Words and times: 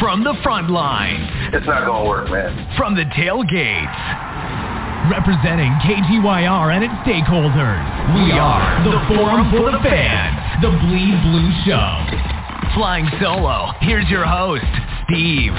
From 0.00 0.22
the 0.22 0.34
front 0.44 0.70
line. 0.70 1.50
It's 1.52 1.66
not 1.66 1.84
going 1.84 2.04
to 2.04 2.08
work, 2.08 2.30
man. 2.30 2.76
From 2.76 2.94
the 2.94 3.02
tailgates. 3.18 5.10
Representing 5.10 5.72
KTYR 5.82 6.72
and 6.72 6.84
its 6.84 6.94
stakeholders. 7.02 7.82
We 8.14 8.30
are 8.30 8.84
the 8.84 8.94
Forum 9.08 9.50
for 9.50 9.72
the 9.72 9.78
Fans. 9.82 10.62
The 10.62 10.70
Bleed 10.70 11.18
Blue 11.26 11.50
Show. 11.66 12.74
Flying 12.74 13.08
solo. 13.20 13.72
Here's 13.80 14.08
your 14.08 14.24
host, 14.24 14.62
Steve. 15.10 15.52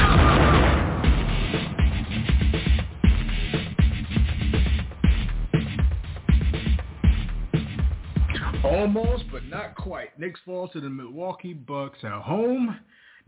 Almost, 8.63 9.25
but 9.31 9.43
not 9.45 9.75
quite. 9.75 10.17
Knicks 10.17 10.39
fall 10.45 10.69
to 10.69 10.79
the 10.79 10.89
Milwaukee 10.89 11.53
Bucks 11.53 11.99
at 12.03 12.21
home. 12.21 12.79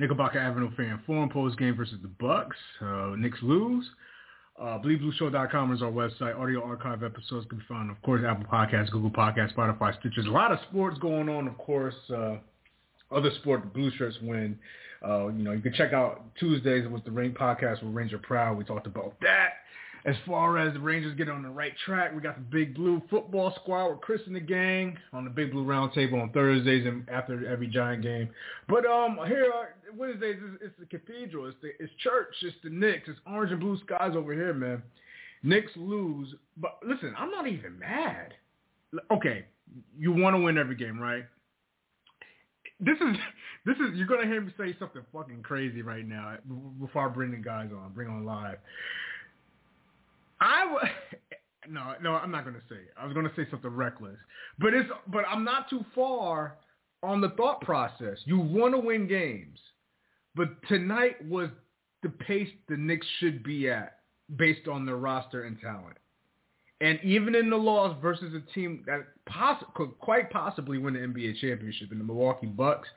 Knickerbocker 0.02 0.39
Avenue 0.39 0.71
fan 0.75 0.99
forum 1.05 1.29
post 1.29 1.59
game 1.59 1.76
versus 1.76 1.99
the 2.02 2.07
Bucks. 2.07 2.57
Uh, 2.81 3.13
Knicks 3.16 3.38
lose. 3.44 3.85
Uh, 4.59 4.80
BleedBlueShow.com 4.80 5.73
is 5.73 5.81
our 5.84 5.91
website. 5.91 6.38
Audio 6.38 6.63
archive 6.63 7.03
episodes 7.03 7.45
can 7.48 7.59
be 7.59 7.63
found, 7.70 7.91
of 7.91 8.02
course, 8.02 8.23
Apple 8.27 8.45
Podcasts, 8.52 8.91
Google 8.91 9.12
Podcasts, 9.12 9.55
Spotify, 9.55 9.98
Stitcher. 9.99 10.21
A 10.21 10.31
lot 10.31 10.52
of 10.52 10.59
sports 10.70 10.98
going 10.99 11.29
on, 11.29 11.48
of 11.48 11.57
course. 11.57 11.93
Uh, 12.09 12.38
other 13.12 13.29
sport, 13.41 13.62
the 13.62 13.67
Blue 13.67 13.91
Shirts 13.98 14.17
win. 14.23 14.57
Uh, 15.07 15.27
you 15.27 15.43
know, 15.43 15.52
you 15.52 15.62
can 15.62 15.73
check 15.73 15.93
out 15.93 16.23
Tuesdays 16.40 16.88
with 16.88 17.04
the 17.05 17.12
Rain 17.12 17.34
podcast 17.34 17.84
with 17.84 17.93
Ranger 17.93 18.18
Proud. 18.18 18.57
We 18.57 18.63
talked 18.63 18.88
about 18.88 19.13
that. 19.21 19.49
As 20.04 20.16
far 20.26 20.58
as 20.58 20.73
the 20.73 20.80
Rangers 20.80 21.16
get 21.16 21.30
on 21.30 21.44
the 21.44 21.50
right 21.50 21.73
track, 21.86 22.14
we 22.16 22.22
got 22.22 22.36
the 22.36 22.41
Big 22.41 22.73
Blue 22.73 23.02
football 23.10 23.54
squad 23.62 23.90
with 23.90 24.02
Chris 24.02 24.22
and 24.26 24.36
the 24.36 24.40
gang 24.40 24.98
on 25.14 25.24
the 25.24 25.30
Big 25.30 25.52
Blue 25.52 25.64
Roundtable 25.64 26.22
on 26.22 26.32
Thursdays 26.32 26.88
and 26.88 27.08
after 27.08 27.48
every 27.48 27.68
Giant 27.68 28.02
game. 28.02 28.30
But 28.68 28.86
um, 28.86 29.20
here 29.27 29.52
uh, 29.54 29.66
Wednesdays 29.96 30.38
it's, 30.41 30.64
it's 30.64 30.80
the 30.80 30.86
Cathedral, 30.86 31.48
it's 31.48 31.58
the 31.62 31.70
it's 31.80 31.94
church, 32.04 32.34
it's 32.41 32.55
the 32.64 32.72
Knicks, 32.72 33.08
it's 33.08 33.20
orange 33.27 33.52
and 33.52 33.60
blue 33.60 33.80
skies 33.85 34.13
over 34.16 34.34
here, 34.34 34.54
man. 34.54 34.82
Knicks 35.43 35.71
lose, 35.76 36.34
but 36.58 36.80
listen, 36.84 37.13
I'm 37.18 37.30
not 37.30 37.48
even 37.48 37.77
mad. 37.77 38.34
Okay, 39.12 39.46
you 39.98 40.12
want 40.12 40.36
to 40.36 40.41
win 40.41 40.58
every 40.58 40.76
game, 40.76 40.99
right? 40.99 41.26
This 42.80 42.98
is 42.98 43.18
this 43.65 43.76
is 43.76 43.96
you're 43.96 44.08
gonna 44.08 44.26
hear 44.26 44.41
me 44.41 44.52
say 44.58 44.76
something 44.80 45.04
fucking 45.13 45.43
crazy 45.43 45.84
right 45.84 46.08
now 46.08 46.38
before 46.80 47.08
I 47.08 47.13
bring 47.13 47.30
the 47.30 47.38
guys 47.38 47.70
on, 47.71 47.91
bring 47.93 48.08
on 48.08 48.26
live. 48.26 48.58
I 50.41 50.63
w- 50.65 50.93
no, 51.70 51.93
no, 52.01 52.15
I'm 52.15 52.31
not 52.31 52.43
to 52.55 52.61
say. 52.67 52.75
It. 52.81 52.93
I 52.97 53.05
was 53.05 53.13
to 53.29 53.35
say 53.35 53.49
something 53.49 53.70
reckless, 53.70 54.17
but 54.59 54.73
it's 54.73 54.89
but 55.07 55.23
I'm 55.29 55.43
not 55.43 55.70
too 55.70 55.85
far 55.95 56.57
on 57.03 57.21
the 57.21 57.29
thought 57.29 57.61
process. 57.61 58.17
You 58.25 58.39
want 58.39 58.73
to 58.73 58.79
win 58.79 59.07
games, 59.07 59.59
but 60.35 60.49
tonight 60.67 61.25
was 61.27 61.49
the 62.03 62.09
pace 62.09 62.49
the 62.67 62.77
Knicks 62.77 63.07
should 63.19 63.43
be 63.43 63.69
at 63.69 63.99
based 64.35 64.67
on 64.67 64.85
their 64.85 64.97
roster 64.97 65.44
and 65.45 65.59
talent. 65.59 65.97
And 66.79 67.00
even 67.03 67.35
in 67.35 67.50
the 67.51 67.57
loss 67.57 67.95
versus 68.01 68.34
a 68.34 68.53
team 68.53 68.84
that 68.88 69.06
poss- 69.28 69.63
could 69.75 69.91
quite 70.00 70.31
possibly 70.31 70.79
win 70.79 70.95
the 70.95 71.01
NBA 71.01 71.39
championship 71.39 71.91
in 71.91 72.00
the 72.00 72.03
Milwaukee 72.03 72.47
Bucks, 72.47 72.89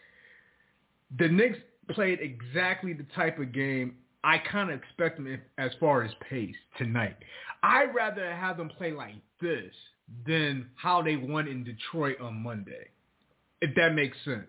the 1.19 1.29
Knicks 1.29 1.59
played 1.91 2.19
exactly 2.21 2.95
the 2.95 3.07
type 3.15 3.39
of 3.39 3.53
game 3.53 3.97
I 4.25 4.39
kind 4.39 4.71
of 4.71 4.81
expect 4.81 5.19
them 5.19 5.39
as 5.59 5.71
far 5.79 6.03
as 6.03 6.11
pace 6.31 6.57
tonight. 6.79 7.17
I'd 7.63 7.95
rather 7.95 8.35
have 8.35 8.57
them 8.57 8.71
play 8.71 8.91
like 8.93 9.15
this 9.41 9.73
than 10.27 10.67
how 10.77 11.03
they 11.03 11.17
won 11.17 11.47
in 11.47 11.63
Detroit 11.63 12.17
on 12.21 12.43
Monday, 12.43 12.89
if 13.61 13.75
that 13.77 13.95
makes 13.95 14.17
sense. 14.25 14.49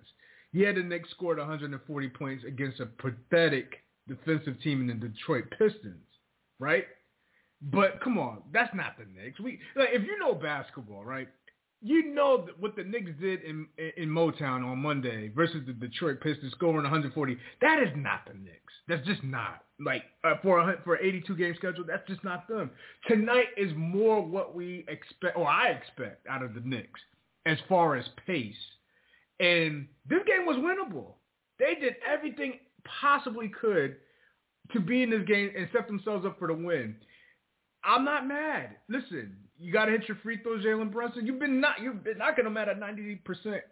Yeah, 0.54 0.72
the 0.72 0.82
Knicks 0.82 1.10
scored 1.12 1.38
140 1.38 2.10
points 2.10 2.46
against 2.48 2.80
a 2.80 2.86
pathetic 2.86 3.84
defensive 4.08 4.62
team 4.62 4.82
in 4.82 4.88
the 5.00 5.08
Detroit 5.10 5.46
Pistons, 5.58 6.08
right? 6.58 6.86
But 7.62 8.00
come 8.02 8.18
on, 8.18 8.44
that's 8.54 8.74
not 8.74 8.98
the 8.98 9.06
Knicks. 9.06 9.40
We 9.42 9.60
like, 9.76 9.90
if 9.92 10.04
you 10.04 10.18
know 10.18 10.34
basketball, 10.36 11.04
right? 11.04 11.28
You 11.86 12.16
know 12.16 12.48
what 12.60 12.76
the 12.76 12.84
Knicks 12.84 13.12
did 13.22 13.44
in 13.44 13.68
in 13.96 14.10
Motown 14.10 14.66
on 14.66 14.80
Monday 14.80 15.30
versus 15.36 15.62
the 15.68 15.74
Detroit 15.74 16.20
Pistons 16.20 16.52
scoring 16.54 16.78
140. 16.78 17.38
That 17.62 17.80
is 17.80 17.90
not 17.96 18.22
the 18.26 18.34
Knicks. 18.34 18.74
That's 18.88 19.06
just 19.06 19.24
not 19.24 19.64
like 19.80 20.02
uh, 20.24 20.34
for 20.42 20.60
a 20.60 20.82
for 20.84 20.98
82 20.98 21.36
game 21.36 21.54
schedule. 21.56 21.84
That's 21.88 22.08
just 22.08 22.24
not 22.24 22.48
them. 22.48 22.72
Tonight 23.08 23.50
is 23.56 23.72
more 23.76 24.20
what 24.20 24.56
we 24.56 24.84
expect, 24.88 25.38
or 25.38 25.48
I 25.48 25.70
expect, 25.70 26.26
out 26.28 26.42
of 26.42 26.56
the 26.56 26.62
Knicks 26.62 27.00
as 27.46 27.60
far 27.70 27.96
as 27.96 28.06
pace. 28.26 28.56
And 29.40 29.88
this 30.10 30.22
game 30.26 30.48
was 30.48 30.58
winnable. 30.58 31.14
They 31.60 31.76
did 31.80 31.98
everything 32.12 32.54
possibly 33.00 33.50
could 33.50 33.98
to 34.74 34.80
be 34.80 35.04
in 35.04 35.12
this 35.12 35.24
game 35.28 35.52
and 35.56 35.70
set 35.72 35.86
themselves 35.86 36.26
up 36.26 36.40
for 36.40 36.48
the 36.48 36.56
win. 36.56 36.96
I'm 37.84 38.04
not 38.04 38.28
mad. 38.28 38.78
Listen, 38.90 39.36
you 39.58 39.72
got 39.72 39.86
to 39.86 39.92
hit 39.92 40.08
your 40.08 40.18
free 40.24 40.42
throws, 40.42 40.64
Jalen 40.64 40.92
Brunson. 40.92 41.26
You've 41.26 41.40
been 41.40 41.60
not 41.60 41.82
you've 41.82 42.04
been 42.04 42.18
knocking 42.18 42.44
them 42.44 42.58
at 42.58 42.70
a 42.70 42.74
90% 42.74 43.20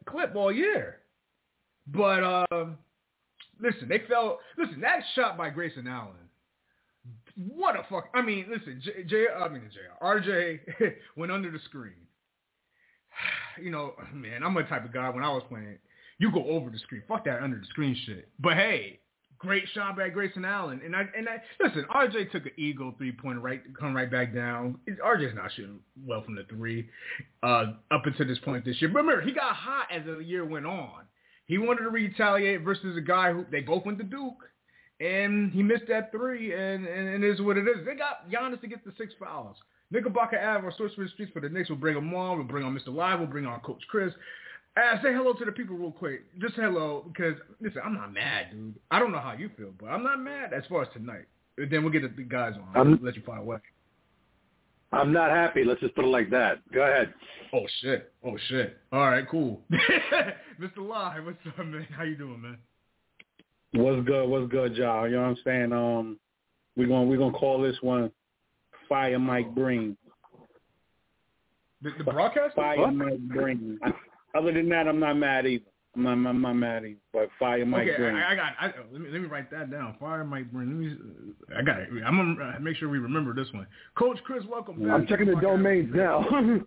clip 0.06 0.36
all 0.36 0.52
year. 0.52 1.00
But 1.88 2.24
uh, 2.24 2.66
listen, 3.60 3.90
they 3.90 4.02
fell. 4.08 4.40
Listen, 4.58 4.80
that 4.82 5.04
shot 5.16 5.38
by 5.38 5.50
Grayson 5.50 5.88
Allen. 5.88 6.16
What 7.36 7.76
a 7.76 7.84
fuck! 7.90 8.06
I 8.14 8.22
mean, 8.22 8.46
listen, 8.50 8.82
J, 8.84 9.04
J 9.04 9.26
I 9.38 9.50
mean 9.50 9.64
J, 9.74 9.80
RJ 10.02 10.60
went 11.18 11.32
under 11.32 11.52
the 11.52 11.60
screen. 11.66 11.94
You 13.62 13.70
know, 13.70 13.94
man, 14.12 14.42
I'm 14.42 14.58
a 14.58 14.64
type 14.64 14.84
of 14.84 14.92
guy. 14.92 15.08
When 15.12 15.24
I 15.24 15.30
was 15.30 15.44
playing, 15.48 15.78
you 16.18 16.32
go 16.32 16.44
over 16.46 16.72
the 16.72 16.80
screen. 16.80 17.04
Fuck 17.08 17.26
that 17.26 17.44
under 17.44 17.60
the 17.60 17.66
screen 17.68 17.96
shit. 18.08 18.28
But 18.40 18.54
hey, 18.54 19.00
great 19.38 19.64
shot 19.74 19.98
by 19.98 20.10
Grayson 20.10 20.46
Allen. 20.46 20.82
And 20.84 20.96
I 20.96 21.06
and 21.18 21.28
I 21.28 21.42
listen, 21.64 21.86
RJ 21.94 22.32
took 22.32 22.46
an 22.46 22.52
ego 22.58 22.94
three 22.98 23.12
point 23.12 23.40
right 23.40 23.62
come 23.80 23.96
right 23.96 24.10
back 24.10 24.34
down. 24.34 24.78
RJ's 25.04 25.36
not 25.36 25.52
shooting 25.56 25.80
well 26.06 26.24
from 26.24 26.36
the 26.36 26.44
three 26.50 26.88
uh, 27.44 27.74
up 27.92 28.06
until 28.06 28.28
this 28.28 28.40
point 28.40 28.66
this 28.66 28.82
year. 28.82 28.90
But 28.90 29.02
remember, 29.02 29.22
he 29.22 29.34
got 29.34 29.56
hot 29.56 29.88
as 29.92 30.06
the 30.06 30.20
year 30.20 30.46
went 30.46 30.66
on. 30.66 31.04
He 31.46 31.58
wanted 31.58 31.84
to 31.84 31.90
retaliate 31.90 32.62
versus 32.62 32.98
a 32.98 33.02
guy 33.02 33.34
who 33.34 33.46
they 33.52 33.62
both 33.62 33.86
went 33.86 33.98
to 34.00 34.04
Duke. 34.04 34.38
And 35.00 35.52
he 35.52 35.62
missed 35.64 35.84
that 35.90 36.12
three, 36.12 36.54
and, 36.54 36.88
and, 36.88 37.10
and 37.10 37.24
it 37.24 37.30
is 37.30 37.42
what 37.42 37.58
it 37.58 37.68
is. 37.68 37.86
They 37.86 37.96
got 37.96 38.30
Giannis 38.30 38.62
to 38.62 38.68
get 38.68 38.86
the 38.86 38.94
six 38.98 39.14
fouls. 39.20 39.58
Knickerbocker 39.92 40.40
Ave, 40.40 40.66
our 40.66 40.74
source 40.78 40.92
the 40.98 41.08
streets 41.10 41.32
for 41.34 41.42
the 41.42 41.50
Knicks, 41.50 41.70
will 41.70 41.76
bring 41.76 41.96
them 41.96 42.14
on. 42.14 42.38
We'll 42.38 42.48
bring 42.48 42.64
on 42.64 42.78
Mr. 42.78 42.94
Live. 42.94 43.20
We'll 43.20 43.28
bring 43.28 43.46
on 43.46 43.60
Coach 43.60 43.84
Chris. 43.90 44.14
Uh, 44.76 44.96
say 45.04 45.14
hello 45.14 45.34
to 45.34 45.46
the 45.46 45.52
people 45.52 45.76
real 45.76 45.92
quick. 45.92 46.22
Just 46.40 46.56
hello, 46.56 47.06
because 47.08 47.36
listen, 47.62 47.82
I'm 47.86 47.94
not 47.94 48.12
mad, 48.12 48.48
dude. 48.52 48.74
I 48.90 49.00
don't 49.00 49.12
know 49.12 49.20
how 49.20 49.34
you 49.34 49.50
feel, 49.56 49.72
but 49.80 49.88
I'm 49.88 50.04
not 50.04 50.20
mad 50.20 50.52
as 50.52 50.64
far 50.68 50.82
as 50.82 50.88
tonight. 50.94 51.26
Then 51.58 51.84
we'll 51.84 51.92
get 51.94 52.16
the 52.16 52.24
guys 52.24 52.54
on. 52.56 52.68
I'll 52.76 52.98
let 53.06 53.16
you 53.16 53.22
fire 53.24 53.40
away. 53.40 53.58
I'm 54.92 55.14
not 55.14 55.30
happy. 55.30 55.64
Let's 55.64 55.80
just 55.80 55.96
put 55.96 56.06
it 56.06 56.10
like 56.10 56.30
that. 56.32 56.60
Go 56.72 56.82
ahead. 56.82 57.14
Oh 57.54 57.66
shit. 57.82 58.12
Oh 58.26 58.36
shit. 58.50 58.78
All 58.92 59.10
right, 59.10 59.28
cool. 59.30 59.62
Mr. 60.60 60.78
Live, 60.78 61.26
what's 61.26 61.38
up, 61.48 61.66
man? 61.66 61.88
How 61.96 62.04
you 62.04 62.16
doing, 62.16 62.42
man? 62.42 62.58
What's 63.74 64.06
good? 64.08 64.28
What's 64.28 64.52
good, 64.52 64.76
y'all? 64.76 65.08
You 65.08 65.16
know 65.16 65.22
what 65.22 65.28
I'm 65.30 65.38
saying? 65.44 65.74
Um, 65.74 66.20
we're 66.76 66.88
gonna 66.88 67.06
we're 67.06 67.18
gonna 67.18 67.38
call 67.38 67.62
this 67.62 67.76
one 67.82 68.12
Fire 68.90 69.20
Mike 69.20 69.54
Breen. 69.54 69.98
The, 71.82 71.92
the 71.98 72.04
broadcast? 72.04 72.56
Fire 72.56 72.80
what? 72.80 72.94
Mike 72.94 73.20
Breen. 73.20 73.80
Other 74.34 74.52
than 74.52 74.70
that, 74.70 74.88
I'm 74.88 75.00
not 75.00 75.16
mad 75.16 75.46
either. 75.46 75.66
I'm 75.96 76.04
not, 76.04 76.30
I'm 76.30 76.42
not 76.42 76.54
mad 76.54 76.86
either. 76.86 76.98
But 77.12 77.30
Fire 77.38 77.66
Mike 77.66 77.88
okay, 77.88 77.98
Breen. 77.98 78.16
I, 78.16 78.32
I 78.32 78.36
got. 78.36 78.54
I, 78.60 78.72
let 78.92 79.02
me 79.02 79.10
let 79.12 79.22
me 79.22 79.28
write 79.28 79.52
that 79.52 79.70
down. 79.70 79.96
Fire 80.00 80.24
Mike 80.24 80.52
Breen. 80.52 80.70
Let 80.70 80.78
me. 80.78 80.98
I 81.56 81.62
got 81.62 81.80
it. 81.82 81.90
I'm 82.06 82.18
gonna 82.18 82.56
uh, 82.56 82.60
make 82.60 82.78
sure 82.78 82.90
we 82.90 82.98
remember 82.98 83.34
this 83.36 83.52
one. 83.54 83.68
Coach 83.96 84.18
Chris, 84.24 84.44
welcome 84.50 84.82
back. 84.82 84.92
I'm 84.92 85.06
checking 85.08 85.28
the 85.28 85.36
domains 85.36 85.94
now. 85.94 86.24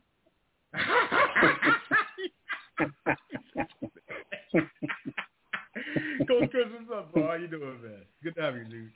Coach 6.28 6.50
Chris, 6.50 6.66
what's 6.72 6.90
up, 6.94 7.12
bro? 7.12 7.26
How 7.26 7.34
you 7.34 7.48
doing, 7.48 7.82
man? 7.82 8.02
Good 8.22 8.34
to 8.36 8.42
have 8.42 8.56
you, 8.56 8.64
dude. 8.64 8.90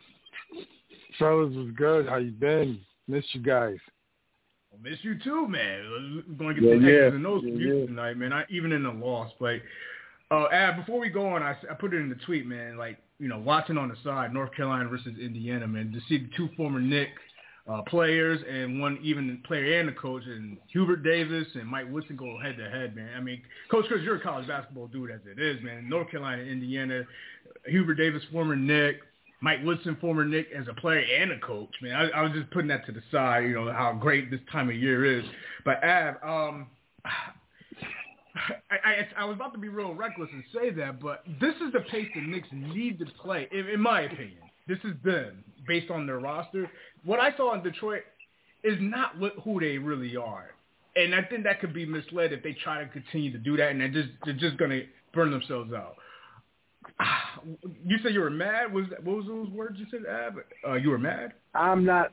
Fellas 1.19 1.55
was 1.55 1.71
good. 1.77 2.09
How 2.09 2.17
you 2.17 2.31
been? 2.31 2.81
Missed 3.09 3.35
you 3.35 3.41
guys. 3.41 3.79
Miss 4.83 4.99
you 5.03 5.19
too, 5.23 5.47
man. 5.47 6.25
We're 6.39 6.55
to 6.55 6.61
get 6.61 6.69
yeah, 6.69 6.75
some 6.75 6.85
yeah. 6.85 6.95
X's 6.95 7.15
and 7.15 7.27
O's 7.27 7.43
yeah, 7.45 7.53
yeah. 7.53 7.87
tonight, 7.87 8.17
man. 8.17 8.33
I, 8.33 8.45
even 8.49 8.73
in 8.73 8.83
the 8.83 8.91
loss, 8.91 9.31
but 9.39 9.61
uh, 10.31 10.47
Ab, 10.53 10.77
before 10.77 11.01
we 11.01 11.09
go 11.09 11.29
on, 11.29 11.43
I, 11.43 11.55
I 11.71 11.75
put 11.75 11.93
it 11.93 11.99
in 11.99 12.09
the 12.09 12.15
tweet, 12.27 12.47
man. 12.47 12.79
Like 12.79 12.99
you 13.19 13.29
know, 13.29 13.39
watching 13.39 13.77
on 13.77 13.89
the 13.89 13.97
side, 14.03 14.33
North 14.33 14.55
Carolina 14.55 14.89
versus 14.89 15.13
Indiana, 15.21 15.67
man. 15.67 15.93
To 15.93 16.01
see 16.09 16.19
the 16.19 16.31
two 16.37 16.49
former 16.57 16.81
Knick 16.81 17.11
uh, 17.69 17.83
players 17.83 18.41
and 18.49 18.81
one 18.81 18.99
even 19.03 19.43
player 19.47 19.81
and 19.81 19.89
the 19.89 19.93
coach, 19.93 20.23
and 20.25 20.57
Hubert 20.69 21.03
Davis 21.03 21.47
and 21.55 21.67
Mike 21.67 21.91
Woodson 21.91 22.17
go 22.17 22.39
head 22.39 22.57
to 22.57 22.71
head, 22.71 22.97
man. 22.97 23.11
I 23.17 23.21
mean, 23.21 23.43
Coach 23.71 23.85
Chris, 23.87 24.01
you're 24.03 24.17
a 24.17 24.21
college 24.21 24.49
basketball 24.49 24.87
dude 24.87 25.11
as 25.11 25.21
it 25.27 25.41
is, 25.41 25.63
man. 25.63 25.89
North 25.89 26.11
Carolina, 26.11 26.43
Indiana, 26.43 27.03
Hubert 27.67 27.95
Davis, 27.95 28.23
former 28.33 28.57
Knick. 28.57 29.01
Mike 29.41 29.61
Woodson, 29.65 29.97
former 30.01 30.25
Knick, 30.25 30.49
as 30.57 30.67
a 30.69 30.75
player 30.75 31.01
and 31.01 31.33
a 31.33 31.39
coach, 31.39 31.71
man. 31.81 31.95
I, 31.95 32.19
I 32.19 32.23
was 32.23 32.33
just 32.33 32.51
putting 32.51 32.69
that 32.69 32.85
to 32.87 32.93
the 32.93 33.03
side, 33.11 33.45
you 33.45 33.55
know, 33.55 33.73
how 33.73 33.93
great 33.93 34.31
this 34.31 34.41
time 34.53 34.69
of 34.69 34.77
year 34.77 35.19
is. 35.19 35.25
But 35.65 35.83
Ab, 35.83 36.17
um, 36.23 36.67
I, 38.71 38.77
I, 38.85 39.09
I 39.19 39.25
was 39.25 39.35
about 39.35 39.53
to 39.55 39.59
be 39.59 39.69
real 39.69 39.95
reckless 39.95 40.29
and 40.33 40.45
say 40.55 40.71
that, 40.71 41.01
but 41.01 41.25
this 41.41 41.55
is 41.57 41.73
the 41.73 41.81
pace 41.91 42.09
the 42.15 42.21
Knicks 42.21 42.49
need 42.53 42.99
to 43.01 43.07
play, 43.23 43.49
in, 43.51 43.67
in 43.69 43.81
my 43.81 44.03
opinion. 44.03 44.39
This 44.69 44.79
is 44.85 44.93
them, 45.05 45.43
based 45.67 45.91
on 45.91 46.07
their 46.07 46.21
roster. 46.21 46.71
What 47.05 47.19
I 47.19 47.37
saw 47.37 47.55
in 47.55 47.63
Detroit 47.63 48.03
is 48.63 48.77
not 48.81 49.19
what, 49.19 49.33
who 49.43 49.59
they 49.59 49.79
really 49.79 50.17
are. 50.17 50.51
And 50.97 51.15
I 51.15 51.23
think 51.23 51.45
that 51.45 51.61
could 51.61 51.73
be 51.73 51.87
misled 51.87 52.33
if 52.33 52.43
they 52.43 52.53
try 52.53 52.85
to 52.85 52.89
continue 52.91 53.33
to 53.33 53.39
do 53.39 53.57
that, 53.57 53.71
and 53.71 53.81
they're 53.81 53.89
just 53.89 54.09
they're 54.25 54.35
just 54.35 54.57
gonna 54.57 54.83
burn 55.15 55.31
themselves 55.31 55.73
out. 55.73 55.95
You 57.87 57.97
said 58.03 58.13
you 58.13 58.21
were 58.21 58.31
mad. 58.31 58.73
Was 58.73 58.85
that, 58.91 59.03
what 59.03 59.17
was 59.17 59.27
those 59.27 59.49
words 59.49 59.79
you 59.79 59.87
said, 59.91 60.03
Ab? 60.09 60.35
Uh, 60.69 60.75
you 60.75 60.91
were 60.91 60.99
mad. 60.99 61.33
I'm 61.55 61.85
not. 61.85 62.13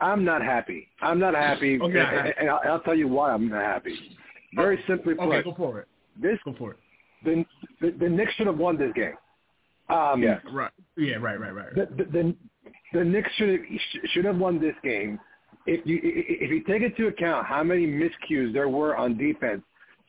I'm 0.00 0.24
not 0.24 0.40
happy. 0.42 0.88
I'm 1.02 1.18
not 1.18 1.34
happy, 1.34 1.78
Okay. 1.80 1.98
and, 1.98 2.34
and 2.38 2.48
I'll, 2.50 2.60
I'll 2.64 2.80
tell 2.80 2.94
you 2.94 3.08
why 3.08 3.32
I'm 3.32 3.48
not 3.48 3.62
happy. 3.64 4.16
Very 4.54 4.78
simply 4.86 5.14
put, 5.14 5.24
Okay, 5.28 5.42
go 5.42 5.54
for 5.56 5.80
it. 5.80 5.88
this 6.20 6.38
Go 6.44 6.54
for 6.58 6.72
it. 6.72 6.78
the, 7.24 7.44
the 7.80 7.90
the 7.98 8.08
Knicks 8.08 8.32
should 8.34 8.46
have 8.46 8.56
won 8.58 8.78
this 8.78 8.92
game. 8.94 9.14
Um, 9.90 10.22
Yes. 10.22 10.40
Right. 10.52 10.70
Yeah. 10.96 11.16
Right. 11.16 11.38
Right. 11.40 11.54
Right. 11.54 11.74
the, 11.74 11.86
the, 11.96 12.04
the, 12.12 12.34
the 12.92 13.04
Knicks 13.04 13.30
should 13.36 13.60
should 14.12 14.24
have 14.24 14.36
won 14.36 14.60
this 14.60 14.74
game. 14.84 15.18
If 15.66 15.84
you 15.84 15.98
if 16.02 16.50
you 16.50 16.62
take 16.64 16.82
into 16.82 17.08
account 17.08 17.46
how 17.46 17.62
many 17.64 17.86
miscues 17.86 18.52
there 18.52 18.68
were 18.68 18.96
on 18.96 19.18
defense, 19.18 19.62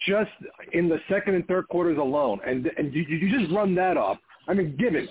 just 0.05 0.31
in 0.73 0.89
the 0.89 0.99
second 1.09 1.35
and 1.35 1.47
third 1.47 1.67
quarters 1.67 1.97
alone, 1.97 2.39
and 2.45 2.69
and 2.77 2.93
you, 2.93 3.03
you 3.03 3.37
just 3.37 3.53
run 3.53 3.75
that 3.75 3.97
off. 3.97 4.17
I 4.47 4.53
mean, 4.53 4.75
given. 4.77 5.07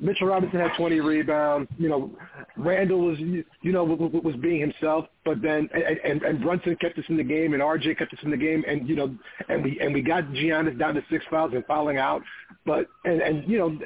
Mitchell 0.00 0.28
Robinson 0.28 0.60
had 0.60 0.70
20 0.76 1.00
rebounds. 1.00 1.68
You 1.76 1.88
know, 1.88 2.10
Randle 2.56 3.00
was 3.00 3.18
you 3.18 3.44
know 3.64 3.82
was 3.82 4.36
being 4.36 4.60
himself, 4.60 5.06
but 5.24 5.42
then 5.42 5.68
and, 5.74 5.98
and 6.04 6.22
and 6.22 6.40
Brunson 6.40 6.76
kept 6.80 6.98
us 6.98 7.04
in 7.08 7.16
the 7.16 7.24
game, 7.24 7.54
and 7.54 7.62
RJ 7.62 7.98
kept 7.98 8.12
us 8.12 8.20
in 8.22 8.30
the 8.30 8.36
game, 8.36 8.62
and 8.68 8.88
you 8.88 8.94
know, 8.94 9.12
and 9.48 9.64
we 9.64 9.80
and 9.80 9.92
we 9.92 10.00
got 10.00 10.24
Giannis 10.26 10.78
down 10.78 10.94
to 10.94 11.02
six 11.10 11.24
fouls 11.28 11.52
and 11.54 11.64
fouling 11.66 11.98
out, 11.98 12.22
but 12.64 12.86
and 13.04 13.20
and 13.20 13.50
you 13.50 13.58
know, 13.58 13.76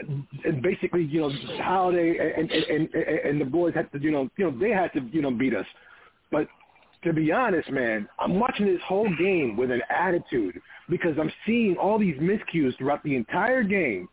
and 0.45 0.63
basically 0.63 1.05
you 1.05 1.23
know 1.23 1.31
Holiday 1.63 2.35
and 2.37 2.51
and 2.51 2.95
and, 2.95 2.95
and 2.95 3.41
the 3.41 3.47
boys 3.47 3.75
had 3.75 3.91
to 3.93 3.99
you 3.99 4.11
know 4.11 4.29
you 4.37 4.51
know 4.51 4.59
they 4.59 4.71
had 4.71 4.93
to 4.93 5.01
you 5.11 5.23
know 5.23 5.31
beat 5.31 5.55
us, 5.55 5.67
but 6.31 6.49
to 7.05 7.13
be 7.13 7.31
honest, 7.33 7.71
man, 7.71 8.09
I'm 8.19 8.41
watching 8.41 8.67
this 8.67 8.81
whole 8.87 9.09
game 9.17 9.57
with 9.57 9.71
an 9.71 9.83
attitude 9.91 10.61
because 10.89 11.17
I'm 11.19 11.33
seeing 11.47 11.77
all 11.77 11.99
these 11.99 12.17
miscues 12.17 12.77
throughout 12.79 13.03
the 13.05 13.15
entire 13.15 13.63
game 13.63 14.09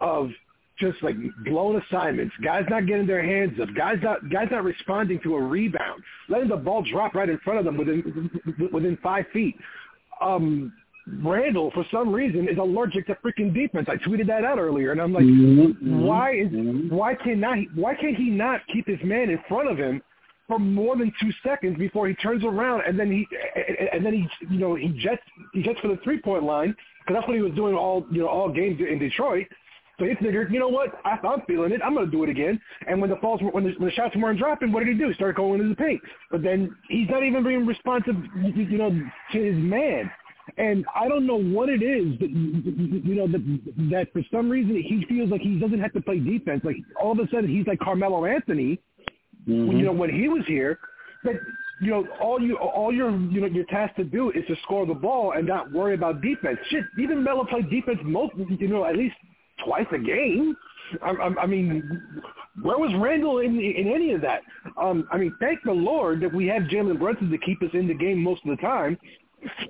of 0.00 0.30
just 0.78 1.02
like 1.02 1.16
blown 1.44 1.80
assignments, 1.80 2.34
guys 2.44 2.64
not 2.68 2.86
getting 2.86 3.06
their 3.06 3.24
hands 3.24 3.58
up, 3.60 3.68
guys 3.74 3.96
not 4.02 4.28
guys 4.30 4.48
not 4.50 4.64
responding 4.64 5.20
to 5.22 5.36
a 5.36 5.42
rebound, 5.42 6.02
letting 6.28 6.48
the 6.48 6.56
ball 6.56 6.84
drop 6.90 7.14
right 7.14 7.28
in 7.28 7.38
front 7.38 7.58
of 7.58 7.64
them 7.64 7.78
within 7.78 8.30
within 8.72 8.98
five 9.02 9.24
feet. 9.32 9.56
Um, 10.20 10.72
Randle, 11.22 11.70
for 11.70 11.86
some 11.90 12.12
reason, 12.12 12.48
is 12.48 12.58
allergic 12.58 13.06
to 13.06 13.14
freaking 13.24 13.54
defense. 13.54 13.86
I 13.88 13.96
tweeted 13.96 14.26
that 14.26 14.44
out 14.44 14.58
earlier, 14.58 14.90
and 14.90 15.00
I'm 15.00 15.12
like, 15.12 15.24
why 15.80 16.34
is 16.34 16.48
why 16.90 17.14
cannot 17.14 17.58
he, 17.58 17.68
why 17.74 17.94
can't 17.94 18.16
he 18.16 18.28
not 18.28 18.60
keep 18.72 18.86
his 18.86 18.98
man 19.04 19.30
in 19.30 19.38
front 19.48 19.70
of 19.70 19.78
him 19.78 20.02
for 20.46 20.58
more 20.58 20.96
than 20.96 21.12
two 21.20 21.30
seconds 21.44 21.78
before 21.78 22.08
he 22.08 22.14
turns 22.14 22.44
around 22.44 22.82
and 22.86 22.98
then 22.98 23.10
he 23.10 23.26
and 23.92 24.04
then 24.04 24.12
he 24.12 24.28
you 24.48 24.58
know 24.58 24.74
he 24.74 24.88
jets 24.88 25.22
he 25.52 25.62
jets 25.62 25.80
for 25.80 25.88
the 25.88 25.98
three 26.04 26.20
point 26.20 26.44
line 26.44 26.74
because 27.00 27.20
that's 27.20 27.26
what 27.26 27.36
he 27.36 27.42
was 27.42 27.52
doing 27.54 27.74
all 27.74 28.06
you 28.10 28.20
know 28.20 28.28
all 28.28 28.50
games 28.52 28.80
in 28.80 28.98
Detroit. 28.98 29.46
So 29.98 30.04
he 30.04 30.14
figured, 30.16 30.52
you 30.52 30.58
know 30.58 30.68
what, 30.68 30.90
I, 31.06 31.18
I'm 31.26 31.40
feeling 31.46 31.72
it. 31.72 31.80
I'm 31.82 31.94
going 31.94 32.04
to 32.04 32.12
do 32.12 32.22
it 32.22 32.28
again. 32.28 32.60
And 32.86 33.00
when 33.00 33.08
the 33.08 33.16
falls, 33.16 33.40
when 33.52 33.64
the, 33.64 33.72
when 33.78 33.88
the 33.88 33.92
shots 33.92 34.14
weren't 34.14 34.38
dropping, 34.38 34.70
what 34.70 34.84
did 34.84 34.92
he 34.92 34.98
do? 34.98 35.08
He 35.08 35.14
started 35.14 35.36
going 35.36 35.60
into 35.60 35.70
the 35.70 35.74
paint. 35.74 36.02
But 36.30 36.42
then 36.42 36.76
he's 36.90 37.08
not 37.08 37.22
even 37.22 37.42
being 37.42 37.64
responsive, 37.64 38.14
you 38.54 38.76
know, 38.76 38.90
to 39.32 39.42
his 39.42 39.56
man. 39.56 40.10
And 40.58 40.84
I 40.94 41.08
don't 41.08 41.26
know 41.26 41.40
what 41.40 41.68
it 41.68 41.82
is 41.82 42.18
that 42.20 42.30
you 42.30 43.14
know 43.16 43.26
that 43.26 43.42
that 43.90 44.12
for 44.12 44.22
some 44.30 44.48
reason 44.48 44.76
he 44.76 45.04
feels 45.08 45.28
like 45.28 45.40
he 45.40 45.58
doesn't 45.58 45.80
have 45.80 45.92
to 45.94 46.00
play 46.00 46.20
defense. 46.20 46.62
Like 46.62 46.76
all 47.02 47.12
of 47.12 47.18
a 47.18 47.28
sudden 47.32 47.48
he's 47.48 47.66
like 47.66 47.80
Carmelo 47.80 48.26
Anthony. 48.26 48.78
When, 49.46 49.78
you 49.78 49.84
know 49.84 49.92
when 49.92 50.10
he 50.10 50.28
was 50.28 50.42
here, 50.46 50.78
that 51.24 51.34
you 51.80 51.90
know 51.90 52.06
all 52.20 52.40
you 52.40 52.56
all 52.56 52.92
you're 52.92 53.10
you 53.10 53.40
know 53.40 53.46
your 53.46 53.64
task 53.66 53.94
to 53.96 54.04
do 54.04 54.30
is 54.30 54.44
to 54.48 54.56
score 54.62 54.86
the 54.86 54.94
ball 54.94 55.32
and 55.36 55.46
not 55.46 55.72
worry 55.72 55.94
about 55.94 56.20
defense. 56.20 56.58
Shit, 56.68 56.84
even 56.98 57.22
Melo 57.22 57.44
played 57.44 57.70
defense 57.70 57.98
most 58.02 58.34
you 58.36 58.68
know 58.68 58.84
at 58.84 58.96
least 58.96 59.14
twice 59.64 59.86
a 59.92 59.98
game. 59.98 60.56
I, 61.02 61.10
I, 61.10 61.42
I 61.42 61.46
mean, 61.46 62.22
where 62.62 62.78
was 62.78 62.92
Randle 62.96 63.38
in 63.38 63.60
in 63.60 63.92
any 63.92 64.12
of 64.12 64.20
that? 64.22 64.42
Um, 64.80 65.06
I 65.12 65.16
mean, 65.16 65.34
thank 65.40 65.60
the 65.64 65.72
Lord 65.72 66.20
that 66.22 66.32
we 66.32 66.46
have 66.46 66.62
Jalen 66.62 66.98
Brunson 66.98 67.30
to 67.30 67.38
keep 67.38 67.62
us 67.62 67.70
in 67.72 67.86
the 67.86 67.94
game 67.94 68.22
most 68.22 68.42
of 68.44 68.56
the 68.56 68.62
time. 68.62 68.98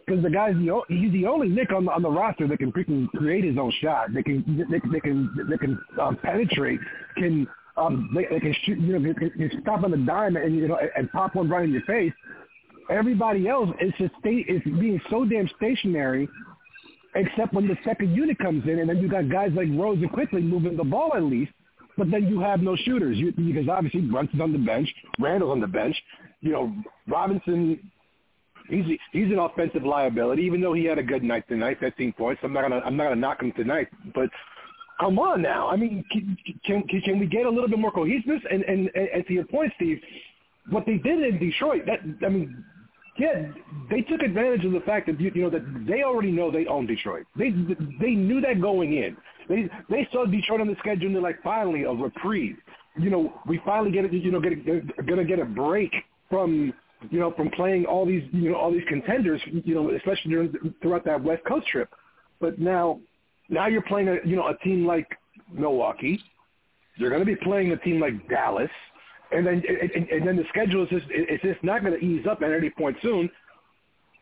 Because 0.06 0.22
the 0.22 0.30
guy's 0.30 0.54
the 0.54 0.80
he's 0.88 1.12
the 1.12 1.26
only 1.26 1.48
Knick 1.48 1.72
on 1.72 1.84
the 1.84 1.90
on 1.90 2.00
the 2.00 2.10
roster 2.10 2.46
that 2.48 2.58
can 2.58 2.72
freaking 2.72 3.08
create 3.10 3.44
his 3.44 3.58
own 3.58 3.72
shot. 3.82 4.14
They 4.14 4.22
can 4.22 4.66
they, 4.70 4.80
they 4.90 5.00
can 5.00 5.48
they 5.50 5.58
can 5.58 5.78
um, 6.00 6.16
penetrate, 6.22 6.80
can 7.16 7.46
um 7.76 8.10
they, 8.14 8.26
they 8.30 8.40
can 8.40 8.54
shoot 8.64 8.78
you 8.78 8.98
know 8.98 9.12
they 9.12 9.30
can, 9.30 9.50
stop 9.62 9.84
on 9.84 9.90
the 9.90 9.96
dime 9.98 10.36
and 10.36 10.54
you 10.54 10.68
know 10.68 10.78
and, 10.96 11.10
pop 11.12 11.34
one 11.34 11.48
right 11.48 11.64
in 11.64 11.72
your 11.72 11.82
face. 11.82 12.12
Everybody 12.88 13.48
else 13.48 13.70
is 13.80 13.92
just 13.98 14.12
stay 14.20 14.44
is 14.48 14.62
being 14.64 15.00
so 15.10 15.24
damn 15.24 15.48
stationary 15.56 16.28
except 17.16 17.54
when 17.54 17.66
the 17.66 17.76
second 17.84 18.14
unit 18.14 18.38
comes 18.38 18.64
in, 18.64 18.78
and 18.78 18.88
then 18.88 18.98
you 18.98 19.08
got 19.08 19.28
guys 19.28 19.50
like 19.54 19.68
Rose 19.70 19.98
and 20.00 20.12
Quickley 20.12 20.42
moving 20.42 20.76
the 20.76 20.84
ball 20.84 21.12
at 21.14 21.22
least. 21.22 21.52
But 21.98 22.10
then 22.10 22.26
you 22.28 22.40
have 22.40 22.60
no 22.60 22.76
shooters 22.76 23.16
you, 23.16 23.32
because 23.32 23.68
obviously 23.68 24.02
Brunson's 24.02 24.42
on 24.42 24.52
the 24.52 24.58
bench, 24.58 24.88
Randle's 25.18 25.52
on 25.52 25.60
the 25.60 25.66
bench. 25.66 25.96
You 26.42 26.52
know, 26.52 26.76
Robinson, 27.08 27.90
he's 28.68 28.84
he's 29.12 29.32
an 29.32 29.38
offensive 29.38 29.82
liability. 29.82 30.42
Even 30.42 30.60
though 30.60 30.74
he 30.74 30.84
had 30.84 30.98
a 30.98 31.02
good 31.02 31.22
night 31.22 31.48
tonight, 31.48 31.78
15 31.80 32.12
points. 32.12 32.42
I'm 32.44 32.52
not 32.52 32.62
gonna 32.62 32.82
I'm 32.84 32.96
not 32.96 33.04
gonna 33.04 33.16
knock 33.16 33.42
him 33.42 33.52
tonight, 33.52 33.88
but 34.14 34.28
come 35.00 35.18
on 35.18 35.42
now. 35.42 35.68
I 35.68 35.76
mean, 35.76 36.04
can 36.10 36.36
can, 36.64 36.82
can 36.86 37.18
we 37.18 37.26
get 37.26 37.46
a 37.46 37.50
little 37.50 37.68
bit 37.68 37.78
more 37.78 37.92
cohesiveness? 37.92 38.42
And, 38.50 38.62
and 38.64 38.90
and 38.94 39.26
to 39.26 39.32
your 39.32 39.44
point, 39.44 39.72
Steve, 39.76 40.00
what 40.70 40.86
they 40.86 40.98
did 40.98 41.22
in 41.22 41.38
Detroit, 41.38 41.82
that 41.86 42.00
I 42.24 42.28
mean, 42.28 42.64
yeah, 43.18 43.46
they 43.90 44.02
took 44.02 44.20
advantage 44.20 44.64
of 44.64 44.72
the 44.72 44.80
fact 44.80 45.06
that 45.06 45.20
you, 45.20 45.30
know 45.34 45.50
that 45.50 45.86
they 45.86 46.02
already 46.02 46.30
know 46.30 46.50
they 46.50 46.66
own 46.66 46.86
Detroit. 46.86 47.26
They 47.36 47.50
they 48.00 48.10
knew 48.10 48.40
that 48.40 48.60
going 48.60 48.94
in. 48.94 49.16
They 49.48 49.68
they 49.88 50.08
saw 50.12 50.26
Detroit 50.26 50.60
on 50.60 50.66
the 50.66 50.76
schedule 50.80 51.06
and 51.06 51.14
they're 51.14 51.22
like, 51.22 51.42
finally 51.42 51.84
a 51.84 51.92
reprieve. 51.92 52.56
You 52.98 53.10
know, 53.10 53.32
we 53.46 53.60
finally 53.64 53.90
get 53.90 54.04
it. 54.04 54.12
You 54.12 54.32
know, 54.32 54.40
get 54.40 55.06
gonna 55.06 55.24
get 55.24 55.38
a 55.38 55.44
break 55.44 55.92
from 56.28 56.72
you 57.10 57.20
know 57.20 57.32
from 57.32 57.50
playing 57.50 57.86
all 57.86 58.06
these 58.06 58.22
you 58.32 58.50
know 58.50 58.56
all 58.56 58.72
these 58.72 58.86
contenders. 58.88 59.40
You 59.46 59.74
know, 59.74 59.90
especially 59.90 60.30
during, 60.30 60.74
throughout 60.82 61.04
that 61.04 61.22
West 61.22 61.44
Coast 61.46 61.66
trip. 61.68 61.88
But 62.40 62.58
now 62.58 63.00
now 63.48 63.66
you're 63.66 63.82
playing 63.82 64.08
a 64.08 64.16
you 64.24 64.36
know 64.36 64.48
a 64.48 64.56
team 64.58 64.86
like 64.86 65.06
Milwaukee. 65.52 66.20
You're 66.96 67.10
going 67.10 67.20
to 67.20 67.26
be 67.26 67.36
playing 67.36 67.72
a 67.72 67.76
team 67.76 68.00
like 68.00 68.28
Dallas 68.28 68.70
and 69.32 69.46
then 69.46 69.62
and, 69.94 70.08
and 70.08 70.26
then 70.26 70.36
the 70.36 70.44
schedule 70.48 70.84
is 70.84 70.90
just 70.90 71.06
it's 71.10 71.42
just 71.42 71.62
not 71.64 71.82
going 71.82 71.98
to 71.98 72.04
ease 72.04 72.26
up 72.30 72.42
at 72.42 72.52
any 72.52 72.70
point 72.70 72.96
soon. 73.02 73.30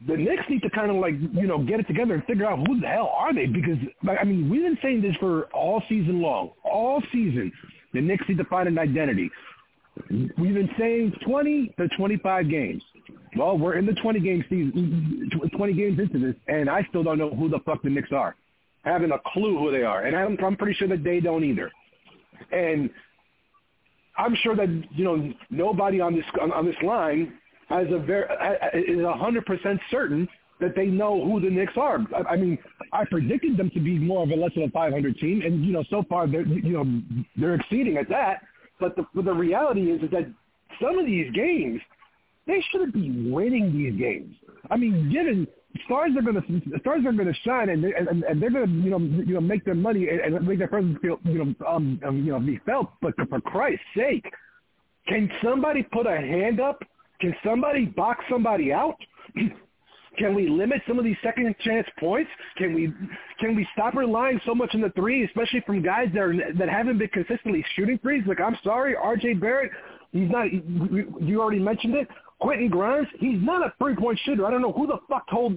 The 0.06 0.16
Knicks 0.16 0.42
need 0.48 0.60
to 0.62 0.70
kind 0.70 0.90
of 0.90 0.96
like 0.96 1.14
you 1.32 1.46
know 1.46 1.58
get 1.58 1.80
it 1.80 1.86
together 1.86 2.14
and 2.14 2.24
figure 2.24 2.46
out 2.46 2.66
who 2.66 2.80
the 2.80 2.86
hell 2.86 3.12
are 3.14 3.34
they 3.34 3.46
because 3.46 3.78
I 4.20 4.24
mean 4.24 4.48
we've 4.48 4.62
been 4.62 4.78
saying 4.82 5.02
this 5.02 5.16
for 5.16 5.44
all 5.54 5.82
season 5.88 6.20
long, 6.20 6.50
all 6.64 7.02
season. 7.12 7.52
The 7.92 8.00
Knicks 8.00 8.24
need 8.28 8.38
to 8.38 8.44
find 8.44 8.66
an 8.66 8.78
identity. 8.78 9.30
We've 10.10 10.54
been 10.54 10.70
saying 10.76 11.12
20 11.24 11.74
to 11.78 11.88
25 11.96 12.50
games. 12.50 12.82
Well, 13.36 13.56
we're 13.56 13.74
in 13.74 13.86
the 13.86 13.92
20 13.92 14.18
game 14.18 14.44
season, 14.48 15.30
20 15.56 15.72
games 15.72 16.00
into 16.00 16.18
this, 16.18 16.34
and 16.48 16.68
I 16.68 16.84
still 16.88 17.04
don't 17.04 17.18
know 17.18 17.30
who 17.30 17.48
the 17.48 17.60
fuck 17.60 17.82
the 17.82 17.90
Knicks 17.90 18.10
are. 18.10 18.34
I 18.84 18.90
haven't 18.90 19.12
a 19.12 19.20
clue 19.32 19.58
who 19.58 19.70
they 19.70 19.82
are, 19.82 20.02
and 20.02 20.16
I'm, 20.16 20.36
I'm 20.44 20.56
pretty 20.56 20.74
sure 20.74 20.88
that 20.88 21.02
they 21.02 21.20
don't 21.20 21.44
either. 21.44 21.70
And 22.52 22.90
I'm 24.16 24.34
sure 24.42 24.54
that 24.56 24.68
you 24.92 25.04
know 25.04 25.32
nobody 25.50 26.00
on 26.00 26.14
this 26.14 26.24
on, 26.40 26.52
on 26.52 26.66
this 26.66 26.76
line 26.82 27.34
has 27.68 27.86
a 27.90 27.98
very 27.98 28.26
is 28.74 29.00
a 29.00 29.12
hundred 29.12 29.46
percent 29.46 29.80
certain 29.90 30.28
that 30.60 30.76
they 30.76 30.86
know 30.86 31.24
who 31.24 31.40
the 31.40 31.50
Knicks 31.50 31.72
are. 31.76 31.98
I, 32.14 32.34
I 32.34 32.36
mean, 32.36 32.58
I 32.92 33.04
predicted 33.04 33.56
them 33.56 33.70
to 33.70 33.80
be 33.80 33.98
more 33.98 34.22
of 34.22 34.30
a 34.30 34.36
less 34.36 34.52
than 34.54 34.64
a 34.64 34.70
500 34.70 35.18
team, 35.18 35.42
and 35.42 35.64
you 35.64 35.72
know 35.72 35.84
so 35.90 36.04
far 36.08 36.26
they're 36.26 36.46
you 36.46 36.72
know 36.72 37.02
they're 37.36 37.54
exceeding 37.54 37.96
at 37.96 38.08
that. 38.08 38.42
But 38.78 38.96
the 38.96 39.04
but 39.14 39.24
the 39.24 39.32
reality 39.32 39.90
is 39.90 40.02
is 40.02 40.10
that 40.10 40.30
some 40.80 40.98
of 40.98 41.06
these 41.06 41.30
games 41.32 41.80
they 42.46 42.62
shouldn't 42.70 42.92
be 42.92 43.30
winning 43.30 43.72
these 43.72 43.98
games. 43.98 44.36
I 44.70 44.76
mean, 44.76 45.10
given 45.10 45.46
stars 45.86 46.12
are 46.16 46.22
going 46.22 46.40
to 46.40 46.78
stars 46.80 47.04
are 47.06 47.12
going 47.12 47.26
to 47.26 47.40
shine, 47.44 47.68
and, 47.68 47.84
and 47.84 48.22
and 48.24 48.42
they're 48.42 48.50
going 48.50 48.66
to 48.66 48.72
you 48.72 48.90
know 48.90 48.98
you 48.98 49.34
know 49.34 49.40
make 49.40 49.64
their 49.64 49.74
money 49.74 50.08
and, 50.08 50.34
and 50.34 50.46
make 50.46 50.58
their 50.58 50.68
presence 50.68 50.98
feel 51.02 51.18
you 51.24 51.44
know 51.44 51.66
um, 51.66 52.00
um 52.06 52.18
you 52.18 52.32
know 52.32 52.40
be 52.40 52.60
felt. 52.64 52.90
But 53.00 53.14
for 53.28 53.40
Christ's 53.40 53.84
sake, 53.96 54.24
can 55.08 55.30
somebody 55.42 55.82
put 55.82 56.06
a 56.06 56.16
hand 56.16 56.60
up? 56.60 56.82
Can 57.20 57.34
somebody 57.44 57.86
box 57.86 58.24
somebody 58.30 58.72
out? 58.72 58.96
Can 60.18 60.34
we 60.34 60.48
limit 60.48 60.80
some 60.86 60.98
of 60.98 61.04
these 61.04 61.16
second 61.24 61.54
chance 61.64 61.86
points? 61.98 62.30
Can 62.56 62.72
we 62.72 62.92
can 63.40 63.56
we 63.56 63.66
stop 63.72 63.94
relying 63.94 64.40
so 64.46 64.54
much 64.54 64.70
on 64.74 64.80
the 64.80 64.90
three, 64.90 65.24
especially 65.24 65.60
from 65.66 65.82
guys 65.82 66.06
that 66.14 66.20
are, 66.20 66.34
that 66.56 66.68
haven't 66.68 66.98
been 66.98 67.08
consistently 67.08 67.64
shooting 67.74 67.98
threes? 67.98 68.22
Like 68.26 68.40
I'm 68.40 68.56
sorry, 68.62 68.94
R.J. 68.94 69.34
Barrett, 69.34 69.72
he's 70.12 70.30
not. 70.30 70.52
You 70.52 71.40
already 71.40 71.58
mentioned 71.58 71.96
it. 71.96 72.08
Quentin 72.40 72.68
Grimes, 72.68 73.06
he's 73.18 73.40
not 73.40 73.66
a 73.66 73.72
three-point 73.78 74.18
shooter. 74.24 74.46
I 74.46 74.50
don't 74.50 74.62
know 74.62 74.72
who 74.72 74.86
the 74.86 74.98
fuck 75.08 75.28
told 75.30 75.54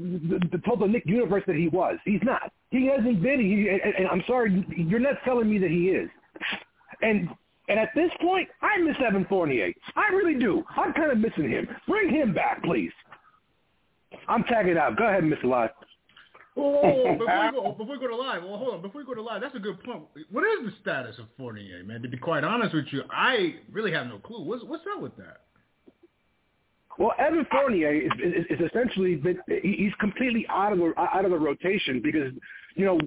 told 0.65 0.79
the 0.79 0.87
Knick 0.87 1.03
universe 1.05 1.43
that 1.47 1.55
he 1.55 1.67
was. 1.67 1.97
He's 2.05 2.21
not. 2.23 2.51
He 2.69 2.87
hasn't 2.87 3.21
been. 3.21 3.39
He, 3.39 3.69
and, 3.69 3.81
and 3.81 4.07
I'm 4.07 4.23
sorry, 4.27 4.65
you're 4.75 4.99
not 4.99 5.15
telling 5.25 5.49
me 5.49 5.57
that 5.57 5.71
he 5.71 5.89
is. 5.89 6.09
And 7.01 7.29
and 7.67 7.79
at 7.79 7.89
this 7.95 8.11
point, 8.21 8.47
I 8.61 8.77
miss 8.77 8.95
Evan 9.05 9.25
Fournier. 9.25 9.73
I 9.95 10.13
really 10.13 10.39
do. 10.39 10.63
I'm 10.75 10.93
kind 10.93 11.11
of 11.11 11.17
missing 11.17 11.49
him. 11.49 11.67
Bring 11.87 12.09
him 12.09 12.33
back, 12.33 12.63
please. 12.63 12.91
I'm 14.27 14.43
tagging 14.43 14.77
out. 14.77 14.97
Go 14.97 15.07
ahead, 15.07 15.23
Mr. 15.23 15.45
Live. 15.45 15.71
Oh, 16.55 17.15
before 17.17 17.45
we 17.45 17.51
go, 17.51 17.71
before 17.77 17.95
we 17.95 17.99
go 17.99 18.07
to 18.07 18.15
live, 18.15 18.43
well, 18.43 18.57
hold 18.57 18.75
on. 18.75 18.81
Before 18.81 19.01
we 19.01 19.05
go 19.05 19.13
to 19.13 19.21
live, 19.21 19.41
that's 19.41 19.55
a 19.55 19.59
good 19.59 19.83
point. 19.83 20.03
What 20.31 20.43
is 20.43 20.65
the 20.65 20.73
status 20.81 21.17
of 21.19 21.25
Fournier, 21.37 21.83
man? 21.83 22.01
To 22.01 22.07
be 22.07 22.17
quite 22.17 22.43
honest 22.43 22.73
with 22.73 22.85
you, 22.91 23.03
I 23.09 23.55
really 23.71 23.91
have 23.91 24.07
no 24.07 24.19
clue. 24.19 24.43
What's 24.43 24.63
what's 24.63 24.83
up 24.95 25.01
with 25.01 25.15
that? 25.17 25.41
Well, 26.97 27.13
Evan 27.19 27.45
Fournier 27.51 27.93
is, 27.93 28.11
is, 28.23 28.45
is 28.49 28.67
essentially 28.71 29.15
been, 29.15 29.39
he's 29.61 29.93
completely 29.99 30.45
out 30.49 30.73
of 30.73 30.79
the 30.79 30.93
out 30.97 31.25
of 31.25 31.31
the 31.31 31.37
rotation 31.37 32.01
because 32.01 32.33
you 32.75 32.85
know 32.85 32.99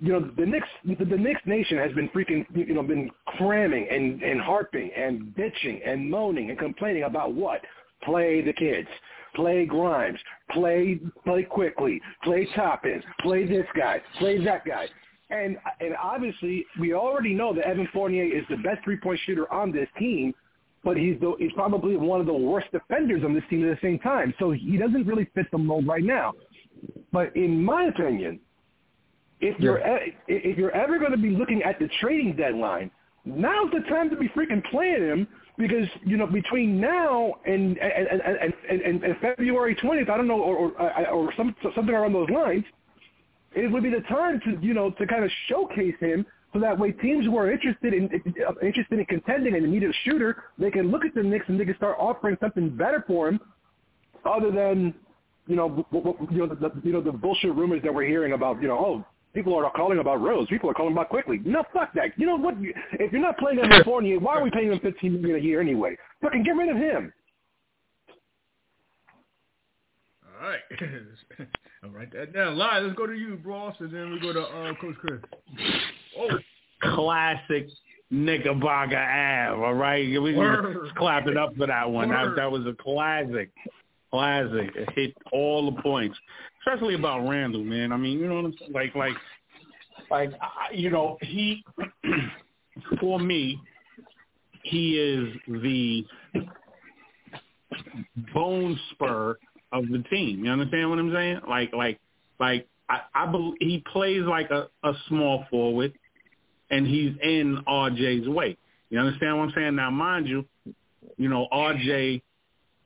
you 0.00 0.12
know 0.12 0.30
the 0.36 0.46
Knicks 0.46 0.68
the, 0.84 1.04
the 1.04 1.16
Knicks 1.16 1.40
nation 1.44 1.78
has 1.78 1.92
been 1.92 2.08
freaking 2.10 2.46
you 2.54 2.74
know 2.74 2.82
been 2.82 3.10
cramming 3.36 3.88
and 3.90 4.22
and 4.22 4.40
harping 4.40 4.90
and 4.96 5.34
bitching 5.34 5.80
and 5.86 6.08
moaning 6.08 6.50
and 6.50 6.58
complaining 6.58 7.04
about 7.04 7.34
what? 7.34 7.60
Play 8.04 8.42
the 8.42 8.52
kids. 8.52 8.88
Play 9.34 9.66
Grimes, 9.66 10.18
play 10.52 11.00
play 11.24 11.42
Quickley, 11.42 12.00
play 12.24 12.48
Toppin, 12.56 13.02
play 13.20 13.46
this 13.46 13.66
guy, 13.76 14.00
play 14.18 14.42
that 14.44 14.64
guy. 14.64 14.86
And 15.30 15.58
and 15.80 15.94
obviously 16.02 16.64
we 16.80 16.94
already 16.94 17.34
know 17.34 17.54
that 17.54 17.66
Evan 17.66 17.88
Fournier 17.92 18.24
is 18.24 18.44
the 18.48 18.56
best 18.56 18.82
three 18.84 18.96
point 18.96 19.20
shooter 19.26 19.52
on 19.52 19.70
this 19.70 19.88
team, 19.98 20.32
but 20.88 20.96
he's 20.96 21.20
the, 21.20 21.34
he's 21.38 21.52
probably 21.52 21.98
one 21.98 22.18
of 22.18 22.24
the 22.24 22.32
worst 22.32 22.68
defenders 22.72 23.22
on 23.22 23.34
this 23.34 23.44
team 23.50 23.62
at 23.68 23.78
the 23.78 23.86
same 23.86 23.98
time. 23.98 24.32
So 24.38 24.52
he 24.52 24.78
doesn't 24.78 25.06
really 25.06 25.28
fit 25.34 25.44
the 25.52 25.58
mold 25.58 25.86
right 25.86 26.02
now. 26.02 26.32
But 27.12 27.36
in 27.36 27.62
my 27.62 27.84
opinion, 27.84 28.40
if 29.42 29.60
you're 29.60 29.82
if 30.28 30.56
you're 30.56 30.74
ever 30.74 30.98
going 30.98 31.10
to 31.10 31.18
be 31.18 31.28
looking 31.28 31.62
at 31.62 31.78
the 31.78 31.90
trading 32.00 32.36
deadline, 32.36 32.90
now's 33.26 33.70
the 33.70 33.80
time 33.90 34.08
to 34.08 34.16
be 34.16 34.28
freaking 34.30 34.64
playing 34.70 35.02
him 35.02 35.28
because 35.58 35.86
you 36.06 36.16
know 36.16 36.26
between 36.26 36.80
now 36.80 37.34
and 37.44 37.76
and 37.76 38.22
and, 38.22 38.54
and, 38.70 39.04
and 39.04 39.16
February 39.20 39.76
20th, 39.76 40.08
I 40.08 40.16
don't 40.16 40.26
know, 40.26 40.40
or 40.40 40.70
or, 40.70 41.08
or 41.10 41.34
some, 41.36 41.54
something 41.76 41.94
around 41.94 42.14
those 42.14 42.30
lines, 42.30 42.64
it 43.54 43.70
would 43.70 43.82
be 43.82 43.90
the 43.90 44.00
time 44.08 44.40
to 44.46 44.58
you 44.66 44.72
know 44.72 44.90
to 44.92 45.06
kind 45.06 45.22
of 45.22 45.30
showcase 45.48 45.96
him. 46.00 46.24
So 46.58 46.62
that 46.62 46.76
way, 46.76 46.90
teams 46.90 47.24
who 47.24 47.36
are 47.36 47.52
interested 47.52 47.94
in 47.94 48.10
interested 48.60 48.98
in 48.98 49.04
contending 49.04 49.54
and 49.54 49.70
need 49.70 49.84
a 49.84 49.92
shooter, 50.04 50.42
they 50.58 50.72
can 50.72 50.90
look 50.90 51.04
at 51.04 51.14
the 51.14 51.22
Knicks 51.22 51.44
and 51.46 51.60
they 51.60 51.64
can 51.64 51.76
start 51.76 51.96
offering 52.00 52.36
something 52.40 52.68
better 52.76 53.04
for 53.06 53.28
him, 53.28 53.38
other 54.24 54.50
than 54.50 54.92
you 55.46 55.54
know 55.54 55.86
you 55.92 56.38
know 56.38 56.46
the, 56.48 56.72
you 56.82 56.92
know 56.92 57.00
the 57.00 57.12
bullshit 57.12 57.54
rumors 57.54 57.80
that 57.84 57.94
we're 57.94 58.08
hearing 58.08 58.32
about 58.32 58.60
you 58.60 58.66
know 58.66 58.78
oh 58.78 59.04
People 59.34 59.54
are 59.54 59.70
calling 59.70 59.98
about 59.98 60.20
Rose. 60.22 60.48
People 60.48 60.70
are 60.70 60.74
calling 60.74 60.92
about 60.92 61.10
Quickley. 61.10 61.38
No, 61.44 61.62
fuck 61.72 61.92
that. 61.94 62.12
You 62.16 62.26
know 62.26 62.36
what? 62.36 62.54
If 62.94 63.12
you're 63.12 63.20
not 63.20 63.36
playing 63.36 63.58
Evan 63.58 63.84
Fournier, 63.84 64.18
why 64.18 64.36
are 64.36 64.42
we 64.42 64.50
paying 64.50 64.72
him 64.72 64.80
fifteen 64.80 65.20
million 65.20 65.38
a 65.38 65.42
year 65.42 65.60
anyway? 65.60 65.96
Fucking 66.22 66.42
get 66.42 66.52
rid 66.52 66.70
of 66.70 66.76
him. 66.78 67.12
All 70.42 70.48
right. 70.48 70.60
All 71.84 71.90
right. 71.90 72.10
That 72.10 72.32
down. 72.32 72.56
Live. 72.56 72.82
Let's 72.84 72.96
go 72.96 73.06
to 73.06 73.12
you, 73.12 73.38
Ross, 73.44 73.76
and 73.80 73.92
then 73.92 74.12
we 74.12 74.18
go 74.18 74.32
to 74.32 74.40
uh, 74.40 74.74
Coach 74.80 74.96
Chris. 74.96 75.20
Classic 76.82 77.68
Knickerbocker 78.10 78.96
Ave. 78.96 79.62
All 79.62 79.74
right, 79.74 80.20
we 80.20 80.32
just 80.32 80.94
clap 80.96 81.26
it 81.26 81.36
up 81.36 81.56
for 81.56 81.66
that 81.66 81.90
one. 81.90 82.10
That, 82.10 82.34
that 82.36 82.50
was 82.50 82.66
a 82.66 82.74
classic. 82.82 83.50
Classic. 84.10 84.70
It 84.74 84.88
hit 84.94 85.14
all 85.32 85.70
the 85.70 85.82
points 85.82 86.16
especially 86.68 86.94
about 86.94 87.28
Randle, 87.28 87.64
man. 87.64 87.92
I 87.92 87.96
mean, 87.96 88.18
you 88.18 88.28
know 88.28 88.36
what 88.36 88.44
I'm 88.46 88.54
saying? 88.58 88.72
Like, 88.72 88.94
like, 88.94 89.14
like, 90.10 90.32
you 90.72 90.90
know, 90.90 91.18
he, 91.22 91.64
for 93.00 93.18
me, 93.18 93.60
he 94.62 94.98
is 94.98 95.34
the 95.48 96.04
bone 98.34 98.78
spur 98.92 99.38
of 99.72 99.88
the 99.88 100.02
team. 100.10 100.44
You 100.44 100.50
understand 100.50 100.90
what 100.90 100.98
I'm 100.98 101.12
saying? 101.12 101.40
Like, 101.48 101.72
like, 101.72 102.00
like, 102.40 102.66
I, 102.88 103.00
I 103.14 103.26
believe 103.26 103.56
he 103.60 103.84
plays 103.92 104.22
like 104.22 104.50
a, 104.50 104.68
a 104.82 104.92
small 105.08 105.44
forward, 105.50 105.92
and 106.70 106.86
he's 106.86 107.12
in 107.22 107.62
RJ's 107.66 108.28
way. 108.28 108.56
You 108.90 108.98
understand 108.98 109.38
what 109.38 109.48
I'm 109.48 109.52
saying? 109.54 109.76
Now, 109.76 109.90
mind 109.90 110.28
you, 110.28 110.44
you 111.16 111.28
know, 111.28 111.46
RJ 111.52 112.22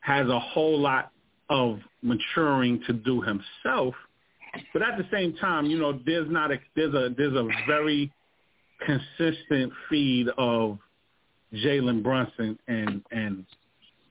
has 0.01 0.29
a 0.29 0.39
whole 0.39 0.79
lot 0.79 1.11
of 1.49 1.79
maturing 2.03 2.83
to 2.87 2.93
do 2.93 3.23
himself. 3.23 3.95
But 4.73 4.83
at 4.83 4.99
the 4.99 5.07
same 5.13 5.35
time, 5.37 5.67
you 5.67 5.79
know, 5.79 5.99
there's 6.05 6.31
not 6.31 6.51
a 6.51 6.59
there's 6.77 6.95
a 6.95 7.15
there's 7.17 7.35
a 7.35 7.49
very 7.67 8.13
consistent 8.85 9.73
feed 9.89 10.29
of 10.37 10.79
Jalen 11.55 12.03
Brunson 12.03 12.59
and 12.69 13.03
and 13.11 13.47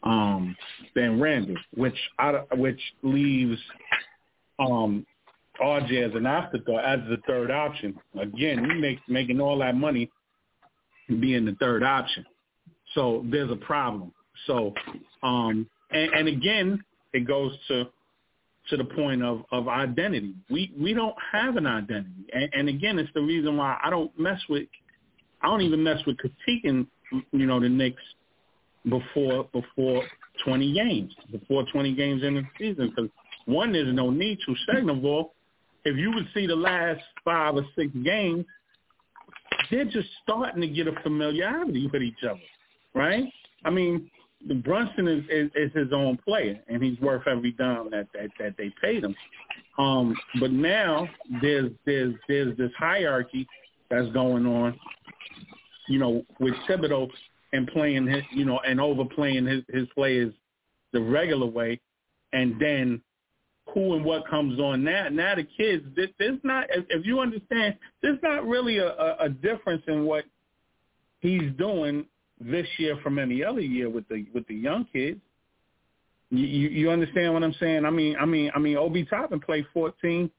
um 0.04 0.56
Ben 0.96 1.20
Randle, 1.20 1.58
which 1.76 1.98
I, 2.18 2.42
which 2.54 2.80
leaves 3.04 3.60
um 4.60 5.06
RJ 5.62 6.10
as 6.10 6.16
an 6.16 6.26
afterthought 6.26 6.84
as 6.84 7.00
the 7.10 7.18
third 7.28 7.52
option. 7.52 7.96
Again, 8.20 8.64
you 8.64 8.80
make 8.80 9.00
making 9.08 9.40
all 9.40 9.60
that 9.60 9.76
money 9.76 10.10
being 11.20 11.46
the 11.46 11.56
third 11.60 11.84
option. 11.84 12.26
So 12.96 13.26
there's 13.30 13.52
a 13.52 13.56
problem. 13.56 14.12
So 14.48 14.74
um 15.24 15.68
and, 15.92 16.14
and 16.14 16.28
again, 16.28 16.84
it 17.14 17.28
goes 17.28 17.54
to 17.68 17.86
to 18.70 18.78
the 18.78 18.86
point 18.86 19.24
of 19.24 19.44
of 19.52 19.68
identity. 19.68 20.34
We 20.50 20.72
we 20.80 20.94
don't 20.94 21.16
have 21.32 21.58
an 21.58 21.68
identity, 21.68 22.28
and, 22.34 22.50
and 22.54 22.70
again, 22.70 23.00
it's 23.00 23.12
the 23.14 23.22
reason 23.22 23.58
why 23.58 23.78
I 23.84 23.90
don't 23.90 24.18
mess 24.20 24.40
with. 24.50 24.68
I 25.42 25.48
don't 25.48 25.62
even 25.62 25.84
mess 25.84 25.98
with 26.06 26.18
critiquing, 26.18 26.86
you 27.32 27.46
know, 27.48 27.60
the 27.60 27.70
Knicks 27.70 28.02
before 28.88 29.48
before 29.52 30.04
20 30.46 30.74
games, 30.74 31.14
before 31.32 31.66
20 31.72 31.94
games 31.96 32.24
in 32.24 32.36
the 32.36 32.44
season. 32.58 32.90
Because 32.90 33.10
one, 33.46 33.74
there's 33.74 33.94
no 33.94 34.10
need 34.10 34.38
to. 34.46 34.56
Second 34.72 34.90
of 34.90 35.04
all, 35.04 35.34
if 35.86 35.98
you 35.98 36.12
would 36.12 36.28
see 36.34 36.48
the 36.48 36.56
last 36.56 37.02
five 37.24 37.56
or 37.56 37.66
six 37.76 37.92
games, 38.04 38.46
they're 39.70 39.86
just 39.86 40.08
starting 40.24 40.62
to 40.62 40.68
get 40.68 40.88
a 40.88 40.94
familiarity 41.02 41.90
with 41.92 42.02
each 42.02 42.24
other, 42.24 42.40
right? 42.94 43.26
I 43.64 43.70
mean, 43.70 44.10
Brunson 44.64 45.08
is, 45.08 45.24
is, 45.30 45.52
is 45.56 45.72
his 45.74 45.94
own 45.94 46.18
player, 46.18 46.60
and 46.68 46.82
he's 46.82 47.00
worth 47.00 47.28
every 47.28 47.52
dime 47.52 47.90
that, 47.92 48.08
that 48.14 48.30
that 48.40 48.56
they 48.58 48.74
paid 48.82 49.04
him. 49.04 49.16
Um, 49.78 50.16
but 50.40 50.52
now 50.52 51.08
there's 51.42 51.72
there's 51.86 52.16
there's 52.28 52.58
this 52.58 52.72
hierarchy 52.78 53.48
that's 53.90 54.12
going 54.12 54.46
on, 54.46 54.80
you 55.88 56.00
know, 56.00 56.24
with 56.40 56.54
Thibodeau 56.68 57.10
and 57.54 57.68
playing 57.68 58.08
his, 58.08 58.24
you 58.32 58.46
know, 58.46 58.60
and 58.66 58.82
overplaying 58.82 59.46
his 59.46 59.64
his 59.70 59.88
players 59.94 60.34
the 60.92 61.02
regular 61.02 61.46
way, 61.46 61.80
and 62.34 62.60
then 62.60 63.02
who 63.74 63.96
and 63.96 64.04
what 64.04 64.28
comes 64.28 64.60
on 64.60 64.84
now. 64.84 65.08
Now 65.10 65.36
the 65.36 65.44
kids, 65.44 65.86
there's 65.96 66.40
not, 66.44 66.66
if 66.70 67.06
you 67.06 67.20
understand, 67.20 67.76
there's 68.02 68.20
not 68.22 68.46
really 68.46 68.80
a, 68.80 68.88
a, 68.88 69.16
a 69.22 69.30
difference 69.30 69.84
in 69.88 70.06
what 70.06 70.26
he's 71.20 71.52
doing 71.58 72.06
this 72.40 72.68
year 72.78 72.98
from 73.04 73.20
any 73.20 73.44
other 73.44 73.62
year 73.62 73.90
with 73.90 74.08
the 74.10 74.26
with 74.34 74.48
the 74.48 74.56
young 74.56 74.86
kids. 74.92 75.20
You, 76.32 76.46
you, 76.46 76.70
you 76.70 76.90
understand 76.90 77.34
what 77.34 77.44
I'm 77.44 77.56
saying? 77.60 77.86
I 77.86 77.90
mean, 77.90 78.16
I 78.20 78.26
mean, 78.26 78.52
I 78.56 78.60
mean, 78.60 78.78
Obi 78.78 79.06
Toppin 79.06 79.40
played 79.40 79.66
14, 79.74 80.30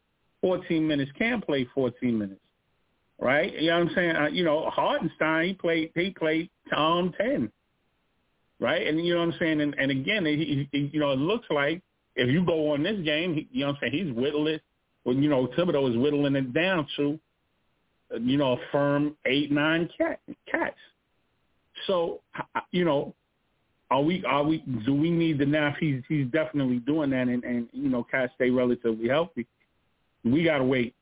14 0.40 0.86
minutes. 0.88 1.10
Can 1.18 1.40
play 1.42 1.66
14 1.74 2.18
minutes, 2.18 2.40
right? 3.20 3.52
You 3.52 3.70
know 3.70 3.78
what 3.78 3.88
I'm 3.88 3.94
saying? 3.94 4.16
Uh, 4.16 4.26
you 4.26 4.44
know, 4.44 4.68
Hartenstein 4.70 5.48
he 5.48 5.54
played 5.54 5.92
he 5.94 6.10
played 6.10 6.50
um 6.76 7.12
10, 7.20 7.50
right? 8.58 8.86
And 8.86 9.04
you 9.04 9.14
know 9.14 9.20
what 9.20 9.34
I'm 9.34 9.38
saying? 9.38 9.60
And, 9.60 9.74
and 9.78 9.90
again, 9.90 10.26
he, 10.26 10.68
he, 10.72 10.90
you 10.92 11.00
know, 11.00 11.12
it 11.12 11.18
looks 11.18 11.46
like 11.50 11.82
if 12.16 12.28
you 12.28 12.44
go 12.44 12.72
on 12.72 12.82
this 12.82 13.00
game, 13.04 13.46
you 13.50 13.60
know 13.60 13.68
what 13.68 13.76
I'm 13.82 13.90
saying? 13.90 14.06
He's 14.06 14.14
whittling. 14.14 14.54
It 14.54 14.62
well, 15.04 15.16
you 15.16 15.28
know, 15.28 15.48
Thibodeau 15.48 15.90
is 15.90 15.96
whittling 15.96 16.36
it 16.36 16.52
down 16.52 16.86
to, 16.96 17.18
you 18.20 18.36
know, 18.36 18.52
a 18.52 18.56
firm 18.70 19.16
eight 19.26 19.50
nine 19.50 19.88
cat 19.96 20.20
cats. 20.50 20.76
So, 21.86 22.20
you 22.70 22.84
know, 22.84 23.14
are 23.90 24.02
we 24.02 24.24
are 24.24 24.42
we 24.42 24.58
do 24.86 24.94
we 24.94 25.10
need 25.10 25.38
the 25.38 25.46
now? 25.46 25.74
He's 25.78 26.02
he's 26.08 26.26
definitely 26.28 26.78
doing 26.78 27.10
that, 27.10 27.28
and 27.28 27.44
and 27.44 27.68
you 27.72 27.88
know, 27.88 28.04
Cat 28.04 28.30
stay 28.36 28.50
relatively 28.50 29.08
healthy. 29.08 29.46
We 30.24 30.44
got 30.44 30.58
to 30.58 30.64
wait 30.64 30.94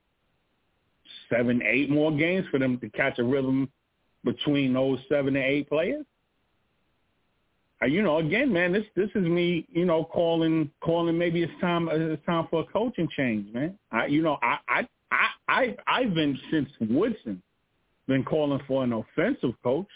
seven, 1.28 1.62
eight 1.62 1.90
more 1.90 2.10
games 2.10 2.46
for 2.50 2.58
them 2.58 2.78
to 2.78 2.88
catch 2.90 3.18
a 3.18 3.24
rhythm 3.24 3.70
between 4.24 4.72
those 4.72 4.98
seven 5.08 5.36
and 5.36 5.44
eight 5.44 5.68
players. 5.68 6.04
Uh, 7.82 7.86
you 7.86 8.02
know, 8.02 8.18
again, 8.18 8.52
man, 8.52 8.72
this 8.72 8.84
this 8.94 9.08
is 9.14 9.24
me, 9.24 9.66
you 9.70 9.84
know, 9.84 10.04
calling 10.04 10.70
calling. 10.80 11.16
Maybe 11.16 11.42
it's 11.42 11.52
time 11.60 11.88
it's 11.90 12.24
time 12.26 12.46
for 12.50 12.60
a 12.60 12.64
coaching 12.64 13.08
change, 13.16 13.52
man. 13.54 13.78
I, 13.90 14.06
you 14.06 14.22
know, 14.22 14.38
I 14.42 14.58
I 14.68 14.88
I, 15.10 15.28
I 15.48 15.76
I've 15.86 16.14
been 16.14 16.38
since 16.50 16.68
Woodson 16.80 17.42
been 18.06 18.24
calling 18.24 18.60
for 18.66 18.84
an 18.84 18.92
offensive 18.92 19.54
coach 19.62 19.86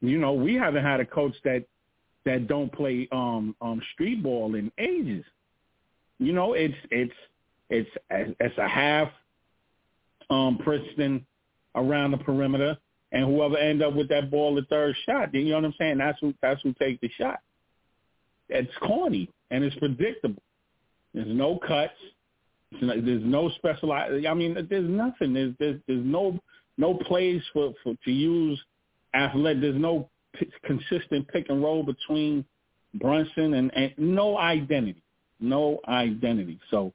you 0.00 0.18
know, 0.18 0.32
we 0.32 0.54
haven't 0.54 0.84
had 0.84 1.00
a 1.00 1.06
coach 1.06 1.34
that 1.44 1.64
that 2.24 2.48
don't 2.48 2.72
play 2.72 3.08
um 3.12 3.54
um 3.60 3.80
street 3.94 4.22
ball 4.22 4.54
in 4.54 4.72
ages. 4.78 5.24
You 6.18 6.32
know, 6.32 6.54
it's 6.54 6.74
it's 6.90 7.14
it's 7.68 7.90
it's 8.10 8.58
a 8.58 8.68
half 8.68 9.10
um 10.30 10.58
Princeton 10.58 11.24
around 11.74 12.12
the 12.12 12.18
perimeter, 12.18 12.76
and 13.12 13.24
whoever 13.24 13.56
end 13.56 13.82
up 13.82 13.94
with 13.94 14.08
that 14.08 14.30
ball 14.30 14.54
the 14.54 14.62
third 14.62 14.94
shot, 15.06 15.30
then 15.32 15.42
you 15.42 15.50
know 15.50 15.56
what 15.56 15.64
I'm 15.66 15.74
saying? 15.78 15.98
That's 15.98 16.18
who 16.20 16.34
that's 16.40 16.62
who 16.62 16.72
takes 16.74 17.00
the 17.00 17.10
shot. 17.18 17.40
It's 18.48 18.70
corny 18.80 19.28
and 19.50 19.64
it's 19.64 19.76
predictable. 19.76 20.42
There's 21.14 21.28
no 21.28 21.58
cuts. 21.58 21.92
There's 22.80 23.24
no 23.24 23.50
special. 23.56 23.92
I 23.92 24.34
mean, 24.34 24.54
there's 24.68 24.88
nothing. 24.88 25.34
There's 25.34 25.54
there's, 25.58 25.80
there's 25.86 26.04
no 26.04 26.38
no 26.78 26.94
plays 26.94 27.42
for, 27.52 27.74
for 27.82 27.94
to 28.04 28.10
use 28.10 28.60
athletic. 29.14 29.60
There's 29.60 29.80
no 29.80 30.08
p- 30.34 30.50
consistent 30.64 31.28
pick 31.28 31.48
and 31.48 31.62
roll 31.62 31.82
between 31.82 32.44
Brunson 32.94 33.54
and, 33.54 33.74
and 33.74 33.92
no 33.98 34.38
identity, 34.38 35.02
no 35.40 35.80
identity. 35.88 36.60
So 36.70 36.92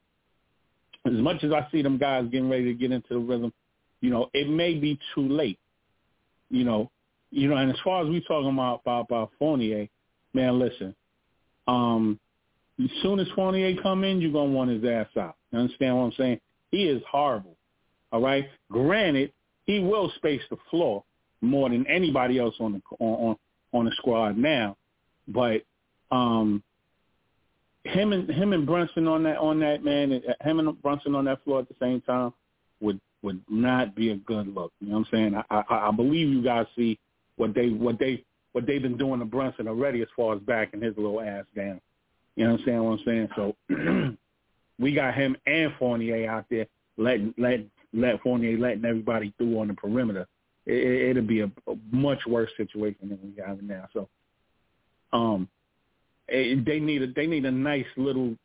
as 1.05 1.13
much 1.13 1.43
as 1.43 1.51
I 1.51 1.67
see 1.71 1.81
them 1.81 1.97
guys 1.97 2.25
getting 2.31 2.49
ready 2.49 2.65
to 2.65 2.73
get 2.73 2.91
into 2.91 3.09
the 3.09 3.19
rhythm, 3.19 3.53
you 4.01 4.09
know, 4.09 4.29
it 4.33 4.49
may 4.49 4.75
be 4.75 4.99
too 5.13 5.27
late. 5.27 5.59
You 6.49 6.63
know, 6.63 6.91
you 7.31 7.49
know, 7.49 7.57
and 7.57 7.71
as 7.71 7.77
far 7.83 8.03
as 8.03 8.09
we 8.09 8.21
talking 8.21 8.51
about 8.51 8.81
about, 8.81 9.07
about 9.09 9.31
Fournier, 9.39 9.87
man, 10.33 10.59
listen, 10.59 10.95
um, 11.67 12.19
as 12.83 12.89
soon 13.01 13.19
as 13.19 13.27
Fournier 13.35 13.75
come 13.81 14.03
in, 14.03 14.21
you're 14.21 14.31
gonna 14.31 14.51
want 14.51 14.69
his 14.69 14.83
ass 14.83 15.07
out. 15.17 15.35
You 15.51 15.59
understand 15.59 15.97
what 15.97 16.03
I'm 16.03 16.13
saying? 16.17 16.39
He 16.71 16.83
is 16.85 17.01
horrible. 17.09 17.55
All 18.11 18.21
right. 18.21 18.47
Granted, 18.71 19.33
he 19.65 19.79
will 19.79 20.11
space 20.17 20.41
the 20.49 20.57
floor 20.69 21.03
more 21.41 21.69
than 21.69 21.85
anybody 21.87 22.39
else 22.39 22.55
on 22.59 22.73
the 22.73 22.81
on 23.03 23.35
on 23.73 23.85
the 23.85 23.91
squad 23.97 24.37
now, 24.37 24.77
but 25.27 25.61
um, 26.11 26.63
him 27.83 28.13
and 28.13 28.29
him 28.29 28.53
and 28.53 28.65
Brunson 28.65 29.07
on 29.07 29.23
that 29.23 29.37
on 29.37 29.59
that 29.59 29.83
man, 29.83 30.11
him 30.41 30.59
and 30.59 30.81
Brunson 30.81 31.15
on 31.15 31.25
that 31.25 31.43
floor 31.43 31.59
at 31.59 31.67
the 31.67 31.75
same 31.79 32.01
time 32.01 32.33
would 32.81 32.99
would 33.25 33.41
not 33.49 33.95
be 33.95 34.11
a 34.11 34.15
good 34.15 34.47
look. 34.47 34.71
You 34.79 34.89
know 34.89 34.99
what 34.99 35.07
I'm 35.11 35.11
saying? 35.11 35.35
I 35.35 35.63
I, 35.69 35.89
I 35.89 35.91
believe 35.91 36.29
you 36.29 36.41
guys 36.41 36.65
see 36.75 36.97
what 37.35 37.53
they 37.53 37.69
what 37.69 37.99
they 37.99 38.23
what 38.53 38.65
they've 38.65 38.81
been 38.81 38.97
doing 38.97 39.19
to 39.19 39.25
Brunson 39.25 39.67
already 39.67 40.01
as 40.01 40.07
far 40.15 40.35
as 40.35 40.41
backing 40.41 40.81
his 40.81 40.95
little 40.95 41.19
ass 41.19 41.43
down. 41.55 41.81
You 42.35 42.45
know 42.45 42.53
what 42.53 42.59
I'm 42.61 42.65
saying? 42.65 42.83
What 42.83 42.91
I'm 42.91 43.05
saying? 43.05 43.29
So 43.35 43.55
we 44.79 44.93
got 44.93 45.13
him 45.13 45.35
and 45.45 45.73
Fournier 45.77 46.29
out 46.29 46.45
there 46.49 46.67
letting 46.97 47.33
let 47.37 47.61
let 47.93 48.21
Fournier 48.21 48.57
letting 48.57 48.85
everybody 48.85 49.33
through 49.37 49.59
on 49.59 49.67
the 49.67 49.73
perimeter. 49.73 50.27
It, 50.65 51.11
it'll 51.11 51.23
be 51.23 51.41
a, 51.41 51.51
a 51.67 51.75
much 51.91 52.19
worse 52.27 52.51
situation 52.57 53.09
than 53.09 53.19
we 53.21 53.41
have 53.45 53.61
now. 53.61 53.87
So, 53.93 54.07
um, 55.13 55.49
it, 56.27 56.59
eh, 56.59 56.61
they 56.65 56.79
need 56.79 57.01
a 57.01 57.07
they 57.07 57.27
need 57.27 57.45
a 57.45 57.51
nice 57.51 57.85
little 57.97 58.35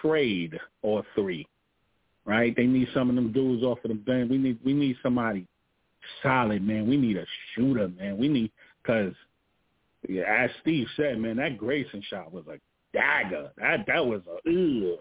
trade 0.00 0.58
or 0.82 1.04
three, 1.14 1.46
right? 2.30 2.54
They 2.54 2.66
need 2.66 2.86
some 2.94 3.10
of 3.10 3.16
them 3.16 3.32
dudes 3.32 3.64
off 3.64 3.78
of 3.84 3.88
the 3.88 3.94
bench. 3.96 4.30
We 4.30 4.38
need 4.38 4.58
we 4.64 4.72
need 4.72 4.96
somebody 5.02 5.46
solid, 6.22 6.62
man. 6.66 6.88
We 6.88 6.96
need 6.96 7.16
a 7.16 7.26
shooter, 7.54 7.88
man. 7.88 8.16
We 8.16 8.28
need 8.28 8.52
because 8.82 9.12
yeah, 10.08 10.22
as 10.44 10.50
Steve 10.62 10.86
said, 10.96 11.18
man, 11.18 11.36
that 11.38 11.58
Grayson 11.58 12.02
shot 12.08 12.32
was 12.32 12.44
a 12.46 12.58
dagger. 12.96 13.50
That 13.58 13.84
that 13.88 14.06
was 14.06 14.22
a 14.28 14.48
ugh. 14.48 14.98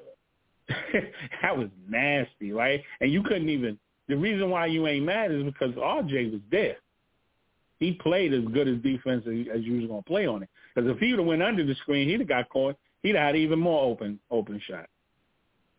that 1.42 1.56
was 1.56 1.70
nasty, 1.88 2.52
right? 2.52 2.84
And 3.00 3.12
you 3.12 3.22
couldn't 3.22 3.50
even. 3.50 3.78
The 4.08 4.18
reason 4.18 4.50
why 4.50 4.66
you 4.66 4.88
ain't 4.88 5.06
mad 5.06 5.32
is 5.32 5.44
because 5.44 5.76
RJ 5.76 6.32
was 6.32 6.42
there. 6.50 6.78
He 7.80 7.92
played 7.94 8.34
as 8.34 8.44
good 8.46 8.68
as 8.68 8.78
defense 8.78 9.24
as, 9.28 9.46
as 9.56 9.64
you 9.64 9.82
was 9.82 9.88
gonna 9.88 10.02
play 10.02 10.26
on 10.26 10.42
it. 10.42 10.50
Because 10.74 10.90
if 10.90 10.98
he 10.98 11.12
would 11.12 11.20
have 11.20 11.28
went 11.28 11.44
under 11.44 11.64
the 11.64 11.76
screen, 11.76 12.10
he'd 12.10 12.22
have 12.22 12.28
got 12.28 12.50
caught. 12.50 12.76
He'd 13.04 13.16
have 13.16 13.28
had 13.28 13.36
even 13.36 13.60
more 13.60 13.84
open 13.84 14.20
open 14.32 14.60
shot. 14.68 14.88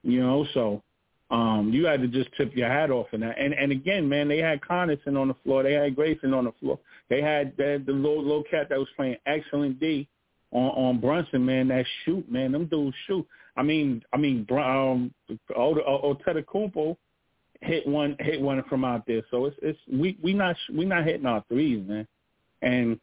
You 0.05 0.21
know, 0.21 0.47
so 0.55 0.83
um, 1.31 1.71
you 1.73 1.87
had 1.87 2.01
to 2.01 2.09
just 2.09 2.31
tip 2.37 2.55
your 2.57 2.69
hat 2.69 2.91
off 2.91 3.07
in 3.13 3.21
that. 3.21 3.39
And 3.39 3.55
and 3.55 3.71
again, 3.71 4.09
man, 4.09 4.29
they 4.29 4.39
had 4.39 4.61
Connaughton 4.61 5.17
on 5.17 5.29
the 5.29 5.37
floor. 5.45 5.63
They 5.63 5.75
had 5.75 5.95
Grayson 5.95 6.35
on 6.35 6.45
the 6.45 6.53
floor. 6.61 6.79
They 7.09 7.23
had 7.23 7.57
the, 7.57 7.83
the 7.85 7.93
little 7.93 8.23
little 8.23 8.45
cat 8.51 8.69
that 8.69 8.79
was 8.79 8.89
playing 8.97 9.17
excellent 9.27 9.79
D 9.79 10.09
on 10.51 10.71
on 10.71 11.01
Brunson, 11.01 11.45
man. 11.45 11.69
That 11.69 11.85
shoot, 12.05 12.31
man. 12.31 12.53
Them 12.53 12.67
dudes 12.67 12.97
shoot. 13.07 13.27
I 13.57 13.63
mean, 13.63 14.03
I 14.13 14.17
mean, 14.17 14.47
um, 14.51 15.15
Kumpo 15.57 16.97
hit 17.61 17.87
one 17.87 18.17
hit 18.19 18.41
one 18.41 18.63
from 18.69 18.85
out 18.85 19.07
there. 19.07 19.23
So 19.31 19.47
it's 19.47 19.57
it's 19.63 19.79
we 19.91 20.19
we 20.23 20.33
not 20.33 20.57
we 20.73 20.85
not 20.85 21.05
hitting 21.05 21.27
our 21.27 21.45
threes, 21.49 21.87
man. 21.87 22.09
And 22.63 22.99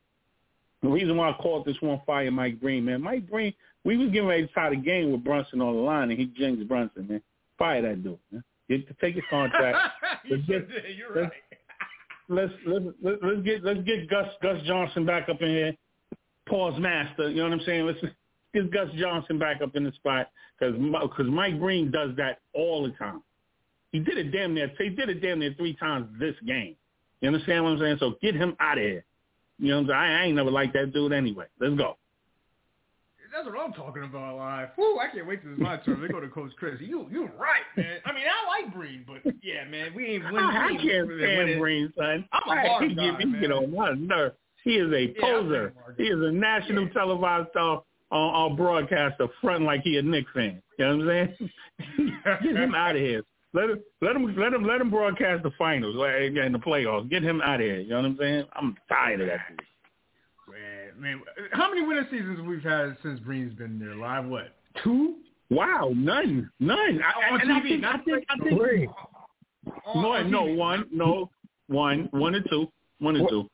the 0.81 0.89
reason 0.89 1.15
why 1.15 1.29
I 1.29 1.33
called 1.33 1.65
this 1.65 1.77
one 1.79 2.01
fire 2.05 2.29
Mike 2.31 2.59
Breen, 2.59 2.85
man. 2.85 3.01
Mike 3.01 3.29
Breen, 3.29 3.53
we 3.83 3.97
was 3.97 4.09
getting 4.09 4.27
ready 4.27 4.47
to 4.47 4.53
tie 4.53 4.69
the 4.69 4.75
game 4.75 5.11
with 5.11 5.23
Brunson 5.23 5.61
on 5.61 5.75
the 5.75 5.81
line, 5.81 6.11
and 6.11 6.19
he 6.19 6.25
jinxed 6.25 6.67
Brunson, 6.67 7.07
man. 7.07 7.21
Fire 7.57 7.81
that 7.81 8.03
dude. 8.03 8.17
Get 8.69 8.87
to 8.87 8.93
take 8.99 9.15
his 9.15 9.23
contract. 9.29 9.77
let's 10.29 10.45
get, 10.45 10.67
You're 10.95 11.23
right. 11.23 11.31
Let's, 12.29 12.51
let's 12.65 12.85
let's 13.01 13.41
get 13.45 13.63
let's 13.63 13.79
get 13.83 14.09
Gus 14.09 14.27
Gus 14.41 14.61
Johnson 14.65 15.05
back 15.05 15.29
up 15.29 15.41
in 15.41 15.47
here. 15.47 15.73
Pause 16.49 16.77
master. 16.77 17.29
You 17.29 17.37
know 17.37 17.43
what 17.43 17.53
I'm 17.53 17.61
saying? 17.65 17.85
Let's 17.85 18.01
get 18.53 18.69
Gus 18.69 18.89
Johnson 18.97 19.39
back 19.39 19.61
up 19.61 19.77
in 19.77 19.85
the 19.85 19.93
spot 19.93 20.27
because 20.59 20.75
because 20.75 21.31
Mike 21.31 21.57
Breen 21.57 21.89
does 21.89 22.09
that 22.17 22.39
all 22.53 22.83
the 22.83 22.91
time. 22.97 23.23
He 23.93 23.99
did 23.99 24.17
it 24.17 24.31
damn 24.31 24.53
near. 24.53 24.69
He 24.77 24.89
did 24.89 25.07
it 25.07 25.21
damn 25.21 25.39
near 25.39 25.53
three 25.53 25.73
times 25.75 26.07
this 26.19 26.35
game. 26.45 26.75
You 27.21 27.27
understand 27.27 27.63
what 27.63 27.71
I'm 27.71 27.79
saying? 27.79 27.97
So 28.01 28.15
get 28.21 28.35
him 28.35 28.57
out 28.59 28.77
of 28.77 28.83
here. 28.83 29.05
You 29.57 29.69
know 29.69 29.75
what 29.77 29.81
I'm 29.81 29.87
saying? 29.87 29.99
I, 29.99 30.21
I 30.21 30.25
ain't 30.25 30.35
never 30.35 30.51
liked 30.51 30.73
that 30.73 30.93
dude 30.93 31.13
anyway. 31.13 31.45
Let's 31.61 31.75
go. 31.75 31.95
That's 33.33 33.45
what 33.45 33.59
I'm 33.59 33.73
talking 33.73 34.03
about. 34.03 34.37
Like, 34.37 34.77
whoo, 34.77 34.99
I 34.99 35.07
can't 35.13 35.27
wait 35.27 35.41
till 35.41 35.51
it's 35.51 35.61
my 35.61 35.77
turn. 35.77 36.01
They 36.01 36.07
go 36.07 36.19
to 36.19 36.29
Coach 36.29 36.51
Chris. 36.57 36.75
You, 36.79 37.07
you 37.11 37.29
right, 37.37 37.65
man. 37.75 37.99
I 38.05 38.13
mean, 38.13 38.23
I 38.25 38.61
like 38.61 38.73
Breen, 38.73 39.05
but 39.07 39.33
yeah, 39.43 39.65
man, 39.65 39.93
we 39.95 40.05
ain't 40.05 40.25
winning. 40.25 40.39
I, 40.39 40.65
I 40.65 40.69
can't 40.69 41.09
stand 41.17 41.59
Breen, 41.59 41.93
son. 41.97 42.25
I'm 42.31 42.57
a 42.57 42.67
hard 42.67 42.95
guy, 42.95 43.11
man. 43.11 43.37
Get 43.39 43.51
on 43.51 43.73
my 43.73 43.93
nerve. 43.93 44.33
He 44.63 44.71
is 44.71 44.91
a 44.91 45.13
poser. 45.19 45.73
He 45.97 46.03
is 46.03 46.19
a 46.21 46.31
national 46.31 46.87
yeah. 46.87 46.93
televised 46.93 47.49
star 47.51 47.83
on, 48.11 48.35
on 48.51 48.55
broadcaster, 48.55 49.27
front 49.41 49.63
like 49.63 49.81
he 49.81 49.97
a 49.97 50.01
Knicks 50.01 50.31
fan. 50.33 50.61
You 50.77 50.85
know 50.85 50.97
what 50.97 51.15
I'm 51.15 51.37
saying? 51.37 52.13
Get 52.43 52.55
him 52.55 52.75
out 52.75 52.95
of 52.95 53.01
here. 53.01 53.23
Let 53.53 53.69
him, 53.69 53.79
let 54.01 54.15
him, 54.15 54.35
let 54.35 54.53
him, 54.53 54.63
let 54.65 54.81
him 54.81 54.89
broadcast 54.89 55.43
the 55.43 55.51
finals 55.57 55.95
and 55.95 56.53
the 56.53 56.59
playoffs. 56.59 57.09
Get 57.09 57.23
him 57.23 57.41
out 57.41 57.55
of 57.55 57.61
here. 57.61 57.79
You 57.79 57.89
know 57.89 57.97
what 57.97 58.05
I'm 58.05 58.17
saying? 58.19 58.45
I'm 58.53 58.75
tired 58.89 59.21
of 59.21 59.27
that 59.27 59.39
dude. 59.49 59.61
Man, 60.99 61.17
man, 61.17 61.21
how 61.51 61.69
many 61.69 61.85
winning 61.85 62.05
seasons 62.09 62.39
we've 62.41 62.63
had 62.63 62.97
since 63.03 63.19
Breen's 63.19 63.53
been 63.53 63.79
there? 63.79 63.95
Live 63.95 64.25
what? 64.25 64.55
Two? 64.83 65.17
Wow, 65.49 65.91
none, 65.95 66.49
none. 66.59 67.01
I, 67.01 67.29
oh, 67.31 67.33
on 67.35 67.39
TV, 67.39 67.49
I 67.49 67.61
think, 67.61 67.85
I 67.85 67.97
think, 67.99 68.25
I 68.29 68.37
think, 68.43 68.59
three. 68.59 68.89
Oh, 69.87 70.01
no, 70.01 70.23
no, 70.23 70.43
one, 70.43 70.85
no, 70.91 71.29
one, 71.67 72.09
one 72.11 72.35
and 72.35 72.45
two, 72.49 72.67
one 72.99 73.15
and 73.15 73.23
what? 73.23 73.29
two. 73.29 73.49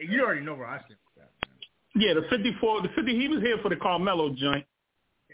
You 0.00 0.24
already 0.24 0.40
know 0.40 0.54
where 0.54 0.66
I 0.66 0.78
stand. 0.84 0.98
Yeah, 1.94 2.12
the 2.12 2.22
54, 2.28 2.82
the 2.82 2.88
50, 2.94 3.18
he 3.18 3.28
was 3.28 3.40
here 3.40 3.56
for 3.62 3.70
the 3.70 3.76
Carmelo 3.76 4.30
joint. 4.30 4.66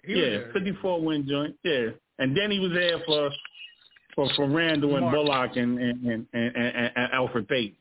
He 0.04 0.14
yeah, 0.14 0.52
54 0.52 1.02
win 1.02 1.26
joint. 1.28 1.56
Yeah. 1.64 1.88
And 2.18 2.36
then 2.36 2.50
he 2.50 2.60
was 2.60 2.72
there 2.72 2.98
for 3.04 3.30
for, 4.14 4.28
for 4.36 4.48
Randle 4.48 4.96
and 4.96 5.10
Bullock 5.10 5.56
and 5.56 5.78
and, 5.78 6.04
and, 6.04 6.26
and, 6.32 6.56
and, 6.56 6.92
and 6.94 7.12
Elfrid 7.12 7.48
Payton. 7.48 7.76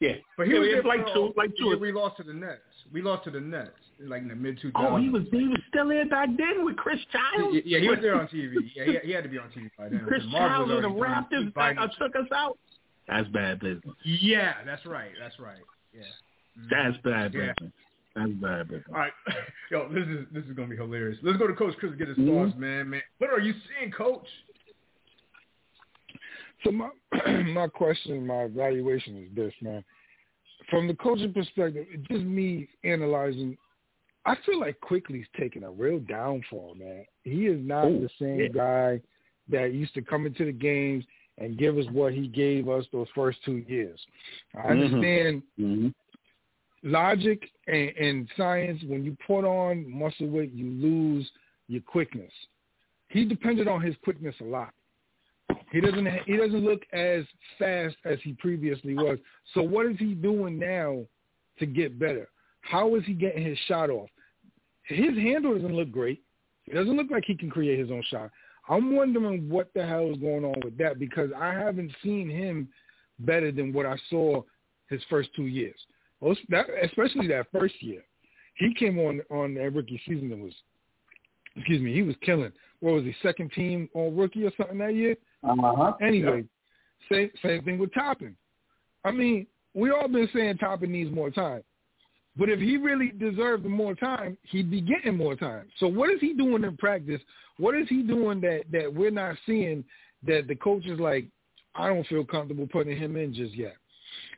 Yeah, 0.00 0.12
but 0.36 0.46
he 0.46 0.52
yeah, 0.52 0.60
was 0.60 0.84
like 0.84 1.06
two, 1.14 1.32
like 1.36 1.50
two. 1.56 1.78
We 1.80 1.92
lost 1.92 2.18
to 2.18 2.22
the 2.22 2.32
Nets. 2.32 2.60
We 2.92 3.02
lost 3.02 3.24
to 3.24 3.30
the 3.30 3.40
Nets 3.40 3.70
like 4.04 4.22
in 4.22 4.28
the 4.28 4.34
mid 4.34 4.58
2000s. 4.58 4.72
Oh, 4.76 4.96
he 4.96 5.08
was 5.08 5.22
he 5.30 5.48
was 5.48 5.60
still 5.68 5.88
there 5.88 6.06
back 6.06 6.28
then 6.36 6.64
with 6.64 6.76
Chris 6.76 6.98
Childs. 7.12 7.54
Yeah, 7.54 7.62
yeah 7.64 7.78
he 7.80 7.88
was 7.88 7.98
there 8.00 8.18
on 8.18 8.28
TV. 8.28 8.54
Yeah, 8.74 8.84
he, 8.84 8.98
he 9.08 9.12
had 9.12 9.24
to 9.24 9.30
be 9.30 9.38
on 9.38 9.48
TV 9.48 9.70
by 9.78 9.88
then. 9.88 10.04
Chris 10.06 10.22
Childs 10.30 10.70
and 10.70 10.84
the 10.84 10.88
Raptors 10.88 11.54
that 11.54 11.78
uh, 11.78 11.88
took 11.98 12.14
us 12.16 12.28
out. 12.34 12.58
That's 13.08 13.28
bad 13.28 13.60
business. 13.60 13.94
Yeah, 14.04 14.54
that's 14.64 14.84
right. 14.84 15.12
That's 15.20 15.38
right. 15.38 15.62
Yeah. 15.94 16.02
Mm-hmm. 16.58 16.68
That's 16.70 17.02
bad 17.02 17.32
business. 17.32 17.56
Yeah. 17.60 17.68
That's 18.16 18.32
bad 18.32 18.68
business. 18.68 18.86
All 18.90 18.98
right, 18.98 19.12
yo, 19.70 19.88
this 19.88 20.06
is 20.08 20.26
this 20.32 20.44
is 20.44 20.52
gonna 20.56 20.68
be 20.68 20.76
hilarious. 20.76 21.18
Let's 21.22 21.38
go 21.38 21.46
to 21.46 21.54
Coach 21.54 21.74
Chris 21.78 21.90
and 21.90 21.98
get 21.98 22.08
his 22.08 22.16
mm-hmm. 22.16 22.48
thoughts, 22.48 22.58
man. 22.58 22.90
Man, 22.90 23.02
what 23.18 23.30
are 23.30 23.40
you 23.40 23.54
seeing, 23.78 23.92
Coach? 23.92 24.26
So 26.66 26.72
my 26.72 26.88
my 27.52 27.68
question, 27.68 28.26
my 28.26 28.42
evaluation 28.42 29.16
is 29.16 29.28
this, 29.36 29.52
man. 29.62 29.84
From 30.68 30.88
the 30.88 30.94
coaching 30.94 31.32
perspective, 31.32 31.86
it 31.88 32.02
just 32.08 32.24
me 32.24 32.68
analyzing, 32.82 33.56
I 34.24 34.34
feel 34.44 34.58
like 34.58 34.80
Quickley's 34.80 35.26
taking 35.38 35.62
a 35.62 35.70
real 35.70 36.00
downfall, 36.00 36.74
man. 36.74 37.04
He 37.22 37.46
is 37.46 37.64
not 37.64 37.86
Ooh, 37.86 38.00
the 38.00 38.10
same 38.18 38.40
yeah. 38.40 38.48
guy 38.48 39.00
that 39.48 39.74
used 39.74 39.94
to 39.94 40.02
come 40.02 40.26
into 40.26 40.44
the 40.44 40.52
games 40.52 41.04
and 41.38 41.56
give 41.56 41.78
us 41.78 41.84
what 41.92 42.12
he 42.12 42.26
gave 42.26 42.68
us 42.68 42.84
those 42.92 43.06
first 43.14 43.38
two 43.44 43.64
years. 43.68 44.00
I 44.54 44.58
mm-hmm. 44.58 44.70
understand 44.70 45.42
mm-hmm. 45.60 45.88
logic 46.82 47.48
and, 47.68 47.90
and 47.90 48.28
science. 48.36 48.82
When 48.88 49.04
you 49.04 49.16
put 49.24 49.44
on 49.44 49.88
muscle 49.88 50.28
weight, 50.28 50.52
you 50.52 50.68
lose 50.68 51.30
your 51.68 51.82
quickness. 51.82 52.32
He 53.08 53.24
depended 53.24 53.68
on 53.68 53.82
his 53.82 53.94
quickness 54.02 54.34
a 54.40 54.44
lot. 54.44 54.72
He 55.72 55.80
doesn't 55.80 56.06
he 56.26 56.36
doesn't 56.36 56.64
look 56.64 56.82
as 56.92 57.24
fast 57.58 57.96
as 58.04 58.18
he 58.22 58.32
previously 58.34 58.94
was. 58.94 59.18
So 59.54 59.62
what 59.62 59.86
is 59.86 59.98
he 59.98 60.14
doing 60.14 60.58
now 60.58 61.04
to 61.58 61.66
get 61.66 61.98
better? 61.98 62.28
How 62.62 62.94
is 62.96 63.04
he 63.04 63.12
getting 63.12 63.44
his 63.44 63.58
shot 63.66 63.90
off? 63.90 64.08
his 64.88 65.16
handle 65.16 65.54
doesn't 65.54 65.74
look 65.74 65.90
great. 65.90 66.22
It 66.66 66.74
doesn't 66.74 66.96
look 66.96 67.10
like 67.10 67.24
he 67.26 67.34
can 67.34 67.50
create 67.50 67.78
his 67.78 67.90
own 67.90 68.02
shot. 68.08 68.30
I'm 68.68 68.94
wondering 68.96 69.48
what 69.48 69.70
the 69.74 69.86
hell 69.86 70.10
is 70.10 70.18
going 70.18 70.44
on 70.44 70.60
with 70.64 70.76
that 70.78 70.98
because 70.98 71.30
I 71.36 71.52
haven't 71.52 71.92
seen 72.02 72.28
him 72.28 72.68
better 73.20 73.52
than 73.52 73.72
what 73.72 73.86
I 73.86 73.96
saw 74.10 74.42
his 74.88 75.00
first 75.08 75.30
two 75.36 75.46
years. 75.46 75.76
Especially 76.22 77.28
that 77.28 77.46
first 77.52 77.74
year. 77.80 78.02
He 78.54 78.74
came 78.74 78.98
on 78.98 79.20
on 79.30 79.54
that 79.54 79.74
rookie 79.74 80.00
season 80.06 80.32
and 80.32 80.42
was, 80.42 80.54
excuse 81.56 81.80
me, 81.80 81.92
he 81.92 82.02
was 82.02 82.16
killing. 82.22 82.52
What 82.80 82.94
was 82.94 83.04
he, 83.04 83.14
second 83.22 83.52
team 83.52 83.88
on 83.94 84.16
rookie 84.16 84.44
or 84.44 84.52
something 84.56 84.78
that 84.78 84.94
year? 84.94 85.16
Uh-huh. 85.42 85.92
Anyway, 86.00 86.44
yeah. 87.10 87.16
same, 87.16 87.30
same 87.42 87.62
thing 87.62 87.78
with 87.78 87.94
Toppin. 87.94 88.36
I 89.04 89.10
mean, 89.10 89.46
we 89.74 89.90
all 89.90 90.08
been 90.08 90.28
saying 90.34 90.58
Toppin 90.58 90.92
needs 90.92 91.14
more 91.14 91.30
time. 91.30 91.62
But 92.38 92.50
if 92.50 92.60
he 92.60 92.76
really 92.76 93.12
deserved 93.18 93.64
more 93.64 93.94
time, 93.94 94.36
he'd 94.50 94.70
be 94.70 94.80
getting 94.80 95.16
more 95.16 95.36
time. 95.36 95.68
So 95.78 95.86
what 95.86 96.10
is 96.10 96.20
he 96.20 96.34
doing 96.34 96.64
in 96.64 96.76
practice? 96.76 97.20
What 97.58 97.74
is 97.74 97.88
he 97.88 98.02
doing 98.02 98.40
that 98.42 98.64
that 98.72 98.92
we're 98.92 99.10
not 99.10 99.36
seeing 99.46 99.84
that 100.26 100.46
the 100.46 100.54
coach 100.56 100.84
is 100.86 101.00
like, 101.00 101.26
I 101.74 101.88
don't 101.88 102.06
feel 102.06 102.24
comfortable 102.24 102.66
putting 102.70 102.96
him 102.96 103.16
in 103.16 103.32
just 103.32 103.54
yet. 103.54 103.76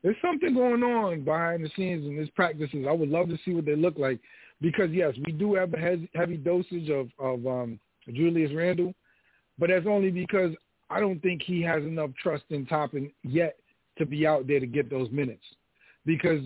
There's 0.02 0.16
something 0.22 0.54
going 0.54 0.82
on 0.82 1.24
behind 1.24 1.64
the 1.64 1.70
scenes 1.74 2.06
in 2.06 2.16
his 2.16 2.30
practices. 2.30 2.86
I 2.88 2.92
would 2.92 3.08
love 3.08 3.28
to 3.28 3.38
see 3.44 3.52
what 3.52 3.64
they 3.64 3.74
look 3.74 3.98
like 3.98 4.20
because 4.60 4.90
yes, 4.90 5.14
we 5.26 5.32
do 5.32 5.54
have 5.54 5.74
a 5.74 5.98
heavy 6.14 6.36
dosage 6.36 6.90
of 6.90 7.08
of 7.18 7.46
um, 7.46 7.80
Julius 8.12 8.52
Randle, 8.54 8.94
but 9.58 9.70
that's 9.70 9.86
only 9.86 10.10
because 10.10 10.52
I 10.90 11.00
don't 11.00 11.20
think 11.20 11.42
he 11.42 11.62
has 11.62 11.82
enough 11.82 12.10
trust 12.20 12.44
in 12.50 12.66
Toppin 12.66 13.10
yet 13.22 13.56
to 13.98 14.06
be 14.06 14.26
out 14.26 14.46
there 14.46 14.60
to 14.60 14.66
get 14.66 14.90
those 14.90 15.10
minutes. 15.10 15.44
Because 16.06 16.42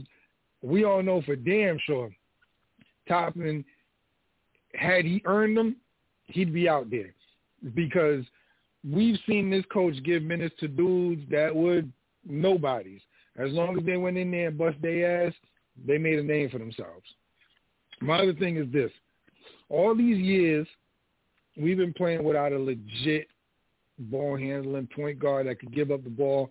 we 0.63 0.85
all 0.85 1.03
know 1.03 1.23
for 1.23 1.37
damn 1.37 1.79
sure 1.85 2.11
Toppin, 3.09 3.65
had 4.75 5.05
he 5.05 5.23
earned 5.25 5.57
them, 5.57 5.77
he'd 6.27 6.53
be 6.53 6.69
out 6.69 6.91
there. 6.91 7.15
Because 7.75 8.25
we've 8.89 9.19
seen 9.29 9.51
this 9.51 9.65
coach 9.73 9.95
give 10.05 10.23
minutes 10.23 10.55
to 10.61 10.69
dudes 10.69 11.23
that 11.31 11.55
would 11.55 11.93
nobodies. 12.29 13.01
As 13.37 13.51
long 13.53 13.79
as 13.79 13.85
they 13.85 13.97
went 13.97 14.19
in 14.19 14.31
there 14.31 14.49
and 14.49 14.59
bust 14.59 14.77
their 14.83 15.27
ass, 15.27 15.35
they 15.87 15.99
made 15.99 16.19
a 16.19 16.23
name 16.23 16.51
for 16.51 16.59
themselves. 16.59 17.07
My 18.01 18.19
other 18.19 18.35
thing 18.35 18.57
is 18.57 18.71
this. 18.73 18.91
All 19.69 19.95
these 19.95 20.19
years, 20.19 20.67
we've 21.57 21.79
been 21.79 21.95
playing 21.95 22.25
without 22.25 22.53
a 22.53 22.59
legit 22.59 23.29
ball 23.99 24.37
handling 24.37 24.89
point 24.95 25.19
guard 25.19 25.47
that 25.47 25.61
could 25.61 25.75
give 25.75 25.91
up 25.91 26.03
the 26.05 26.11
ball 26.11 26.51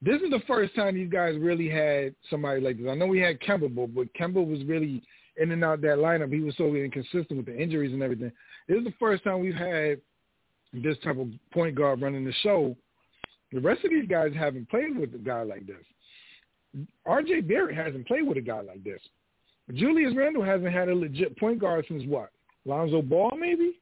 this 0.00 0.20
is 0.20 0.30
the 0.30 0.42
first 0.46 0.74
time 0.74 0.94
these 0.94 1.10
guys 1.10 1.36
really 1.38 1.68
had 1.68 2.14
somebody 2.30 2.60
like 2.60 2.78
this. 2.78 2.88
I 2.90 2.94
know 2.94 3.06
we 3.06 3.20
had 3.20 3.40
Kemba, 3.40 3.94
but 3.94 4.12
Kemba 4.14 4.44
was 4.44 4.64
really 4.64 5.02
in 5.36 5.50
and 5.50 5.64
out 5.64 5.80
that 5.82 5.98
lineup. 5.98 6.32
He 6.32 6.40
was 6.40 6.56
so 6.56 6.74
inconsistent 6.74 7.36
with 7.36 7.46
the 7.46 7.56
injuries 7.56 7.92
and 7.92 8.02
everything. 8.02 8.32
This 8.68 8.78
is 8.78 8.84
the 8.84 8.94
first 8.98 9.24
time 9.24 9.40
we've 9.40 9.54
had 9.54 10.00
this 10.72 10.96
type 11.04 11.18
of 11.18 11.28
point 11.52 11.74
guard 11.74 12.00
running 12.00 12.24
the 12.24 12.32
show. 12.42 12.76
The 13.52 13.60
rest 13.60 13.84
of 13.84 13.90
these 13.90 14.08
guys 14.08 14.32
haven't 14.34 14.70
played 14.70 14.96
with 14.96 15.14
a 15.14 15.18
guy 15.18 15.42
like 15.42 15.66
this. 15.66 16.86
R.J. 17.04 17.42
Barrett 17.42 17.76
hasn't 17.76 18.06
played 18.06 18.26
with 18.26 18.38
a 18.38 18.42
guy 18.42 18.62
like 18.62 18.82
this. 18.82 19.00
Julius 19.74 20.14
Randle 20.16 20.42
hasn't 20.42 20.72
had 20.72 20.88
a 20.88 20.94
legit 20.94 21.38
point 21.38 21.60
guard 21.60 21.84
since 21.86 22.02
what? 22.06 22.30
Lonzo 22.64 23.02
Ball, 23.02 23.32
maybe? 23.38 23.78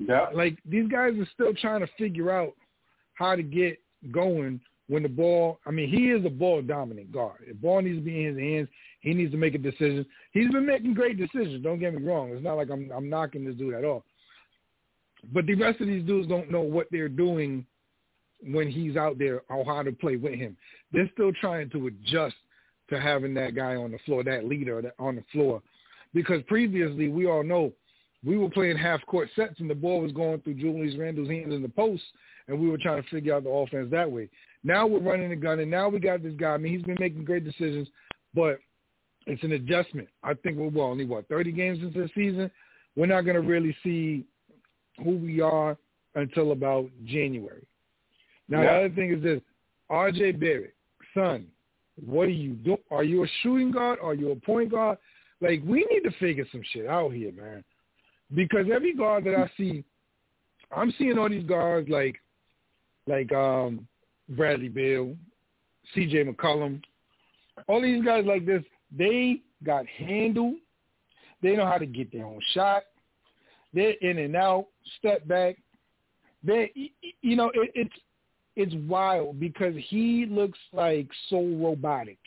Yeah. 0.00 0.26
Like 0.34 0.58
these 0.64 0.88
guys 0.88 1.12
are 1.18 1.28
still 1.34 1.54
trying 1.54 1.80
to 1.80 1.88
figure 1.98 2.30
out 2.30 2.54
how 3.14 3.36
to 3.36 3.42
get 3.42 3.78
going 4.10 4.60
when 4.88 5.02
the 5.04 5.08
ball, 5.08 5.60
I 5.66 5.70
mean, 5.70 5.88
he 5.88 6.10
is 6.10 6.24
a 6.24 6.30
ball 6.30 6.62
dominant 6.62 7.12
guard. 7.12 7.44
If 7.46 7.60
ball 7.60 7.80
needs 7.80 7.98
to 7.98 8.02
be 8.02 8.24
in 8.24 8.34
his 8.34 8.42
hands, 8.42 8.68
he 9.02 9.14
needs 9.14 9.30
to 9.30 9.38
make 9.38 9.54
a 9.54 9.58
decision. 9.58 10.04
He's 10.32 10.50
been 10.50 10.66
making 10.66 10.94
great 10.94 11.16
decisions. 11.16 11.62
Don't 11.62 11.78
get 11.78 11.94
me 11.94 12.02
wrong. 12.02 12.30
It's 12.30 12.42
not 12.42 12.56
like 12.56 12.70
I'm 12.70 12.90
I'm 12.94 13.08
knocking 13.08 13.44
this 13.44 13.54
dude 13.54 13.74
at 13.74 13.84
all. 13.84 14.04
But 15.32 15.46
the 15.46 15.54
rest 15.54 15.80
of 15.80 15.86
these 15.86 16.04
dudes 16.04 16.28
don't 16.28 16.50
know 16.50 16.62
what 16.62 16.86
they're 16.90 17.08
doing 17.08 17.66
when 18.42 18.70
he's 18.70 18.96
out 18.96 19.18
there 19.18 19.42
or 19.50 19.64
how 19.64 19.82
to 19.82 19.92
play 19.92 20.16
with 20.16 20.34
him. 20.34 20.56
They're 20.92 21.10
still 21.12 21.32
trying 21.40 21.68
to 21.70 21.88
adjust 21.88 22.36
to 22.88 22.98
having 22.98 23.34
that 23.34 23.54
guy 23.54 23.76
on 23.76 23.92
the 23.92 23.98
floor, 24.06 24.24
that 24.24 24.46
leader 24.46 24.92
on 24.98 25.16
the 25.16 25.24
floor. 25.30 25.62
Because 26.14 26.42
previously, 26.48 27.08
we 27.08 27.26
all 27.26 27.44
know 27.44 27.72
we 28.24 28.36
were 28.36 28.50
playing 28.50 28.76
half 28.76 29.04
court 29.06 29.28
sets 29.34 29.60
and 29.60 29.70
the 29.70 29.74
ball 29.74 30.02
was 30.02 30.12
going 30.12 30.40
through 30.40 30.54
Julius 30.54 30.96
Randle's 30.98 31.28
hands 31.28 31.54
in 31.54 31.62
the 31.62 31.68
post, 31.68 32.02
and 32.48 32.58
we 32.58 32.68
were 32.68 32.78
trying 32.78 33.02
to 33.02 33.08
figure 33.08 33.34
out 33.34 33.44
the 33.44 33.50
offense 33.50 33.88
that 33.90 34.10
way. 34.10 34.28
Now 34.62 34.86
we're 34.86 35.00
running 35.00 35.30
the 35.30 35.36
gun, 35.36 35.60
and 35.60 35.70
now 35.70 35.88
we 35.88 36.00
got 36.00 36.22
this 36.22 36.34
guy. 36.34 36.50
I 36.50 36.58
mean, 36.58 36.72
he's 36.72 36.84
been 36.84 36.98
making 37.00 37.24
great 37.24 37.44
decisions, 37.44 37.88
but 38.34 38.58
it's 39.26 39.42
an 39.42 39.52
adjustment. 39.52 40.08
I 40.22 40.34
think 40.34 40.58
we're 40.58 40.68
well, 40.68 40.88
only 40.88 41.06
what 41.06 41.28
thirty 41.28 41.52
games 41.52 41.78
into 41.82 42.02
the 42.02 42.10
season. 42.14 42.50
We're 42.96 43.06
not 43.06 43.22
going 43.22 43.36
to 43.36 43.42
really 43.42 43.74
see 43.82 44.24
who 45.02 45.16
we 45.16 45.40
are 45.40 45.76
until 46.14 46.52
about 46.52 46.90
January. 47.06 47.66
Now 48.48 48.62
yeah. 48.62 48.72
the 48.72 48.78
other 48.86 48.94
thing 48.94 49.12
is 49.12 49.22
this: 49.22 49.40
R.J. 49.88 50.32
Barrett, 50.32 50.74
son, 51.14 51.46
what 52.04 52.24
are 52.24 52.30
you 52.30 52.52
doing? 52.52 52.78
Are 52.90 53.04
you 53.04 53.24
a 53.24 53.28
shooting 53.42 53.70
guard? 53.70 53.98
Are 54.02 54.14
you 54.14 54.32
a 54.32 54.36
point 54.36 54.70
guard? 54.70 54.98
Like 55.40 55.62
we 55.64 55.86
need 55.90 56.02
to 56.04 56.10
figure 56.18 56.46
some 56.52 56.62
shit 56.72 56.86
out 56.86 57.12
here, 57.12 57.32
man. 57.32 57.64
Because 58.34 58.66
every 58.72 58.94
guard 58.94 59.24
that 59.24 59.34
I 59.34 59.50
see, 59.56 59.84
I'm 60.74 60.92
seeing 60.98 61.18
all 61.18 61.28
these 61.28 61.46
guards 61.46 61.88
like, 61.88 62.16
like 63.06 63.32
um 63.32 63.86
Bradley 64.30 64.68
Beal, 64.68 65.16
C.J. 65.94 66.24
McCollum, 66.24 66.82
all 67.66 67.82
these 67.82 68.04
guys 68.04 68.24
like 68.26 68.46
this, 68.46 68.62
they 68.96 69.40
got 69.64 69.86
handle. 69.86 70.54
They 71.42 71.56
know 71.56 71.66
how 71.66 71.78
to 71.78 71.86
get 71.86 72.12
their 72.12 72.26
own 72.26 72.40
shot. 72.52 72.82
They're 73.72 73.94
in 74.00 74.18
and 74.18 74.36
out, 74.36 74.66
step 74.98 75.26
back. 75.26 75.56
They, 76.42 76.72
you 77.22 77.36
know, 77.36 77.50
it, 77.54 77.70
it's 77.74 77.94
it's 78.56 78.74
wild 78.88 79.38
because 79.38 79.74
he 79.88 80.26
looks 80.28 80.58
like 80.72 81.08
so 81.28 81.40
robotic. 81.40 82.18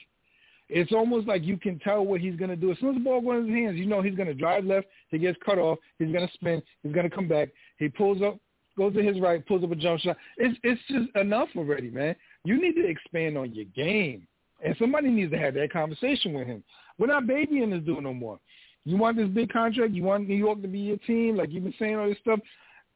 It's 0.69 0.91
almost 0.91 1.27
like 1.27 1.43
you 1.43 1.57
can 1.57 1.77
tell 1.79 2.05
what 2.05 2.21
he's 2.21 2.35
going 2.35 2.49
to 2.49 2.55
do. 2.55 2.71
As 2.71 2.79
soon 2.79 2.89
as 2.89 2.95
the 2.95 3.01
ball 3.01 3.21
goes 3.21 3.45
in 3.45 3.53
his 3.53 3.63
hands, 3.63 3.77
you 3.77 3.85
know 3.85 4.01
he's 4.01 4.15
going 4.15 4.27
to 4.27 4.33
drive 4.33 4.65
left. 4.65 4.87
He 5.09 5.17
gets 5.17 5.37
cut 5.45 5.57
off. 5.57 5.77
He's 5.99 6.11
going 6.11 6.27
to 6.27 6.33
spin. 6.33 6.61
He's 6.81 6.93
going 6.93 7.09
to 7.09 7.15
come 7.15 7.27
back. 7.27 7.49
He 7.77 7.89
pulls 7.89 8.21
up, 8.21 8.37
goes 8.77 8.93
to 8.93 9.03
his 9.03 9.19
right, 9.19 9.45
pulls 9.45 9.63
up 9.63 9.71
a 9.71 9.75
jump 9.75 9.99
shot. 9.99 10.17
It's 10.37 10.57
it's 10.63 10.81
just 10.87 11.15
enough 11.15 11.49
already, 11.55 11.89
man. 11.89 12.15
You 12.45 12.61
need 12.61 12.73
to 12.75 12.87
expand 12.87 13.37
on 13.37 13.53
your 13.53 13.65
game, 13.75 14.27
and 14.65 14.75
somebody 14.79 15.09
needs 15.09 15.31
to 15.31 15.37
have 15.37 15.53
that 15.55 15.71
conversation 15.71 16.33
with 16.33 16.47
him. 16.47 16.63
We're 16.97 17.07
not 17.07 17.27
babying 17.27 17.71
this 17.71 17.83
dude 17.83 18.03
no 18.03 18.13
more. 18.13 18.39
You 18.85 18.97
want 18.97 19.17
this 19.17 19.29
big 19.29 19.51
contract? 19.51 19.93
You 19.93 20.03
want 20.03 20.27
New 20.27 20.35
York 20.35 20.61
to 20.61 20.67
be 20.67 20.79
your 20.79 20.97
team? 20.97 21.37
Like 21.37 21.51
you've 21.51 21.63
been 21.63 21.73
saying 21.79 21.95
all 21.95 22.07
this 22.07 22.17
stuff. 22.19 22.39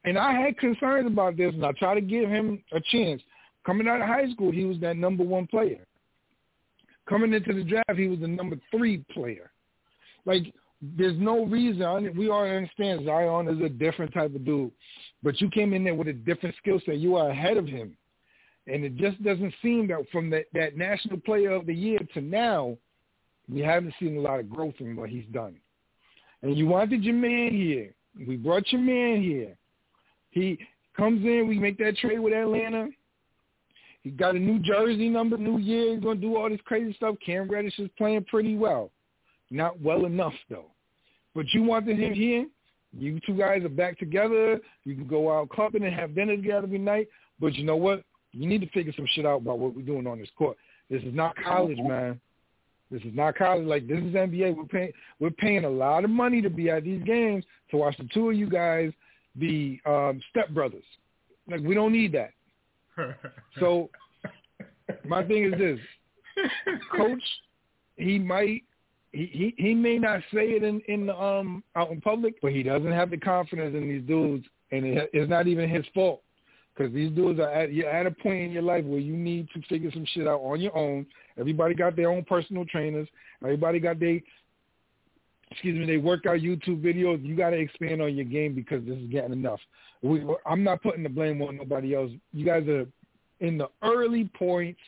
And 0.04 0.18
I 0.18 0.32
had 0.32 0.58
concerns 0.58 1.06
about 1.06 1.36
this, 1.36 1.52
and 1.54 1.64
I 1.64 1.72
tried 1.72 1.96
to 1.96 2.00
give 2.00 2.28
him 2.28 2.62
a 2.72 2.80
chance. 2.92 3.20
Coming 3.66 3.88
out 3.88 4.00
of 4.00 4.06
high 4.06 4.30
school, 4.30 4.50
he 4.50 4.64
was 4.64 4.78
that 4.80 4.96
number 4.96 5.24
one 5.24 5.46
player. 5.46 5.84
Coming 7.08 7.32
into 7.32 7.54
the 7.54 7.64
draft, 7.64 7.96
he 7.96 8.06
was 8.06 8.20
the 8.20 8.28
number 8.28 8.56
three 8.70 9.04
player. 9.12 9.50
Like 10.26 10.52
there's 10.80 11.18
no 11.18 11.46
reason. 11.46 12.14
We 12.16 12.28
all 12.28 12.44
understand 12.44 13.04
Zion 13.04 13.48
is 13.48 13.64
a 13.64 13.68
different 13.68 14.12
type 14.12 14.34
of 14.34 14.44
dude, 14.44 14.70
but 15.22 15.40
you 15.40 15.48
came 15.50 15.72
in 15.72 15.84
there 15.84 15.94
with 15.94 16.08
a 16.08 16.12
different 16.12 16.54
skill 16.56 16.80
set. 16.84 16.98
You 16.98 17.16
are 17.16 17.30
ahead 17.30 17.56
of 17.56 17.66
him, 17.66 17.96
and 18.66 18.84
it 18.84 18.96
just 18.96 19.22
doesn't 19.22 19.54
seem 19.62 19.88
that 19.88 20.04
from 20.12 20.30
that 20.30 20.44
that 20.52 20.76
National 20.76 21.18
Player 21.18 21.52
of 21.52 21.66
the 21.66 21.74
Year 21.74 21.98
to 22.14 22.20
now, 22.20 22.76
we 23.50 23.60
haven't 23.60 23.94
seen 23.98 24.16
a 24.18 24.20
lot 24.20 24.40
of 24.40 24.50
growth 24.50 24.74
in 24.78 24.94
what 24.94 25.08
he's 25.08 25.26
done. 25.32 25.56
And 26.42 26.56
you 26.56 26.66
wanted 26.66 27.02
your 27.02 27.14
man 27.14 27.50
here. 27.52 27.94
We 28.26 28.36
brought 28.36 28.70
your 28.70 28.80
man 28.80 29.22
here. 29.22 29.56
He 30.30 30.58
comes 30.96 31.24
in. 31.24 31.48
We 31.48 31.58
make 31.58 31.78
that 31.78 31.96
trade 31.96 32.20
with 32.20 32.32
Atlanta. 32.32 32.88
He 34.02 34.10
got 34.10 34.36
a 34.36 34.38
new 34.38 34.58
jersey 34.60 35.08
number, 35.08 35.36
new 35.36 35.58
year. 35.58 35.94
He's 35.94 36.02
gonna 36.02 36.20
do 36.20 36.36
all 36.36 36.48
this 36.48 36.60
crazy 36.64 36.92
stuff. 36.94 37.16
Cam 37.24 37.48
Reddish 37.48 37.78
is 37.78 37.90
playing 37.98 38.24
pretty 38.24 38.56
well. 38.56 38.90
Not 39.50 39.80
well 39.80 40.04
enough 40.06 40.34
though. 40.48 40.66
But 41.34 41.46
you 41.52 41.62
wanted 41.62 41.98
him 41.98 42.14
here. 42.14 42.46
You 42.96 43.20
two 43.26 43.34
guys 43.34 43.64
are 43.64 43.68
back 43.68 43.98
together. 43.98 44.60
You 44.84 44.94
can 44.94 45.06
go 45.06 45.36
out 45.36 45.50
clubbing 45.50 45.84
and 45.84 45.94
have 45.94 46.14
dinner 46.14 46.36
together 46.36 46.66
every 46.66 46.78
night. 46.78 47.08
But 47.38 47.54
you 47.54 47.64
know 47.64 47.76
what? 47.76 48.02
You 48.32 48.46
need 48.48 48.60
to 48.60 48.70
figure 48.70 48.92
some 48.96 49.06
shit 49.14 49.26
out 49.26 49.42
about 49.42 49.58
what 49.58 49.74
we're 49.74 49.82
doing 49.82 50.06
on 50.06 50.18
this 50.18 50.28
court. 50.36 50.56
This 50.90 51.02
is 51.02 51.14
not 51.14 51.34
college, 51.36 51.78
man. 51.78 52.20
This 52.90 53.02
is 53.02 53.14
not 53.14 53.36
college. 53.36 53.66
Like 53.66 53.86
this 53.86 53.98
is 53.98 54.14
NBA. 54.14 54.56
We're 54.56 54.64
paying 54.64 54.92
we're 55.20 55.30
paying 55.30 55.64
a 55.64 55.70
lot 55.70 56.04
of 56.04 56.10
money 56.10 56.40
to 56.40 56.50
be 56.50 56.70
at 56.70 56.84
these 56.84 57.02
games 57.02 57.44
to 57.70 57.76
watch 57.76 57.96
the 57.98 58.08
two 58.14 58.30
of 58.30 58.36
you 58.36 58.48
guys 58.48 58.92
be 59.38 59.80
um, 59.84 60.20
stepbrothers. 60.34 60.82
Like 61.50 61.60
we 61.60 61.74
don't 61.74 61.92
need 61.92 62.12
that. 62.12 62.30
So 63.60 63.90
my 65.06 65.24
thing 65.24 65.44
is 65.44 65.58
this, 65.58 65.78
coach. 66.96 67.22
He 67.96 68.18
might 68.18 68.62
he, 69.12 69.26
he 69.32 69.54
he 69.56 69.74
may 69.74 69.98
not 69.98 70.20
say 70.32 70.50
it 70.50 70.62
in 70.62 70.80
in 70.88 71.06
the, 71.06 71.16
um 71.16 71.62
out 71.76 71.90
in 71.90 72.00
public, 72.00 72.40
but 72.40 72.52
he 72.52 72.62
doesn't 72.62 72.92
have 72.92 73.10
the 73.10 73.16
confidence 73.16 73.74
in 73.74 73.88
these 73.88 74.06
dudes, 74.06 74.46
and 74.70 74.84
it, 74.84 75.10
it's 75.12 75.30
not 75.30 75.46
even 75.46 75.68
his 75.68 75.84
fault 75.94 76.22
because 76.78 76.92
these 76.92 77.10
dudes 77.12 77.40
are 77.40 77.50
at 77.50 77.72
you're 77.72 77.90
at 77.90 78.06
a 78.06 78.10
point 78.10 78.44
in 78.44 78.50
your 78.52 78.62
life 78.62 78.84
where 78.84 79.00
you 79.00 79.16
need 79.16 79.48
to 79.54 79.60
figure 79.68 79.90
some 79.92 80.06
shit 80.12 80.28
out 80.28 80.40
on 80.40 80.60
your 80.60 80.76
own. 80.76 81.06
Everybody 81.38 81.74
got 81.74 81.96
their 81.96 82.10
own 82.10 82.24
personal 82.24 82.64
trainers. 82.64 83.08
Everybody 83.42 83.80
got 83.80 83.98
their 83.98 84.20
excuse 85.50 85.78
me, 85.78 85.86
they 85.86 85.96
work 85.96 86.26
out 86.26 86.38
YouTube 86.38 86.82
videos. 86.82 87.24
You 87.24 87.36
got 87.36 87.50
to 87.50 87.56
expand 87.56 88.02
on 88.02 88.14
your 88.14 88.24
game 88.24 88.54
because 88.54 88.84
this 88.84 88.98
is 88.98 89.08
getting 89.10 89.32
enough. 89.32 89.60
We, 90.02 90.24
I'm 90.46 90.62
not 90.62 90.82
putting 90.82 91.02
the 91.02 91.08
blame 91.08 91.42
on 91.42 91.56
nobody 91.56 91.94
else. 91.94 92.10
You 92.32 92.44
guys 92.44 92.66
are 92.68 92.86
in 93.40 93.58
the 93.58 93.68
early 93.82 94.30
points 94.36 94.80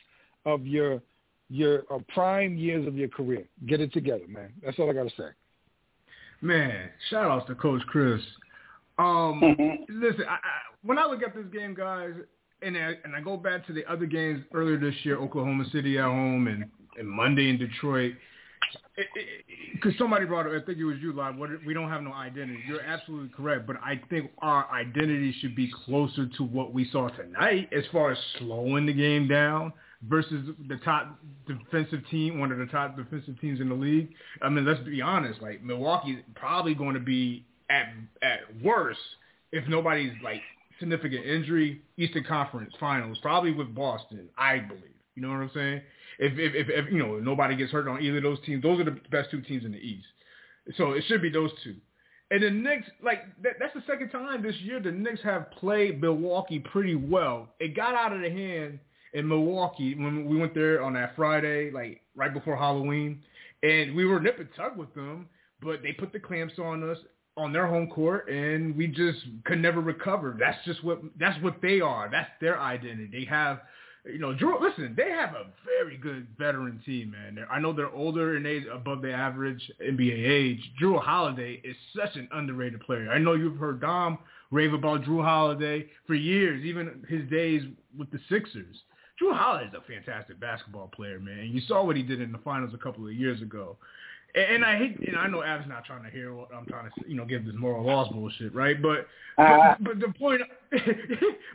of 0.45 0.65
your 0.65 1.01
your 1.49 1.83
uh, 1.93 1.99
prime 2.13 2.57
years 2.57 2.87
of 2.87 2.95
your 2.95 3.09
career. 3.09 3.43
Get 3.67 3.81
it 3.81 3.91
together, 3.91 4.23
man. 4.27 4.53
That's 4.63 4.79
all 4.79 4.89
I 4.89 4.93
got 4.93 5.03
to 5.03 5.15
say. 5.17 5.29
Man, 6.41 6.89
shout 7.09 7.29
outs 7.29 7.47
to 7.47 7.55
Coach 7.55 7.81
Chris. 7.87 8.21
Um, 8.97 9.41
listen, 9.89 10.23
I, 10.29 10.35
I, 10.35 10.39
when 10.83 10.97
I 10.97 11.05
look 11.05 11.21
at 11.23 11.35
this 11.35 11.45
game, 11.51 11.75
guys, 11.75 12.13
and 12.61 12.77
I, 12.77 12.93
and 13.03 13.13
I 13.13 13.19
go 13.19 13.35
back 13.35 13.67
to 13.67 13.73
the 13.73 13.85
other 13.91 14.05
games 14.05 14.45
earlier 14.53 14.79
this 14.79 14.95
year, 15.03 15.17
Oklahoma 15.17 15.65
City 15.73 15.97
at 15.97 16.05
home 16.05 16.47
and, 16.47 16.65
and 16.97 17.09
Monday 17.09 17.49
in 17.49 17.57
Detroit– 17.57 18.13
because 19.73 19.97
somebody 19.97 20.25
brought 20.25 20.47
up, 20.47 20.53
I 20.53 20.65
think 20.65 20.77
it 20.77 20.83
was 20.83 20.97
you, 21.01 21.13
Live. 21.13 21.37
What 21.37 21.49
we 21.65 21.73
don't 21.73 21.89
have 21.89 22.03
no 22.03 22.13
identity. 22.13 22.59
You're 22.67 22.81
absolutely 22.81 23.29
correct, 23.35 23.65
but 23.65 23.77
I 23.77 24.01
think 24.09 24.31
our 24.39 24.69
identity 24.71 25.33
should 25.39 25.55
be 25.55 25.71
closer 25.85 26.27
to 26.37 26.43
what 26.43 26.73
we 26.73 26.89
saw 26.91 27.09
tonight, 27.09 27.69
as 27.75 27.83
far 27.91 28.11
as 28.11 28.17
slowing 28.39 28.85
the 28.85 28.93
game 28.93 29.27
down 29.27 29.73
versus 30.07 30.49
the 30.67 30.77
top 30.77 31.19
defensive 31.47 32.01
team, 32.09 32.39
one 32.39 32.51
of 32.51 32.57
the 32.57 32.65
top 32.65 32.97
defensive 32.97 33.39
teams 33.39 33.61
in 33.61 33.69
the 33.69 33.75
league. 33.75 34.09
I 34.41 34.49
mean, 34.49 34.65
let's 34.65 34.81
be 34.81 35.01
honest. 35.01 35.41
Like 35.41 35.63
Milwaukee's 35.63 36.19
probably 36.35 36.73
going 36.73 36.95
to 36.95 36.99
be 36.99 37.45
at 37.69 37.93
at 38.21 38.39
worst 38.61 38.99
if 39.51 39.67
nobody's 39.67 40.13
like 40.23 40.41
significant 40.79 41.25
injury, 41.25 41.81
Eastern 41.97 42.23
Conference 42.23 42.73
Finals, 42.79 43.17
probably 43.21 43.53
with 43.53 43.73
Boston. 43.73 44.27
I 44.37 44.59
believe. 44.59 44.83
You 45.15 45.21
know 45.21 45.29
what 45.29 45.35
I'm 45.35 45.51
saying? 45.53 45.81
If, 46.19 46.33
if, 46.33 46.53
if, 46.55 46.67
if 46.69 46.91
you 46.91 46.99
know 46.99 47.19
nobody 47.19 47.55
gets 47.55 47.71
hurt 47.71 47.87
on 47.87 48.01
either 48.01 48.17
of 48.17 48.23
those 48.23 48.39
teams, 48.45 48.63
those 48.63 48.79
are 48.79 48.85
the 48.85 48.97
best 49.11 49.31
two 49.31 49.41
teams 49.41 49.65
in 49.65 49.71
the 49.71 49.77
East. 49.77 50.07
So 50.77 50.91
it 50.91 51.03
should 51.07 51.21
be 51.21 51.29
those 51.29 51.51
two. 51.63 51.75
And 52.29 52.43
the 52.43 52.49
Knicks, 52.49 52.87
like 53.03 53.23
that, 53.43 53.53
that's 53.59 53.73
the 53.73 53.83
second 53.85 54.09
time 54.09 54.41
this 54.41 54.55
year 54.61 54.79
the 54.79 54.91
Knicks 54.91 55.21
have 55.23 55.51
played 55.51 55.99
Milwaukee 55.99 56.59
pretty 56.59 56.95
well. 56.95 57.49
It 57.59 57.75
got 57.75 57.93
out 57.93 58.13
of 58.13 58.21
the 58.21 58.29
hand 58.29 58.79
in 59.13 59.27
Milwaukee 59.27 59.95
when 59.95 60.25
we 60.25 60.37
went 60.37 60.53
there 60.53 60.81
on 60.81 60.93
that 60.93 61.15
Friday, 61.15 61.71
like 61.71 62.01
right 62.15 62.33
before 62.33 62.55
Halloween, 62.55 63.21
and 63.63 63.93
we 63.95 64.05
were 64.05 64.19
nip 64.19 64.39
and 64.39 64.47
tug 64.55 64.77
with 64.77 64.93
them, 64.93 65.27
but 65.61 65.83
they 65.83 65.91
put 65.91 66.13
the 66.13 66.19
clamps 66.19 66.53
on 66.57 66.89
us 66.89 66.97
on 67.37 67.53
their 67.53 67.67
home 67.67 67.87
court, 67.87 68.29
and 68.29 68.75
we 68.75 68.87
just 68.87 69.19
could 69.45 69.61
never 69.61 69.81
recover. 69.81 70.35
That's 70.39 70.57
just 70.65 70.83
what 70.83 71.01
that's 71.19 71.41
what 71.43 71.61
they 71.61 71.81
are. 71.81 72.09
That's 72.09 72.29
their 72.39 72.59
identity. 72.59 73.09
They 73.11 73.25
have 73.25 73.59
you 74.05 74.19
know, 74.19 74.33
Jrue. 74.33 74.59
Listen, 74.59 74.93
they 74.95 75.09
have 75.09 75.35
a 75.35 75.45
very 75.65 75.97
good 75.97 76.27
veteran 76.37 76.81
team, 76.85 77.11
man. 77.11 77.35
They're, 77.35 77.51
I 77.51 77.59
know 77.59 77.73
they're 77.73 77.91
older 77.91 78.35
in 78.37 78.45
age, 78.45 78.63
above 78.71 79.01
the 79.01 79.11
average 79.11 79.71
NBA 79.81 80.27
age. 80.27 80.59
Jrue 80.81 81.01
Holiday 81.01 81.61
is 81.63 81.75
such 81.95 82.15
an 82.15 82.27
underrated 82.31 82.81
player. 82.81 83.09
I 83.11 83.19
know 83.19 83.33
you've 83.33 83.57
heard 83.57 83.81
Dom 83.81 84.17
rave 84.49 84.73
about 84.73 85.03
Jrue 85.03 85.23
Holiday 85.23 85.87
for 86.07 86.15
years, 86.15 86.63
even 86.65 87.05
his 87.07 87.29
days 87.29 87.63
with 87.97 88.09
the 88.11 88.19
Sixers. 88.29 88.75
Jrue 89.21 89.35
Holiday 89.37 89.67
is 89.67 89.73
a 89.73 89.87
fantastic 89.87 90.39
basketball 90.39 90.87
player, 90.87 91.19
man. 91.19 91.49
You 91.51 91.61
saw 91.67 91.85
what 91.85 91.95
he 91.95 92.01
did 92.01 92.21
in 92.21 92.31
the 92.31 92.39
finals 92.39 92.73
a 92.73 92.77
couple 92.77 93.05
of 93.05 93.13
years 93.13 93.41
ago. 93.41 93.77
And 94.33 94.63
I 94.63 94.77
hate, 94.77 94.97
and 95.07 95.17
I 95.17 95.27
know 95.27 95.43
Av's 95.43 95.67
not 95.67 95.83
trying 95.83 96.03
to 96.03 96.09
hear 96.09 96.33
what 96.33 96.53
I'm 96.55 96.65
trying 96.65 96.89
to, 96.89 96.91
you 97.07 97.15
know, 97.15 97.25
give 97.25 97.45
this 97.45 97.55
moral 97.57 97.85
laws 97.85 98.07
bullshit, 98.13 98.55
right? 98.55 98.81
But, 98.81 99.07
uh, 99.37 99.75
but, 99.79 99.83
but 99.83 99.99
the 99.99 100.13
point, 100.17 100.41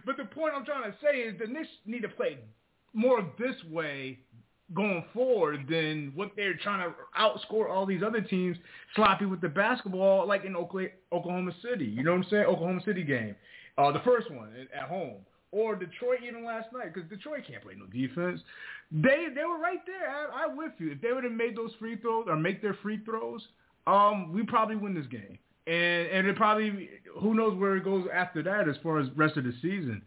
but 0.05 0.17
the 0.17 0.25
point 0.25 0.53
I'm 0.55 0.65
trying 0.65 0.91
to 0.91 0.97
say 1.03 1.19
is 1.19 1.39
the 1.39 1.47
Knicks 1.47 1.69
need 1.87 2.03
to 2.03 2.09
play 2.09 2.39
more 2.93 3.27
this 3.39 3.57
way 3.71 4.19
going 4.75 5.05
forward 5.15 5.67
than 5.71 6.13
what 6.15 6.33
they're 6.37 6.57
trying 6.57 6.87
to 6.89 6.95
outscore 7.19 7.71
all 7.71 7.87
these 7.87 8.03
other 8.05 8.21
teams 8.21 8.57
sloppy 8.95 9.25
with 9.25 9.41
the 9.41 9.49
basketball, 9.49 10.27
like 10.27 10.45
in 10.45 10.57
Oklahoma 10.57 11.53
City. 11.63 11.87
You 11.87 12.03
know 12.03 12.13
what 12.13 12.25
I'm 12.25 12.31
saying? 12.31 12.45
Oklahoma 12.45 12.81
City 12.85 13.05
game, 13.05 13.37
uh, 13.79 13.93
the 13.93 14.01
first 14.01 14.31
one 14.31 14.51
at 14.75 14.89
home 14.89 15.19
or 15.53 15.77
Detroit 15.77 16.19
even 16.27 16.45
last 16.45 16.73
night 16.73 16.93
because 16.93 17.09
Detroit 17.09 17.45
can't 17.49 17.63
play 17.63 17.75
no 17.77 17.87
defense. 17.87 18.41
They 18.93 19.27
they 19.35 19.45
were 19.45 19.59
right 19.59 19.81
there. 19.87 20.09
I, 20.09 20.45
I 20.45 20.47
with 20.55 20.73
you. 20.79 20.93
If 20.93 21.01
they 21.01 21.13
would 21.13 21.25
have 21.25 21.33
made 21.33 21.57
those 21.57 21.73
free 21.79 21.97
throws 21.97 22.27
or 22.29 22.37
make 22.37 22.63
their 22.63 22.75
free 22.83 23.01
throws, 23.05 23.43
um, 23.87 24.33
we 24.33 24.45
probably 24.45 24.77
win 24.77 24.95
this 24.95 25.07
game. 25.07 25.39
And 25.67 26.09
and 26.09 26.27
it 26.27 26.37
probably 26.37 26.91
who 27.21 27.35
knows 27.35 27.59
where 27.59 27.77
it 27.77 27.85
goes 27.85 28.07
after 28.15 28.43
that 28.45 28.69
as 28.69 28.77
far 28.83 29.01
as 29.01 29.09
rest 29.17 29.37
of 29.37 29.45
the 29.45 29.53
season. 29.61 30.03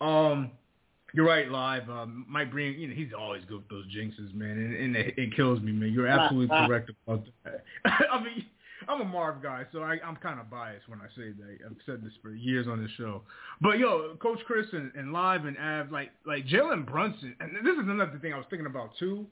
Um, 0.00 0.50
you're 1.14 1.26
right, 1.26 1.48
live. 1.48 1.88
Um, 1.88 2.26
Mike 2.28 2.50
Breen, 2.50 2.78
you 2.78 2.88
know, 2.88 2.94
he's 2.94 3.12
always 3.16 3.42
good 3.44 3.58
with 3.58 3.68
those 3.68 3.86
jinxes, 3.86 4.34
man, 4.34 4.50
and, 4.50 4.74
and 4.74 4.96
it, 4.96 5.14
it 5.16 5.36
kills 5.36 5.60
me, 5.60 5.72
man. 5.72 5.92
You're 5.92 6.08
absolutely 6.08 6.54
correct 6.66 6.90
about 7.06 7.24
that. 7.44 7.64
I 8.12 8.22
mean, 8.22 8.44
I'm 8.88 9.00
a 9.00 9.04
Marv 9.04 9.42
guy, 9.42 9.64
so 9.72 9.82
I, 9.82 9.98
I'm 10.04 10.16
kind 10.16 10.40
of 10.40 10.50
biased 10.50 10.88
when 10.88 11.00
I 11.00 11.06
say 11.16 11.30
that. 11.30 11.58
I've 11.64 11.76
said 11.84 12.04
this 12.04 12.12
for 12.22 12.30
years 12.30 12.66
on 12.66 12.82
this 12.82 12.90
show. 12.96 13.22
But 13.60 13.78
yo, 13.78 14.16
Coach 14.20 14.38
Chris 14.46 14.66
and, 14.72 14.92
and 14.94 15.12
Live 15.12 15.44
and 15.44 15.56
Av, 15.58 15.90
like 15.90 16.10
like 16.26 16.46
Jalen 16.46 16.86
Brunson, 16.86 17.34
and 17.40 17.54
this 17.64 17.74
is 17.74 17.88
another 17.88 18.18
thing 18.20 18.32
I 18.32 18.36
was 18.36 18.46
thinking 18.50 18.66
about 18.66 18.90
too. 18.98 19.26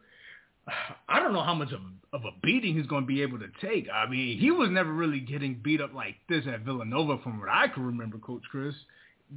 I 1.09 1.21
don't 1.21 1.35
know 1.35 1.43
how 1.43 1.55
much 1.55 1.73
of, 1.73 1.81
of 2.13 2.25
a 2.25 2.31
beating 2.43 2.75
he's 2.75 2.87
going 2.87 3.03
to 3.03 3.07
be 3.07 3.21
able 3.21 3.39
to 3.39 3.49
take. 3.61 3.87
I 3.93 4.09
mean, 4.09 4.39
he 4.39 4.51
was 4.51 4.71
never 4.71 4.93
really 4.93 5.21
getting 5.21 5.61
beat 5.63 5.81
up 5.81 5.93
like 5.93 6.17
this 6.29 6.45
at 6.51 6.61
Villanova, 6.61 7.19
from 7.23 7.39
what 7.39 7.51
I 7.51 7.69
can 7.69 7.85
remember, 7.85 8.17
Coach 8.19 8.43
Chris. 8.51 8.75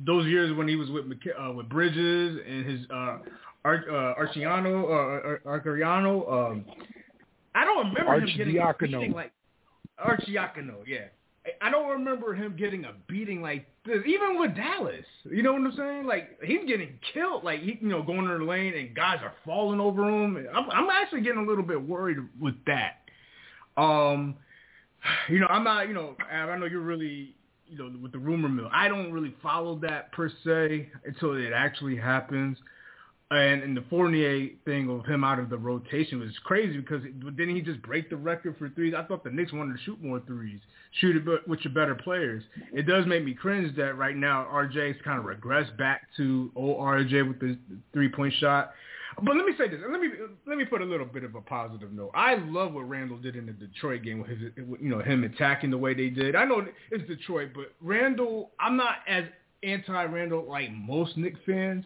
Those 0.06 0.26
years 0.28 0.56
when 0.56 0.68
he 0.68 0.76
was 0.76 0.90
with 0.90 1.06
uh, 1.06 1.52
with 1.52 1.68
Bridges 1.70 2.40
and 2.48 2.66
his 2.66 2.80
uh, 2.90 3.18
Ar- 3.66 3.86
uh, 3.90 4.16
Arciano, 4.16 4.84
uh, 4.86 5.50
Arcariano, 5.50 6.32
um, 6.32 6.66
I 7.56 7.66
don't 7.66 7.88
remember 7.88 8.20
him 8.20 8.38
getting 8.38 8.62
beating 8.80 9.14
like 9.14 9.32
Arcidiacono, 10.04 10.86
yeah. 10.86 11.06
I 11.62 11.70
don't 11.70 11.90
remember 11.90 12.34
him 12.34 12.56
getting 12.58 12.86
a 12.86 12.92
beating 13.08 13.42
like 13.42 13.68
this, 13.86 14.00
even 14.06 14.40
with 14.40 14.56
Dallas. 14.56 15.06
You 15.24 15.44
know 15.44 15.54
what 15.54 15.62
I'm 15.62 15.74
saying? 15.78 16.06
Like 16.06 16.38
he's 16.44 16.66
getting 16.68 17.00
killed. 17.14 17.44
Like 17.44 17.62
he, 17.62 17.78
you 17.80 17.88
know, 17.88 18.04
going 18.04 18.30
in 18.30 18.40
the 18.40 18.46
lane 18.46 18.74
and 18.76 18.96
guys 18.96 19.20
are 19.24 19.34
falling 19.46 19.80
over 19.80 20.04
him. 20.04 20.46
I'm, 20.54 20.70
I'm 20.70 20.90
actually 20.90 21.22
getting 21.22 21.44
a 21.44 21.48
little 21.48 21.64
bit 21.64 21.82
worried 21.82 22.18
with 22.40 22.56
that. 22.66 23.82
Um, 23.82 24.36
you 25.30 25.40
know, 25.40 25.48
I'm 25.48 25.64
not. 25.64 25.88
You 25.88 25.94
know, 25.94 26.16
I 26.30 26.58
know 26.58 26.66
you're 26.66 26.82
really, 26.82 27.36
you 27.68 27.78
know, 27.78 27.92
with 28.02 28.12
the 28.12 28.20
rumor 28.20 28.50
mill. 28.50 28.70
I 28.74 28.88
don't 28.90 29.14
really 29.14 29.34
follow 29.42 29.80
that 29.80 30.12
per 30.12 30.30
se 30.44 30.90
until 31.06 31.38
it 31.38 31.54
actually 31.54 31.96
happens. 31.96 32.58
And, 33.30 33.62
and 33.62 33.76
the 33.76 33.84
Fournier 33.90 34.52
thing 34.64 34.90
of 34.90 35.06
him 35.06 35.26
out 35.26 35.38
of 35.38 35.50
the 35.50 35.58
rotation 35.58 36.20
was 36.22 36.32
crazy 36.46 36.78
because 36.78 37.04
didn't 37.04 37.56
he 37.56 37.62
just 37.62 37.82
break 37.82 38.10
the 38.10 38.16
record 38.16 38.56
for 38.58 38.70
threes? 38.70 38.94
I 38.98 39.04
thought 39.04 39.26
the 39.26 39.30
Knicks 39.30 39.52
wanted 39.52 39.74
to 39.74 39.84
shoot 39.84 40.02
more 40.02 40.22
threes, 40.26 40.62
shoot 41.02 41.18
it 41.18 41.48
with 41.48 41.60
your 41.66 41.74
better 41.74 41.94
players. 41.94 42.42
It 42.72 42.84
does 42.84 43.06
make 43.06 43.26
me 43.26 43.34
cringe 43.34 43.76
that 43.76 43.98
right 43.98 44.16
now 44.16 44.48
RJ's 44.50 45.02
kind 45.04 45.20
of 45.20 45.26
regressed 45.26 45.78
back 45.78 46.08
to 46.16 46.52
old 46.56 46.78
RJ 46.78 47.28
with 47.28 47.40
the 47.42 47.58
three-point 47.92 48.34
shot. 48.40 48.72
But 49.22 49.36
let 49.36 49.46
me 49.46 49.54
say 49.58 49.68
this. 49.68 49.82
Let 49.90 50.00
me 50.00 50.10
let 50.46 50.58
me 50.58 50.66
put 50.66 50.82
a 50.82 50.86
little 50.86 51.06
bit 51.06 51.24
of 51.24 51.34
a 51.36 51.42
positive 51.42 51.92
note. 51.92 52.12
I 52.14 52.36
love 52.36 52.74
what 52.74 52.88
Randle 52.88 53.18
did 53.18 53.36
in 53.36 53.48
the 53.48 53.52
Detroit 53.52 54.04
game 54.04 54.20
with 54.20 54.30
his, 54.30 54.40
you 54.56 54.90
know, 54.90 55.00
him 55.00 55.24
attacking 55.24 55.72
the 55.72 55.78
way 55.78 55.94
they 55.96 56.10
did. 56.10 56.36
I 56.36 56.46
know 56.46 56.66
it's 56.92 57.08
Detroit, 57.08 57.50
but 57.56 57.74
Randle, 57.82 58.52
I'm 58.60 58.78
not 58.78 58.98
as 59.08 59.24
anti-Randle 59.64 60.48
like 60.48 60.72
most 60.72 61.18
Knicks 61.18 61.40
fans. 61.46 61.84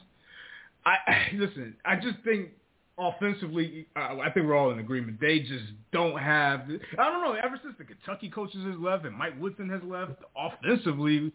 I 0.86 0.96
listen. 1.34 1.76
I 1.86 1.96
just 1.96 2.18
think 2.24 2.50
offensively, 2.98 3.88
uh, 3.96 4.18
I 4.20 4.30
think 4.32 4.46
we're 4.46 4.56
all 4.56 4.72
in 4.72 4.80
agreement. 4.80 5.20
They 5.20 5.40
just 5.40 5.66
don't 5.92 6.18
have. 6.18 6.62
I 6.98 7.10
don't 7.10 7.22
know. 7.24 7.34
Ever 7.34 7.60
since 7.64 7.76
the 7.78 7.84
Kentucky 7.84 8.30
coaches 8.30 8.64
has 8.66 8.76
left 8.80 9.06
and 9.06 9.16
Mike 9.16 9.40
Woodson 9.40 9.70
has 9.70 9.82
left, 9.84 10.14
offensively, 10.36 11.32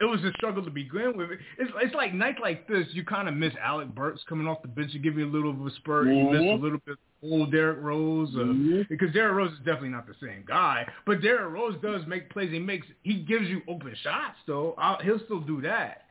it 0.00 0.04
was 0.04 0.22
a 0.24 0.32
struggle 0.36 0.64
to 0.64 0.70
begin 0.70 1.14
with. 1.16 1.30
It's 1.58 1.70
it's 1.82 1.94
like 1.94 2.12
nights 2.12 2.38
like 2.40 2.68
this, 2.68 2.86
you 2.92 3.04
kind 3.04 3.28
of 3.28 3.34
miss 3.34 3.52
Alec 3.62 3.94
Burks 3.94 4.22
coming 4.28 4.46
off 4.46 4.62
the 4.62 4.68
bench 4.68 4.92
and 4.94 5.02
give 5.02 5.16
you 5.16 5.26
a 5.26 5.32
little 5.32 5.52
bit 5.52 5.60
of 5.62 5.66
a 5.68 5.76
spurt. 5.76 6.06
Mm-hmm. 6.06 6.34
You 6.34 6.40
miss 6.40 6.60
a 6.60 6.62
little 6.62 6.80
bit 6.84 6.96
old 7.22 7.50
Derrick 7.50 7.78
Rose 7.80 8.30
uh, 8.34 8.38
mm-hmm. 8.38 8.82
because 8.88 9.12
Derrick 9.12 9.36
Rose 9.36 9.52
is 9.52 9.58
definitely 9.58 9.88
not 9.88 10.06
the 10.06 10.14
same 10.20 10.44
guy, 10.46 10.86
but 11.06 11.22
Derrick 11.22 11.52
Rose 11.52 11.76
does 11.82 12.02
make 12.06 12.30
plays. 12.30 12.50
He 12.50 12.58
makes 12.58 12.86
he 13.02 13.14
gives 13.20 13.46
you 13.46 13.62
open 13.68 13.94
shots 14.02 14.36
though. 14.46 14.74
I'll, 14.76 14.98
he'll 15.02 15.20
still 15.24 15.40
do 15.40 15.60
that. 15.62 16.02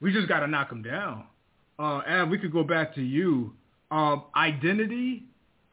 We 0.00 0.12
just 0.12 0.28
got 0.28 0.40
to 0.40 0.46
knock 0.46 0.70
him 0.70 0.82
down 0.82 1.24
uh, 1.78 2.02
and 2.06 2.30
we 2.30 2.38
could 2.38 2.52
go 2.52 2.64
back 2.64 2.94
to 2.94 3.02
you. 3.02 3.52
Um, 3.90 4.24
identity, 4.34 5.24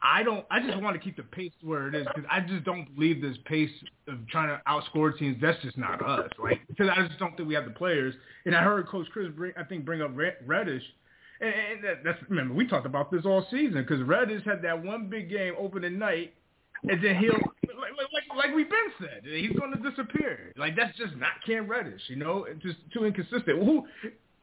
I 0.04 0.22
don't. 0.22 0.44
I 0.50 0.60
just 0.60 0.80
want 0.82 0.94
to 0.94 1.00
keep 1.02 1.16
the 1.16 1.22
pace 1.22 1.50
where 1.62 1.88
it 1.88 1.94
is 1.94 2.06
because 2.14 2.28
I 2.30 2.40
just 2.40 2.64
don't 2.64 2.94
believe 2.94 3.22
this 3.22 3.36
pace 3.46 3.70
of 4.06 4.18
trying 4.28 4.48
to 4.48 4.60
outscore 4.68 5.16
teams. 5.18 5.38
That's 5.40 5.60
just 5.62 5.78
not 5.78 6.04
us. 6.06 6.30
Like 6.42 6.60
because 6.68 6.90
I 6.94 7.06
just 7.06 7.18
don't 7.18 7.34
think 7.36 7.48
we 7.48 7.54
have 7.54 7.64
the 7.64 7.70
players. 7.70 8.14
And 8.44 8.54
I 8.54 8.62
heard 8.62 8.86
Coach 8.86 9.06
Chris, 9.12 9.28
bring, 9.34 9.52
I 9.56 9.64
think, 9.64 9.86
bring 9.86 10.02
up 10.02 10.10
Reddish. 10.14 10.82
And, 11.40 11.54
and 11.54 11.98
that's 12.04 12.18
remember 12.28 12.54
we 12.54 12.66
talked 12.66 12.84
about 12.86 13.10
this 13.10 13.22
all 13.24 13.46
season 13.50 13.82
because 13.82 14.02
Reddish 14.02 14.44
had 14.44 14.60
that 14.62 14.84
one 14.84 15.08
big 15.08 15.30
game 15.30 15.54
opening 15.58 15.98
night, 15.98 16.34
and 16.82 17.02
then 17.02 17.16
he'll 17.16 17.32
like 17.32 18.36
like 18.36 18.54
we've 18.54 18.68
been 18.68 18.92
said 19.00 19.22
he's 19.24 19.58
going 19.58 19.72
to 19.72 19.90
disappear. 19.90 20.52
Like 20.58 20.76
that's 20.76 20.96
just 20.98 21.16
not 21.16 21.32
Cam 21.46 21.66
Reddish. 21.66 22.02
You 22.08 22.16
know, 22.16 22.46
just 22.62 22.76
too 22.92 23.06
inconsistent. 23.06 23.64
Who, 23.64 23.86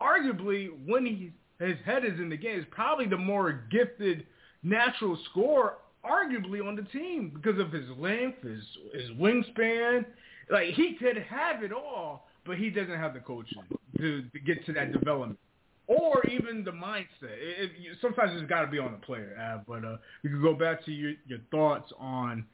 arguably, 0.01 0.69
when 0.87 1.05
he's 1.05 1.29
his 1.69 1.77
head 1.85 2.05
is 2.05 2.19
in 2.19 2.29
the 2.29 2.37
game, 2.37 2.59
is 2.59 2.65
probably 2.71 3.07
the 3.07 3.17
more 3.17 3.63
gifted 3.71 4.25
natural 4.63 5.17
scorer 5.29 5.75
arguably 6.05 6.65
on 6.65 6.75
the 6.75 6.83
team 6.83 7.31
because 7.33 7.59
of 7.59 7.71
his 7.71 7.85
length, 7.97 8.41
his 8.43 8.63
his 8.93 9.09
wingspan. 9.11 10.05
Like 10.49 10.69
he 10.73 10.95
could 10.95 11.17
have 11.17 11.63
it 11.63 11.71
all, 11.71 12.27
but 12.45 12.57
he 12.57 12.69
doesn't 12.69 12.97
have 12.97 13.13
the 13.13 13.19
coaching 13.19 13.63
to, 13.97 14.23
to 14.23 14.39
get 14.39 14.65
to 14.65 14.73
that 14.73 14.91
development 14.91 15.39
or 15.87 16.25
even 16.27 16.63
the 16.63 16.71
mindset. 16.71 17.05
It, 17.23 17.71
it, 17.77 17.97
sometimes 18.01 18.31
it's 18.33 18.49
got 18.49 18.61
to 18.61 18.67
be 18.67 18.79
on 18.79 18.91
the 18.91 19.05
player. 19.05 19.37
Uh, 19.39 19.61
but 19.67 19.83
uh, 19.85 19.97
you 20.23 20.29
can 20.29 20.41
go 20.41 20.53
back 20.53 20.83
to 20.85 20.91
your, 20.91 21.13
your 21.27 21.39
thoughts 21.51 21.91
on, 21.99 22.45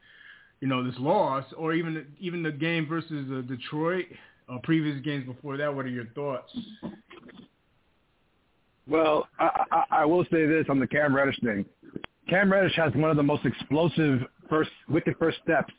you 0.60 0.68
know, 0.68 0.84
this 0.84 0.96
loss, 1.00 1.46
or 1.56 1.74
even 1.74 2.06
even 2.20 2.42
the 2.42 2.52
game 2.52 2.88
versus 2.88 3.28
uh, 3.32 3.42
Detroit, 3.42 4.06
uh, 4.50 4.58
previous 4.64 5.00
games 5.04 5.26
before 5.26 5.58
that. 5.58 5.74
What 5.74 5.86
are 5.86 5.90
your 5.90 6.08
thoughts? 6.16 6.52
Well, 8.90 9.28
I, 9.40 9.66
I, 9.72 9.84
I 9.92 10.06
will 10.06 10.24
say 10.26 10.46
this 10.46 10.66
on 10.70 10.80
the 10.80 10.88
Cam 10.88 11.16
Reddish 11.16 11.40
thing. 11.44 11.66
Cam 12.30 12.52
Reddish 12.52 12.76
has 12.76 12.94
one 12.94 13.10
of 13.10 13.18
the 13.18 13.24
most 13.24 13.46
explosive 13.46 14.22
first 14.50 14.72
wicked 14.90 15.16
first 15.20 15.38
steps 15.44 15.74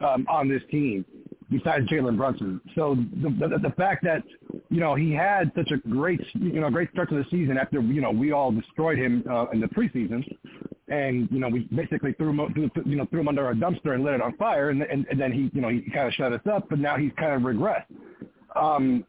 um, 0.00 0.26
on 0.28 0.48
this 0.48 0.62
team 0.70 1.04
besides 1.50 1.86
Jalen 1.88 2.16
Brunson. 2.16 2.60
So 2.74 2.96
the, 3.22 3.30
the 3.30 3.68
the 3.68 3.74
fact 3.76 4.04
that 4.04 4.22
you 4.68 4.80
know 4.80 4.94
he 4.94 5.12
had 5.12 5.52
such 5.56 5.70
a 5.70 5.76
great 5.88 6.20
you 6.34 6.60
know 6.60 6.70
great 6.70 6.90
start 6.92 7.08
to 7.10 7.16
the 7.16 7.24
season 7.30 7.56
after 7.56 7.80
you 7.80 8.00
know 8.00 8.10
we 8.10 8.32
all 8.32 8.50
destroyed 8.50 8.98
him 8.98 9.24
uh, 9.30 9.46
in 9.52 9.60
the 9.60 9.68
preseason, 9.68 10.24
and 10.88 11.28
you 11.30 11.38
know 11.38 11.48
we 11.48 11.60
basically 11.74 12.12
threw 12.14 12.30
him 12.30 12.72
you 12.84 12.96
know 12.96 13.06
threw 13.06 13.20
him 13.20 13.28
under 13.28 13.50
a 13.50 13.54
dumpster 13.54 13.94
and 13.94 14.04
lit 14.04 14.14
it 14.14 14.22
on 14.22 14.36
fire, 14.36 14.70
and 14.70 14.82
and, 14.82 15.06
and 15.10 15.20
then 15.20 15.32
he 15.32 15.50
you 15.52 15.60
know 15.60 15.68
he 15.68 15.82
kind 15.92 16.08
of 16.08 16.14
shut 16.14 16.32
us 16.32 16.40
up, 16.52 16.68
but 16.68 16.78
now 16.78 16.96
he's 16.96 17.12
kind 17.18 17.32
of 17.32 17.42
regressed. 17.42 17.86
Um, 18.54 19.04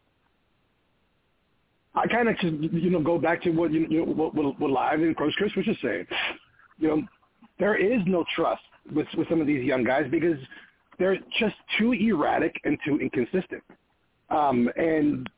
I 1.97 2.07
kind 2.07 2.29
of 2.29 2.36
you 2.41 2.89
know 2.89 3.01
go 3.01 3.17
back 3.17 3.41
to 3.43 3.51
what 3.51 3.71
you 3.71 3.88
know 3.88 4.03
what, 4.03 4.33
what, 4.36 4.60
what 4.60 4.71
Live 4.71 5.01
and 5.01 5.17
Coach 5.17 5.33
Chris 5.38 5.51
was 5.55 5.65
just 5.65 5.81
saying. 5.81 6.05
You 6.77 6.88
know, 6.89 7.01
there 7.60 7.75
is 7.75 8.01
no 8.05 8.23
trust 8.36 8.62
with 8.93 9.07
with 9.17 9.27
some 9.29 9.41
of 9.41 9.47
these 9.47 9.63
young 9.63 9.83
guys 9.83 10.05
because 10.10 10.38
they're 10.99 11.17
just 11.39 11.55
too 11.77 11.93
erratic 11.93 12.60
and 12.63 12.77
too 12.86 12.99
inconsistent. 12.99 13.63
Um, 14.29 14.69
and 14.75 15.29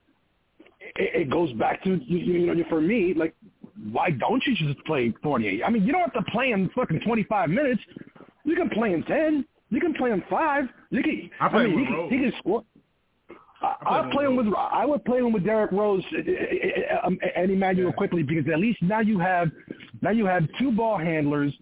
it, 0.96 1.22
it 1.22 1.30
goes 1.30 1.52
back 1.54 1.84
to 1.84 2.00
you, 2.04 2.18
you 2.18 2.56
know 2.56 2.64
for 2.70 2.82
me 2.82 3.14
like 3.16 3.36
why 3.92 4.10
don't 4.10 4.44
you 4.46 4.56
just 4.56 4.84
play 4.86 5.14
48? 5.24 5.64
I 5.64 5.70
mean 5.70 5.84
you 5.84 5.92
don't 5.92 6.02
have 6.02 6.26
to 6.26 6.32
play 6.32 6.52
in 6.52 6.70
fucking 6.76 7.02
25 7.06 7.50
minutes. 7.50 7.82
You 8.44 8.56
can 8.56 8.70
play 8.70 8.94
in 8.94 9.04
10. 9.04 9.46
You 9.70 9.80
can 9.80 9.94
play 9.94 10.12
in 10.12 10.24
five. 10.30 10.66
You 10.90 11.04
can. 11.04 11.30
I, 11.40 11.50
play 11.50 11.64
I 11.64 11.68
mean, 11.68 11.76
with 11.76 11.88
he, 11.88 11.94
Rose. 11.94 12.10
he 12.12 12.18
can 12.18 12.34
score. 12.40 12.64
I, 13.62 13.76
I 13.86 14.10
play 14.12 14.26
him 14.26 14.36
with. 14.36 14.48
I 14.56 14.86
would 14.86 15.04
play 15.06 15.20
him 15.20 15.34
with 15.34 15.44
Derrick 15.44 15.72
Rose 15.72 16.04
eh, 16.14 16.22
eh, 16.28 16.82
eh, 16.92 16.96
um, 17.04 17.20
and 17.36 17.52
Immanuel 17.52 17.90
Yeah. 17.90 17.96
Quickley 17.96 18.24
because 18.24 18.46
at 18.52 18.60
least 18.60 18.82
now 18.82 19.00
you 19.00 19.20
have 19.20 19.50
now 20.02 20.12
you 20.12 20.26
have 20.26 20.44
two 20.58 20.72
ball 20.72 20.98
handlers 20.98 21.54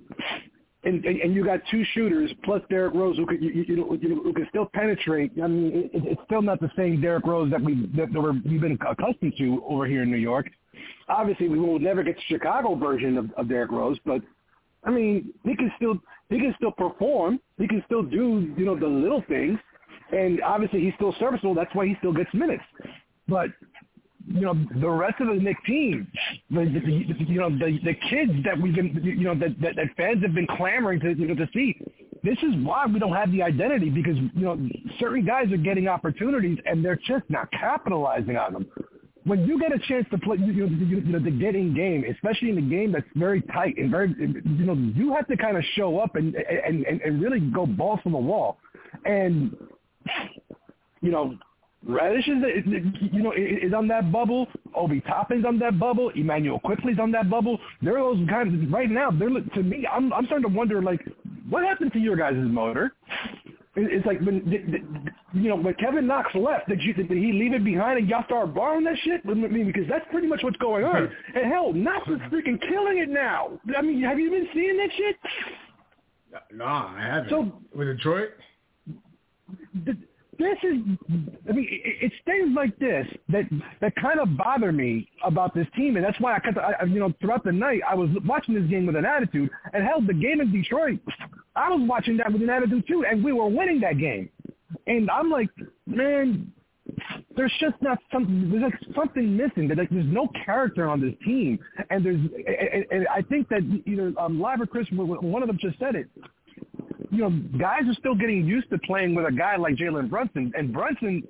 and, 0.83 1.03
and 1.05 1.19
and 1.19 1.33
you 1.33 1.43
got 1.43 1.59
two 1.71 1.83
shooters 1.93 2.31
plus 2.43 2.61
Derrick 2.69 2.93
Rose 2.93 3.17
who 3.17 3.25
could 3.25 3.41
you, 3.41 3.65
you 3.67 3.75
know 3.77 3.97
you 3.99 4.09
know, 4.09 4.21
who 4.21 4.33
can 4.33 4.47
still 4.49 4.69
penetrate. 4.73 5.31
I 5.41 5.47
mean, 5.47 5.89
it, 5.93 6.03
it's 6.05 6.21
still 6.25 6.41
not 6.41 6.59
the 6.59 6.71
same 6.77 7.01
Derrick 7.01 7.25
Rose 7.25 7.49
that 7.51 7.61
we 7.61 7.89
that, 7.95 8.13
that 8.13 8.21
we're, 8.21 8.33
we've 8.45 8.61
been 8.61 8.77
accustomed 8.87 9.33
to 9.37 9.63
over 9.67 9.85
here 9.85 10.03
in 10.03 10.11
New 10.11 10.17
York. 10.17 10.49
Obviously, 11.09 11.49
we 11.49 11.59
will 11.59 11.79
never 11.79 12.03
get 12.03 12.15
the 12.15 12.21
Chicago 12.27 12.75
version 12.75 13.17
of, 13.17 13.31
of 13.37 13.49
Derrick 13.49 13.71
Rose, 13.71 13.97
but 14.05 14.21
I 14.83 14.91
mean, 14.91 15.33
he 15.43 15.55
can 15.55 15.71
still 15.77 15.99
he 16.29 16.39
can 16.39 16.53
still 16.57 16.71
perform. 16.71 17.39
He 17.57 17.67
can 17.67 17.81
still 17.85 18.03
do 18.03 18.53
you 18.57 18.65
know 18.65 18.77
the 18.77 18.87
little 18.87 19.23
things, 19.27 19.57
and 20.11 20.41
obviously 20.41 20.81
he's 20.81 20.93
still 20.95 21.15
serviceable. 21.19 21.53
That's 21.53 21.73
why 21.73 21.87
he 21.87 21.95
still 21.99 22.13
gets 22.13 22.33
minutes. 22.33 22.63
But 23.27 23.49
you 24.27 24.41
know 24.41 24.53
the 24.81 24.89
rest 24.89 25.21
of 25.21 25.27
the 25.27 25.35
Knick 25.35 25.57
team, 25.65 26.07
the, 26.51 26.65
the, 26.65 26.79
the 26.79 27.31
you 27.31 27.39
know 27.39 27.49
the 27.49 27.79
the 27.83 27.93
kids 28.09 28.31
that 28.43 28.59
we've 28.61 28.75
been 28.75 28.99
you 29.03 29.23
know 29.23 29.35
that, 29.35 29.59
that 29.61 29.75
that 29.75 29.87
fans 29.95 30.21
have 30.21 30.33
been 30.33 30.47
clamoring 30.57 30.99
to 31.01 31.13
you 31.13 31.27
know 31.27 31.35
to 31.35 31.47
see. 31.53 31.79
This 32.23 32.37
is 32.39 32.55
why 32.63 32.85
we 32.87 32.99
don't 32.99 33.13
have 33.13 33.31
the 33.31 33.41
identity 33.41 33.89
because 33.89 34.17
you 34.17 34.43
know 34.43 34.57
certain 34.99 35.25
guys 35.25 35.51
are 35.51 35.57
getting 35.57 35.87
opportunities 35.87 36.57
and 36.65 36.83
they're 36.83 36.99
just 37.07 37.23
not 37.29 37.49
capitalizing 37.51 38.35
on 38.35 38.53
them. 38.53 38.67
When 39.23 39.45
you 39.45 39.59
get 39.59 39.73
a 39.73 39.79
chance 39.79 40.05
to 40.11 40.17
play, 40.17 40.37
you 40.37 40.53
know, 40.53 40.85
you 40.85 41.01
know, 41.01 41.19
to 41.19 41.31
get 41.31 41.53
in 41.53 41.75
game, 41.75 42.05
especially 42.09 42.49
in 42.49 42.57
a 42.57 42.61
game 42.61 42.93
that's 42.93 43.05
very 43.15 43.41
tight 43.41 43.75
and 43.77 43.91
very, 43.91 44.15
you 44.17 44.65
know, 44.65 44.73
you 44.73 45.13
have 45.13 45.27
to 45.27 45.35
kind 45.35 45.57
of 45.57 45.63
show 45.75 45.99
up 45.99 46.15
and 46.15 46.35
and 46.35 46.85
and, 46.85 47.21
really 47.21 47.41
go 47.41 47.65
balls 47.65 47.99
to 48.03 48.09
the 48.09 48.17
wall. 48.17 48.57
And 49.03 49.55
you 51.07 51.13
know, 51.13 51.37
Reddish 51.87 52.27
is, 52.27 52.43
you 53.13 53.23
know, 53.23 53.31
is 53.31 53.73
on 53.73 53.87
that 53.87 54.11
bubble. 54.11 54.47
Obi 54.75 54.99
Toppin's 55.01 55.45
on 55.45 55.57
that 55.59 55.79
bubble. 55.79 56.09
Immanuel 56.15 56.59
Quickley's 56.59 56.99
on 56.99 57.11
that 57.13 57.29
bubble. 57.29 57.57
They're 57.81 57.93
those 57.99 58.27
guys 58.27 58.47
right 58.69 58.89
now. 58.89 59.09
They're 59.09 59.29
to 59.29 59.63
me. 59.63 59.87
I'm 59.89 60.11
I'm 60.11 60.25
starting 60.25 60.49
to 60.49 60.53
wonder 60.55 60.81
like, 60.81 60.99
what 61.49 61.63
happened 61.63 61.93
to 61.93 61.99
your 61.99 62.17
guys' 62.17 62.35
motor? 62.35 62.91
It's 63.79 64.05
like 64.07 64.19
when 64.21 64.43
did- 64.49 64.71
did- 64.71 64.85
you 65.33 65.49
know 65.49 65.55
when 65.55 65.75
Kevin 65.75 66.07
Knox 66.07 66.33
left, 66.35 66.67
did 66.67 66.81
you 66.81 66.93
did 66.95 67.09
he 67.11 67.31
leave 67.31 67.53
it 67.53 67.63
behind 67.63 67.99
and 67.99 68.09
y'all 68.09 68.23
start 68.25 68.53
borrowing 68.53 68.83
that 68.85 68.97
shit? 69.03 69.21
I 69.29 69.33
mean, 69.35 69.67
because 69.67 69.87
that's 69.87 70.05
pretty 70.11 70.27
much 70.27 70.41
what's 70.43 70.57
going 70.57 70.83
on. 70.83 71.09
And 71.35 71.45
hell, 71.45 71.71
Knox 71.71 72.07
is 72.09 72.19
freaking 72.31 72.59
killing 72.67 72.97
it 72.97 73.09
now. 73.09 73.59
I 73.77 73.81
mean, 73.83 74.01
have 74.03 74.19
you 74.19 74.29
been 74.31 74.47
seeing 74.53 74.77
that 74.77 74.89
shit? 74.97 75.15
Nah, 76.53 76.95
I 76.97 77.01
haven't. 77.01 77.29
So- 77.29 77.51
with 77.73 77.87
Detroit, 77.95 78.31
this 80.39 80.57
is, 80.63 80.77
I 81.49 81.53
mean, 81.53 81.67
it's 81.69 82.15
things 82.25 82.53
like 82.55 82.77
this 82.79 83.07
that 83.29 83.43
that 83.81 83.93
kind 83.95 84.19
of 84.19 84.37
bother 84.37 84.71
me 84.71 85.09
about 85.23 85.55
this 85.55 85.67
team, 85.75 85.95
and 85.95 86.05
that's 86.05 86.19
why 86.19 86.35
I, 86.35 86.39
kept, 86.39 86.57
I, 86.57 86.83
you 86.85 86.99
know, 86.99 87.13
throughout 87.19 87.43
the 87.43 87.51
night 87.51 87.81
I 87.87 87.95
was 87.95 88.09
watching 88.25 88.53
this 88.53 88.69
game 88.69 88.85
with 88.85 88.95
an 88.95 89.05
attitude, 89.05 89.49
and 89.73 89.83
hell, 89.83 90.01
the 90.05 90.13
game 90.13 90.41
in 90.41 90.51
Detroit, 90.51 90.99
I 91.55 91.69
was 91.69 91.81
watching 91.87 92.17
that 92.17 92.31
with 92.31 92.41
an 92.41 92.49
attitude 92.49 92.85
too, 92.87 93.05
and 93.09 93.23
we 93.23 93.33
were 93.33 93.47
winning 93.47 93.79
that 93.81 93.97
game, 93.97 94.29
and 94.85 95.09
I'm 95.09 95.29
like, 95.29 95.49
man, 95.85 96.51
there's 97.35 97.53
just 97.59 97.75
not 97.81 97.97
some 98.11 98.49
there's 98.51 98.63
like 98.63 98.95
something 98.95 99.35
missing. 99.35 99.67
That 99.67 99.77
like 99.77 99.89
there's 99.89 100.05
no 100.05 100.27
character 100.45 100.87
on 100.87 101.01
this 101.01 101.13
team, 101.25 101.59
and 101.89 102.05
there's 102.05 102.19
and, 102.19 102.85
and 102.91 103.07
I 103.07 103.21
think 103.23 103.49
that 103.49 103.61
either 103.85 104.13
um, 104.19 104.39
Live 104.39 104.61
or 104.61 104.67
Chris, 104.67 104.87
one 104.91 105.41
of 105.41 105.47
them 105.47 105.57
just 105.59 105.79
said 105.79 105.95
it 105.95 106.07
you 107.11 107.17
know, 107.19 107.29
guys 107.57 107.81
are 107.87 107.93
still 107.93 108.15
getting 108.15 108.45
used 108.45 108.69
to 108.69 108.77
playing 108.79 109.15
with 109.15 109.25
a 109.25 109.31
guy 109.31 109.55
like 109.55 109.75
Jalen 109.75 110.09
Brunson. 110.09 110.51
And 110.57 110.73
Brunson, 110.73 111.23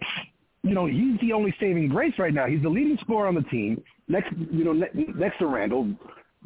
you 0.64 0.74
know, 0.74 0.86
he's 0.86 1.20
the 1.22 1.34
only 1.34 1.54
saving 1.60 1.90
grace 1.90 2.14
right 2.18 2.34
now. 2.34 2.46
He's 2.46 2.62
the 2.62 2.70
leading 2.70 2.98
scorer 3.02 3.28
on 3.28 3.36
the 3.36 3.44
team. 3.44 3.82
Next, 4.08 4.32
you 4.52 4.64
know, 4.64 4.74
ne- 4.74 5.14
next 5.16 5.40
to 5.40 5.48
Randle. 5.48 5.94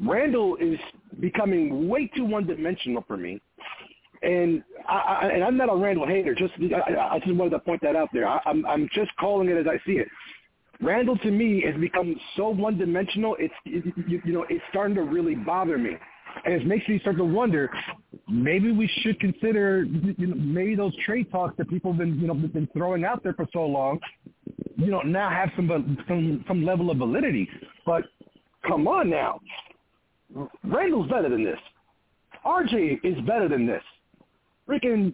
Randle 0.04 0.58
is 0.58 0.80
becoming 1.20 1.88
way 1.88 2.10
too 2.16 2.26
one-dimensional 2.26 3.04
for 3.08 3.18
me. 3.18 3.42
And 4.24 4.64
I, 4.88 4.94
I 4.94 5.28
and 5.30 5.44
I'm 5.44 5.58
not 5.58 5.70
a 5.72 5.76
Randle 5.76 6.08
hater. 6.08 6.36
Just 6.36 6.54
I, 6.60 7.16
I 7.16 7.20
just 7.20 7.34
wanted 7.36 7.52
to 7.52 7.60
point 7.60 7.82
that 7.82 7.96
out 7.96 8.10
there. 8.14 8.28
I, 8.28 8.40
I'm 8.46 8.66
I'm 8.68 8.88
just 8.94 9.10
calling 9.20 9.50
it 9.50 9.58
as 9.58 9.66
I 9.68 9.78
see 9.86 9.94
it. 9.94 10.08
Randle 10.80 11.18
to 11.20 11.32
me 11.32 11.64
has 11.66 11.80
become 11.80 12.16
so 12.36 12.50
one-dimensional. 12.50 13.36
It's 13.40 13.54
it, 13.66 13.94
you, 14.08 14.22
you 14.24 14.34
know 14.34 14.46
it's 14.50 14.64
starting 14.70 14.96
to 14.96 15.04
really 15.04 15.36
bother 15.36 15.78
me, 15.78 15.92
and 16.46 16.54
it 16.54 16.66
makes 16.66 16.88
me 16.88 17.00
start 17.00 17.18
to 17.18 17.24
wonder. 17.24 17.70
Maybe 18.28 18.72
we 18.72 18.90
should 19.02 19.20
consider 19.20 19.84
you 19.84 20.28
know, 20.28 20.36
maybe 20.36 20.76
those 20.76 20.96
trade 21.06 21.32
talks 21.32 21.56
that 21.58 21.70
people 21.70 21.92
have 21.92 22.00
been 22.00 22.20
you 22.20 22.28
know 22.28 22.34
been 22.34 22.68
throwing 22.74 23.04
out 23.04 23.24
there 23.24 23.34
for 23.34 23.48
so 23.54 23.66
long. 23.66 24.00
You 24.78 24.88
know 24.88 25.02
now 25.02 25.30
have 25.30 25.50
some 25.56 25.98
some 26.08 26.44
some 26.48 26.66
level 26.66 26.92
of 26.92 26.98
validity. 26.98 27.50
But 27.86 28.04
come 28.68 28.88
on 28.88 29.10
now, 29.10 29.40
Randle's 30.64 31.10
better 31.10 31.30
than 31.30 31.44
this. 31.44 31.60
RJ 32.46 33.00
is 33.04 33.20
better 33.26 33.48
than 33.48 33.68
this. 33.68 33.84
Freaking 34.68 35.14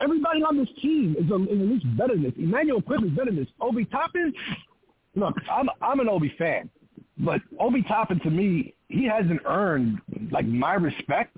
everybody 0.00 0.42
on 0.42 0.56
this 0.56 0.68
team 0.80 1.16
is, 1.18 1.30
a, 1.30 1.34
is 1.34 1.60
at 1.60 1.66
least 1.66 1.96
better 1.96 2.14
than 2.14 2.24
this. 2.24 2.32
Immanuel 2.38 2.82
Quickley's 2.82 3.12
better 3.12 3.30
than 3.30 3.36
this. 3.36 3.48
Obi 3.60 3.84
Toppin, 3.86 4.32
look, 5.14 5.34
I'm 5.50 5.68
I'm 5.82 6.00
an 6.00 6.08
Obi 6.08 6.32
fan, 6.38 6.70
but 7.18 7.40
Obi 7.60 7.82
Toppin 7.82 8.20
to 8.20 8.30
me, 8.30 8.74
he 8.88 9.06
hasn't 9.06 9.40
earned 9.46 10.00
like 10.30 10.46
my 10.46 10.74
respect. 10.74 11.36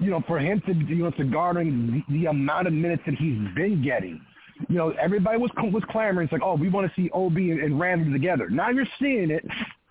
You 0.00 0.10
know, 0.10 0.24
for 0.26 0.38
him 0.38 0.60
to 0.66 0.74
you 0.74 1.04
know 1.04 1.10
to 1.12 1.24
garnering 1.24 2.04
the, 2.08 2.14
the 2.14 2.26
amount 2.26 2.66
of 2.66 2.72
minutes 2.72 3.02
that 3.06 3.14
he's 3.14 3.38
been 3.54 3.82
getting. 3.84 4.20
You 4.68 4.76
know, 4.76 4.90
everybody 5.00 5.38
was 5.38 5.50
was 5.56 5.82
clamoring. 5.90 6.24
It's 6.26 6.32
like, 6.32 6.42
oh, 6.42 6.54
we 6.54 6.68
want 6.68 6.88
to 6.88 7.00
see 7.00 7.10
Obi 7.10 7.50
and, 7.52 7.60
and 7.60 7.78
Randle 7.78 8.12
together. 8.12 8.48
Now 8.50 8.70
you're 8.70 8.86
seeing 9.00 9.30
it, 9.30 9.44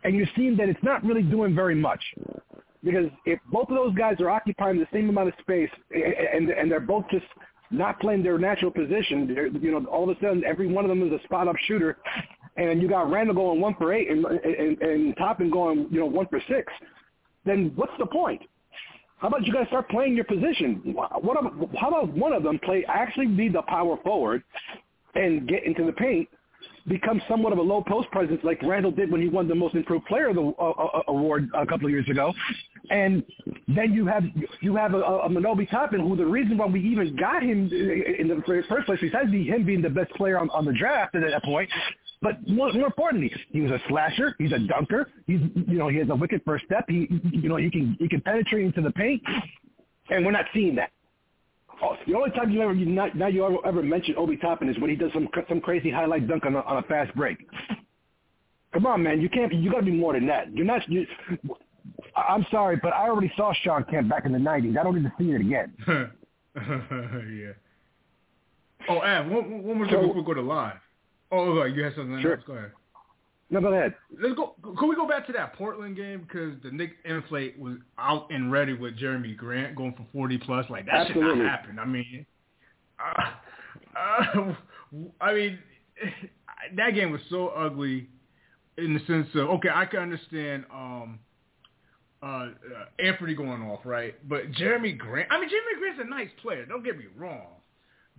and 0.03 0.15
you're 0.15 0.28
seeing 0.36 0.57
that 0.57 0.67
it's 0.69 0.84
not 0.84 1.03
really 1.05 1.24
doing 1.24 1.55
very 1.55 1.76
much 1.76 2.01
because 2.84 3.05
if 3.26 3.39
both 3.51 3.69
of 3.69 3.76
those 3.76 3.95
guys 3.95 4.17
are 4.19 4.30
occupying 4.30 4.78
the 4.78 4.88
same 4.91 5.09
amount 5.09 5.30
of 5.30 5.34
space 5.39 5.69
and 5.91 6.49
and 6.49 6.69
they're 6.69 6.80
both 6.80 7.05
just 7.09 7.26
not 7.71 7.99
playing 7.99 8.21
their 8.21 8.38
natural 8.38 8.69
position, 8.69 9.51
you 9.61 9.71
know, 9.71 9.86
all 9.86 10.09
of 10.09 10.15
a 10.15 10.19
sudden 10.19 10.43
every 10.43 10.67
one 10.67 10.86
of 10.86 10.89
them 10.89 11.01
is 11.07 11.19
a 11.19 11.24
spot 11.24 11.47
up 11.47 11.55
shooter, 11.65 11.97
and 12.57 12.81
you 12.81 12.87
got 12.87 13.09
Randle 13.09 13.35
going 13.35 13.61
one 13.61 13.75
for 13.75 13.93
eight 13.93 14.09
and 14.09 14.25
and, 14.25 14.81
and 14.81 15.17
Toppin 15.17 15.49
going 15.49 15.87
you 15.91 15.99
know 15.99 16.05
one 16.05 16.27
for 16.27 16.41
six, 16.47 16.71
then 17.45 17.71
what's 17.75 17.93
the 17.99 18.05
point? 18.05 18.41
How 19.17 19.29
about 19.29 19.45
you 19.45 19.53
guys 19.53 19.67
start 19.67 19.89
playing 19.89 20.15
your 20.15 20.25
position? 20.25 20.81
What 20.93 21.39
about, 21.39 21.69
how 21.79 21.87
about 21.87 22.09
one 22.09 22.33
of 22.33 22.43
them 22.43 22.59
play 22.59 22.83
actually 22.89 23.27
be 23.27 23.47
the 23.47 23.61
power 23.61 23.97
forward 24.03 24.43
and 25.15 25.47
get 25.47 25.63
into 25.65 25.85
the 25.85 25.93
paint 25.93 26.27
become 26.87 27.21
somewhat 27.29 27.53
of 27.53 27.59
a 27.59 27.61
low 27.61 27.81
post 27.81 28.09
presence 28.11 28.39
like 28.43 28.61
Randle 28.61 28.91
did 28.91 29.11
when 29.11 29.21
he 29.21 29.29
won 29.29 29.47
the 29.47 29.55
Most 29.55 29.75
Improved 29.75 30.05
Player 30.05 30.29
of 30.29 30.35
the 30.35 30.53
uh, 30.59 30.69
uh, 30.69 31.01
award 31.07 31.49
a 31.55 31.65
couple 31.65 31.85
of 31.85 31.91
years 31.91 32.07
ago, 32.09 32.33
and 32.89 33.23
then 33.67 33.93
you 33.93 34.05
have 34.05 34.23
you 34.61 34.75
have 34.75 34.93
a, 34.93 34.99
a 34.99 35.29
Manobi 35.29 35.69
Toppin, 35.69 36.01
who 36.01 36.15
the 36.15 36.25
reason 36.25 36.57
why 36.57 36.65
we 36.65 36.81
even 36.81 37.15
got 37.15 37.41
him 37.41 37.69
in 37.71 38.27
the 38.27 38.41
first 38.45 38.85
place, 38.85 38.99
besides 39.01 39.31
him 39.31 39.65
being 39.65 39.81
the 39.81 39.89
best 39.89 40.11
player 40.11 40.37
on, 40.37 40.49
on 40.49 40.65
the 40.65 40.73
draft 40.73 41.15
at 41.15 41.21
that 41.21 41.43
point, 41.43 41.69
but 42.24 42.47
more, 42.47 42.71
more 42.71 42.88
importantly, 42.88 43.32
he 43.51 43.61
was 43.61 43.71
a 43.71 43.80
slasher. 43.89 44.34
He's 44.39 44.53
a 44.53 44.59
dunker. 44.59 45.09
He's 45.28 45.41
you 45.67 45.78
know 45.78 45.89
he 45.89 45.97
has 45.97 46.09
a 46.09 46.15
wicked 46.15 46.41
first 46.45 46.63
step. 46.65 46.86
He 46.88 47.07
you 47.32 47.49
know 47.49 47.57
he 47.57 47.69
can 47.69 47.97
he 47.99 48.07
can 48.07 48.21
penetrate 48.21 48.65
into 48.65 48.82
the 48.82 48.91
paint, 48.91 49.21
and 50.09 50.26
we're 50.26 50.32
not 50.32 50.45
seeing 50.53 50.74
that. 50.76 50.89
Oh, 51.84 51.97
the 52.07 52.15
only 52.15 52.32
time 52.32 52.49
you 52.49 52.61
ever 52.61 52.74
you 52.74 52.86
not, 52.86 53.15
now 53.15 53.28
you 53.28 53.45
ever, 53.45 53.57
ever 53.65 53.84
mention 53.84 54.15
Obi 54.17 54.38
Toppin 54.38 54.69
is 54.69 54.80
when 54.80 54.89
he 54.89 54.95
does 54.95 55.11
some 55.13 55.28
some 55.49 55.59
crazy 55.59 55.91
highlight 55.91 56.28
dunk 56.28 56.45
on 56.45 56.55
a, 56.55 56.61
on 56.61 56.78
a 56.78 56.84
fast 56.84 57.13
break. 57.13 57.38
Come 58.74 58.86
on, 58.86 59.03
man, 59.03 59.21
you 59.21 59.30
can't. 59.30 59.53
You 59.53 59.69
got 59.69 59.82
to 59.82 59.86
be 59.86 59.91
more 59.91 60.13
than 60.13 60.26
that. 60.28 60.55
You're 60.55 60.65
not. 60.65 60.89
You, 60.89 61.05
I'm 62.15 62.45
sorry, 62.49 62.80
but 62.82 62.93
I 62.93 63.09
already 63.09 63.32
saw 63.36 63.53
Shawn 63.63 63.84
Kemp 63.91 64.09
back 64.09 64.26
in 64.26 64.32
the 64.32 64.39
'90s. 64.39 64.78
I 64.78 64.84
don't 64.84 64.95
need 64.95 65.03
to 65.03 65.13
see 65.19 65.32
it 65.32 65.41
again. 65.41 65.74
yeah. 67.38 67.51
Oh, 68.89 69.01
Av, 69.01 69.28
one, 69.28 69.63
one 69.63 69.78
more 69.78 69.88
thing 69.88 69.99
before 69.99 70.13
we 70.15 70.24
go 70.24 70.34
to 70.34 70.41
live. 70.41 70.78
Oh, 71.36 71.63
you 71.63 71.84
had 71.84 71.95
something 71.95 72.21
sure. 72.21 72.36
else? 72.36 72.43
Go 72.45 72.53
ahead. 72.53 72.71
No, 73.49 73.59
go 73.59 73.73
ahead. 73.73 73.95
Let's 74.21 74.36
go. 74.36 74.55
Can 74.77 74.88
we 74.88 74.95
go 74.95 75.07
back 75.07 75.25
to 75.27 75.34
that 75.34 75.53
Portland 75.55 75.95
game 75.95 76.21
because 76.21 76.53
the 76.63 76.71
Nick 76.71 76.91
Inflate 77.05 77.57
was 77.59 77.77
out 77.97 78.27
and 78.29 78.51
ready 78.51 78.73
with 78.73 78.97
Jerami 78.97 79.36
Grant 79.36 79.75
going 79.75 79.93
for 79.93 80.05
forty 80.13 80.38
plus? 80.38 80.69
Like 80.69 80.86
that 80.86 81.07
Absolutely. 81.07 81.31
should 81.31 81.43
not 81.43 81.49
happen. 81.49 81.79
I 81.79 81.86
mean, 81.86 82.25
uh, 82.99 83.99
uh, 83.99 84.53
I 85.21 85.34
mean, 85.34 85.59
that 86.77 86.91
game 86.91 87.11
was 87.11 87.21
so 87.29 87.49
ugly 87.49 88.09
in 88.77 88.93
the 88.93 89.01
sense 89.07 89.27
of 89.36 89.49
okay, 89.49 89.69
I 89.73 89.86
can 89.86 89.99
understand 89.99 90.65
um, 90.71 91.19
uh, 92.21 92.25
uh, 92.25 92.49
Anthony 92.99 93.34
going 93.34 93.61
off 93.63 93.81
right, 93.86 94.15
but 94.27 94.51
Jerami 94.51 94.97
Grant. 94.97 95.31
I 95.31 95.39
mean, 95.39 95.49
Jerami 95.49 95.79
Grant's 95.79 96.01
a 96.03 96.09
nice 96.09 96.29
player. 96.41 96.65
Don't 96.65 96.84
get 96.84 96.97
me 96.97 97.05
wrong, 97.17 97.47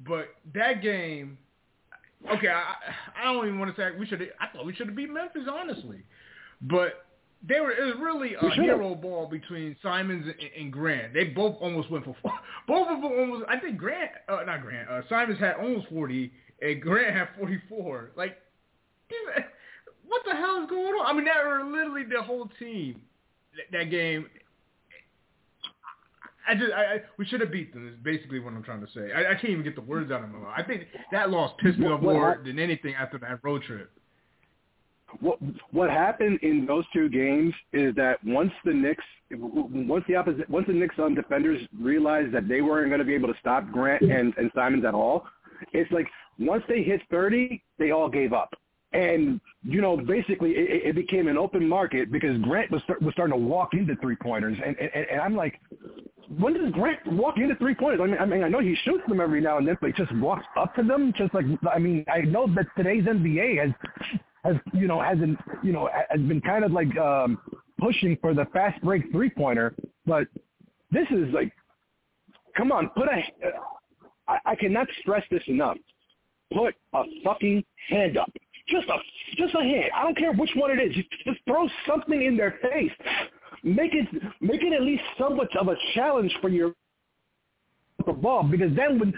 but 0.06 0.28
that 0.54 0.82
game 0.82 1.38
okay, 2.32 2.48
I, 2.48 2.74
I 3.20 3.32
don't 3.32 3.46
even 3.46 3.58
want 3.58 3.74
to 3.74 3.80
say 3.80 3.90
we 3.98 4.06
should. 4.06 4.22
I 4.40 4.46
thought 4.48 4.66
we 4.66 4.74
should 4.74 4.86
have 4.86 4.96
beat 4.96 5.10
Memphis, 5.10 5.42
honestly, 5.50 6.02
but 6.62 7.06
they 7.46 7.60
were. 7.60 7.72
It 7.72 7.84
was 7.84 7.96
really 8.00 8.34
a 8.34 8.50
hero 8.50 8.94
ball 8.94 9.28
between 9.28 9.76
Simons 9.82 10.26
and, 10.26 10.50
and, 10.58 10.72
Grant. 10.72 11.12
They 11.12 11.24
both 11.24 11.56
almost 11.60 11.90
went 11.90 12.04
for. 12.04 12.16
Both 12.66 12.88
of 12.88 13.02
them 13.02 13.12
almost. 13.12 13.44
I 13.48 13.58
think 13.58 13.76
Grant, 13.76 14.10
uh, 14.28 14.42
not 14.46 14.62
Grant. 14.62 14.88
Uh, 14.88 15.02
Simons 15.08 15.38
had 15.38 15.56
almost 15.56 15.86
forty, 15.88 16.32
and 16.62 16.80
Grant 16.80 17.14
had 17.14 17.28
forty-four. 17.38 18.12
Like, 18.16 18.38
what 20.06 20.22
the 20.24 20.34
hell 20.34 20.62
is 20.62 20.70
going 20.70 20.94
on? 20.94 21.06
I 21.06 21.12
mean, 21.12 21.26
that 21.26 21.44
were 21.44 21.62
literally 21.64 22.04
the 22.04 22.22
whole 22.22 22.50
team. 22.58 23.02
That, 23.56 23.78
that 23.78 23.90
game. 23.90 24.26
I 26.46 26.54
just, 26.54 26.72
I, 26.72 26.82
I, 26.82 27.00
we 27.18 27.24
should 27.26 27.40
have 27.40 27.50
beat 27.50 27.72
them. 27.72 27.88
Is 27.88 27.94
basically 28.02 28.38
what 28.38 28.52
I'm 28.52 28.62
trying 28.62 28.80
to 28.80 28.92
say. 28.92 29.12
I, 29.12 29.32
I 29.32 29.34
can't 29.34 29.50
even 29.50 29.62
get 29.64 29.74
the 29.74 29.80
words 29.80 30.10
out 30.10 30.22
of 30.22 30.30
my 30.30 30.38
mouth. 30.38 30.54
I 30.56 30.62
think 30.62 30.84
that 31.12 31.30
loss 31.30 31.52
pissed 31.62 31.78
me 31.78 31.86
off 31.86 32.02
more 32.02 32.40
than 32.44 32.58
anything 32.58 32.94
after 32.94 33.18
that 33.18 33.40
road 33.42 33.62
trip. 33.62 33.90
What 35.20 35.38
what 35.70 35.90
happened 35.90 36.40
in 36.42 36.66
those 36.66 36.84
two 36.92 37.08
games 37.08 37.54
is 37.72 37.94
that 37.94 38.16
once 38.24 38.50
the 38.64 38.74
Knicks, 38.74 39.04
once 39.30 40.04
the 40.08 40.16
opposite, 40.16 40.50
once 40.50 40.66
the 40.66 40.72
Knicks 40.72 40.96
on 40.98 41.14
defenders 41.14 41.60
realized 41.80 42.32
that 42.34 42.48
they 42.48 42.62
weren't 42.62 42.88
going 42.88 42.98
to 42.98 43.04
be 43.04 43.14
able 43.14 43.28
to 43.28 43.38
stop 43.38 43.70
Grant 43.70 44.02
and 44.02 44.34
and 44.36 44.50
Simons 44.54 44.84
at 44.84 44.94
all, 44.94 45.24
it's 45.72 45.90
like 45.92 46.06
once 46.38 46.64
they 46.68 46.82
hit 46.82 47.00
30, 47.10 47.62
they 47.78 47.92
all 47.92 48.08
gave 48.08 48.32
up. 48.32 48.54
And 48.94 49.40
you 49.64 49.80
know, 49.80 49.96
basically, 49.96 50.52
it, 50.52 50.86
it 50.86 50.94
became 50.94 51.26
an 51.26 51.36
open 51.36 51.68
market 51.68 52.12
because 52.12 52.38
Grant 52.42 52.70
was 52.70 52.80
was 53.00 53.12
starting 53.12 53.38
to 53.38 53.44
walk 53.44 53.74
into 53.74 53.96
three 53.96 54.16
pointers, 54.16 54.56
and, 54.64 54.76
and 54.78 55.06
and 55.10 55.20
I'm 55.20 55.34
like, 55.34 55.60
when 56.38 56.54
does 56.54 56.72
Grant 56.72 57.04
walk 57.12 57.36
into 57.36 57.56
three 57.56 57.74
pointers? 57.74 58.00
I 58.00 58.06
mean, 58.06 58.18
I 58.20 58.24
mean, 58.24 58.44
I 58.44 58.48
know 58.48 58.60
he 58.60 58.76
shoots 58.84 59.02
them 59.08 59.20
every 59.20 59.40
now 59.40 59.58
and 59.58 59.66
then, 59.66 59.76
but 59.80 59.88
he 59.88 59.92
just 59.92 60.14
walks 60.16 60.46
up 60.56 60.74
to 60.76 60.84
them, 60.84 61.12
just 61.16 61.34
like 61.34 61.44
I 61.72 61.78
mean, 61.78 62.04
I 62.12 62.20
know 62.20 62.46
that 62.54 62.66
today's 62.76 63.04
NBA 63.04 63.60
has 63.60 63.72
has 64.44 64.56
you 64.72 64.86
know 64.86 65.00
hasn't 65.00 65.38
you 65.64 65.72
know 65.72 65.90
has 66.08 66.20
been 66.20 66.40
kind 66.40 66.64
of 66.64 66.70
like 66.70 66.96
um 66.96 67.38
pushing 67.80 68.16
for 68.20 68.32
the 68.32 68.46
fast 68.52 68.80
break 68.82 69.10
three 69.10 69.30
pointer, 69.30 69.74
but 70.06 70.28
this 70.92 71.08
is 71.10 71.32
like, 71.34 71.52
come 72.56 72.70
on, 72.70 72.90
put 72.90 73.08
a. 73.08 73.22
I, 74.28 74.38
I 74.46 74.54
cannot 74.54 74.86
stress 75.00 75.24
this 75.30 75.42
enough. 75.48 75.76
Put 76.52 76.74
a 76.94 77.02
fucking 77.24 77.64
hand 77.88 78.16
up. 78.16 78.30
Just 78.68 78.88
a 78.88 78.96
just 79.36 79.54
a 79.54 79.60
hand. 79.60 79.90
I 79.94 80.02
don't 80.02 80.16
care 80.16 80.32
which 80.32 80.50
one 80.54 80.70
it 80.70 80.82
is. 80.82 80.94
Just, 81.24 81.38
throw 81.46 81.68
something 81.86 82.22
in 82.22 82.36
their 82.36 82.58
face 82.62 82.90
make 83.64 83.94
it 83.94 84.06
make 84.40 84.62
it 84.62 84.72
at 84.72 84.82
least 84.82 85.02
somewhat 85.18 85.48
of 85.56 85.68
a 85.68 85.74
challenge 85.94 86.32
for 86.40 86.50
your 86.50 86.72
the 88.06 88.12
ball 88.12 88.42
because 88.42 88.74
then 88.76 88.98
when 88.98 89.14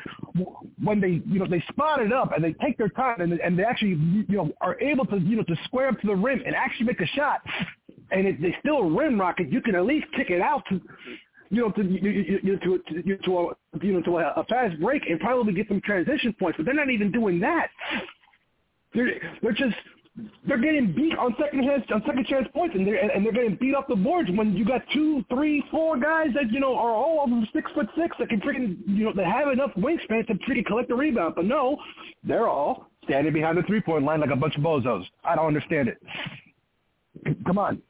when 0.82 1.00
they 1.00 1.20
you 1.26 1.40
know 1.40 1.46
they 1.46 1.62
spot 1.68 2.00
it 2.00 2.12
up 2.12 2.30
and 2.32 2.44
they 2.44 2.52
take 2.64 2.78
their 2.78 2.88
time 2.90 3.20
and 3.20 3.32
and 3.40 3.58
they 3.58 3.64
actually 3.64 3.98
you 4.28 4.36
know 4.36 4.52
are 4.60 4.80
able 4.80 5.04
to 5.04 5.18
you 5.18 5.36
know 5.36 5.42
to 5.42 5.56
square 5.64 5.88
up 5.88 6.00
to 6.00 6.06
the 6.06 6.14
rim 6.14 6.40
and 6.46 6.54
actually 6.54 6.86
make 6.86 7.00
a 7.00 7.06
shot 7.08 7.40
and 8.12 8.28
if 8.28 8.40
they 8.40 8.54
still 8.60 8.88
rim 8.88 9.20
rocket 9.20 9.50
you 9.50 9.60
can 9.60 9.74
at 9.74 9.84
least 9.84 10.06
kick 10.14 10.30
it 10.30 10.40
out 10.40 10.62
to 10.68 10.80
you 11.50 11.62
know 11.62 11.70
to 11.72 11.82
you, 11.82 12.40
you, 12.42 12.58
to 12.58 12.78
to, 13.02 13.16
to 13.16 13.38
a 13.38 13.84
you 13.84 13.94
know 13.94 14.02
to 14.02 14.18
a, 14.18 14.32
a 14.36 14.44
fast 14.44 14.78
break 14.80 15.02
and 15.08 15.18
probably 15.18 15.52
get 15.52 15.66
some 15.66 15.80
transition 15.80 16.32
points 16.38 16.56
but 16.56 16.64
they're 16.64 16.74
not 16.74 16.90
even 16.90 17.10
doing 17.10 17.40
that 17.40 17.68
they're 18.94 19.20
they're 19.42 19.52
just 19.52 19.76
they're 20.46 20.58
getting 20.58 20.92
beat 20.92 21.16
on 21.18 21.34
second 21.38 21.64
chance 21.64 21.84
on 21.92 22.02
second 22.06 22.26
chance 22.26 22.48
points, 22.54 22.74
and 22.74 22.86
they're 22.86 22.96
and 22.96 23.24
they're 23.24 23.32
getting 23.32 23.56
beat 23.56 23.74
off 23.74 23.86
the 23.88 23.96
boards 23.96 24.30
when 24.34 24.56
you 24.56 24.64
got 24.64 24.82
two, 24.92 25.24
three, 25.28 25.62
four 25.70 25.98
guys 25.98 26.28
that 26.34 26.50
you 26.50 26.60
know 26.60 26.74
are 26.74 26.90
all 26.90 27.24
of 27.24 27.30
them 27.30 27.46
six 27.52 27.70
foot 27.72 27.86
six 27.98 28.16
that 28.18 28.28
can 28.28 28.40
freaking 28.40 28.78
you 28.86 29.04
know 29.04 29.12
that 29.12 29.26
have 29.26 29.48
enough 29.48 29.70
wingspan 29.76 30.26
to 30.26 30.34
freaking 30.48 30.64
collect 30.64 30.88
the 30.88 30.94
rebound. 30.94 31.34
But 31.34 31.44
no, 31.44 31.76
they're 32.24 32.48
all 32.48 32.86
standing 33.04 33.32
behind 33.32 33.58
the 33.58 33.62
three 33.62 33.80
point 33.80 34.04
line 34.04 34.20
like 34.20 34.30
a 34.30 34.36
bunch 34.36 34.56
of 34.56 34.62
bozos. 34.62 35.04
I 35.24 35.36
don't 35.36 35.46
understand 35.46 35.88
it. 35.88 35.98
Come 37.46 37.58
on. 37.58 37.82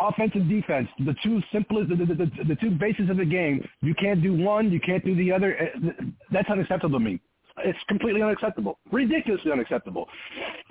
Offense 0.00 0.30
and 0.34 0.48
defense, 0.48 0.88
the 1.00 1.14
two 1.24 1.42
simplest, 1.52 1.88
the, 1.88 1.96
the, 1.96 2.04
the, 2.04 2.30
the 2.50 2.56
two 2.60 2.70
bases 2.70 3.10
of 3.10 3.16
the 3.16 3.24
game. 3.24 3.66
You 3.82 3.94
can't 3.94 4.22
do 4.22 4.32
one, 4.32 4.70
you 4.70 4.78
can't 4.78 5.04
do 5.04 5.16
the 5.16 5.32
other. 5.32 5.56
Eh, 5.58 5.90
that's 6.30 6.48
unacceptable 6.48 7.00
to 7.00 7.04
me. 7.04 7.20
It's 7.64 7.78
completely 7.88 8.22
unacceptable, 8.22 8.78
ridiculously 8.92 9.52
unacceptable. 9.52 10.06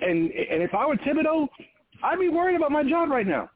And 0.00 0.30
and 0.30 0.62
if 0.62 0.74
I 0.74 0.86
were 0.86 0.96
Thibodeau, 0.96 1.48
I'd 2.02 2.18
be 2.18 2.28
worried 2.28 2.56
about 2.56 2.72
my 2.72 2.82
job 2.82 3.10
right 3.10 3.26
now. 3.26 3.50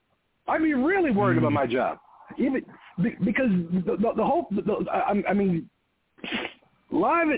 I'd 0.48 0.62
be 0.62 0.74
really 0.74 1.10
worried 1.10 1.36
mm-hmm. 1.36 1.44
about 1.44 1.52
my 1.52 1.66
job, 1.66 1.98
even 2.38 2.64
because 3.24 3.50
the, 3.86 3.96
the, 3.96 4.12
the 4.16 4.24
whole. 4.24 4.46
The, 4.50 4.84
I, 4.90 5.30
I 5.30 5.32
mean, 5.32 5.68
live 6.90 7.28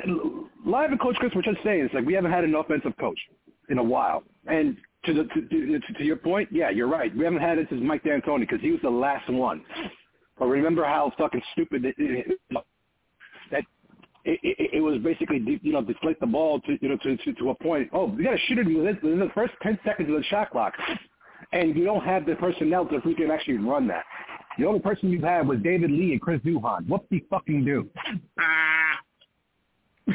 live 0.65 0.91
and 0.91 1.01
Coach 1.01 1.17
Chris 1.17 1.35
were 1.35 1.43
just 1.43 1.63
saying 1.63 1.85
it's 1.85 1.95
like 1.95 2.05
we 2.05 2.15
haven't 2.15 2.33
had 2.33 2.45
an 2.45 2.55
offensive 2.55 2.93
coach 2.99 3.19
in 3.69 3.79
a 3.79 3.83
while, 3.83 4.23
and 4.47 4.77
to 5.05 5.15
the 5.15 5.25
to, 5.25 5.49
to, 5.49 5.95
to 5.99 6.05
your 6.05 6.17
point, 6.17 6.49
yeah, 6.51 6.71
you're 6.71 6.89
right. 6.89 7.15
We 7.17 7.25
haven't 7.25 7.41
had 7.41 7.59
it 7.59 7.69
since 7.71 7.83
Mike 7.83 8.05
D'Antoni 8.05 8.41
because 8.41 8.61
he 8.61 8.71
was 8.71 8.81
the 8.83 8.91
last 8.91 9.29
one. 9.31 9.65
But 10.39 10.47
remember 10.47 10.85
how 10.85 11.13
fucking 11.17 11.43
stupid 11.53 11.85
it, 11.85 11.95
it, 11.99 12.39
that 13.51 13.65
it, 14.25 14.41
it, 14.43 14.71
it 14.75 14.81
was 14.81 14.99
basically 15.03 15.43
you 15.63 15.73
know 15.73 15.83
deflate 15.83 16.19
the 16.21 16.27
ball 16.27 16.61
to 16.61 16.79
you 16.81 16.89
know 16.89 16.97
to 16.99 17.17
to, 17.17 17.33
to 17.35 17.51
a 17.51 17.55
point. 17.55 17.91
Oh, 17.93 18.15
you 18.17 18.25
got 18.25 18.33
to 18.33 18.39
shoot 18.47 18.59
it 18.59 18.67
within 18.67 19.19
the 19.19 19.31
first 19.35 19.53
ten 19.63 19.79
seconds 19.85 20.09
of 20.09 20.17
the 20.17 20.25
shot 20.25 20.51
clock, 20.51 20.75
and 21.53 21.77
you 21.77 21.85
don't 21.85 22.05
have 22.05 22.27
the 22.27 22.35
personnel 22.37 22.87
to 22.87 22.99
freaking 22.99 23.31
actually 23.31 23.59
run 23.59 23.87
that. 23.89 24.05
The 24.59 24.67
only 24.67 24.81
person 24.81 25.11
you 25.11 25.21
had 25.21 25.47
was 25.47 25.59
David 25.63 25.91
Lee 25.91 26.13
and 26.13 26.21
Chris 26.21 26.41
Duhon. 26.41 26.87
What 26.87 27.05
the 27.11 27.25
fucking 27.29 27.65
do? 27.65 27.89
Ah. 28.39 28.99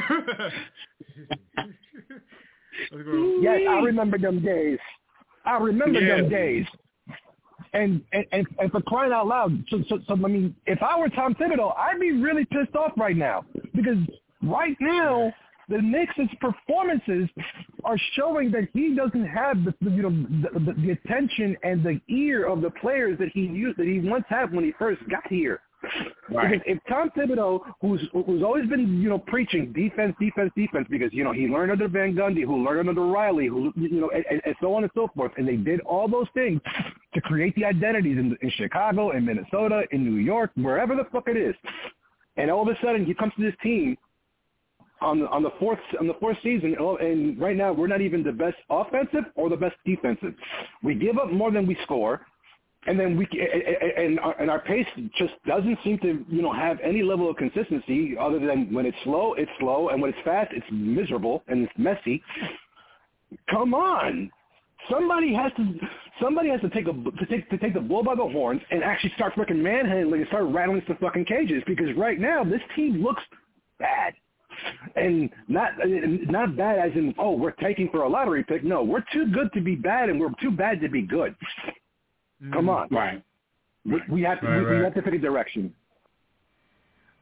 yes, 3.42 3.60
I 3.68 3.80
remember 3.80 4.18
them 4.18 4.42
days. 4.42 4.78
I 5.44 5.58
remember 5.58 6.00
yeah. 6.00 6.16
them 6.16 6.28
days. 6.30 6.66
And, 7.72 8.02
and 8.12 8.24
and 8.32 8.46
and 8.58 8.72
for 8.72 8.80
crying 8.82 9.12
out 9.12 9.28
loud, 9.28 9.52
so, 9.70 9.78
so 9.88 10.00
so 10.08 10.14
I 10.14 10.28
mean, 10.28 10.56
if 10.66 10.82
I 10.82 10.98
were 10.98 11.08
Tom 11.08 11.36
Thibodeau, 11.36 11.76
I'd 11.78 12.00
be 12.00 12.10
really 12.10 12.44
pissed 12.46 12.74
off 12.74 12.90
right 12.96 13.16
now 13.16 13.44
because 13.76 13.98
right 14.42 14.76
now 14.80 15.32
the 15.68 15.80
Knicks' 15.80 16.34
performances 16.40 17.28
are 17.84 17.96
showing 18.14 18.50
that 18.50 18.68
he 18.74 18.94
doesn't 18.96 19.24
have 19.24 19.64
the, 19.64 19.74
you 19.82 20.02
know 20.02 20.10
the, 20.10 20.58
the, 20.58 20.72
the 20.80 20.90
attention 20.90 21.56
and 21.62 21.84
the 21.84 22.00
ear 22.08 22.46
of 22.46 22.60
the 22.60 22.70
players 22.70 23.16
that 23.18 23.28
he 23.32 23.42
used 23.42 23.78
that 23.78 23.86
he 23.86 24.00
once 24.00 24.24
had 24.28 24.52
when 24.52 24.64
he 24.64 24.72
first 24.76 25.00
got 25.08 25.26
here. 25.28 25.60
Right. 26.30 26.60
If 26.66 26.78
Tom 26.88 27.10
Thibodeau, 27.16 27.60
who's 27.80 28.00
who's 28.12 28.42
always 28.42 28.68
been 28.68 29.00
you 29.00 29.08
know 29.08 29.18
preaching 29.18 29.72
defense, 29.72 30.14
defense, 30.20 30.52
defense, 30.56 30.86
because 30.90 31.12
you 31.12 31.24
know 31.24 31.32
he 31.32 31.48
learned 31.48 31.72
under 31.72 31.88
Van 31.88 32.14
Gundy, 32.14 32.44
who 32.44 32.64
learned 32.64 32.88
under 32.88 33.06
Riley, 33.06 33.46
who 33.46 33.72
you 33.76 34.00
know, 34.00 34.10
and, 34.10 34.24
and 34.44 34.54
so 34.60 34.74
on 34.74 34.84
and 34.84 34.92
so 34.94 35.08
forth, 35.16 35.32
and 35.38 35.48
they 35.48 35.56
did 35.56 35.80
all 35.80 36.06
those 36.06 36.28
things 36.34 36.60
to 37.14 37.20
create 37.20 37.54
the 37.56 37.64
identities 37.64 38.18
in, 38.18 38.36
in 38.42 38.50
Chicago, 38.50 39.10
in 39.10 39.24
Minnesota, 39.24 39.82
in 39.90 40.04
New 40.04 40.22
York, 40.22 40.50
wherever 40.54 40.94
the 40.94 41.04
fuck 41.10 41.24
it 41.26 41.36
is. 41.36 41.54
And 42.36 42.50
all 42.50 42.62
of 42.62 42.68
a 42.68 42.78
sudden, 42.84 43.04
he 43.04 43.14
comes 43.14 43.32
to 43.36 43.42
this 43.42 43.54
team 43.62 43.96
on 45.00 45.20
the, 45.20 45.28
on 45.28 45.42
the 45.42 45.50
fourth 45.58 45.78
on 45.98 46.06
the 46.06 46.14
fourth 46.20 46.36
season, 46.42 46.76
and 47.00 47.40
right 47.40 47.56
now 47.56 47.72
we're 47.72 47.86
not 47.86 48.02
even 48.02 48.22
the 48.22 48.32
best 48.32 48.56
offensive 48.68 49.24
or 49.34 49.48
the 49.48 49.56
best 49.56 49.76
defensive. 49.84 50.34
We 50.82 50.94
give 50.94 51.18
up 51.18 51.32
more 51.32 51.50
than 51.50 51.66
we 51.66 51.76
score 51.82 52.26
and 52.86 52.98
then 52.98 53.16
we 53.16 53.26
and 53.96 54.18
our, 54.20 54.40
and 54.40 54.50
our 54.50 54.60
pace 54.60 54.86
just 55.18 55.34
doesn't 55.46 55.78
seem 55.84 55.98
to 55.98 56.24
you 56.28 56.42
know 56.42 56.52
have 56.52 56.78
any 56.82 57.02
level 57.02 57.28
of 57.28 57.36
consistency 57.36 58.16
other 58.18 58.38
than 58.38 58.72
when 58.72 58.86
it's 58.86 58.96
slow 59.04 59.34
it's 59.34 59.50
slow 59.58 59.90
and 59.90 60.00
when 60.00 60.10
it's 60.10 60.18
fast 60.24 60.50
it's 60.52 60.66
miserable 60.70 61.42
and 61.48 61.64
it's 61.64 61.72
messy. 61.76 62.22
Come 63.50 63.74
on. 63.74 64.30
Somebody 64.90 65.34
has 65.34 65.52
to 65.58 65.74
somebody 66.22 66.48
has 66.48 66.60
to 66.62 66.70
take 66.70 66.86
a 66.86 66.92
to 66.92 67.26
take 67.28 67.50
to 67.50 67.58
take 67.58 67.74
the 67.74 67.80
bull 67.80 68.02
by 68.02 68.14
the 68.14 68.26
horns 68.26 68.62
and 68.70 68.82
actually 68.82 69.12
start 69.14 69.34
fucking 69.36 69.62
manhandling 69.62 70.22
and 70.22 70.28
start 70.28 70.44
rattling 70.46 70.82
some 70.86 70.96
fucking 70.96 71.26
cages 71.26 71.62
because 71.66 71.94
right 71.98 72.18
now 72.18 72.42
this 72.44 72.62
team 72.74 73.02
looks 73.02 73.22
bad. 73.78 74.14
And 74.96 75.30
not 75.48 75.72
not 75.86 76.56
bad 76.56 76.78
as 76.78 76.96
in 76.96 77.14
oh 77.18 77.32
we're 77.32 77.52
taking 77.52 77.90
for 77.90 78.04
a 78.04 78.08
lottery 78.08 78.42
pick. 78.42 78.64
No 78.64 78.82
we're 78.82 79.04
too 79.12 79.26
good 79.32 79.52
to 79.52 79.60
be 79.60 79.74
bad 79.74 80.08
and 80.08 80.18
we're 80.18 80.32
too 80.40 80.50
bad 80.50 80.80
to 80.80 80.88
be 80.88 81.02
good 81.02 81.36
Come 82.52 82.68
on. 82.68 82.88
Right. 82.90 83.22
We, 83.84 84.00
we 84.10 84.22
have 84.22 84.40
to 84.40 84.46
Right, 84.46 84.58
we, 84.58 84.64
we 84.64 84.70
right. 84.72 84.84
have 84.84 84.94
to 84.94 85.02
pick 85.02 85.14
a 85.14 85.18
direction. 85.18 85.74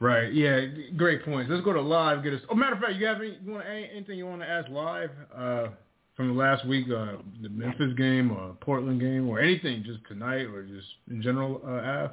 Right. 0.00 0.32
Yeah. 0.32 0.66
Great 0.96 1.24
points. 1.24 1.50
Let's 1.50 1.64
go 1.64 1.72
to 1.72 1.80
live. 1.80 2.22
Get 2.22 2.34
us. 2.34 2.40
Oh, 2.50 2.54
matter 2.54 2.74
of 2.74 2.80
fact, 2.80 2.94
you 2.96 3.06
have 3.06 3.18
any, 3.18 3.38
you 3.44 3.52
want 3.52 3.66
anything 3.66 4.16
you 4.18 4.26
want 4.26 4.42
to 4.42 4.48
ask 4.48 4.68
live 4.70 5.10
uh, 5.36 5.68
from 6.16 6.28
the 6.28 6.34
last 6.34 6.66
week, 6.66 6.86
uh, 6.86 7.16
the 7.42 7.48
Memphis 7.48 7.94
game 7.96 8.30
or 8.30 8.56
Portland 8.60 9.00
game 9.00 9.28
or 9.28 9.40
anything, 9.40 9.82
just 9.84 10.00
tonight 10.08 10.46
or 10.46 10.62
just 10.62 10.86
in 11.10 11.20
general, 11.22 11.60
uh, 11.66 12.08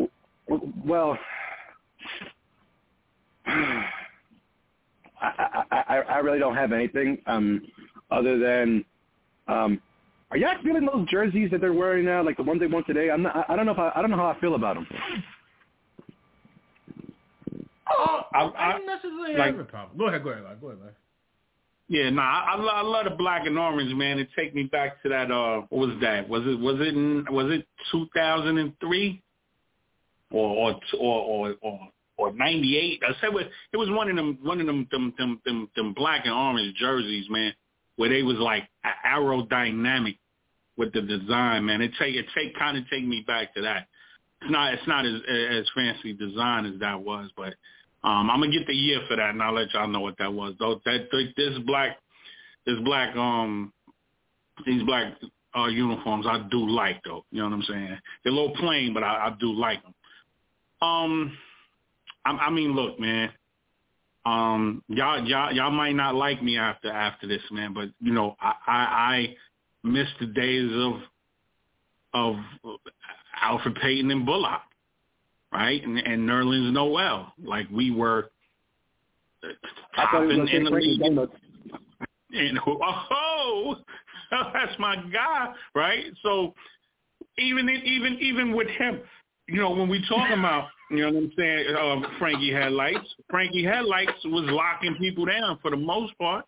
Av? 0.00 0.08
Well, 0.84 1.18
I, 3.46 3.84
I, 5.20 5.64
I, 5.70 5.96
I 5.98 6.18
really 6.18 6.38
don't 6.38 6.56
have 6.56 6.72
anything 6.72 7.18
um, 7.26 7.62
other 8.10 8.38
than 8.38 8.84
um, 9.48 9.80
are 10.30 10.36
you 10.36 10.44
guys 10.44 10.56
feeling 10.62 10.86
those 10.86 11.08
jerseys 11.08 11.50
that 11.50 11.60
they're 11.60 11.72
wearing 11.72 12.04
now, 12.04 12.22
like 12.22 12.36
the 12.36 12.42
ones 12.42 12.60
they 12.60 12.66
won 12.66 12.84
today? 12.84 13.10
I'm 13.10 13.22
not. 13.22 13.36
I, 13.36 13.52
I 13.52 13.56
don't 13.56 13.66
know 13.66 13.72
if 13.72 13.78
I, 13.78 13.92
I 13.94 14.00
don't 14.00 14.10
know 14.10 14.16
how 14.16 14.26
I 14.28 14.38
feel 14.40 14.54
about 14.54 14.74
them. 14.76 14.86
Oh, 17.90 18.20
I- 18.32 18.38
I, 18.38 18.68
I- 18.68 18.72
don't 18.72 18.86
necessarily 18.86 19.34
like- 19.36 19.50
have 19.52 19.58
a 19.60 19.64
problem. 19.64 19.98
Go 19.98 20.06
ahead. 20.08 20.22
Go 20.22 20.30
ahead. 20.30 20.44
Live. 20.44 20.60
Go 20.60 20.68
ahead. 20.68 20.80
Live. 20.82 20.94
Yeah, 21.88 22.08
nah, 22.10 22.22
I, 22.22 22.54
I, 22.54 22.56
I 22.62 22.82
love 22.82 23.04
the 23.06 23.16
black 23.16 23.46
and 23.46 23.58
orange, 23.58 23.92
man. 23.96 24.20
It 24.20 24.28
take 24.38 24.54
me 24.54 24.62
back 24.62 25.02
to 25.02 25.08
that. 25.08 25.28
Uh, 25.32 25.62
what 25.70 25.88
was 25.88 25.96
that? 26.00 26.28
Was 26.28 26.42
it 26.46 26.56
was 26.60 26.76
it 26.80 26.94
in, 26.94 27.24
was 27.30 27.50
it 27.50 27.66
2003 27.90 29.22
or 30.30 30.48
or 30.48 30.80
or 31.00 31.20
or 31.50 31.54
or, 31.60 31.80
or 32.16 32.32
98? 32.32 33.02
I 33.02 33.08
said 33.20 33.30
it, 33.34 33.50
it 33.72 33.76
was 33.76 33.90
one 33.90 34.08
of 34.08 34.14
them 34.14 34.38
one 34.40 34.60
of 34.60 34.68
them 34.68 34.86
them, 34.92 35.12
them 35.18 35.40
them 35.44 35.68
them 35.74 35.92
black 35.94 36.26
and 36.26 36.32
orange 36.32 36.76
jerseys, 36.76 37.26
man, 37.28 37.52
where 38.00 38.08
they 38.08 38.22
was 38.22 38.38
like 38.38 38.66
aerodynamic 39.06 40.16
with 40.78 40.90
the 40.94 41.02
design, 41.02 41.66
man. 41.66 41.82
It 41.82 41.90
take 41.98 42.14
it 42.14 42.24
take 42.34 42.58
kind 42.58 42.78
of 42.78 42.84
take 42.88 43.06
me 43.06 43.22
back 43.26 43.52
to 43.54 43.60
that. 43.60 43.88
It's 44.40 44.50
not 44.50 44.72
it's 44.72 44.88
not 44.88 45.04
as 45.04 45.16
as 45.50 45.68
fancy 45.74 46.14
design 46.14 46.64
as 46.64 46.80
that 46.80 46.98
was, 46.98 47.28
but 47.36 47.52
um, 48.02 48.30
I'm 48.30 48.40
gonna 48.40 48.52
get 48.52 48.66
the 48.66 48.72
year 48.72 49.00
for 49.06 49.16
that, 49.16 49.28
and 49.28 49.42
I'll 49.42 49.52
let 49.52 49.74
y'all 49.74 49.86
know 49.86 50.00
what 50.00 50.16
that 50.16 50.32
was. 50.32 50.54
Though 50.58 50.80
that 50.86 51.08
this 51.36 51.58
black, 51.66 51.98
this 52.64 52.78
black, 52.84 53.14
um, 53.16 53.70
these 54.64 54.82
black 54.84 55.12
uh, 55.54 55.66
uniforms, 55.66 56.24
I 56.26 56.48
do 56.50 56.70
like 56.70 57.02
though. 57.04 57.26
You 57.30 57.42
know 57.42 57.50
what 57.50 57.56
I'm 57.56 57.62
saying? 57.64 57.98
They're 58.24 58.32
a 58.32 58.34
little 58.34 58.56
plain, 58.56 58.94
but 58.94 59.02
I, 59.02 59.26
I 59.26 59.36
do 59.38 59.52
like 59.52 59.82
them. 59.82 59.94
Um, 60.80 61.36
I, 62.24 62.30
I 62.30 62.50
mean, 62.50 62.74
look, 62.74 62.98
man. 62.98 63.28
Um, 64.26 64.82
y'all, 64.88 65.24
y'all, 65.26 65.52
y'all 65.52 65.70
might 65.70 65.94
not 65.94 66.14
like 66.14 66.42
me 66.42 66.58
after 66.58 66.90
after 66.90 67.26
this, 67.26 67.42
man, 67.50 67.72
but 67.72 67.88
you 68.00 68.12
know, 68.12 68.36
I, 68.40 68.54
I, 68.66 68.72
I 68.72 69.36
miss 69.82 70.08
the 70.20 70.26
days 70.26 70.70
of 70.72 70.92
of 72.12 72.36
Elfrid 73.42 73.80
Payton 73.80 74.10
and 74.10 74.26
Bullock 74.26 74.60
right? 75.52 75.82
And, 75.82 75.98
and 75.98 76.28
Nerlens 76.28 76.72
Noel, 76.72 77.32
like 77.42 77.68
we 77.70 77.90
were 77.90 78.30
I 79.42 79.48
top 79.96 80.10
thought 80.12 80.22
he 80.22 80.26
was 80.26 80.36
in, 80.36 80.46
going 80.46 80.48
to 80.48 80.56
in 80.56 80.64
say 80.64 80.70
the 80.70 81.20
league. 81.20 81.30
And 82.32 82.60
oh, 82.64 83.74
that's 84.30 84.78
my 84.78 84.94
guy, 85.12 85.52
right? 85.74 86.04
So 86.22 86.54
even 87.38 87.68
even 87.68 88.18
even 88.20 88.54
with 88.54 88.68
him, 88.68 89.00
you 89.48 89.56
know, 89.56 89.70
when 89.70 89.88
we 89.88 90.00
talking 90.08 90.38
about, 90.38 90.68
you 90.90 90.98
know 90.98 91.12
what 91.12 91.22
I'm 91.22 91.32
saying, 91.36 91.66
uh, 91.76 92.18
Frankie 92.18 92.52
Headlights, 92.52 93.14
Frankie 93.28 93.64
Headlights 93.64 94.24
was 94.24 94.44
locking 94.50 94.96
people 94.96 95.24
down 95.24 95.58
for 95.62 95.70
the 95.70 95.76
most 95.76 96.16
part, 96.18 96.44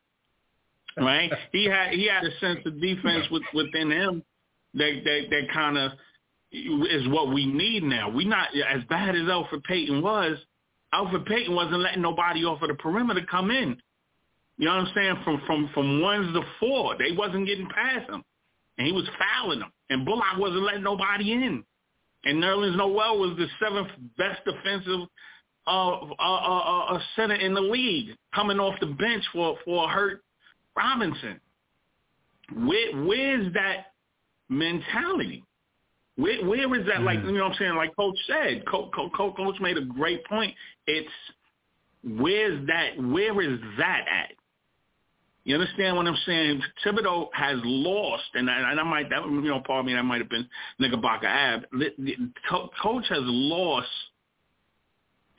right? 0.97 1.30
He 1.53 1.66
had 1.66 1.93
he 1.93 2.09
had 2.09 2.24
a 2.24 2.38
sense 2.40 2.59
of 2.66 2.80
defense 2.80 3.26
with, 3.30 3.45
within 3.55 3.90
him 3.90 4.22
that 4.74 5.01
that 5.05 5.20
that 5.30 5.53
kind 5.53 5.78
of 5.78 5.93
is 6.51 7.09
what 7.09 7.32
we 7.32 7.47
need 7.47 7.84
now. 7.84 8.11
We 8.11 8.24
not 8.24 8.49
as 8.55 8.82
bad 8.88 9.14
as 9.14 9.22
Elfrid 9.22 9.62
Payton 9.64 10.03
was. 10.03 10.36
Elfrid 10.93 11.24
Payton 11.26 11.55
wasn't 11.55 11.80
letting 11.80 12.03
nobody 12.03 12.45
off 12.45 12.62
of 12.62 12.68
the 12.68 12.74
perimeter 12.74 13.22
come 13.30 13.51
in. 13.51 13.80
You 14.59 14.66
know 14.66 14.76
what 14.76 14.88
I'm 14.88 14.93
saying? 14.95 15.16
From 15.24 15.40
from 15.47 15.70
from 15.72 16.01
ones 16.01 16.34
to 16.34 16.43
four, 16.59 16.97
they 16.99 17.16
wasn't 17.16 17.47
getting 17.47 17.68
past 17.68 18.11
him, 18.11 18.22
and 18.76 18.86
he 18.86 18.93
was 18.93 19.09
fouling 19.18 19.61
them. 19.61 19.72
And 19.88 20.05
Bullock 20.05 20.38
wasn't 20.38 20.64
letting 20.64 20.82
nobody 20.82 21.32
in. 21.32 21.64
And 22.24 22.42
Nerlens 22.42 22.76
Noel 22.76 23.18
was 23.18 23.36
the 23.36 23.46
seventh 23.60 23.88
best 24.16 24.44
defensive 24.44 25.08
uh, 25.66 25.90
uh, 25.90 26.14
uh, 26.18 26.84
uh, 26.94 27.00
center 27.16 27.34
in 27.34 27.54
the 27.54 27.60
league, 27.60 28.16
coming 28.34 28.58
off 28.58 28.78
the 28.80 28.86
bench 28.86 29.24
for 29.32 29.56
for 29.64 29.84
a 29.84 29.88
hurt 29.88 30.22
Robinson. 30.76 31.40
Where 32.54 33.04
where's 33.04 33.52
that 33.54 33.92
mentality? 34.48 35.44
Where 36.16 36.44
where 36.44 36.74
is 36.80 36.86
that? 36.86 37.02
Like 37.02 37.20
you 37.20 37.32
know 37.32 37.44
what 37.44 37.52
I'm 37.52 37.58
saying? 37.58 37.74
Like 37.74 37.94
Coach 37.96 38.16
said, 38.26 38.64
Coach, 38.66 38.90
Coach, 38.94 39.12
Coach 39.36 39.60
made 39.60 39.78
a 39.78 39.84
great 39.84 40.24
point. 40.26 40.54
It's 40.86 41.08
where's 42.04 42.66
that? 42.66 42.98
Where 42.98 43.40
is 43.40 43.58
that 43.78 44.04
at? 44.10 44.32
You 45.45 45.55
understand 45.57 45.97
what 45.97 46.07
I'm 46.07 46.16
saying? 46.24 46.62
Thibodeau 46.84 47.28
has 47.34 47.59
lost, 47.64 48.24
and 48.34 48.49
I, 48.49 48.70
and 48.70 48.78
I 48.78 48.82
might, 48.84 49.11
that, 49.11 49.24
you 49.24 49.40
know, 49.43 49.61
pardon 49.66 49.86
me, 49.86 49.95
that 49.95 50.05
might 50.05 50.20
have 50.20 50.30
been 50.30 50.49
Knickerbocker. 50.78 51.62
Li- 51.72 51.95
li- 51.99 52.16
Co- 52.49 52.70
Coach 52.80 53.07
has 53.09 53.22
lost 53.22 53.88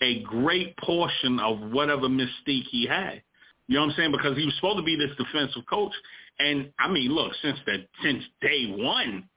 a 0.01 0.21
great 0.23 0.75
portion 0.77 1.39
of 1.39 1.71
whatever 1.71 2.09
mystique 2.09 2.67
he 2.69 2.85
had. 2.85 3.21
You 3.67 3.75
know 3.75 3.81
what 3.85 3.91
I'm 3.91 3.95
saying? 3.95 4.11
Because 4.11 4.37
he 4.37 4.45
was 4.45 4.53
supposed 4.55 4.77
to 4.77 4.83
be 4.83 4.97
this 4.97 5.15
defensive 5.17 5.63
coach, 5.69 5.93
and 6.39 6.69
I 6.79 6.89
mean, 6.89 7.11
look, 7.11 7.31
since 7.41 7.57
that 7.65 7.87
since 8.03 8.23
day 8.41 8.73
one, 8.75 9.29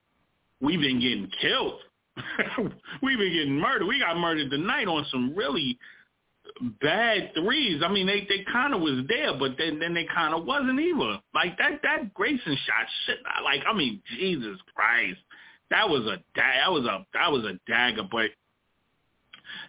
we've 0.60 0.80
been 0.80 1.00
getting 1.00 1.30
killed. 1.40 1.80
we've 3.02 3.18
been 3.18 3.32
getting 3.32 3.60
murdered. 3.60 3.86
We 3.86 4.00
got 4.00 4.16
murdered 4.16 4.50
tonight 4.50 4.88
on 4.88 5.06
some 5.12 5.34
really 5.36 5.78
bad 6.80 7.32
threes. 7.34 7.82
I 7.84 7.88
mean, 7.88 8.06
they 8.06 8.20
they 8.28 8.44
kind 8.50 8.74
of 8.74 8.80
was 8.80 9.04
there, 9.08 9.36
but 9.38 9.56
then 9.58 9.78
then 9.78 9.94
they 9.94 10.04
kind 10.04 10.34
of 10.34 10.44
wasn't 10.44 10.80
either. 10.80 11.20
Like 11.34 11.58
that 11.58 11.80
that 11.82 12.14
Grayson 12.14 12.56
shot, 12.66 12.86
shit. 13.06 13.18
Like 13.44 13.62
I 13.68 13.72
mean, 13.72 14.02
Jesus 14.18 14.58
Christ, 14.74 15.18
that 15.70 15.88
was 15.88 16.02
a 16.06 16.22
that 16.34 16.70
was 16.72 16.84
a 16.84 17.06
that 17.14 17.30
was 17.30 17.44
a 17.44 17.58
dagger. 17.70 18.04
But 18.10 18.30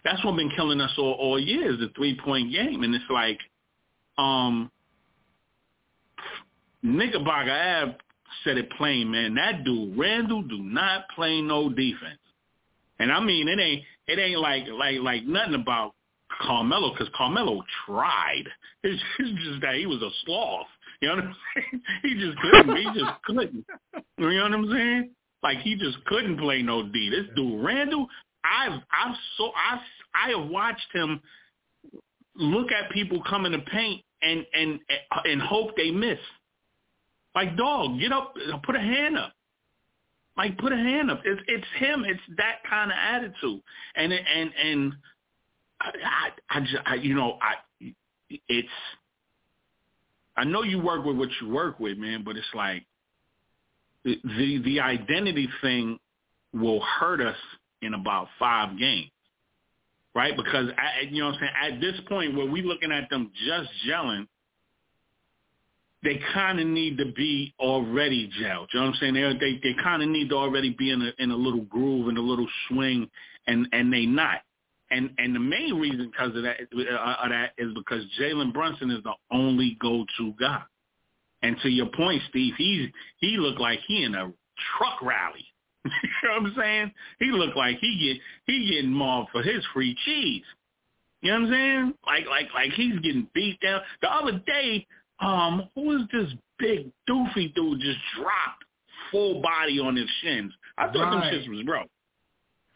that's 0.04 0.24
what 0.24 0.36
been 0.36 0.50
killing 0.50 0.80
us 0.80 0.92
all 0.98 1.12
all 1.12 1.38
year 1.38 1.72
is 1.72 1.78
the 1.78 1.90
three 1.94 2.18
point 2.22 2.52
game, 2.52 2.82
and 2.82 2.94
it's 2.94 3.04
like, 3.10 3.38
um, 4.16 4.70
Knickerbocker 6.82 7.50
Ave 7.50 7.96
said 8.44 8.56
it 8.58 8.70
plain, 8.72 9.10
man. 9.10 9.34
That 9.34 9.64
dude 9.64 9.98
Randle 9.98 10.42
do 10.42 10.58
not 10.58 11.08
play 11.14 11.40
no 11.42 11.68
defense, 11.68 12.20
and 12.98 13.12
I 13.12 13.20
mean 13.20 13.48
it 13.48 13.60
ain't 13.60 13.82
it 14.06 14.18
ain't 14.18 14.40
like 14.40 14.64
like 14.68 15.00
like 15.00 15.24
nothing 15.24 15.54
about 15.54 15.94
Carmelo 16.40 16.92
because 16.92 17.08
Carmelo 17.16 17.62
tried. 17.86 18.44
It's, 18.84 19.02
it's 19.18 19.44
just 19.44 19.60
that 19.62 19.74
he 19.74 19.86
was 19.86 20.00
a 20.02 20.10
sloth. 20.24 20.68
You 21.00 21.08
know 21.08 21.16
what 21.16 21.24
I'm 21.24 21.36
saying? 21.54 21.82
He 22.02 22.14
just 22.14 22.38
couldn't. 22.38 22.76
He 22.76 22.84
just 22.84 23.22
couldn't. 23.24 23.66
You 24.18 24.30
know 24.30 24.42
what 24.42 24.52
I'm 24.52 24.70
saying? 24.70 25.10
Like 25.42 25.58
he 25.58 25.74
just 25.74 26.04
couldn't 26.06 26.38
play 26.38 26.62
no 26.62 26.84
D. 26.84 27.10
This 27.10 27.26
dude 27.34 27.64
Randle, 27.64 28.06
I've 28.44 28.80
I've 28.92 29.16
so 29.36 29.50
I 29.56 29.80
I 30.14 30.30
have 30.30 30.48
watched 30.48 30.86
him 30.92 31.20
look 32.36 32.70
at 32.72 32.90
people 32.90 33.22
come 33.28 33.46
in 33.46 33.52
the 33.52 33.58
paint 33.58 34.02
and 34.22 34.46
and 34.54 34.80
and 35.24 35.42
hope 35.42 35.76
they 35.76 35.90
miss. 35.90 36.18
Like 37.34 37.56
dog, 37.56 37.98
get 38.00 38.12
up, 38.12 38.34
put 38.64 38.74
a 38.74 38.80
hand 38.80 39.18
up. 39.18 39.32
Like 40.36 40.56
put 40.58 40.72
a 40.72 40.76
hand 40.76 41.10
up. 41.10 41.20
It's 41.24 41.40
it's 41.46 41.66
him. 41.78 42.04
It's 42.06 42.20
that 42.36 42.58
kind 42.68 42.90
of 42.90 42.96
attitude. 42.98 43.60
And 43.96 44.12
and 44.12 44.52
and 44.54 44.92
I, 45.80 46.30
I, 46.50 46.60
just, 46.60 46.76
I, 46.86 46.94
you 46.96 47.14
know, 47.14 47.38
I, 47.40 47.92
it's, 48.48 48.68
I 50.36 50.44
know 50.44 50.62
you 50.62 50.80
work 50.80 51.04
with 51.04 51.16
what 51.16 51.28
you 51.40 51.48
work 51.48 51.80
with, 51.80 51.98
man, 51.98 52.22
but 52.24 52.36
it's 52.36 52.46
like 52.54 52.84
the, 54.04 54.20
the, 54.24 54.62
the 54.64 54.80
identity 54.80 55.48
thing 55.60 55.98
will 56.52 56.80
hurt 56.80 57.20
us 57.20 57.36
in 57.82 57.94
about 57.94 58.28
five 58.38 58.78
games, 58.78 59.10
right? 60.14 60.36
Because, 60.36 60.70
I, 60.76 61.06
you 61.10 61.20
know 61.20 61.28
what 61.28 61.36
I'm 61.36 61.40
saying, 61.40 61.74
at 61.74 61.80
this 61.80 62.00
point 62.08 62.36
where 62.36 62.46
we 62.46 62.62
looking 62.62 62.92
at 62.92 63.08
them 63.10 63.30
just 63.46 63.70
gelling, 63.88 64.26
they 66.02 66.20
kind 66.32 66.60
of 66.60 66.66
need 66.66 66.98
to 66.98 67.06
be 67.06 67.52
already 67.58 68.28
gelled. 68.40 68.68
You 68.72 68.80
know 68.80 68.86
what 68.86 68.94
I'm 68.94 69.00
saying? 69.00 69.14
They 69.14 69.32
they, 69.40 69.60
they 69.62 69.82
kind 69.82 70.02
of 70.02 70.08
need 70.08 70.28
to 70.28 70.36
already 70.36 70.70
be 70.70 70.90
in 70.90 71.02
a 71.02 71.10
in 71.18 71.30
a 71.30 71.36
little 71.36 71.62
groove 71.62 72.08
and 72.08 72.16
a 72.16 72.22
little 72.22 72.46
swing, 72.68 73.10
and 73.46 73.68
and 73.72 73.92
they 73.92 74.06
not. 74.06 74.42
And 74.90 75.10
and 75.18 75.34
the 75.34 75.40
main 75.40 75.78
reason 75.78 76.10
because 76.10 76.34
of 76.34 76.42
that 76.42 76.56
uh, 76.74 77.24
of 77.24 77.30
that 77.30 77.52
is 77.58 77.72
because 77.74 78.04
Jalen 78.18 78.52
Brunson 78.52 78.90
is 78.90 79.02
the 79.02 79.12
only 79.30 79.76
go-to 79.80 80.32
guy. 80.40 80.62
And 81.42 81.56
to 81.62 81.68
your 81.68 81.86
point, 81.86 82.22
Steve, 82.30 82.54
he's 82.56 82.88
he 83.18 83.36
looked 83.36 83.60
like 83.60 83.80
he 83.86 84.04
in 84.04 84.14
a 84.14 84.32
truck 84.76 85.02
rally. 85.02 85.46
you 85.84 85.90
know 86.24 86.40
what 86.40 86.50
I'm 86.50 86.54
saying? 86.56 86.92
He 87.18 87.26
looked 87.26 87.56
like 87.56 87.78
he 87.80 87.98
get 87.98 88.22
he 88.52 88.70
getting 88.70 88.90
mauled 88.92 89.28
for 89.30 89.42
his 89.42 89.64
free 89.74 89.96
cheese. 90.04 90.42
You 91.20 91.32
know 91.32 91.40
what 91.40 91.46
I'm 91.46 91.52
saying? 91.52 91.94
Like 92.06 92.26
like 92.26 92.46
like 92.54 92.72
he's 92.72 92.98
getting 93.00 93.28
beat 93.34 93.60
down. 93.60 93.80
The 94.00 94.12
other 94.12 94.40
day, 94.46 94.86
um, 95.20 95.68
who 95.74 95.82
was 95.82 96.08
this 96.12 96.32
big 96.58 96.90
doofy 97.08 97.54
dude 97.54 97.80
just 97.80 97.98
dropped 98.16 98.64
full 99.10 99.42
body 99.42 99.78
on 99.78 99.96
his 99.96 100.08
shins? 100.22 100.52
I 100.76 100.86
thought 100.86 101.14
right. 101.14 101.30
them 101.32 101.40
shits 101.40 101.48
was 101.48 101.64
broke. 101.64 101.90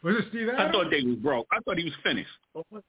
Was 0.03 0.15
it 0.17 0.25
Steve 0.29 0.49
Adams? 0.49 0.69
I 0.69 0.71
thought 0.71 0.91
they 0.91 1.01
was 1.01 1.15
broke. 1.15 1.47
I 1.51 1.59
thought 1.63 1.77
he 1.77 1.85
was 1.85 1.93
finished. 2.03 2.29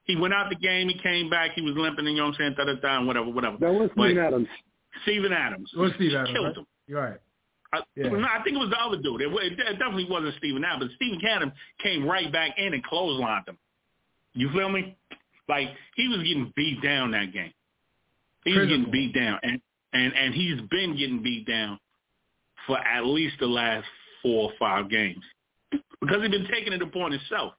He 0.04 0.16
went 0.16 0.34
out 0.34 0.50
the 0.50 0.56
game. 0.56 0.88
He 0.88 0.98
came 0.98 1.30
back. 1.30 1.52
He 1.54 1.62
was 1.62 1.74
limping. 1.76 2.06
And, 2.06 2.16
You 2.16 2.22
know 2.22 2.28
what 2.30 2.40
I'm 2.40 2.54
saying? 2.54 2.54
Da 2.58 2.64
da 2.64 2.74
da. 2.80 3.04
Whatever, 3.04 3.30
whatever. 3.30 3.56
That 3.60 3.72
was 3.72 3.90
Steve 3.96 4.18
Adams. 4.18 4.48
Steven 5.02 5.32
Adams. 5.32 5.70
It 5.74 5.78
was 5.78 5.92
Steve 5.96 6.14
Adams. 6.14 6.30
Killed 6.32 6.46
right? 6.46 6.56
him. 6.56 6.66
You're 6.88 7.00
right. 7.00 7.20
I, 7.72 7.80
Yeah. 7.96 8.08
no, 8.08 8.18
I 8.28 8.42
think 8.42 8.56
it 8.56 8.60
was 8.60 8.70
the 8.70 8.78
other 8.78 8.96
dude. 9.02 9.20
It, 9.22 9.32
it 9.58 9.78
definitely 9.78 10.06
wasn't 10.10 10.34
Steven 10.38 10.64
Adams. 10.64 10.90
But 10.90 10.96
Steven 10.96 11.20
Adams 11.26 11.52
came 11.82 12.04
right 12.06 12.30
back 12.32 12.58
in 12.58 12.74
and 12.74 12.84
clotheslined 12.84 13.48
him. 13.48 13.58
You 14.34 14.50
feel 14.52 14.68
me? 14.68 14.96
Like 15.48 15.68
he 15.96 16.08
was 16.08 16.18
getting 16.18 16.52
beat 16.56 16.82
down 16.82 17.12
that 17.12 17.32
game. 17.32 17.52
He 18.44 18.52
was 18.52 18.62
Physical. 18.66 18.78
getting 18.78 18.92
beat 18.92 19.14
down, 19.14 19.38
and 19.42 19.60
and 19.92 20.12
and 20.14 20.34
he's 20.34 20.60
been 20.70 20.96
getting 20.96 21.22
beat 21.22 21.46
down 21.46 21.78
for 22.66 22.78
at 22.78 23.04
least 23.06 23.36
the 23.40 23.46
last 23.46 23.86
four 24.22 24.50
or 24.50 24.52
five 24.58 24.88
games 24.90 25.22
because 26.07 26.22
he's 26.22 26.30
been 26.30 26.48
taking 26.50 26.72
it 26.72 26.82
upon 26.82 27.12
himself. 27.12 27.55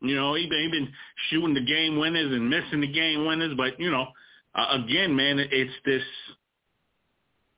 You 0.00 0.14
know, 0.14 0.34
he 0.34 0.46
been 0.46 0.60
he 0.60 0.68
been 0.68 0.88
shooting 1.30 1.54
the 1.54 1.64
game 1.64 1.98
winners 1.98 2.32
and 2.32 2.48
missing 2.48 2.80
the 2.80 2.92
game 2.92 3.26
winners, 3.26 3.54
but 3.56 3.78
you 3.80 3.90
know, 3.90 4.06
uh, 4.54 4.78
again, 4.82 5.14
man, 5.16 5.38
it's 5.38 5.72
this 5.84 6.02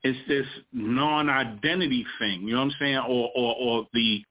it's 0.02 0.18
this 0.28 0.46
non-identity 0.72 2.06
thing. 2.18 2.42
You 2.42 2.54
know 2.54 2.58
what 2.58 2.64
I'm 2.66 2.74
saying? 2.78 2.96
Or 2.96 3.30
or, 3.34 3.56
or 3.56 3.86
the 3.92 4.22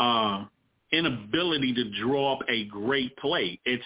uh, 0.00 0.44
inability 0.92 1.74
to 1.74 2.02
draw 2.02 2.34
up 2.34 2.40
a 2.48 2.64
great 2.66 3.16
play. 3.18 3.60
It's 3.64 3.84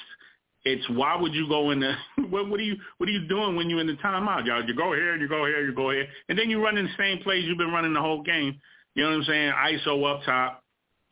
it's 0.64 0.88
why 0.90 1.16
would 1.16 1.34
you 1.34 1.48
go 1.48 1.70
in 1.70 1.80
the 1.80 1.94
what, 2.28 2.48
what 2.48 2.60
are 2.60 2.64
you 2.64 2.76
what 2.98 3.08
are 3.08 3.12
you 3.12 3.26
doing 3.26 3.56
when 3.56 3.68
you're 3.68 3.80
in 3.80 3.88
the 3.88 3.94
timeout? 3.94 4.46
Y'all, 4.46 4.64
you 4.64 4.74
go 4.74 4.92
here, 4.92 5.16
you 5.16 5.28
go 5.28 5.46
here, 5.46 5.64
you 5.64 5.74
go 5.74 5.90
here, 5.90 6.06
and 6.28 6.38
then 6.38 6.48
you 6.48 6.62
run 6.62 6.78
in 6.78 6.84
the 6.84 6.92
same 6.96 7.18
plays 7.22 7.44
you've 7.44 7.58
been 7.58 7.72
running 7.72 7.92
the 7.92 8.00
whole 8.00 8.22
game. 8.22 8.60
You 8.94 9.02
know 9.02 9.10
what 9.10 9.16
I'm 9.16 9.24
saying? 9.24 9.52
ISO 9.52 10.14
up 10.14 10.22
top. 10.24 10.62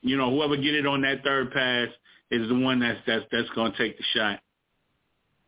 You 0.03 0.17
know, 0.17 0.31
whoever 0.31 0.57
get 0.57 0.75
it 0.75 0.87
on 0.87 1.03
that 1.03 1.25
third 1.25 1.53
pass 1.53 1.89
is 2.31 2.49
the 2.49 2.59
one 2.59 2.81
that's 2.81 2.99
that's 3.07 3.25
that's 3.31 3.49
going 3.51 3.73
to 3.73 3.79
take 3.79 3.97
the 3.97 4.05
shot. 4.15 4.41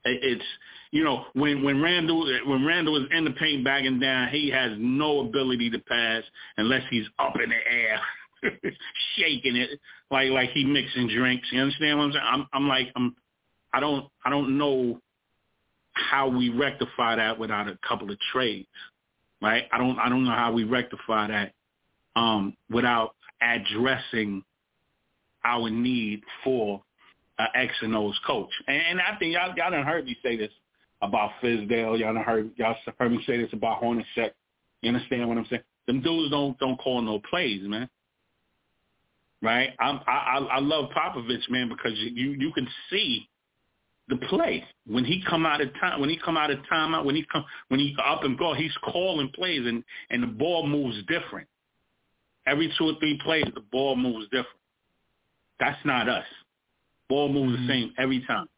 It's 0.04 0.44
you 0.90 1.04
know 1.04 1.24
when 1.34 1.62
when 1.62 1.82
Randle 1.82 2.24
when 2.46 2.64
Randle 2.64 2.96
is 2.96 3.08
in 3.10 3.24
the 3.24 3.32
paint 3.32 3.64
bagging 3.64 4.00
down, 4.00 4.28
he 4.28 4.50
has 4.50 4.72
no 4.78 5.20
ability 5.20 5.70
to 5.70 5.78
pass 5.80 6.22
unless 6.56 6.82
he's 6.90 7.06
up 7.18 7.34
in 7.42 7.50
the 7.50 7.56
air, 7.56 8.00
shaking 9.16 9.56
it 9.56 9.70
like 10.10 10.30
like 10.30 10.50
he 10.50 10.64
mixing 10.64 11.08
drinks. 11.08 11.48
You 11.52 11.60
understand 11.60 11.98
what 11.98 12.04
I'm 12.04 12.12
saying? 12.12 12.24
I'm 12.26 12.46
I'm 12.52 12.68
like 12.68 12.88
I'm 12.96 13.16
I 13.72 13.80
don't 13.80 14.06
I 14.24 14.30
don't 14.30 14.56
know 14.56 15.00
how 15.92 16.28
we 16.28 16.48
rectify 16.48 17.16
that 17.16 17.38
without 17.38 17.68
a 17.68 17.78
couple 17.86 18.10
of 18.10 18.18
trades, 18.32 18.68
right? 19.42 19.64
I 19.72 19.78
don't 19.78 19.98
I 19.98 20.08
don't 20.08 20.24
know 20.24 20.30
how 20.30 20.52
we 20.52 20.64
rectify 20.64 21.28
that 21.28 21.52
um, 22.16 22.56
without 22.70 23.14
addressing 23.40 24.42
our 25.44 25.70
need 25.70 26.22
for 26.44 26.82
an 27.38 27.48
X 27.54 27.72
and 27.82 27.96
O's 27.96 28.18
coach. 28.26 28.50
And, 28.66 28.82
and 28.90 29.00
I 29.00 29.16
think 29.18 29.34
y'all 29.34 29.54
y'all 29.56 29.70
done 29.70 29.84
heard 29.84 30.04
me 30.04 30.16
say 30.22 30.36
this 30.36 30.50
about 31.02 31.30
Fizdale. 31.42 31.98
Y'all 31.98 32.14
done 32.14 32.24
heard 32.24 32.50
y'all 32.56 32.76
heard 32.98 33.12
me 33.12 33.22
say 33.26 33.38
this 33.38 33.52
about 33.52 33.82
Hornacek. 33.82 34.30
You 34.82 34.88
understand 34.88 35.28
what 35.28 35.38
I'm 35.38 35.46
saying? 35.48 35.62
Them 35.86 36.00
dudes 36.00 36.30
don't 36.30 36.58
don't 36.58 36.76
call 36.78 37.00
no 37.02 37.20
plays, 37.30 37.62
man. 37.64 37.88
Right? 39.40 39.70
I'm, 39.78 40.00
I 40.06 40.46
I 40.50 40.58
love 40.58 40.90
Popovich, 40.90 41.48
man, 41.48 41.68
because 41.68 41.96
you 41.96 42.10
you, 42.10 42.30
you 42.32 42.52
can 42.52 42.68
see 42.90 43.28
the 44.08 44.16
play 44.16 44.64
when 44.86 45.04
he 45.04 45.22
come 45.28 45.44
out 45.46 45.60
of 45.60 45.68
time 45.80 46.00
when 46.00 46.08
he 46.08 46.18
come 46.18 46.36
out 46.36 46.50
of 46.50 46.58
timeout 46.70 47.04
when 47.04 47.14
he 47.14 47.24
come 47.30 47.44
when 47.68 47.78
he 47.78 47.94
up 48.04 48.24
and 48.24 48.38
go 48.38 48.54
he's 48.54 48.76
calling 48.82 49.30
plays 49.34 49.66
and 49.66 49.84
and 50.10 50.22
the 50.22 50.26
ball 50.26 50.66
moves 50.66 50.96
different 51.06 51.46
every 52.48 52.72
two 52.78 52.84
or 52.84 52.94
three 52.98 53.18
plays 53.24 53.44
the 53.54 53.60
ball 53.72 53.96
moves 53.96 54.24
different 54.26 54.46
that's 55.60 55.78
not 55.84 56.08
us 56.08 56.24
ball 57.08 57.28
moves 57.28 57.58
Mhm. 57.58 57.66
the 57.66 57.72
same 57.72 57.94
every 57.98 58.20
time 58.26 58.48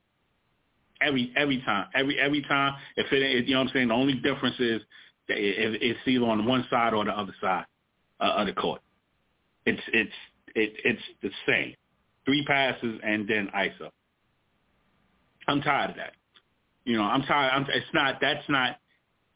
every 1.00 1.32
every 1.36 1.60
time 1.62 1.86
every 1.94 2.18
every 2.18 2.42
time 2.42 2.74
if 2.96 3.12
it 3.12 3.22
it- 3.22 3.44
you 3.46 3.54
know 3.54 3.60
what 3.60 3.68
I'm 3.68 3.72
saying 3.72 3.88
the 3.88 3.94
only 3.94 4.14
difference 4.14 4.58
is 4.60 4.82
it, 5.28 5.38
it, 5.38 5.82
it's 5.82 6.00
either 6.06 6.24
on 6.26 6.44
one 6.46 6.66
side 6.70 6.92
or 6.94 7.04
the 7.04 7.16
other 7.16 7.34
side 7.40 7.64
uh, 8.20 8.34
of 8.38 8.46
the 8.46 8.52
court 8.52 8.80
it's 9.66 9.82
it's 9.92 10.12
it, 10.54 10.72
it's 10.84 11.02
the 11.22 11.30
same 11.46 11.74
three 12.24 12.44
passes 12.46 13.00
and 13.02 13.26
then 13.28 13.48
ISO 13.54 13.90
I'm 15.48 15.60
tired 15.62 15.90
of 15.90 15.96
that. 15.96 16.12
You 16.84 16.96
know, 16.96 17.02
I'm 17.04 17.22
tired. 17.22 17.50
I'm, 17.52 17.62
it's 17.70 17.86
not. 17.92 18.20
That's 18.20 18.48
not 18.48 18.76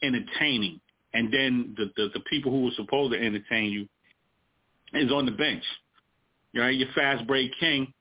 entertaining. 0.03 0.81
And 1.13 1.33
then 1.33 1.75
the, 1.77 1.91
the 1.97 2.11
the 2.15 2.21
people 2.31 2.51
who 2.51 2.63
were 2.65 2.71
supposed 2.77 3.13
to 3.13 3.19
entertain 3.21 3.71
you 3.71 3.89
is 4.95 5.11
on 5.13 5.27
the 5.27 5.33
bench. 5.33 5.63
You 6.53 6.61
know, 6.63 6.69
your 6.69 6.89
fast 6.95 7.27
break 7.27 7.51
king. 7.59 7.93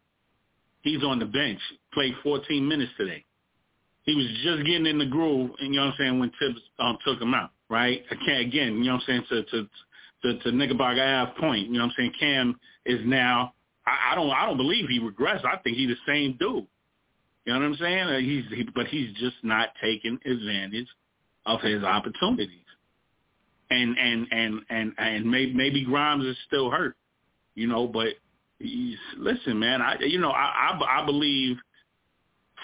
He's 0.81 1.03
on 1.03 1.19
the 1.19 1.25
bench. 1.25 1.59
Played 1.93 2.13
14 2.23 2.67
minutes 2.67 2.91
today. 2.97 3.23
He 4.03 4.15
was 4.15 4.27
just 4.43 4.65
getting 4.67 4.85
in 4.85 4.99
the 4.99 5.05
groove, 5.05 5.51
and 5.59 5.73
you 5.73 5.79
know 5.79 5.85
what 5.87 5.93
I'm 5.93 5.97
saying 5.97 6.19
when 6.19 6.31
Thibs 6.39 6.59
um, 6.79 6.97
took 7.05 7.21
him 7.21 7.33
out. 7.33 7.51
Right? 7.69 8.03
I 8.11 8.15
can't 8.25 8.41
again. 8.41 8.75
You 8.75 8.83
know 8.85 8.93
what 8.95 9.03
I'm 9.07 9.25
saying 9.29 9.43
to 9.43 9.43
to 9.43 9.69
to, 10.23 10.39
to 10.43 10.51
Knickerbocker 10.51 11.01
Ave 11.01 11.39
point. 11.39 11.67
You 11.67 11.73
know 11.73 11.85
what 11.85 11.91
I'm 11.91 11.93
saying? 11.97 12.13
Cam 12.19 12.59
is 12.85 12.99
now. 13.05 13.53
I, 13.87 14.11
I 14.11 14.15
don't. 14.15 14.29
I 14.29 14.45
don't 14.45 14.57
believe 14.57 14.89
he 14.89 14.99
regressed. 14.99 15.45
I 15.45 15.57
think 15.57 15.77
he's 15.77 15.89
the 15.89 15.95
same 16.05 16.37
dude. 16.39 16.67
You 17.45 17.53
know 17.53 17.59
what 17.59 17.65
I'm 17.65 17.75
saying? 17.77 18.07
Uh, 18.07 18.19
He's 18.19 18.43
he, 18.49 18.67
but 18.75 18.87
he's 18.87 19.13
just 19.17 19.35
not 19.43 19.69
taking 19.81 20.19
advantage 20.25 20.87
of 21.45 21.61
his 21.61 21.83
opportunities. 21.83 22.62
And 23.70 23.97
and 23.97 24.28
and 24.32 24.61
and 24.70 24.93
and 24.97 25.32
maybe 25.32 25.53
maybe 25.53 25.86
Grimes 25.86 26.26
is 26.26 26.38
still 26.47 26.70
hurt, 26.70 26.95
you 27.55 27.68
know. 27.68 27.88
But 27.88 28.09
he's, 28.59 28.97
listen, 29.18 29.59
man, 29.59 29.82
I 29.82 29.97
you 30.01 30.20
know 30.20 30.30
I, 30.32 30.78
I 30.80 31.01
I 31.01 31.05
believe 31.05 31.57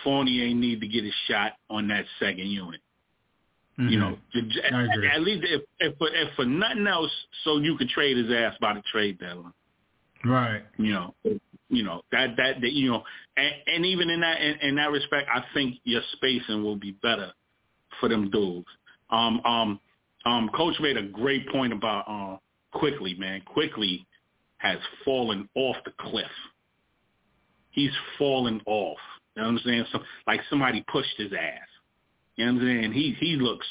Fournier 0.03 0.53
need 0.53 0.81
to 0.81 0.87
get 0.87 1.03
a 1.03 1.11
shot 1.27 1.53
on 1.69 1.87
that 1.87 2.05
second 2.19 2.47
unit. 2.47 2.81
Mm-hmm. 3.79 3.89
You 3.89 3.99
know, 3.99 4.17
j- 4.33 4.41
j- 4.49 4.61
I 4.75 4.83
agree. 4.83 5.07
at 5.07 5.21
least 5.21 5.45
if 5.49 5.61
if 5.79 5.97
for, 5.97 6.09
if 6.09 6.33
for 6.35 6.45
nothing 6.45 6.85
else, 6.87 7.11
so 7.43 7.57
you 7.57 7.77
could 7.77 7.89
trade 7.89 8.17
his 8.17 8.31
ass 8.31 8.55
by 8.61 8.73
the 8.73 8.83
trade 8.91 9.19
deadline 9.19 9.53
Right. 10.25 10.63
you 10.77 10.91
know 10.91 11.13
you 11.69 11.83
know 11.83 12.01
that 12.11 12.35
that, 12.35 12.59
that 12.59 12.73
you 12.73 12.89
know 12.91 13.03
and, 13.37 13.53
and 13.67 13.85
even 13.85 14.09
in 14.09 14.19
that 14.19 14.41
in, 14.41 14.55
in 14.69 14.75
that 14.75 14.91
respect 14.91 15.29
i 15.33 15.43
think 15.53 15.77
your 15.85 16.01
spacing 16.13 16.61
will 16.61 16.75
be 16.75 16.91
better 16.91 17.31
for 17.99 18.09
them 18.09 18.29
dudes 18.29 18.67
um 19.11 19.39
um 19.45 19.79
um 20.25 20.49
coach 20.55 20.75
made 20.79 20.97
a 20.97 21.03
great 21.03 21.47
point 21.49 21.73
about 21.73 22.05
uh 22.07 22.37
Quickley 22.77 23.15
man. 23.15 23.41
Quickley 23.45 24.05
has 24.57 24.77
fallen 25.05 25.49
off 25.55 25.77
the 25.85 25.91
cliff. 25.99 26.25
He's 27.71 27.91
fallen 28.17 28.61
off. 28.65 28.97
You 29.35 29.43
know 29.43 29.47
what 29.49 29.53
i'm 29.53 29.61
saying 29.65 29.85
so 29.91 29.99
like 30.27 30.41
somebody 30.49 30.83
pushed 30.91 31.17
his 31.17 31.31
ass. 31.33 31.67
You 32.35 32.45
know 32.45 32.53
what 32.53 32.61
i'm 32.61 32.67
saying 32.67 32.91
he 32.93 33.15
he 33.19 33.35
looks 33.35 33.67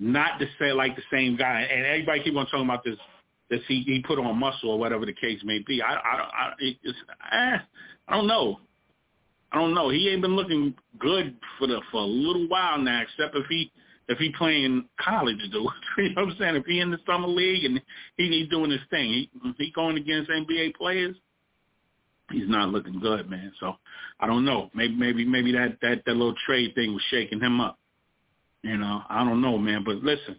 not 0.00 0.40
to 0.40 0.46
say 0.58 0.72
like 0.72 0.96
the 0.96 1.02
same 1.12 1.36
guy. 1.36 1.60
And 1.60 1.86
everybody 1.86 2.22
keep 2.22 2.36
on 2.36 2.46
talking 2.46 2.64
about 2.64 2.82
this 2.82 2.96
that 3.50 3.60
he, 3.68 3.82
he 3.82 4.02
put 4.06 4.18
on 4.18 4.38
muscle 4.38 4.70
or 4.70 4.78
whatever 4.78 5.04
the 5.04 5.12
case 5.12 5.40
may 5.44 5.58
be. 5.58 5.82
I 5.82 5.94
I 5.94 6.30
I, 6.32 6.52
it 6.58 6.76
just, 6.82 6.98
eh, 7.32 7.58
I 8.08 8.16
don't 8.16 8.26
know. 8.26 8.60
I 9.52 9.58
don't 9.58 9.74
know. 9.74 9.90
He 9.90 10.08
ain't 10.08 10.22
been 10.22 10.36
looking 10.36 10.74
good 10.98 11.36
for 11.58 11.66
the 11.66 11.80
for 11.90 12.00
a 12.00 12.06
little 12.06 12.48
while 12.48 12.78
now, 12.78 13.02
except 13.02 13.36
if 13.36 13.44
he 13.48 13.70
if 14.10 14.18
he 14.18 14.32
playing 14.36 14.84
college 15.00 15.38
dude. 15.38 15.52
you 15.98 16.14
know 16.14 16.24
what 16.24 16.32
I'm 16.32 16.36
saying? 16.38 16.56
If 16.56 16.66
he 16.66 16.80
in 16.80 16.90
the 16.90 16.98
summer 17.06 17.28
league 17.28 17.64
and 17.64 17.80
he 18.16 18.28
he 18.28 18.46
doing 18.50 18.70
his 18.70 18.80
thing, 18.90 19.08
he 19.08 19.30
he 19.56 19.72
going 19.72 19.96
against 19.96 20.30
NBA 20.30 20.74
players. 20.74 21.16
He's 22.30 22.48
not 22.48 22.68
looking 22.68 23.00
good, 23.00 23.30
man. 23.30 23.52
So 23.60 23.76
I 24.18 24.26
don't 24.26 24.44
know. 24.44 24.70
Maybe 24.74 24.94
maybe 24.94 25.24
maybe 25.24 25.52
that 25.52 25.78
that 25.82 26.02
that 26.04 26.12
little 26.12 26.34
trade 26.44 26.74
thing 26.74 26.92
was 26.92 27.02
shaking 27.10 27.40
him 27.40 27.60
up. 27.60 27.78
You 28.62 28.76
know, 28.76 29.02
I 29.08 29.24
don't 29.24 29.40
know, 29.40 29.56
man. 29.56 29.84
But 29.84 29.96
listen, 30.02 30.38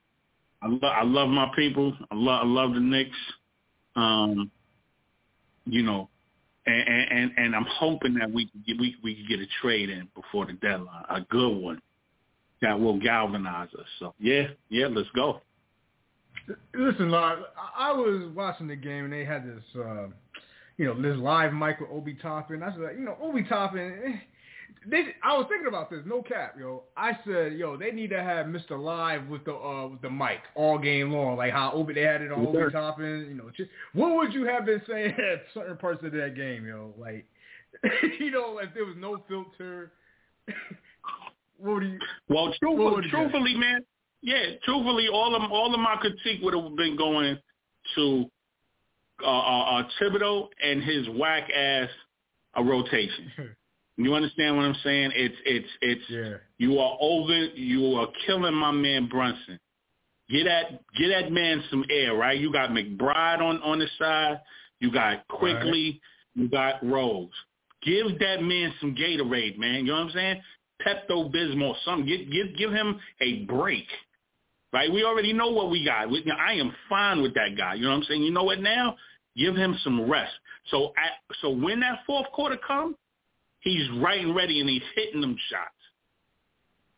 I 0.61 0.67
love 0.67 0.83
I 0.83 1.03
love 1.03 1.29
my 1.29 1.49
people. 1.55 1.95
I 2.11 2.15
love 2.15 2.41
I 2.43 2.45
love 2.45 2.73
the 2.73 2.81
Knicks. 2.81 3.17
Um, 3.95 4.51
you 5.65 5.81
know, 5.81 6.09
and 6.65 7.09
and 7.09 7.31
and 7.37 7.55
I'm 7.55 7.67
hoping 7.69 8.15
that 8.15 8.31
we 8.31 8.47
can 8.47 8.63
get, 8.67 8.77
we 8.77 8.95
we 9.01 9.15
can 9.15 9.25
get 9.29 9.39
a 9.39 9.47
trade 9.61 9.89
in 9.89 10.09
before 10.13 10.45
the 10.45 10.53
deadline, 10.53 11.05
a 11.09 11.21
good 11.21 11.55
one. 11.55 11.81
That 12.61 12.79
will 12.79 12.99
galvanize 12.99 13.69
us. 13.77 13.85
So 13.99 14.13
yeah, 14.19 14.47
yeah, 14.69 14.87
let's 14.87 15.09
go. 15.15 15.41
Listen, 16.73 17.13
I, 17.13 17.41
I 17.77 17.91
was 17.91 18.31
watching 18.35 18.67
the 18.67 18.75
game 18.75 19.05
and 19.05 19.13
they 19.13 19.25
had 19.25 19.45
this, 19.45 19.63
uh, 19.75 20.07
you 20.77 20.85
know, 20.85 20.99
this 20.99 21.17
live 21.17 21.53
mic 21.53 21.79
with 21.79 21.89
Obi 21.91 22.15
Toppin. 22.15 22.63
I 22.63 22.71
said, 22.71 22.97
you 22.97 23.05
know, 23.05 23.17
Obi 23.21 23.43
Toppin. 23.43 23.99
Eh, 24.05 24.17
they, 24.89 25.03
I 25.23 25.37
was 25.37 25.45
thinking 25.47 25.67
about 25.67 25.91
this, 25.91 25.99
no 26.05 26.23
cap, 26.23 26.55
yo. 26.59 26.83
I 26.97 27.11
said, 27.25 27.53
yo, 27.53 27.77
they 27.77 27.91
need 27.91 28.09
to 28.09 28.23
have 28.23 28.47
Mr. 28.47 28.81
Live 28.81 29.27
with 29.27 29.45
the 29.45 29.53
uh, 29.53 29.87
with 29.87 30.01
the 30.01 30.09
mic 30.09 30.39
all 30.55 30.79
game 30.79 31.11
long, 31.11 31.37
like 31.37 31.51
how 31.51 31.71
Obi 31.71 31.93
they 31.93 32.01
had 32.01 32.21
it 32.21 32.31
on 32.31 32.47
Obi 32.47 32.71
Toppin. 32.71 33.27
You 33.29 33.35
know, 33.35 33.51
what 33.93 34.15
would 34.15 34.33
you 34.33 34.45
have 34.45 34.65
been 34.65 34.81
saying 34.87 35.11
at 35.33 35.43
certain 35.53 35.77
parts 35.77 36.03
of 36.03 36.11
that 36.13 36.35
game, 36.35 36.65
yo? 36.65 36.93
Like, 36.97 37.25
you 38.19 38.31
know, 38.31 38.57
if 38.57 38.73
there 38.73 38.85
was 38.85 38.95
no 38.97 39.23
filter. 39.27 39.91
what 41.61 41.79
do 41.81 41.87
you? 41.87 41.99
Well, 42.29 42.53
truthfully, 42.59 43.09
truthfully 43.09 43.55
man, 43.55 43.81
yeah, 44.21 44.55
truthfully, 44.63 45.07
all 45.07 45.35
of 45.35 45.51
all 45.51 45.73
of 45.73 45.79
my 45.79 45.95
critique 45.97 46.41
would 46.41 46.53
have 46.53 46.75
been 46.75 46.95
going 46.95 47.37
to 47.95 48.25
uh, 49.23 49.27
uh, 49.27 49.79
uh, 49.79 49.83
Thibodeau 49.99 50.49
and 50.63 50.83
his 50.83 51.07
whack 51.09 51.49
ass 51.55 51.89
uh, 52.57 52.63
rotation. 52.63 53.31
You 53.97 54.15
understand 54.15 54.55
what 54.55 54.65
I'm 54.65 54.75
saying? 54.83 55.11
It's 55.15 55.35
it's 55.45 55.67
it's 55.81 56.01
yeah. 56.09 56.33
you 56.57 56.79
are 56.79 56.97
over 56.99 57.45
you 57.55 57.95
are 57.99 58.07
killing 58.25 58.53
my 58.53 58.71
man 58.71 59.07
Brunson. 59.07 59.59
Get 60.29 60.45
that 60.45 60.81
get 60.97 61.09
that 61.09 61.31
man 61.31 61.63
some 61.69 61.85
air, 61.91 62.15
right? 62.15 62.39
You 62.39 62.51
got 62.51 62.69
McBride 62.69 63.41
on 63.41 63.61
on 63.61 63.79
the 63.79 63.87
side, 63.99 64.39
you 64.79 64.91
got 64.91 65.27
Quickley, 65.27 66.01
right. 66.35 66.41
you 66.41 66.47
got 66.47 66.83
Rose. 66.83 67.29
Give 67.83 68.17
that 68.19 68.41
man 68.41 68.73
some 68.79 68.95
Gatorade, 68.95 69.57
man. 69.59 69.85
You 69.85 69.91
know 69.91 69.95
what 69.95 70.07
I'm 70.07 70.11
saying? 70.11 70.41
Pepto 70.85 71.31
Bismol, 71.33 71.75
something. 71.85 72.05
Give 72.05 72.31
give 72.31 72.57
give 72.57 72.71
him 72.71 72.99
a 73.21 73.43
break. 73.45 73.85
Right? 74.73 74.91
We 74.91 75.03
already 75.03 75.33
know 75.33 75.51
what 75.51 75.69
we 75.69 75.83
got. 75.83 76.09
We, 76.09 76.23
I 76.31 76.53
am 76.53 76.73
fine 76.87 77.21
with 77.21 77.33
that 77.33 77.57
guy. 77.57 77.73
You 77.73 77.83
know 77.83 77.89
what 77.89 77.97
I'm 77.97 78.03
saying? 78.03 78.23
You 78.23 78.31
know 78.31 78.43
what 78.43 78.61
now? 78.61 78.95
Give 79.35 79.55
him 79.55 79.77
some 79.83 80.09
rest. 80.09 80.31
So 80.69 80.93
at, 80.97 81.35
so 81.41 81.49
when 81.49 81.81
that 81.81 81.99
fourth 82.07 82.27
quarter 82.31 82.57
comes, 82.65 82.95
he's 83.59 83.89
right 83.97 84.21
and 84.21 84.35
ready 84.35 84.61
and 84.61 84.69
he's 84.69 84.81
hitting 84.95 85.19
them 85.19 85.35
shots. 85.49 85.71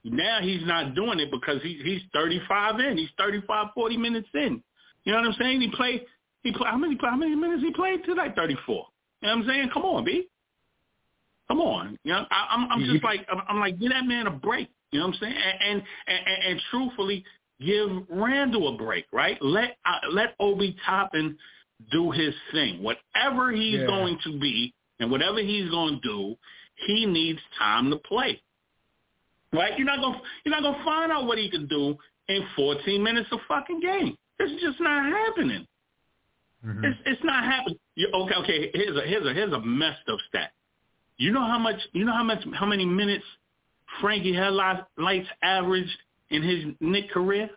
Now 0.04 0.40
he's 0.42 0.66
not 0.66 0.96
doing 0.96 1.20
it 1.20 1.32
because 1.32 1.62
he, 1.64 1.80
he's 1.84 2.02
35 2.14 2.80
in. 2.80 2.98
He's 2.98 3.10
35, 3.18 3.68
40 3.74 3.98
minutes 3.98 4.28
in. 4.34 4.62
You 5.04 5.14
know 5.14 5.20
what 5.20 5.28
I'm 5.28 5.36
saying? 5.40 5.62
He 5.62 5.70
played. 5.70 6.02
He 6.44 6.52
play, 6.52 6.70
how 6.70 6.78
many 6.78 6.98
how 7.02 7.16
many 7.16 7.36
minutes 7.36 7.64
he 7.64 7.72
played 7.72 8.04
tonight? 8.04 8.34
34. 8.36 8.76
You 8.76 9.28
know 9.28 9.36
what 9.36 9.44
I'm 9.44 9.48
saying? 9.48 9.70
Come 9.74 9.84
on, 9.84 10.04
B. 10.04 10.28
Come 11.48 11.60
on. 11.60 11.98
You 12.04 12.14
know, 12.14 12.26
I, 12.30 12.48
I'm 12.52 12.72
I'm 12.72 12.86
just 12.86 13.04
like 13.04 13.26
I'm, 13.32 13.42
I'm 13.48 13.60
like 13.60 13.80
give 13.80 13.92
that 13.92 14.06
man 14.06 14.28
a 14.28 14.32
break. 14.32 14.70
You 14.92 15.00
know 15.00 15.08
what 15.08 15.16
I'm 15.16 15.20
saying? 15.22 15.36
And 15.36 15.82
and 16.08 16.20
and, 16.26 16.44
and 16.52 16.62
truthfully, 16.72 17.24
give 17.60 17.90
Randle 18.10 18.74
a 18.74 18.78
break. 18.78 19.06
Right? 19.12 19.38
Let 19.42 19.78
uh, 19.86 20.10
let 20.12 20.36
Obi 20.40 20.76
Toppin 20.86 21.38
do 21.92 22.12
his 22.12 22.34
thing. 22.52 22.82
Whatever 22.82 23.52
he's 23.52 23.80
yeah. 23.80 23.88
going 23.88 24.18
to 24.24 24.40
be, 24.40 24.74
and 25.00 25.12
whatever 25.12 25.40
he's 25.40 25.70
going 25.70 26.00
to 26.02 26.08
do, 26.08 26.36
he 26.88 27.06
needs 27.06 27.40
time 27.60 27.90
to 27.92 27.98
play. 27.98 28.42
Right? 29.52 29.78
You're 29.78 29.86
not 29.86 30.00
going 30.00 30.20
you're 30.46 30.56
not 30.56 30.64
going 30.64 30.76
to 30.76 30.84
find 30.84 31.12
out 31.12 31.26
what 31.26 31.38
he 31.38 31.50
can 31.50 31.68
do 31.68 31.96
in 32.30 32.46
14 32.56 33.04
minutes 33.04 33.30
of 33.32 33.40
fucking 33.48 33.82
game. 33.82 34.18
It's 34.40 34.62
just 34.62 34.80
not 34.80 35.06
happening. 35.06 35.68
Mm-hmm. 36.66 36.86
It's 36.86 36.98
it's 37.06 37.24
not 37.24 37.44
happening. 37.44 37.78
You, 37.96 38.10
okay, 38.14 38.36
okay. 38.36 38.72
Here's 38.74 38.98
a 38.98 39.02
here's 39.02 39.26
a 39.26 39.34
here's 39.34 39.54
a 39.54 39.60
messed 39.60 40.08
up 40.12 40.20
stat. 40.30 40.52
You 41.18 41.32
know 41.32 41.46
how 41.46 41.60
much 41.60 41.80
you 41.94 42.06
know 42.06 42.14
how 42.14 42.24
much 42.24 42.44
how 42.54 42.66
many 42.66 42.86
minutes 42.86 43.26
Frankie 44.02 44.34
Headlights 44.34 45.28
averaged 45.42 45.98
in 46.30 46.42
his 46.42 46.66
Knick 46.80 47.12
career? 47.12 47.50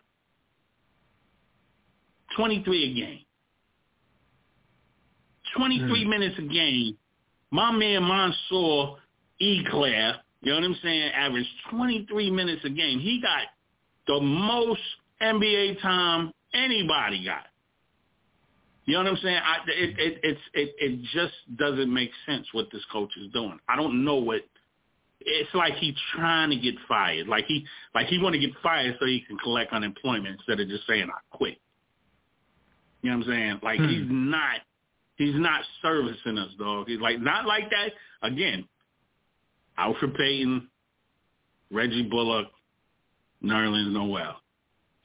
Twenty 2.35 2.63
three 2.63 2.91
a 2.91 2.93
game. 2.93 3.19
Twenty 5.55 5.79
three 5.79 6.05
mm. 6.05 6.09
minutes 6.09 6.35
a 6.37 6.43
game 6.43 6.97
my 7.51 7.71
man 7.71 8.07
Mansour 8.07 8.97
Eclair, 9.39 10.15
you 10.41 10.51
know 10.51 10.55
what 10.55 10.63
I'm 10.63 10.75
saying, 10.83 11.11
averaged 11.13 11.49
23 11.71 12.31
minutes 12.31 12.61
a 12.65 12.69
game. 12.69 12.99
He 12.99 13.21
got 13.21 13.43
the 14.07 14.19
most 14.21 14.81
NBA 15.21 15.81
time 15.81 16.31
anybody 16.53 17.23
got. 17.25 17.45
You 18.87 18.93
know 18.93 19.03
what 19.03 19.11
I'm 19.11 19.17
saying? 19.21 19.37
I, 19.37 19.57
it, 19.67 19.99
it, 19.99 20.19
it's, 20.23 20.41
it, 20.53 20.75
it 20.79 21.01
just 21.13 21.35
doesn't 21.57 21.93
make 21.93 22.09
sense 22.25 22.47
what 22.53 22.67
this 22.71 22.83
coach 22.91 23.11
is 23.21 23.31
doing. 23.31 23.59
I 23.69 23.75
don't 23.75 24.03
know 24.03 24.15
what. 24.15 24.41
It's 25.19 25.53
like 25.53 25.73
he's 25.75 25.93
trying 26.15 26.49
to 26.49 26.55
get 26.55 26.73
fired. 26.87 27.27
Like 27.27 27.45
he, 27.47 27.65
like 27.93 28.07
he 28.07 28.17
want 28.17 28.33
to 28.33 28.39
get 28.39 28.51
fired 28.63 28.95
so 28.99 29.05
he 29.05 29.23
can 29.27 29.37
collect 29.37 29.73
unemployment 29.73 30.39
instead 30.39 30.59
of 30.59 30.67
just 30.67 30.87
saying 30.87 31.07
I 31.09 31.37
quit. 31.37 31.57
You 33.01 33.11
know 33.11 33.17
what 33.17 33.27
I'm 33.27 33.31
saying? 33.31 33.59
Like 33.61 33.79
hmm. 33.79 33.87
he's 33.87 34.07
not 34.09 34.61
He's 35.17 35.35
not 35.35 35.61
servicing 35.81 36.37
us, 36.37 36.51
dog. 36.59 36.87
He's 36.87 36.99
like 36.99 37.19
not 37.19 37.45
like 37.45 37.69
that. 37.71 37.93
Again, 38.21 38.67
Elfrid 39.77 40.15
Payton, 40.15 40.69
Reggie 41.71 42.03
Bullock, 42.03 42.47
Nerlens 43.43 43.91
Noel. 43.91 44.37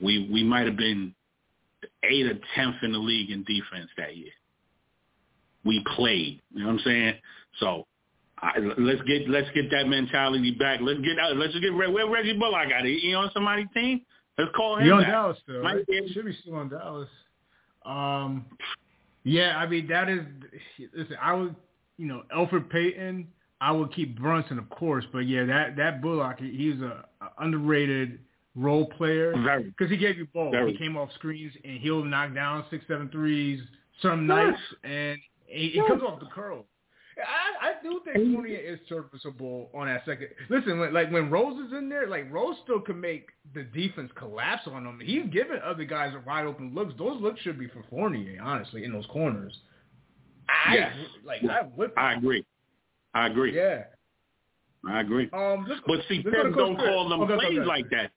We 0.01 0.29
we 0.31 0.45
might 0.45 0.67
have 0.67 0.77
been 0.77 1.15
eight 2.05 2.27
or 2.27 2.39
tenth 2.55 2.77
in 2.83 2.93
the 2.93 2.99
league 2.99 3.31
in 3.31 3.45
defense 3.45 3.91
that 3.97 4.17
year. 4.17 4.33
We 5.65 5.85
played. 5.95 6.41
You 6.53 6.61
know 6.61 6.67
what 6.67 6.73
I'm 6.73 6.79
saying? 6.85 7.15
So 7.61 7.87
I, 8.39 8.59
let's 8.79 9.03
get 9.03 9.29
let's 9.29 9.49
get 9.55 9.71
that 9.71 9.87
mentality 9.87 10.51
back. 10.53 10.81
Let's 10.83 11.01
get 11.01 11.19
out. 11.19 11.37
Let's 11.37 11.53
just 11.53 11.63
get 11.63 11.75
where 11.75 12.09
Reggie 12.09 12.37
Bullock 12.37 12.71
got 12.71 12.85
it. 12.85 12.99
He 13.01 13.15
on 13.15 13.31
somebody's 13.33 13.69
team. 13.73 14.01
Let's 14.37 14.51
call 14.57 14.79
him. 14.79 14.85
He 14.85 14.91
on. 14.91 15.03
Dallas 15.05 15.39
still. 15.43 15.61
Right? 15.61 15.85
Should 16.13 16.27
be 16.27 16.37
still 16.41 16.57
on 16.57 16.69
Dallas. 16.69 17.09
Um, 17.85 18.47
yeah, 19.25 19.57
I 19.57 19.69
mean 19.69 19.87
that 19.89 20.09
is. 20.09 20.21
Listen, 20.97 21.17
I 21.21 21.35
would, 21.35 21.55
you 21.99 22.07
know, 22.07 22.23
Elfrid 22.35 22.69
Payton. 22.71 23.29
I 23.61 23.71
would 23.71 23.95
keep 23.95 24.19
Brunson, 24.19 24.59
of 24.59 24.69
course, 24.71 25.05
but 25.13 25.21
yeah, 25.21 25.45
that 25.45 25.77
that 25.77 26.03
Bullock, 26.03 26.41
he's 26.41 26.81
a, 26.81 27.05
a 27.21 27.45
underrated 27.45 28.19
role 28.55 28.87
player 28.87 29.33
because 29.67 29.91
he 29.91 29.97
gave 29.97 30.19
you 30.19 30.27
both. 30.33 30.53
Very. 30.53 30.73
He 30.73 30.79
came 30.79 30.97
off 30.97 31.11
screens 31.15 31.53
and 31.65 31.79
he'll 31.79 32.05
knock 32.05 32.35
down 32.35 32.65
six, 32.71 32.85
seven 32.89 33.09
threes 33.11 33.61
some 34.01 34.27
nights, 34.27 34.59
and 34.85 35.19
he, 35.47 35.71
he 35.71 35.83
comes 35.87 36.03
off 36.03 36.21
the 36.21 36.27
curl. 36.27 36.65
I, 37.19 37.69
I 37.69 37.73
do 37.83 38.01
think 38.05 38.35
Fournier 38.35 38.59
is 38.59 38.79
serviceable 38.89 39.71
on 39.75 39.87
that 39.87 40.03
second. 40.07 40.29
Listen, 40.49 40.93
like 40.93 41.13
when 41.13 41.31
Rose 41.31 41.67
is 41.67 41.73
in 41.73 41.89
there, 41.89 42.07
like 42.07 42.33
Rose 42.33 42.57
still 42.65 42.81
can 42.81 43.01
make 43.01 43.29
the 43.55 43.65
defense 43.65 44.11
collapse 44.17 44.63
on 44.67 44.87
him. 44.87 45.01
He's 45.05 45.27
giving 45.31 45.59
other 45.65 45.85
guys 45.85 46.15
wide 46.27 46.47
open 46.47 46.75
looks. 46.75 46.95
Those 46.99 47.21
looks 47.21 47.41
should 47.41 47.59
be 47.59 47.69
for 47.69 47.85
Fournier, 47.91 48.41
honestly, 48.43 48.85
in 48.85 48.93
those 48.93 49.07
corners. 49.07 49.57
I 50.49 50.75
yes. 50.75 50.93
like 51.25 51.43
I. 51.45 51.69
I 52.01 52.15
agree. 52.15 52.45
I 53.15 53.27
agree. 53.27 53.55
Yeah. 53.55 53.85
I 54.89 55.01
agree. 55.01 55.31
Um, 55.33 55.67
let's, 55.69 55.81
but 55.87 56.01
see, 56.09 56.23
Tim 56.23 56.53
don't 56.53 56.77
call 56.77 57.09
them 57.09 57.21
okay, 57.23 57.35
plays 57.35 57.59
okay. 57.59 57.67
like 57.67 57.85
that. 57.91 58.11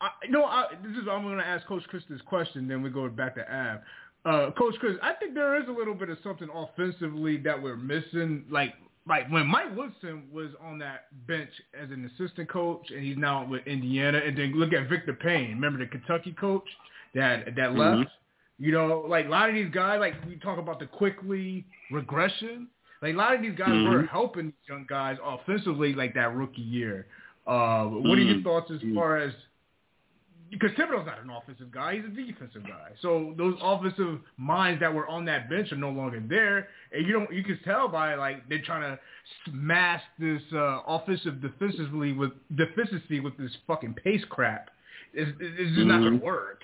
I, 0.00 0.08
no, 0.30 0.44
I, 0.44 0.66
this 0.82 0.92
is 0.92 1.08
I'm 1.10 1.22
going 1.22 1.36
to 1.36 1.46
ask 1.46 1.66
Coach 1.66 1.82
Chris 1.88 2.02
this 2.08 2.22
question. 2.22 2.66
Then 2.66 2.82
we 2.82 2.88
go 2.88 3.08
back 3.08 3.34
to 3.34 3.54
Av 3.54 3.80
uh, 4.24 4.50
Coach 4.56 4.74
Chris, 4.80 4.96
I 5.02 5.14
think 5.14 5.34
there 5.34 5.60
is 5.60 5.68
a 5.68 5.72
little 5.72 5.94
bit 5.94 6.10
of 6.10 6.18
something 6.22 6.48
offensively 6.54 7.38
that 7.38 7.60
we're 7.60 7.76
missing. 7.76 8.44
Like 8.50 8.74
like 9.08 9.30
when 9.30 9.46
Mike 9.46 9.74
Woodson 9.76 10.24
was 10.32 10.50
on 10.62 10.78
that 10.80 11.06
bench 11.26 11.50
as 11.80 11.90
an 11.90 12.10
assistant 12.14 12.50
coach, 12.50 12.90
and 12.90 13.02
he's 13.02 13.16
now 13.16 13.46
with 13.46 13.66
Indiana. 13.66 14.20
And 14.24 14.36
then 14.36 14.52
look 14.58 14.72
at 14.72 14.88
Victor 14.88 15.14
Payne. 15.14 15.50
Remember 15.50 15.78
the 15.78 15.86
Kentucky 15.86 16.34
coach 16.38 16.68
that 17.14 17.46
that 17.56 17.74
left. 17.74 18.00
Mm-hmm. 18.00 18.64
You 18.64 18.72
know, 18.72 19.06
like 19.08 19.24
a 19.24 19.28
lot 19.30 19.48
of 19.48 19.54
these 19.54 19.70
guys, 19.72 20.00
like 20.00 20.14
we 20.26 20.36
talk 20.36 20.58
about 20.58 20.80
the 20.80 20.86
Quickley 20.86 21.64
regression. 21.90 22.68
Like 23.02 23.14
a 23.14 23.16
lot 23.16 23.34
of 23.34 23.42
these 23.42 23.56
guys 23.56 23.70
mm-hmm. 23.70 23.90
were 23.90 24.02
helping 24.04 24.46
these 24.46 24.68
young 24.68 24.86
guys 24.88 25.16
offensively, 25.24 25.94
like 25.94 26.14
that 26.14 26.34
rookie 26.34 26.60
year. 26.60 27.06
Uh, 27.46 27.84
what 27.84 28.02
mm-hmm. 28.02 28.10
are 28.10 28.18
your 28.18 28.34
mm-hmm. 28.34 28.42
thoughts 28.42 28.70
as 28.70 28.80
far 28.94 29.18
as 29.18 29.32
because 30.50 30.70
Thibodeau's 30.72 31.06
not 31.06 31.22
an 31.22 31.30
offensive 31.30 31.70
guy; 31.70 31.96
he's 31.96 32.04
a 32.04 32.08
defensive 32.08 32.64
guy. 32.64 32.90
So 33.00 33.34
those 33.38 33.56
offensive 33.62 34.20
minds 34.36 34.80
that 34.80 34.92
were 34.92 35.06
on 35.06 35.24
that 35.26 35.48
bench 35.48 35.70
are 35.72 35.76
no 35.76 35.90
longer 35.90 36.22
there, 36.28 36.68
and 36.92 37.06
you 37.06 37.12
don't. 37.12 37.32
You 37.32 37.44
can 37.44 37.58
tell 37.64 37.88
by 37.88 38.16
like 38.16 38.48
they're 38.48 38.62
trying 38.62 38.82
to 38.82 38.98
smash 39.48 40.02
this 40.18 40.42
uh, 40.52 40.80
offensive 40.86 41.40
defensively 41.40 42.12
with 42.12 42.32
deficiency 42.56 43.20
with 43.20 43.36
this 43.38 43.52
fucking 43.66 43.94
pace 43.94 44.24
crap. 44.28 44.70
It's, 45.14 45.30
it's 45.40 45.56
just 45.56 45.70
mm-hmm. 45.70 45.88
not 45.88 46.00
going 46.00 46.18
to 46.18 46.24
work. 46.24 46.62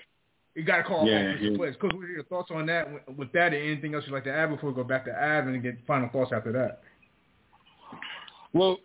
You 0.57 0.63
got 0.63 0.77
to 0.77 0.83
call 0.83 1.05
yeah, 1.05 1.19
offensive 1.19 1.51
yeah. 1.51 1.57
plays. 1.57 1.75
Coach, 1.79 1.93
what 1.93 2.05
are 2.05 2.07
your 2.07 2.23
thoughts 2.23 2.49
on 2.51 2.65
that? 2.65 2.87
With 3.15 3.31
that, 3.33 3.53
and 3.53 3.63
anything 3.63 3.93
else 3.93 4.05
you'd 4.07 4.13
like 4.13 4.23
to 4.23 4.33
add 4.33 4.49
before 4.49 4.71
we 4.71 4.75
go 4.75 4.83
back 4.83 5.05
to 5.05 5.11
Av 5.11 5.45
and 5.45 5.61
get 5.61 5.77
final 5.85 6.09
thoughts 6.09 6.31
after 6.33 6.51
that? 6.51 6.81
Well, 8.53 8.79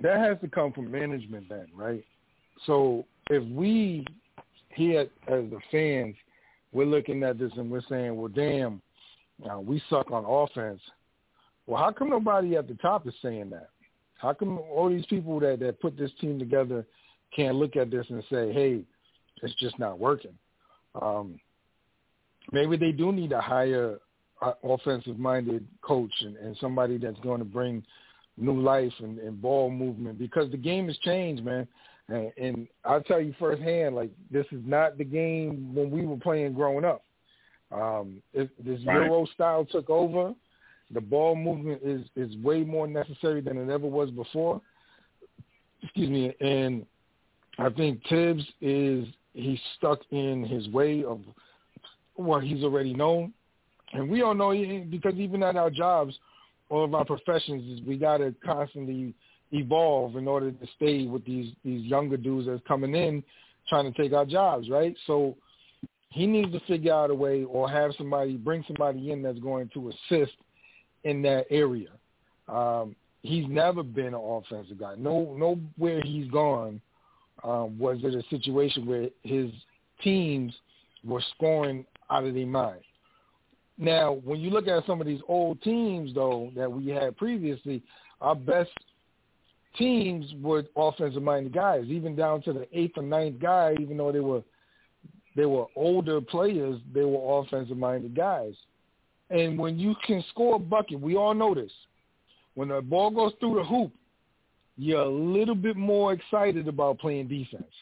that 0.00 0.18
has 0.18 0.38
to 0.40 0.48
come 0.48 0.72
from 0.72 0.90
management 0.90 1.50
then, 1.50 1.66
right? 1.74 2.02
So 2.64 3.04
if 3.28 3.46
we 3.50 4.06
here 4.70 5.02
as 5.28 5.44
the 5.50 5.58
fans, 5.70 6.16
we're 6.72 6.86
looking 6.86 7.22
at 7.22 7.38
this 7.38 7.52
and 7.58 7.70
we're 7.70 7.82
saying, 7.86 8.16
well, 8.16 8.28
damn, 8.28 8.80
uh, 9.50 9.60
we 9.60 9.82
suck 9.90 10.10
on 10.10 10.24
offense. 10.24 10.80
Well, 11.66 11.82
how 11.82 11.92
come 11.92 12.08
nobody 12.08 12.56
at 12.56 12.66
the 12.66 12.76
top 12.76 13.06
is 13.06 13.12
saying 13.20 13.50
that? 13.50 13.68
How 14.16 14.32
come 14.32 14.58
all 14.58 14.88
these 14.88 15.04
people 15.04 15.38
that 15.40 15.60
that 15.60 15.82
put 15.82 15.98
this 15.98 16.12
team 16.18 16.38
together 16.38 16.86
can't 17.34 17.56
look 17.56 17.76
at 17.76 17.90
this 17.90 18.06
and 18.08 18.24
say, 18.30 18.54
"Hey, 18.54 18.80
it's 19.42 19.54
just 19.56 19.78
not 19.78 19.98
working"? 19.98 20.32
Um, 21.00 21.38
maybe 22.52 22.76
they 22.76 22.92
do 22.92 23.12
need 23.12 23.32
a 23.32 23.40
higher 23.40 23.98
uh, 24.42 24.52
offensive-minded 24.62 25.66
coach 25.82 26.12
and, 26.20 26.36
and 26.36 26.56
somebody 26.60 26.98
that's 26.98 27.20
going 27.20 27.38
to 27.38 27.44
bring 27.44 27.82
new 28.36 28.60
life 28.60 28.92
and, 28.98 29.18
and 29.18 29.40
ball 29.40 29.70
movement 29.70 30.18
because 30.18 30.50
the 30.50 30.56
game 30.56 30.88
has 30.88 30.98
changed, 30.98 31.44
man. 31.44 31.66
And, 32.08 32.32
and 32.36 32.68
I'll 32.84 33.02
tell 33.02 33.20
you 33.20 33.34
firsthand, 33.38 33.96
like 33.96 34.10
this 34.30 34.46
is 34.52 34.60
not 34.64 34.98
the 34.98 35.04
game 35.04 35.74
when 35.74 35.90
we 35.90 36.06
were 36.06 36.18
playing 36.18 36.52
growing 36.52 36.84
up. 36.84 37.02
Um, 37.72 38.22
it, 38.32 38.48
this 38.64 38.78
right. 38.86 39.06
Euro 39.06 39.26
style 39.34 39.64
took 39.64 39.90
over. 39.90 40.32
The 40.92 41.00
ball 41.00 41.34
movement 41.34 41.80
is 41.82 42.02
is 42.14 42.36
way 42.36 42.62
more 42.62 42.86
necessary 42.86 43.40
than 43.40 43.56
it 43.56 43.72
ever 43.72 43.88
was 43.88 44.10
before. 44.10 44.60
Excuse 45.82 46.10
me, 46.10 46.34
and 46.40 46.86
I 47.58 47.70
think 47.70 48.00
Thibs 48.08 48.44
is 48.60 49.06
he's 49.36 49.60
stuck 49.76 50.00
in 50.10 50.44
his 50.44 50.68
way 50.68 51.04
of 51.04 51.20
what 52.14 52.42
he's 52.42 52.64
already 52.64 52.94
known, 52.94 53.32
and 53.92 54.08
we 54.08 54.22
all 54.22 54.34
know 54.34 54.50
because 54.90 55.14
even 55.14 55.42
at 55.42 55.56
our 55.56 55.70
jobs, 55.70 56.14
all 56.70 56.84
of 56.84 56.94
our 56.94 57.04
professions, 57.04 57.80
we 57.86 57.96
got 57.96 58.18
to 58.18 58.34
constantly 58.44 59.14
evolve 59.52 60.16
in 60.16 60.26
order 60.26 60.50
to 60.50 60.66
stay 60.76 61.06
with 61.06 61.24
these 61.24 61.52
these 61.64 61.84
younger 61.84 62.16
dudes 62.16 62.48
that's 62.48 62.62
coming 62.66 62.94
in 62.94 63.22
trying 63.68 63.92
to 63.92 64.02
take 64.02 64.12
our 64.12 64.24
jobs, 64.24 64.68
right? 64.70 64.96
So 65.06 65.36
he 66.10 66.26
needs 66.26 66.52
to 66.52 66.60
figure 66.60 66.94
out 66.94 67.10
a 67.10 67.14
way 67.14 67.44
or 67.44 67.68
have 67.68 67.92
somebody 67.98 68.36
bring 68.36 68.64
somebody 68.66 69.12
in 69.12 69.22
that's 69.22 69.38
going 69.38 69.70
to 69.74 69.90
assist 69.90 70.32
in 71.04 71.20
that 71.22 71.46
area. 71.50 71.90
Um, 72.48 72.96
he's 73.22 73.44
never 73.48 73.82
been 73.82 74.08
an 74.08 74.14
offensive 74.14 74.78
guy. 74.78 74.94
No, 74.96 75.34
nowhere 75.36 76.00
he's 76.02 76.30
gone 76.30 76.80
um, 77.46 77.78
was 77.78 77.98
it 78.02 78.14
a 78.14 78.22
situation 78.28 78.86
where 78.86 79.08
his 79.22 79.50
teams 80.02 80.52
were 81.04 81.22
scoring 81.36 81.86
out 82.10 82.24
of 82.24 82.34
their 82.34 82.46
mind. 82.46 82.80
Now, 83.78 84.14
when 84.24 84.40
you 84.40 84.50
look 84.50 84.68
at 84.68 84.86
some 84.86 85.00
of 85.00 85.06
these 85.06 85.20
old 85.28 85.62
teams, 85.62 86.14
though, 86.14 86.50
that 86.56 86.70
we 86.70 86.88
had 86.88 87.16
previously, 87.16 87.82
our 88.20 88.34
best 88.34 88.70
teams 89.76 90.26
were 90.40 90.64
offensive-minded 90.76 91.52
guys, 91.52 91.84
even 91.86 92.16
down 92.16 92.42
to 92.42 92.52
the 92.52 92.66
eighth 92.72 92.96
or 92.96 93.02
ninth 93.02 93.38
guy. 93.38 93.74
Even 93.80 93.98
though 93.98 94.10
they 94.10 94.20
were 94.20 94.42
they 95.36 95.44
were 95.44 95.66
older 95.76 96.20
players, 96.22 96.80
they 96.94 97.04
were 97.04 97.40
offensive-minded 97.40 98.16
guys. 98.16 98.54
And 99.28 99.58
when 99.58 99.78
you 99.78 99.94
can 100.06 100.24
score 100.30 100.56
a 100.56 100.58
bucket, 100.58 100.98
we 100.98 101.16
all 101.16 101.34
know 101.34 101.54
this. 101.54 101.72
When 102.54 102.68
the 102.68 102.80
ball 102.80 103.10
goes 103.10 103.32
through 103.38 103.56
the 103.56 103.64
hoop, 103.64 103.92
you're 104.76 105.02
a 105.02 105.08
little 105.08 105.54
bit 105.54 105.76
more 105.76 106.12
excited 106.12 106.68
about 106.68 106.98
playing 106.98 107.28
defense, 107.28 107.72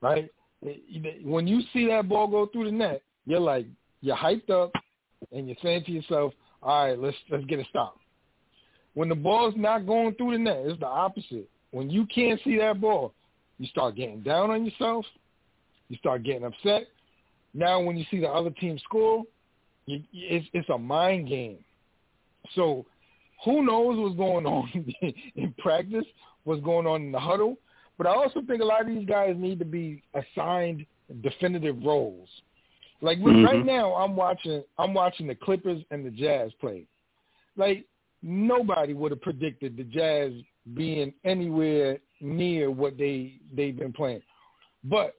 right? 0.00 0.30
When 1.24 1.46
you 1.46 1.60
see 1.72 1.86
that 1.88 2.08
ball 2.08 2.28
go 2.28 2.46
through 2.46 2.66
the 2.66 2.72
net, 2.72 3.02
you're 3.26 3.40
like 3.40 3.66
you're 4.00 4.16
hyped 4.16 4.50
up, 4.50 4.72
and 5.32 5.46
you're 5.46 5.56
saying 5.62 5.84
to 5.84 5.92
yourself, 5.92 6.32
"All 6.62 6.86
right, 6.86 6.98
let's 6.98 7.16
let's 7.30 7.44
get 7.46 7.60
a 7.60 7.64
stop." 7.64 7.96
When 8.94 9.08
the 9.08 9.14
ball's 9.14 9.54
not 9.56 9.86
going 9.86 10.14
through 10.14 10.32
the 10.32 10.38
net, 10.38 10.62
it's 10.64 10.80
the 10.80 10.86
opposite. 10.86 11.48
When 11.70 11.88
you 11.88 12.06
can't 12.06 12.40
see 12.42 12.58
that 12.58 12.80
ball, 12.80 13.14
you 13.58 13.66
start 13.66 13.94
getting 13.94 14.20
down 14.20 14.50
on 14.50 14.64
yourself. 14.64 15.04
You 15.88 15.96
start 15.96 16.22
getting 16.22 16.44
upset. 16.44 16.88
Now, 17.54 17.80
when 17.80 17.96
you 17.96 18.04
see 18.10 18.20
the 18.20 18.28
other 18.28 18.50
team 18.50 18.78
score, 18.78 19.24
you, 19.86 20.02
it's, 20.12 20.46
it's 20.52 20.68
a 20.68 20.78
mind 20.78 21.28
game. 21.28 21.58
So 22.54 22.86
who 23.44 23.64
knows 23.64 23.98
what's 23.98 24.16
going 24.16 24.46
on 24.46 24.94
in 25.36 25.54
practice, 25.58 26.04
what's 26.44 26.62
going 26.62 26.86
on 26.86 27.02
in 27.02 27.12
the 27.12 27.20
huddle. 27.20 27.56
But 27.98 28.06
I 28.06 28.10
also 28.10 28.40
think 28.46 28.62
a 28.62 28.64
lot 28.64 28.82
of 28.82 28.86
these 28.86 29.06
guys 29.06 29.34
need 29.36 29.58
to 29.58 29.64
be 29.64 30.02
assigned 30.14 30.86
definitive 31.22 31.76
roles. 31.84 32.28
Like 33.02 33.18
mm-hmm. 33.18 33.44
right 33.44 33.64
now, 33.64 33.94
I'm 33.94 34.16
watching 34.16 34.62
I'm 34.78 34.94
watching 34.94 35.26
the 35.26 35.34
Clippers 35.34 35.82
and 35.90 36.04
the 36.04 36.10
Jazz 36.10 36.50
play. 36.60 36.84
Like 37.56 37.84
nobody 38.22 38.92
would 38.92 39.12
have 39.12 39.22
predicted 39.22 39.76
the 39.76 39.84
Jazz 39.84 40.32
being 40.74 41.12
anywhere 41.24 41.98
near 42.20 42.70
what 42.70 42.98
they 42.98 43.34
they've 43.54 43.78
been 43.78 43.92
playing. 43.92 44.22
But 44.84 45.14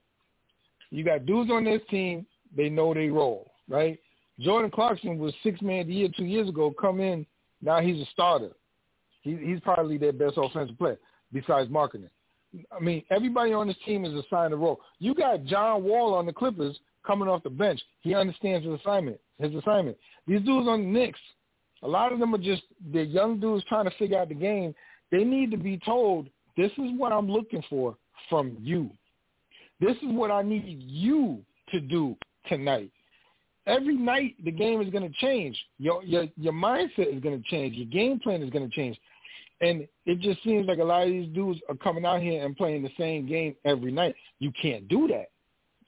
you 0.92 1.04
got 1.04 1.26
dudes 1.26 1.52
on 1.52 1.64
this 1.64 1.82
team, 1.90 2.26
they 2.56 2.70
know 2.70 2.94
they 2.94 3.10
role, 3.10 3.52
right? 3.68 4.00
Jordan 4.40 4.72
Clarkson 4.72 5.18
was 5.18 5.34
six 5.44 5.62
man 5.62 5.82
of 5.82 5.88
the 5.88 5.94
year 5.94 6.10
two 6.16 6.26
years 6.26 6.50
ago. 6.50 6.74
Come 6.80 7.00
in, 7.00 7.26
now 7.62 7.80
he's 7.80 8.02
a 8.02 8.10
starter. 8.12 8.52
He, 9.22 9.36
he's 9.36 9.60
probably 9.60 9.98
their 9.98 10.14
best 10.14 10.34
offensive 10.38 10.78
player 10.78 10.98
besides 11.32 11.70
Markkanen. 11.70 12.10
I 12.76 12.80
mean, 12.82 13.04
everybody 13.10 13.54
on 13.54 13.68
this 13.68 13.78
team 13.86 14.04
is 14.04 14.14
assigned 14.14 14.54
a 14.54 14.58
role. 14.58 14.82
You 15.00 15.16
got 15.16 15.46
John 15.46 15.84
Wall 15.84 16.14
on 16.14 16.26
the 16.26 16.34
Clippers 16.34 16.78
coming 17.06 17.28
off 17.28 17.44
the 17.44 17.50
bench. 17.50 17.82
He 18.02 18.14
understands 18.14 18.66
his 18.66 18.80
assignment. 18.80 19.20
His 19.40 19.54
assignment. 19.56 19.98
These 20.28 20.42
dudes 20.42 20.68
on 20.68 20.82
the 20.82 20.88
Knicks, 20.88 21.20
a 21.84 21.88
lot 21.88 22.12
of 22.12 22.20
them 22.20 22.36
are 22.36 22.40
just 22.40 22.64
they're 22.92 23.04
young 23.04 23.40
dudes 23.40 23.64
trying 23.70 23.86
to 23.86 23.98
figure 23.98 24.20
out 24.20 24.30
the 24.30 24.36
game. 24.36 24.76
They 25.12 25.24
need 25.24 25.52
to 25.52 25.58
be 25.58 25.80
told, 25.84 26.30
this 26.58 26.72
is 26.74 26.92
what 26.98 27.12
I'm 27.12 27.30
looking 27.30 27.64
for 27.70 27.96
from 28.30 28.58
you. 28.62 28.90
This 29.80 29.96
is 29.98 30.10
what 30.10 30.30
I 30.30 30.42
need 30.42 30.84
you 30.88 31.40
to 31.72 31.80
do 31.80 32.16
tonight. 32.48 32.92
Every 33.72 33.96
night 33.96 34.36
the 34.44 34.52
game 34.52 34.82
is 34.82 34.90
going 34.90 35.10
to 35.10 35.18
change. 35.20 35.58
Your 35.80 36.04
your 36.04 36.26
your 36.38 36.54
mindset 36.54 37.16
is 37.16 37.22
going 37.22 37.42
to 37.42 37.50
change. 37.50 37.76
Your 37.76 37.88
game 37.88 38.20
plan 38.20 38.44
is 38.44 38.50
going 38.50 38.70
to 38.70 38.76
change. 38.76 38.98
And 39.62 39.88
it 40.06 40.20
just 40.20 40.44
seems 40.44 40.68
like 40.68 40.80
a 40.80 40.84
lot 40.84 41.04
of 41.04 41.10
these 41.10 41.30
dudes 41.34 41.60
are 41.70 41.76
coming 41.76 42.04
out 42.04 42.22
here 42.22 42.44
and 42.44 42.58
playing 42.58 42.84
the 42.84 42.90
same 42.98 43.28
game 43.28 43.56
every 43.64 43.92
night. 43.92 44.16
You 44.40 44.52
can't 44.60 44.88
do 44.88 45.08
that. 45.08 45.28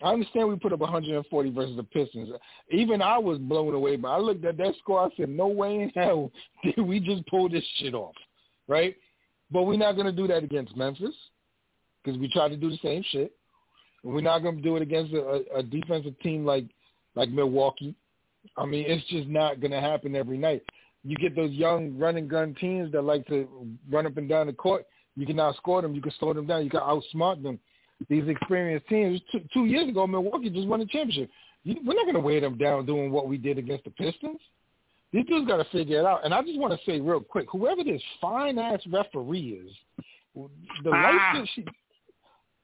I 0.02 0.14
understand 0.14 0.48
we 0.48 0.56
put 0.56 0.74
up 0.74 0.80
140 0.80 1.50
versus 1.52 1.76
the 1.76 1.84
Pistons. 1.84 2.30
Even 2.72 3.02
I 3.02 3.18
was 3.18 3.38
blown 3.38 3.74
away, 3.74 3.96
but 3.96 4.10
I 4.10 4.18
looked 4.18 4.46
at 4.46 4.58
that 4.58 4.76
score. 4.80 5.02
I 5.02 5.10
said, 5.18 5.30
"No 5.30 5.48
way 5.48 5.82
in 5.82 5.90
hell 5.90 6.32
did 6.64 6.80
we 6.80 7.00
just 7.00 7.26
pull 7.28 7.50
this 7.50 7.66
shit 7.78 7.94
off." 7.94 8.16
Right? 8.68 8.96
But 9.52 9.64
we're 9.64 9.78
not 9.78 9.94
going 9.94 10.08
to 10.08 10.12
do 10.12 10.28
that 10.28 10.44
against 10.44 10.78
Memphis 10.78 11.16
because 12.04 12.20
we 12.20 12.32
tried 12.32 12.50
to 12.50 12.58
do 12.58 12.70
the 12.70 12.80
same 12.82 13.04
shit. 13.12 13.36
We're 14.04 14.22
not 14.22 14.40
going 14.40 14.58
to 14.58 14.62
do 14.62 14.76
it 14.76 14.82
against 14.82 15.14
a, 15.14 15.44
a 15.56 15.64
defensive 15.64 16.20
team 16.20 16.46
like 16.46 16.66
like 17.16 17.30
Milwaukee. 17.30 17.96
I 18.58 18.66
mean, 18.66 18.86
it's 18.88 19.06
just 19.08 19.28
not 19.28 19.60
going 19.60 19.72
to 19.72 19.80
happen 19.80 20.16
every 20.16 20.38
night. 20.38 20.64
You 21.04 21.16
get 21.18 21.36
those 21.36 21.52
young 21.52 21.98
running 21.98 22.28
gun 22.28 22.56
teams 22.60 22.92
that 22.92 23.02
like 23.02 23.26
to 23.28 23.48
run 23.92 24.06
up 24.06 24.18
and 24.18 24.30
down 24.30 24.48
the 24.48 24.54
court. 24.54 24.86
You 25.16 25.26
can 25.26 25.36
outscore 25.38 25.82
them. 25.82 25.94
You 25.94 26.02
can 26.02 26.14
slow 26.20 26.34
them 26.34 26.48
down. 26.48 26.64
You 26.64 26.70
can 26.70 26.80
outsmart 26.80 27.44
them 27.44 27.60
these 28.10 28.28
experienced 28.28 28.88
teams. 28.88 29.22
Two, 29.32 29.42
two 29.54 29.66
years 29.66 29.90
ago, 29.90 30.08
Milwaukee 30.08 30.50
just 30.50 30.68
won 30.68 30.80
the 30.80 30.86
championship. 30.86 31.30
we're 31.66 31.94
not 31.94 32.04
going 32.04 32.16
to 32.16 32.20
weigh 32.20 32.40
them 32.40 32.58
down 32.58 32.86
doing 32.86 33.12
what 33.12 33.28
we 33.28 33.38
did 33.38 33.58
against 33.58 33.86
the 33.86 33.92
Pistons. 33.92 34.40
These 35.12 35.26
dudes 35.26 35.48
got 35.48 35.58
to 35.58 35.66
figure 35.66 36.00
it 36.00 36.06
out. 36.06 36.26
And 36.26 36.34
I 36.34 36.42
just 36.42 36.58
want 36.58 36.74
to 36.74 36.92
say 36.92 37.00
real 37.00 37.20
quick, 37.20 37.48
whoever 37.52 37.84
this 37.84 38.02
fine 38.20 38.58
ass 38.58 38.80
referee 38.92 39.62
is, 39.66 39.72
the 40.84 40.90
ah. 40.92 41.34
light 41.36 41.48
she, 41.54 41.66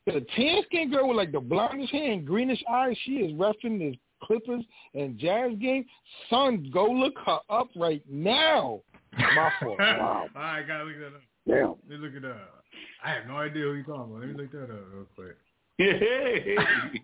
the 0.07 0.25
tan 0.35 0.63
skin 0.65 0.89
girl 0.89 1.07
with 1.07 1.17
like 1.17 1.31
the 1.31 1.39
blondish 1.39 1.89
hair 1.89 2.11
and 2.11 2.25
greenish 2.25 2.63
eyes, 2.69 2.97
she 3.05 3.17
is 3.17 3.33
refing 3.33 3.77
this 3.77 3.95
Clippers 4.23 4.63
and 4.93 5.17
Jazz 5.17 5.51
game. 5.59 5.85
Son, 6.29 6.69
go 6.73 6.85
look 6.85 7.15
her 7.25 7.39
up 7.49 7.69
right 7.75 8.03
now. 8.09 8.81
My 9.17 9.51
fault. 9.59 9.79
Wow. 9.79 10.27
All 10.35 10.41
right, 10.41 10.67
gotta 10.67 10.83
look 10.83 10.97
that 10.99 11.07
up. 11.07 11.21
Damn. 11.47 11.75
Let 11.89 11.89
me 11.89 12.07
look 12.07 12.15
it 12.15 12.25
up. 12.25 12.63
I 13.03 13.11
have 13.11 13.27
no 13.27 13.37
idea 13.37 13.63
who 13.63 13.73
you're 13.73 13.83
talking 13.83 14.11
about. 14.11 14.19
Let 14.19 14.29
me 14.29 14.35
look 14.35 14.51
that 14.51 14.63
up 14.63 14.85
real 14.93 15.07
quick. 15.15 15.37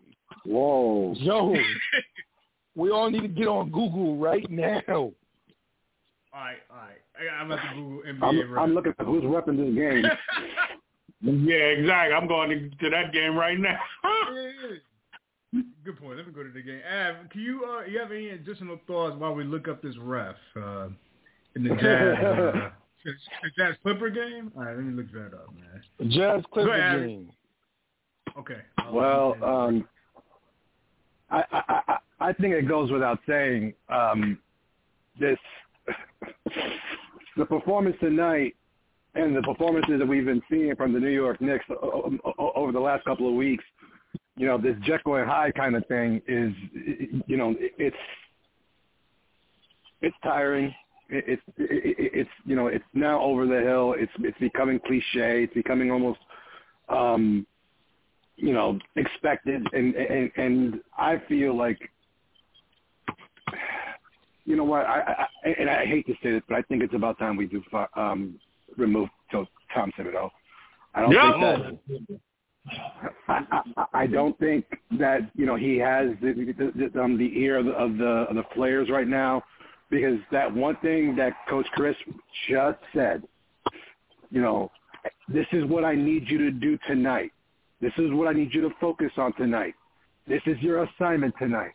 Whoa. 0.45 1.13
Yo. 1.18 1.55
we 2.76 2.91
all 2.91 3.09
need 3.09 3.22
to 3.22 3.28
get 3.28 3.47
on 3.47 3.72
Google 3.72 4.18
right 4.18 4.49
now. 4.49 4.82
All 4.88 5.13
right, 6.34 6.57
all 6.70 6.78
right. 6.78 6.99
I, 7.18 7.41
I'm 7.41 7.51
about 7.51 7.63
to 7.63 7.76
Google 7.76 8.01
NBA. 8.13 8.43
I'm, 8.51 8.59
I'm 8.59 8.74
looking 8.74 8.93
at 8.99 9.05
who's 9.05 9.24
repping 9.24 9.57
this 9.57 9.74
game. 9.74 10.05
yeah, 11.47 11.55
exactly. 11.55 12.13
I'm 12.13 12.28
going 12.28 12.49
to, 12.49 12.70
to 12.70 12.89
that 12.89 13.13
game 13.13 13.36
right 13.36 13.57
now. 13.57 13.80
Good 15.86 16.01
point. 16.01 16.17
Let 16.17 16.25
me 16.25 16.33
go 16.33 16.41
to 16.41 16.49
the 16.49 16.63
game. 16.63 16.81
Av, 16.91 17.29
can 17.29 17.41
you 17.41 17.63
uh, 17.63 17.86
you 17.86 17.99
have 17.99 18.11
any 18.11 18.29
additional 18.29 18.79
thoughts 18.88 19.15
while 19.19 19.36
we 19.36 19.43
look 19.43 19.67
up 19.67 19.83
this 19.83 19.95
ref 19.99 20.36
uh, 20.57 20.88
in 21.55 21.63
the 21.63 21.69
Jazz? 21.79 22.17
Uh, 22.23 22.69
Jazz 23.55 23.75
Clipper 23.83 24.09
game? 24.09 24.51
All 24.57 24.63
right, 24.63 24.75
let 24.75 24.83
me 24.83 24.93
look 24.93 25.11
that 25.11 25.36
up, 25.38 25.53
man. 25.53 26.09
Jazz 26.09 26.41
Clipper 26.51 26.97
game. 26.97 27.29
Okay. 28.36 28.61
well, 28.91 29.38
um, 29.43 29.88
I, 31.29 31.43
I 31.51 31.97
I 32.19 32.33
think 32.33 32.55
it 32.55 32.67
goes 32.67 32.91
without 32.91 33.19
saying 33.27 33.75
um, 33.89 34.39
this 35.19 35.38
the 37.38 37.45
performance 37.45 37.95
tonight 37.99 38.55
and 39.13 39.36
the 39.36 39.41
performances 39.43 39.99
that 39.99 40.07
we've 40.07 40.25
been 40.25 40.41
seeing 40.49 40.75
from 40.75 40.93
the 40.93 40.99
New 40.99 41.09
York 41.09 41.39
Knicks 41.41 41.65
over 42.38 42.71
the 42.71 42.79
last 42.79 43.05
couple 43.05 43.29
of 43.29 43.36
weeks. 43.36 43.63
You 44.38 44.47
know, 44.47 44.57
this 44.57 44.75
Jekyll 44.83 45.15
and 45.15 45.29
Hyde 45.29 45.55
kind 45.55 45.75
of 45.75 45.86
thing 45.88 46.21
is, 46.27 46.53
you 47.25 47.38
know, 47.38 47.55
it's 47.59 47.95
it's 50.01 50.15
tiring 50.23 50.73
it's 51.09 51.41
it's 51.57 52.29
you 52.45 52.55
know 52.55 52.67
it's 52.67 52.86
now 52.93 53.21
over 53.21 53.45
the 53.45 53.61
hill. 53.61 53.95
It's 53.97 54.11
it's 54.19 54.38
becoming 54.39 54.79
cliche. 54.86 55.43
It's 55.43 55.53
becoming 55.53 55.91
almost 55.91 56.19
um, 56.89 57.45
you 58.36 58.53
know 58.53 58.79
expected, 58.95 59.67
and 59.73 59.95
and 59.95 60.31
and 60.36 60.81
I 60.97 61.21
feel 61.27 61.55
like 61.55 61.77
you 64.45 64.55
know 64.55 64.63
what 64.63 64.86
I, 64.86 65.27
I 65.43 65.49
and 65.59 65.69
I 65.69 65.86
hate 65.86 66.07
to 66.07 66.13
say 66.23 66.31
this, 66.31 66.41
but 66.47 66.55
I 66.55 66.61
think 66.63 66.81
it's 66.81 66.95
about 66.95 67.19
time 67.19 67.38
we 67.38 67.45
do 67.45 67.61
um, 67.95 68.39
remove 68.77 69.09
Tom 69.31 69.91
Thibodeau. 69.97 70.29
I 70.95 71.01
don't 71.01 71.11
yeah. 71.11 71.67
think 71.88 72.09
that. 72.09 72.19
I, 73.28 73.86
I, 73.93 74.07
don't 74.07 74.38
think 74.39 74.66
that 74.97 75.30
you 75.36 75.45
know 75.45 75.55
he 75.55 75.78
has 75.78 76.09
the 76.22 76.34
the, 76.34 76.89
the, 76.93 77.01
um, 77.01 77.18
the 77.18 77.32
ear 77.39 77.57
of 77.59 77.66
the, 77.66 77.72
of 77.74 77.97
the 77.97 78.26
of 78.30 78.36
the 78.36 78.43
players 78.55 78.89
right 78.89 79.07
now 79.07 79.43
because 79.89 80.20
that 80.32 80.53
one 80.53 80.76
thing 80.78 81.16
that 81.16 81.34
Coach 81.49 81.68
Chris 81.74 81.95
just 82.49 82.80
said, 82.93 83.24
you 84.32 84.41
know, 84.41 84.72
this 85.28 85.45
is 85.51 85.63
what 85.66 85.86
I 85.86 85.95
need 85.95 86.30
you 86.30 86.38
to 86.39 86.51
do 86.51 86.78
tonight. 86.88 87.32
This 87.82 87.93
is 87.97 88.11
what 88.11 88.28
I 88.28 88.34
need 88.34 88.53
you 88.53 88.61
to 88.61 88.72
focus 88.82 89.11
on 89.18 89.34
tonight. 89.34 89.76
This 90.28 90.41
is 90.45 90.57
your 90.59 90.84
assignment 90.84 91.36
tonight. 91.38 91.74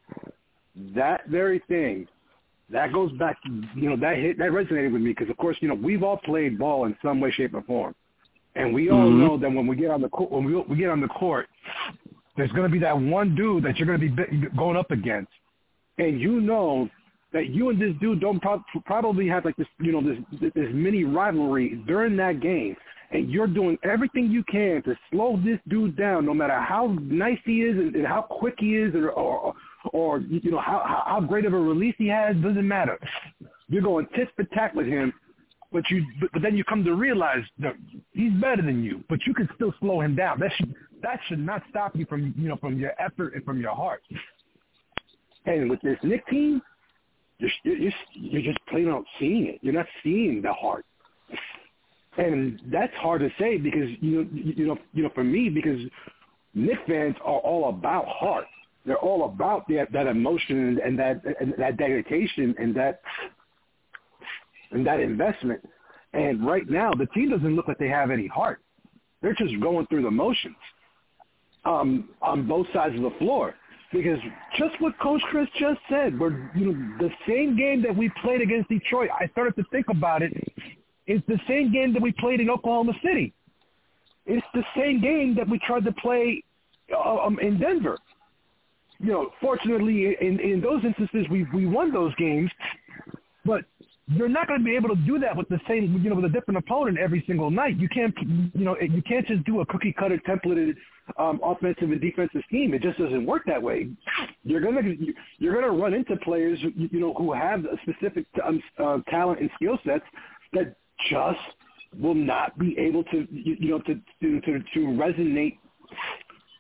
That 0.95 1.29
very 1.29 1.63
thing, 1.69 2.09
that 2.71 2.93
goes 2.93 3.13
back, 3.13 3.37
you 3.75 3.89
know, 3.89 3.97
that 3.97 4.17
hit, 4.17 4.39
that 4.39 4.51
resonated 4.51 4.93
with 4.93 5.03
me 5.03 5.11
because, 5.11 5.31
of 5.31 5.37
course, 5.37 5.57
you 5.61 5.69
know, 5.69 5.75
we've 5.75 6.03
all 6.03 6.17
played 6.17 6.59
ball 6.59 6.87
in 6.87 6.97
some 7.03 7.21
way, 7.21 7.31
shape, 7.31 7.55
or 7.55 7.63
form. 7.63 7.95
And 8.57 8.75
we 8.75 8.91
all 8.91 9.07
mm-hmm. 9.07 9.21
know 9.21 9.39
that 9.39 9.49
when 9.49 9.67
we 9.67 9.77
get 9.77 9.91
on 9.91 10.01
the 10.01 10.09
court, 10.09 10.31
when 10.33 10.45
we, 10.45 10.57
we 10.63 10.77
get 10.77 10.91
on 10.91 11.01
the 11.01 11.09
court, 11.09 11.49
there's 12.37 12.51
going 12.53 12.65
to 12.65 12.69
be 12.69 12.79
that 12.81 12.99
one 12.99 13.35
dude 13.35 13.65
that 13.65 13.77
you're 13.77 13.87
going 13.87 14.01
to 14.01 14.27
be 14.27 14.49
going 14.57 14.77
up 14.77 14.91
against, 14.91 15.31
and 15.99 16.21
you 16.21 16.41
know 16.41 16.89
that 17.33 17.51
you 17.51 17.71
and 17.71 17.81
this 17.81 17.95
dude 18.01 18.21
don't 18.21 18.41
pro- 18.41 18.63
probably 18.85 19.29
have 19.29 19.45
like 19.45 19.57
this, 19.57 19.69
you 19.79 19.93
know, 19.93 20.03
this 20.03 20.51
this 20.55 20.69
mini 20.73 21.05
rivalry 21.05 21.81
during 21.87 22.17
that 22.17 22.41
game, 22.41 22.75
and 23.13 23.31
you're 23.31 23.47
doing 23.47 23.79
everything 23.85 24.31
you 24.31 24.43
can 24.45 24.83
to 24.83 24.97
slow 25.11 25.41
this 25.45 25.59
dude 25.69 25.97
down, 25.97 26.27
no 26.27 26.35
matter 26.35 26.59
how 26.59 26.97
nice 27.01 27.39
he 27.45 27.63
is 27.63 27.77
and, 27.77 27.95
and 27.95 28.07
how 28.07 28.23
quick 28.23 28.55
he 28.59 28.77
is, 28.77 28.95
or, 28.95 29.11
or 29.11 29.55
or 29.93 30.19
you 30.21 30.51
know 30.51 30.61
how 30.61 31.05
how 31.07 31.21
great 31.21 31.45
of 31.45 31.53
a 31.53 31.59
release 31.59 31.95
he 31.99 32.09
has 32.09 32.35
doesn't 32.37 32.67
matter. 32.67 32.99
You're 33.69 33.83
going 33.83 34.09
tit 34.17 34.29
for 34.35 34.45
tat 34.45 34.75
with 34.75 34.87
him, 34.87 35.13
but 35.73 35.89
you 35.91 36.05
but, 36.33 36.43
then 36.43 36.57
you 36.57 36.65
come 36.65 36.85
to 36.85 36.95
realize 36.95 37.45
that 37.59 37.75
he's 38.13 38.33
better 38.35 38.63
than 38.63 38.83
you, 38.83 39.05
but 39.09 39.21
you 39.27 39.35
can 39.35 39.49
still 39.55 39.73
slow 39.81 40.01
him 40.01 40.17
down. 40.17 40.41
That 40.41 40.53
should 40.57 40.75
that 41.03 41.21
should 41.29 41.39
not 41.39 41.63
stop 41.71 41.95
you 41.95 42.07
from 42.07 42.35
you 42.37 42.49
know 42.49 42.57
from 42.57 42.79
your 42.79 42.93
effort 43.01 43.35
and 43.35 43.45
from 43.45 43.61
your 43.61 43.75
heart. 43.75 44.03
And 45.47 45.71
with 45.71 45.81
this 45.83 45.97
Knick 46.03 46.27
team, 46.27 46.61
you're 47.39 47.51
you're, 47.65 47.93
you're 48.15 48.43
just 48.43 48.59
plain 48.69 48.89
out 48.89 49.05
seeing 49.19 49.47
it. 49.47 49.59
You're 49.63 49.75
not 49.75 49.87
seeing 50.03 50.43
the 50.43 50.53
heart, 50.53 50.85
and 52.19 52.61
that's 52.71 52.95
hard 52.97 53.21
to 53.21 53.31
say 53.39 53.57
because 53.57 53.89
you 54.01 54.23
know 54.23 54.29
you 54.33 54.67
know 54.67 54.79
you 54.93 55.03
know 55.05 55.11
for 55.15 55.25
me 55.25 55.49
because 55.49 55.79
Knick 56.55 56.79
fans 56.87 57.17
are 57.25 57.39
all 57.39 57.69
about 57.69 58.07
heart. 58.09 58.47
They're 58.85 58.99
all 58.99 59.27
about 59.27 59.69
that 59.69 59.93
that 59.93 60.09
emotion 60.09 60.81
and 60.85 60.99
that 60.99 61.23
and 61.41 61.55
that 61.59 61.77
dedication 61.77 62.55
and 62.59 62.75
that 62.75 63.03
and 64.73 64.87
that 64.87 65.01
investment. 65.01 65.61
And 66.13 66.45
right 66.47 66.69
now, 66.69 66.93
the 66.93 67.07
team 67.07 67.31
doesn't 67.31 67.55
look 67.55 67.69
like 67.69 67.79
they 67.79 67.89
have 67.89 68.11
any 68.11 68.27
heart. 68.27 68.61
They're 69.23 69.35
just 69.35 69.61
going 69.61 69.87
through 69.87 70.03
the 70.03 70.11
motions 70.11 70.57
um, 71.65 72.09
on 72.23 72.47
both 72.47 72.67
sides 72.73 72.97
of 72.97 73.03
the 73.03 73.13
floor. 73.19 73.55
Because 73.93 74.19
just 74.57 74.81
what 74.81 74.99
Coach 75.01 75.21
Chris 75.31 75.49
just 75.59 75.81
said, 75.89 76.19
we're 76.19 76.51
you 76.55 76.73
know 76.73 76.97
the 76.99 77.11
same 77.27 77.57
game 77.57 77.83
that 77.83 77.95
we 77.95 78.11
played 78.23 78.41
against 78.41 78.69
Detroit. 78.69 79.11
I 79.19 79.27
started 79.29 79.57
to 79.57 79.65
think 79.73 79.87
about 79.89 80.23
it. 80.23 80.33
It's 81.07 81.27
the 81.27 81.41
same 81.49 81.73
game 81.73 81.93
that 81.95 82.03
we 82.03 82.13
played 82.13 82.41
in 82.41 82.49
Oklahoma 82.51 82.93
City. 83.05 83.35
It's 84.27 84.47
the 84.55 84.63
same 84.77 85.01
game 85.01 85.35
that 85.35 85.49
we 85.49 85.59
tried 85.67 85.85
to 85.87 85.93
play 85.93 86.45
uh, 86.95 87.17
um, 87.17 87.41
in 87.41 87.59
Denver. 87.59 87.99
You 89.01 89.13
know, 89.13 89.31
fortunately, 89.41 90.17
in 90.21 90.39
in 90.39 90.61
those 90.61 90.85
instances, 90.85 91.27
we 91.29 91.45
we 91.53 91.67
won 91.67 91.93
those 91.93 92.15
games. 92.15 92.51
But 93.45 93.65
you're 94.13 94.29
not 94.29 94.49
going 94.49 94.61
to 94.61 94.65
be 94.65 94.75
able 94.75 94.89
to 94.89 94.97
do 95.03 95.19
that 95.21 95.37
with 95.37 95.49
the 95.49 95.61
same, 95.69 96.01
you 96.03 96.11
know, 96.11 96.17
with 96.17 96.25
a 96.25 96.29
different 96.29 96.59
opponent 96.59 96.99
every 96.99 97.23
single 97.27 97.51
night. 97.51 97.79
You 97.79 97.89
can't, 97.89 98.15
you 98.55 98.65
know, 98.65 98.77
you 98.81 99.03
can't 99.03 99.27
just 99.27 99.45
do 99.45 99.61
a 99.61 99.67
cookie 99.67 99.95
cutter 99.99 100.21
templated 100.27 100.75
um, 101.19 101.41
offensive 101.45 101.91
and 101.91 102.01
defensive 102.01 102.43
scheme. 102.49 102.75
It 102.75 102.83
just 102.83 102.99
doesn't 102.99 103.25
work 103.25 103.43
that 103.47 103.63
way. 103.63 103.89
You're 104.43 104.61
gonna 104.61 104.83
you're 105.39 105.55
gonna 105.55 105.73
run 105.73 105.95
into 105.95 106.17
players, 106.17 106.59
you 106.63 107.01
know, 107.01 107.15
who 107.15 107.33
have 107.33 107.65
specific 107.83 108.27
um, 108.45 108.63
uh, 108.79 108.99
talent 109.11 109.41
and 109.41 109.51
skill 109.55 109.79
sets 109.87 110.05
that 110.55 110.77
just 111.09 111.39
will 111.99 112.15
not 112.15 112.59
be 112.59 112.77
able 112.79 113.05
to, 113.05 113.27
you 113.31 113.71
know, 113.71 113.79
to 113.81 113.95
to 114.23 114.41
to, 114.41 114.59
to 114.75 114.81
resonate 114.81 115.59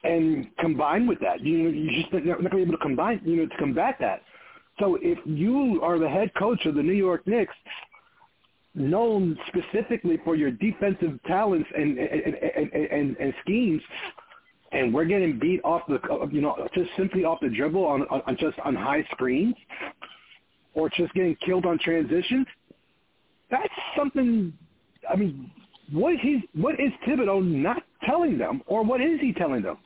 and 0.04 0.46
combine 0.58 1.06
with 1.06 1.18
that. 1.20 1.40
You 1.40 1.58
know, 1.64 1.70
you're 1.70 2.02
just 2.02 2.12
not 2.12 2.24
going 2.24 2.44
to 2.44 2.50
be 2.50 2.62
able 2.62 2.72
to 2.72 2.78
combine, 2.78 3.20
you 3.24 3.36
know, 3.36 3.46
to 3.46 3.56
combat 3.58 3.96
that. 4.00 4.22
So 4.80 4.98
if 5.00 5.18
you 5.26 5.80
are 5.82 5.98
the 5.98 6.08
head 6.08 6.32
coach 6.34 6.64
of 6.66 6.74
the 6.74 6.82
New 6.82 6.94
York 6.94 7.26
Knicks, 7.26 7.54
known 8.74 9.38
specifically 9.48 10.18
for 10.24 10.34
your 10.36 10.50
defensive 10.50 11.20
talents 11.26 11.68
and 11.76 11.98
and, 11.98 12.34
and, 12.34 12.72
and, 12.72 13.16
and 13.18 13.34
schemes, 13.42 13.82
and 14.72 14.92
we're 14.92 15.04
getting 15.04 15.38
beat 15.38 15.60
off 15.64 15.82
the 15.86 16.00
you 16.32 16.40
know 16.40 16.68
just 16.74 16.90
simply 16.96 17.24
off 17.24 17.38
the 17.40 17.48
dribble 17.48 17.84
on, 17.84 18.02
on 18.02 18.36
just 18.38 18.58
on 18.60 18.74
high 18.74 19.06
screens, 19.12 19.54
or 20.74 20.88
just 20.88 21.12
getting 21.14 21.36
killed 21.44 21.66
on 21.66 21.78
transitions, 21.78 22.46
that's 23.50 23.68
something. 23.96 24.52
I 25.08 25.16
mean, 25.16 25.50
what 25.92 26.14
is 26.14 26.40
what 26.54 26.74
is 26.80 26.92
Thibodeau 27.06 27.44
not 27.44 27.82
telling 28.04 28.38
them, 28.38 28.62
or 28.66 28.82
what 28.82 29.00
is 29.00 29.20
he 29.20 29.32
telling 29.32 29.62
them? 29.62 29.76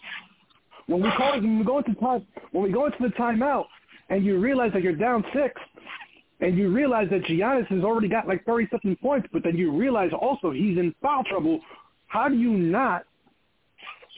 When 0.86 1.02
we 1.02 1.10
call 1.16 1.32
when 1.32 1.58
we 1.58 1.64
go 1.64 1.78
into 1.78 1.94
time, 1.94 2.26
when 2.52 2.64
we 2.64 2.70
go 2.70 2.86
into 2.86 2.98
the 3.00 3.08
timeout, 3.08 3.64
and 4.08 4.24
you 4.24 4.38
realize 4.38 4.72
that 4.72 4.82
you're 4.82 4.94
down 4.94 5.24
six, 5.32 5.60
and 6.40 6.56
you 6.56 6.72
realize 6.72 7.08
that 7.10 7.22
Giannis 7.22 7.66
has 7.68 7.82
already 7.82 8.08
got 8.08 8.28
like 8.28 8.44
30 8.44 8.68
something 8.70 8.96
points, 8.96 9.28
but 9.32 9.42
then 9.42 9.56
you 9.56 9.72
realize 9.72 10.10
also 10.12 10.50
he's 10.50 10.78
in 10.78 10.94
foul 11.00 11.24
trouble, 11.24 11.60
how 12.06 12.28
do 12.28 12.36
you 12.36 12.50
not 12.50 13.04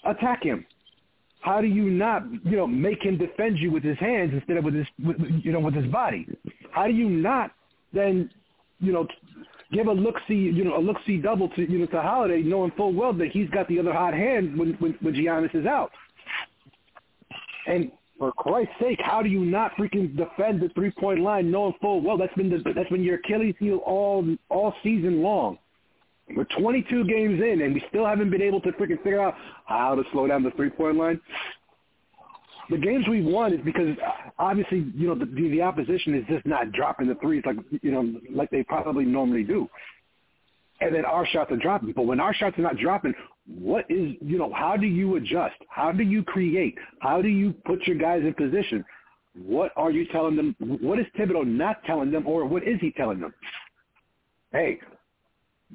attack 0.04 0.42
him? 0.42 0.66
How 1.40 1.60
do 1.60 1.68
you 1.68 1.84
not, 1.84 2.24
you 2.44 2.56
know, 2.56 2.66
make 2.66 3.02
him 3.04 3.18
defend 3.18 3.58
you 3.58 3.70
with 3.70 3.84
his 3.84 3.98
hands 3.98 4.32
instead 4.34 4.56
of 4.56 4.64
with 4.64 4.74
his, 4.74 4.86
with, 5.04 5.16
you 5.44 5.52
know, 5.52 5.60
with 5.60 5.74
his 5.74 5.86
body? 5.86 6.26
How 6.72 6.86
do 6.86 6.92
you 6.92 7.08
not 7.08 7.52
then, 7.92 8.30
you 8.80 8.92
know, 8.92 9.06
give 9.72 9.86
a 9.86 9.92
look 9.92 10.16
see, 10.26 10.34
you 10.34 10.64
know, 10.64 10.76
a 10.76 10.80
look 10.80 10.96
see 11.06 11.18
double 11.18 11.48
to, 11.50 11.70
you 11.70 11.78
know, 11.78 11.86
to 11.86 12.02
Holiday, 12.02 12.42
knowing 12.42 12.72
full 12.76 12.92
well 12.92 13.12
that 13.12 13.28
he's 13.28 13.48
got 13.50 13.68
the 13.68 13.78
other 13.78 13.92
hot 13.92 14.14
hand 14.14 14.58
when 14.58 14.72
when, 14.74 14.96
when 15.00 15.14
Giannis 15.14 15.54
is 15.54 15.66
out. 15.66 15.92
And 17.66 17.92
for 18.18 18.32
Christ's 18.32 18.72
sake, 18.80 18.98
how 19.02 19.22
do 19.22 19.28
you 19.28 19.44
not 19.44 19.72
freaking 19.76 20.16
defend 20.16 20.60
the 20.60 20.68
three 20.74 20.90
point 20.90 21.20
line 21.20 21.50
knowing 21.50 21.74
full 21.80 22.00
well 22.00 22.16
that's 22.16 22.34
been 22.34 22.50
the, 22.50 22.62
that's 22.74 22.88
been 22.90 23.02
your 23.02 23.16
Achilles 23.16 23.54
heel 23.58 23.78
all 23.84 24.26
all 24.48 24.74
season 24.82 25.22
long? 25.22 25.58
We're 26.34 26.44
22 26.58 27.04
games 27.04 27.40
in, 27.40 27.62
and 27.62 27.72
we 27.72 27.84
still 27.88 28.04
haven't 28.04 28.30
been 28.30 28.42
able 28.42 28.60
to 28.62 28.72
freaking 28.72 29.00
figure 29.04 29.20
out 29.20 29.34
how 29.66 29.94
to 29.94 30.02
slow 30.12 30.26
down 30.26 30.42
the 30.42 30.50
three 30.52 30.70
point 30.70 30.96
line. 30.96 31.20
The 32.68 32.78
games 32.78 33.06
we've 33.08 33.24
won 33.24 33.52
is 33.52 33.60
because 33.64 33.96
uh, 34.04 34.30
obviously 34.38 34.90
you 34.94 35.06
know 35.06 35.14
the, 35.14 35.26
the 35.26 35.62
opposition 35.62 36.14
is 36.14 36.24
just 36.28 36.44
not 36.46 36.72
dropping 36.72 37.06
the 37.06 37.14
threes 37.16 37.42
like 37.46 37.56
you 37.82 37.92
know 37.92 38.20
like 38.34 38.50
they 38.50 38.64
probably 38.64 39.04
normally 39.04 39.44
do 39.44 39.68
and 40.80 40.94
then 40.94 41.04
our 41.04 41.26
shots 41.26 41.50
are 41.52 41.56
dropping. 41.56 41.92
But 41.92 42.02
when 42.02 42.20
our 42.20 42.34
shots 42.34 42.58
are 42.58 42.62
not 42.62 42.76
dropping, 42.76 43.14
what 43.48 43.84
is 43.88 44.14
you 44.20 44.38
know 44.38 44.52
how 44.52 44.76
do 44.76 44.86
you 44.86 45.16
adjust? 45.16 45.56
How 45.68 45.92
do 45.92 46.02
you 46.02 46.22
create? 46.22 46.76
How 47.00 47.22
do 47.22 47.28
you 47.28 47.52
put 47.64 47.86
your 47.86 47.96
guys 47.96 48.22
in 48.22 48.34
position? 48.34 48.84
What 49.34 49.72
are 49.76 49.90
you 49.90 50.06
telling 50.06 50.36
them? 50.36 50.56
What 50.58 50.98
is 50.98 51.06
Thibodeau 51.18 51.46
not 51.46 51.84
telling 51.84 52.10
them, 52.10 52.26
or 52.26 52.44
what 52.46 52.66
is 52.66 52.80
he 52.80 52.90
telling 52.92 53.20
them? 53.20 53.32
Hey, 54.52 54.80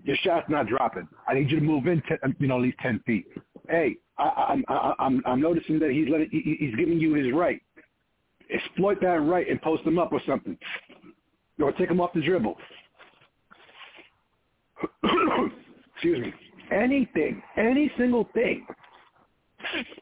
your 0.04 0.18
shot's 0.18 0.50
not 0.50 0.68
dropping. 0.68 1.08
I 1.28 1.36
need 1.36 1.50
you 1.52 1.60
to 1.60 1.66
move 1.66 1.88
in, 1.88 2.02
ten, 2.08 2.36
you 2.40 2.48
know, 2.48 2.58
at 2.58 2.62
least 2.62 2.78
ten 2.82 3.00
feet. 3.06 3.28
Hey, 3.70 3.98
I, 4.18 4.24
I, 4.68 4.74
I, 4.74 4.94
I'm 5.00 5.22
I'm 5.26 5.42
noticing 5.42 5.80
that 5.80 5.92
he's 5.92 6.10
letting 6.10 6.30
he's 6.32 6.76
giving 6.76 7.00
you 7.00 7.14
his 7.14 7.34
right. 7.34 7.62
Exploit 8.54 9.00
that 9.02 9.22
right 9.22 9.48
and 9.50 9.62
post 9.62 9.84
him 9.84 9.98
up 9.98 10.12
or 10.12 10.22
something, 10.28 10.58
or 11.62 11.72
take 11.72 11.90
him 11.90 12.02
off 12.02 12.12
the 12.14 12.22
dribble. 12.22 12.58
excuse 15.94 16.20
me, 16.20 16.34
anything, 16.72 17.42
any 17.58 17.92
single 17.98 18.28
thing. 18.34 18.66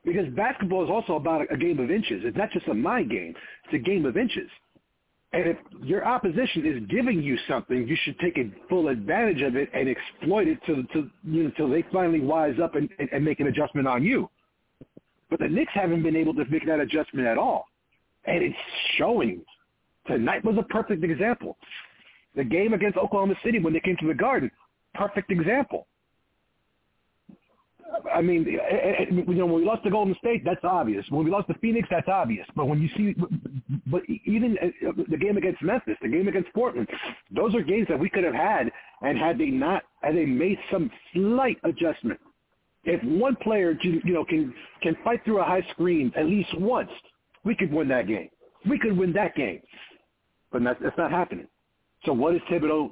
Because 0.05 0.27
basketball 0.35 0.83
is 0.83 0.89
also 0.89 1.15
about 1.15 1.41
a 1.51 1.57
game 1.57 1.79
of 1.79 1.91
inches. 1.91 2.21
It's 2.23 2.37
not 2.37 2.51
just 2.51 2.67
a 2.67 2.73
mind 2.73 3.09
game. 3.09 3.35
It's 3.65 3.73
a 3.73 3.77
game 3.77 4.05
of 4.05 4.15
inches. 4.15 4.49
And 5.31 5.45
if 5.45 5.57
your 5.83 6.05
opposition 6.05 6.65
is 6.65 6.87
giving 6.89 7.21
you 7.21 7.37
something, 7.47 7.87
you 7.87 7.95
should 8.03 8.17
take 8.19 8.37
a 8.37 8.49
full 8.67 8.87
advantage 8.87 9.41
of 9.41 9.55
it 9.55 9.69
and 9.73 9.87
exploit 9.87 10.47
it 10.47 10.59
to, 10.65 10.83
to 10.93 11.09
you 11.23 11.43
know, 11.43 11.49
until 11.49 11.69
they 11.69 11.83
finally 11.93 12.19
wise 12.19 12.55
up 12.61 12.75
and, 12.75 12.89
and, 12.97 13.09
and 13.11 13.23
make 13.23 13.39
an 13.39 13.47
adjustment 13.47 13.87
on 13.87 14.03
you. 14.03 14.29
But 15.29 15.39
the 15.39 15.47
Knicks 15.47 15.71
haven't 15.75 16.01
been 16.01 16.15
able 16.15 16.33
to 16.33 16.45
make 16.45 16.65
that 16.65 16.79
adjustment 16.79 17.27
at 17.27 17.37
all. 17.37 17.65
And 18.25 18.43
it's 18.43 18.55
showing. 18.97 19.43
Tonight 20.07 20.43
was 20.43 20.55
a 20.57 20.63
perfect 20.63 21.03
example. 21.03 21.57
The 22.35 22.43
game 22.43 22.73
against 22.73 22.97
Oklahoma 22.97 23.35
City 23.43 23.59
when 23.59 23.73
they 23.73 23.79
came 23.79 23.97
to 23.97 24.07
the 24.07 24.13
Garden, 24.15 24.49
perfect 24.95 25.29
example. 25.31 25.85
I 28.13 28.21
mean, 28.21 28.45
eh, 28.47 28.75
eh, 28.75 29.05
you 29.09 29.33
know, 29.35 29.45
when 29.45 29.61
we 29.61 29.65
lost 29.65 29.83
to 29.83 29.89
Golden 29.89 30.15
State, 30.15 30.43
that's 30.45 30.63
obvious. 30.63 31.05
When 31.09 31.25
we 31.25 31.31
lost 31.31 31.47
to 31.47 31.53
Phoenix, 31.55 31.87
that's 31.89 32.07
obvious. 32.07 32.45
But 32.55 32.67
when 32.67 32.81
you 32.81 32.89
see, 32.95 33.15
but 33.87 34.01
even 34.25 34.57
eh, 34.61 34.91
the 35.09 35.17
game 35.17 35.37
against 35.37 35.61
Memphis, 35.61 35.95
the 36.01 36.07
game 36.07 36.27
against 36.27 36.53
Portland, 36.53 36.87
those 37.35 37.55
are 37.55 37.61
games 37.61 37.87
that 37.89 37.99
we 37.99 38.09
could 38.09 38.23
have 38.23 38.33
had, 38.33 38.71
and 39.01 39.17
had 39.17 39.37
they 39.37 39.47
not, 39.47 39.83
had 40.01 40.15
they 40.15 40.25
made 40.25 40.57
some 40.71 40.91
slight 41.13 41.57
adjustment, 41.63 42.19
if 42.83 43.03
one 43.03 43.35
player, 43.37 43.77
you 43.81 44.13
know, 44.13 44.25
can 44.25 44.53
can 44.81 44.95
fight 45.03 45.23
through 45.25 45.39
a 45.41 45.43
high 45.43 45.65
screen 45.71 46.11
at 46.15 46.25
least 46.25 46.49
once, 46.59 46.89
we 47.43 47.55
could 47.55 47.71
win 47.71 47.87
that 47.89 48.07
game. 48.07 48.29
We 48.67 48.79
could 48.79 48.97
win 48.97 49.13
that 49.13 49.35
game, 49.35 49.61
but 50.51 50.63
that's, 50.63 50.79
that's 50.81 50.97
not 50.97 51.11
happening. 51.11 51.47
So 52.05 52.13
what 52.13 52.35
is 52.35 52.41
Thibodeau 52.49 52.91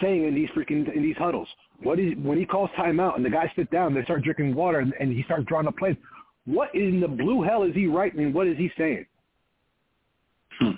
saying 0.00 0.24
in 0.24 0.34
these 0.34 0.48
freaking 0.50 0.94
in 0.94 1.02
these 1.02 1.16
huddles? 1.16 1.48
What 1.82 1.98
is 1.98 2.14
when 2.22 2.38
he 2.38 2.44
calls 2.44 2.70
timeout 2.78 3.16
and 3.16 3.24
the 3.24 3.30
guys 3.30 3.48
sit 3.56 3.70
down, 3.70 3.94
they 3.94 4.02
start 4.04 4.22
drinking 4.22 4.54
water, 4.54 4.80
and, 4.80 4.92
and 4.98 5.12
he 5.12 5.22
starts 5.24 5.44
drawing 5.46 5.66
up 5.66 5.76
plays. 5.76 5.96
What 6.46 6.74
in 6.74 7.00
the 7.00 7.08
blue 7.08 7.42
hell 7.42 7.64
is 7.64 7.74
he 7.74 7.86
writing? 7.86 8.20
And 8.20 8.34
what 8.34 8.46
is 8.46 8.56
he 8.56 8.70
saying? 8.78 9.06
Hmm. 10.60 10.70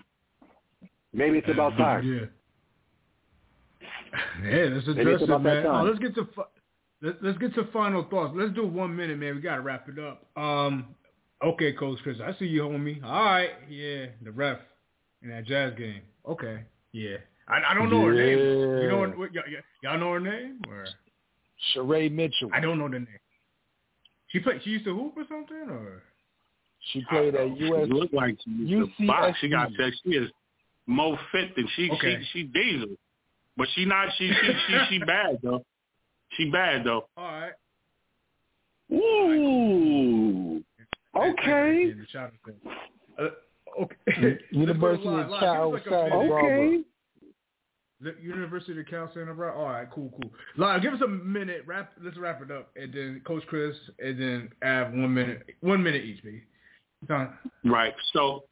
Maybe 1.12 1.38
it's 1.38 1.48
about 1.48 1.70
time. 1.76 2.04
Yeah. 2.06 2.26
Yeah, 4.42 4.68
let's 4.72 4.88
address 4.88 5.22
it, 5.22 5.28
man. 5.28 5.66
Oh, 5.66 5.82
let's 5.82 5.98
get 5.98 6.14
to 6.14 6.26
let's, 7.02 7.18
let's 7.22 7.38
get 7.38 7.54
to 7.54 7.64
final 7.72 8.04
thoughts. 8.04 8.32
Let's 8.36 8.54
do 8.54 8.66
one 8.66 8.96
minute, 8.96 9.18
man. 9.18 9.36
We 9.36 9.42
gotta 9.42 9.60
wrap 9.60 9.88
it 9.88 9.98
up. 9.98 10.26
Um, 10.36 10.94
okay, 11.44 11.72
Coach 11.72 11.98
Chris, 12.02 12.18
I 12.24 12.36
see 12.38 12.46
you, 12.46 12.62
homie. 12.62 13.02
All 13.04 13.24
right, 13.24 13.50
yeah, 13.68 14.06
the 14.22 14.32
ref 14.32 14.58
in 15.22 15.30
that 15.30 15.46
Jazz 15.46 15.74
game. 15.76 16.00
Okay, 16.26 16.62
yeah. 16.92 17.16
I, 17.48 17.70
I 17.70 17.74
don't 17.74 17.90
know 17.90 18.00
yeah. 18.00 18.06
her 18.06 18.14
name. 18.14 18.82
You 18.82 18.88
know 18.88 19.12
what, 19.16 19.32
y'all, 19.32 19.44
y'all 19.82 19.98
know 19.98 20.12
her 20.12 20.20
name 20.20 20.60
or? 20.68 20.86
Sheree 21.74 22.10
Mitchell. 22.10 22.50
I 22.52 22.60
don't 22.60 22.78
know 22.78 22.88
the 22.88 23.00
name. 23.00 23.08
She 24.28 24.40
played. 24.40 24.60
She 24.62 24.70
used 24.70 24.84
to 24.84 24.94
hoop 24.94 25.14
or 25.16 25.24
something, 25.28 25.70
or 25.70 26.02
she 26.92 27.04
played 27.08 27.34
at 27.34 27.56
US. 27.56 27.86
She 27.86 27.92
looked 27.92 28.14
like 28.14 28.36
she 28.44 28.50
used 28.50 28.90
to 28.98 29.06
box. 29.06 29.38
She 29.40 29.48
got 29.48 29.70
that. 29.78 29.92
She 30.04 30.10
is 30.10 30.30
more 30.86 31.18
fit 31.32 31.56
than 31.56 31.66
she. 31.74 31.90
Okay. 31.90 32.18
She 32.32 32.40
she 32.40 32.44
diesel, 32.44 32.90
but 33.56 33.68
she 33.74 33.84
not. 33.84 34.08
She 34.18 34.28
she 34.28 34.52
she 34.66 34.78
she 34.90 34.98
bad 35.06 35.38
though. 35.42 35.64
She 36.36 36.50
bad 36.50 36.84
though. 36.84 37.08
All 37.16 37.24
right. 37.24 37.52
Ooh. 38.92 40.62
Okay. 41.16 41.94
Okay. 43.80 44.38
University 44.50 45.08
of 45.08 45.28
Cal 45.40 45.74
Okay. 45.74 46.82
The 48.00 48.14
University 48.22 48.78
of 48.78 48.86
Cal 48.86 49.10
Santa 49.12 49.26
Barbara. 49.26 49.58
All 49.58 49.70
right, 49.70 49.90
cool, 49.90 50.10
cool. 50.10 50.30
Lyle, 50.56 50.80
give 50.80 50.94
us 50.94 51.00
a 51.00 51.08
minute. 51.08 51.64
Wrap. 51.66 51.92
Let's 52.00 52.16
wrap 52.16 52.40
it 52.42 52.50
up, 52.50 52.70
and 52.76 52.92
then 52.92 53.22
Coach 53.26 53.42
Chris, 53.48 53.76
and 53.98 54.20
then 54.20 54.50
add 54.62 54.92
one 54.96 55.12
minute, 55.14 55.44
one 55.60 55.82
minute 55.82 56.04
each. 56.04 56.22
Done. 57.06 57.32
Right. 57.64 57.94
So, 58.12 58.44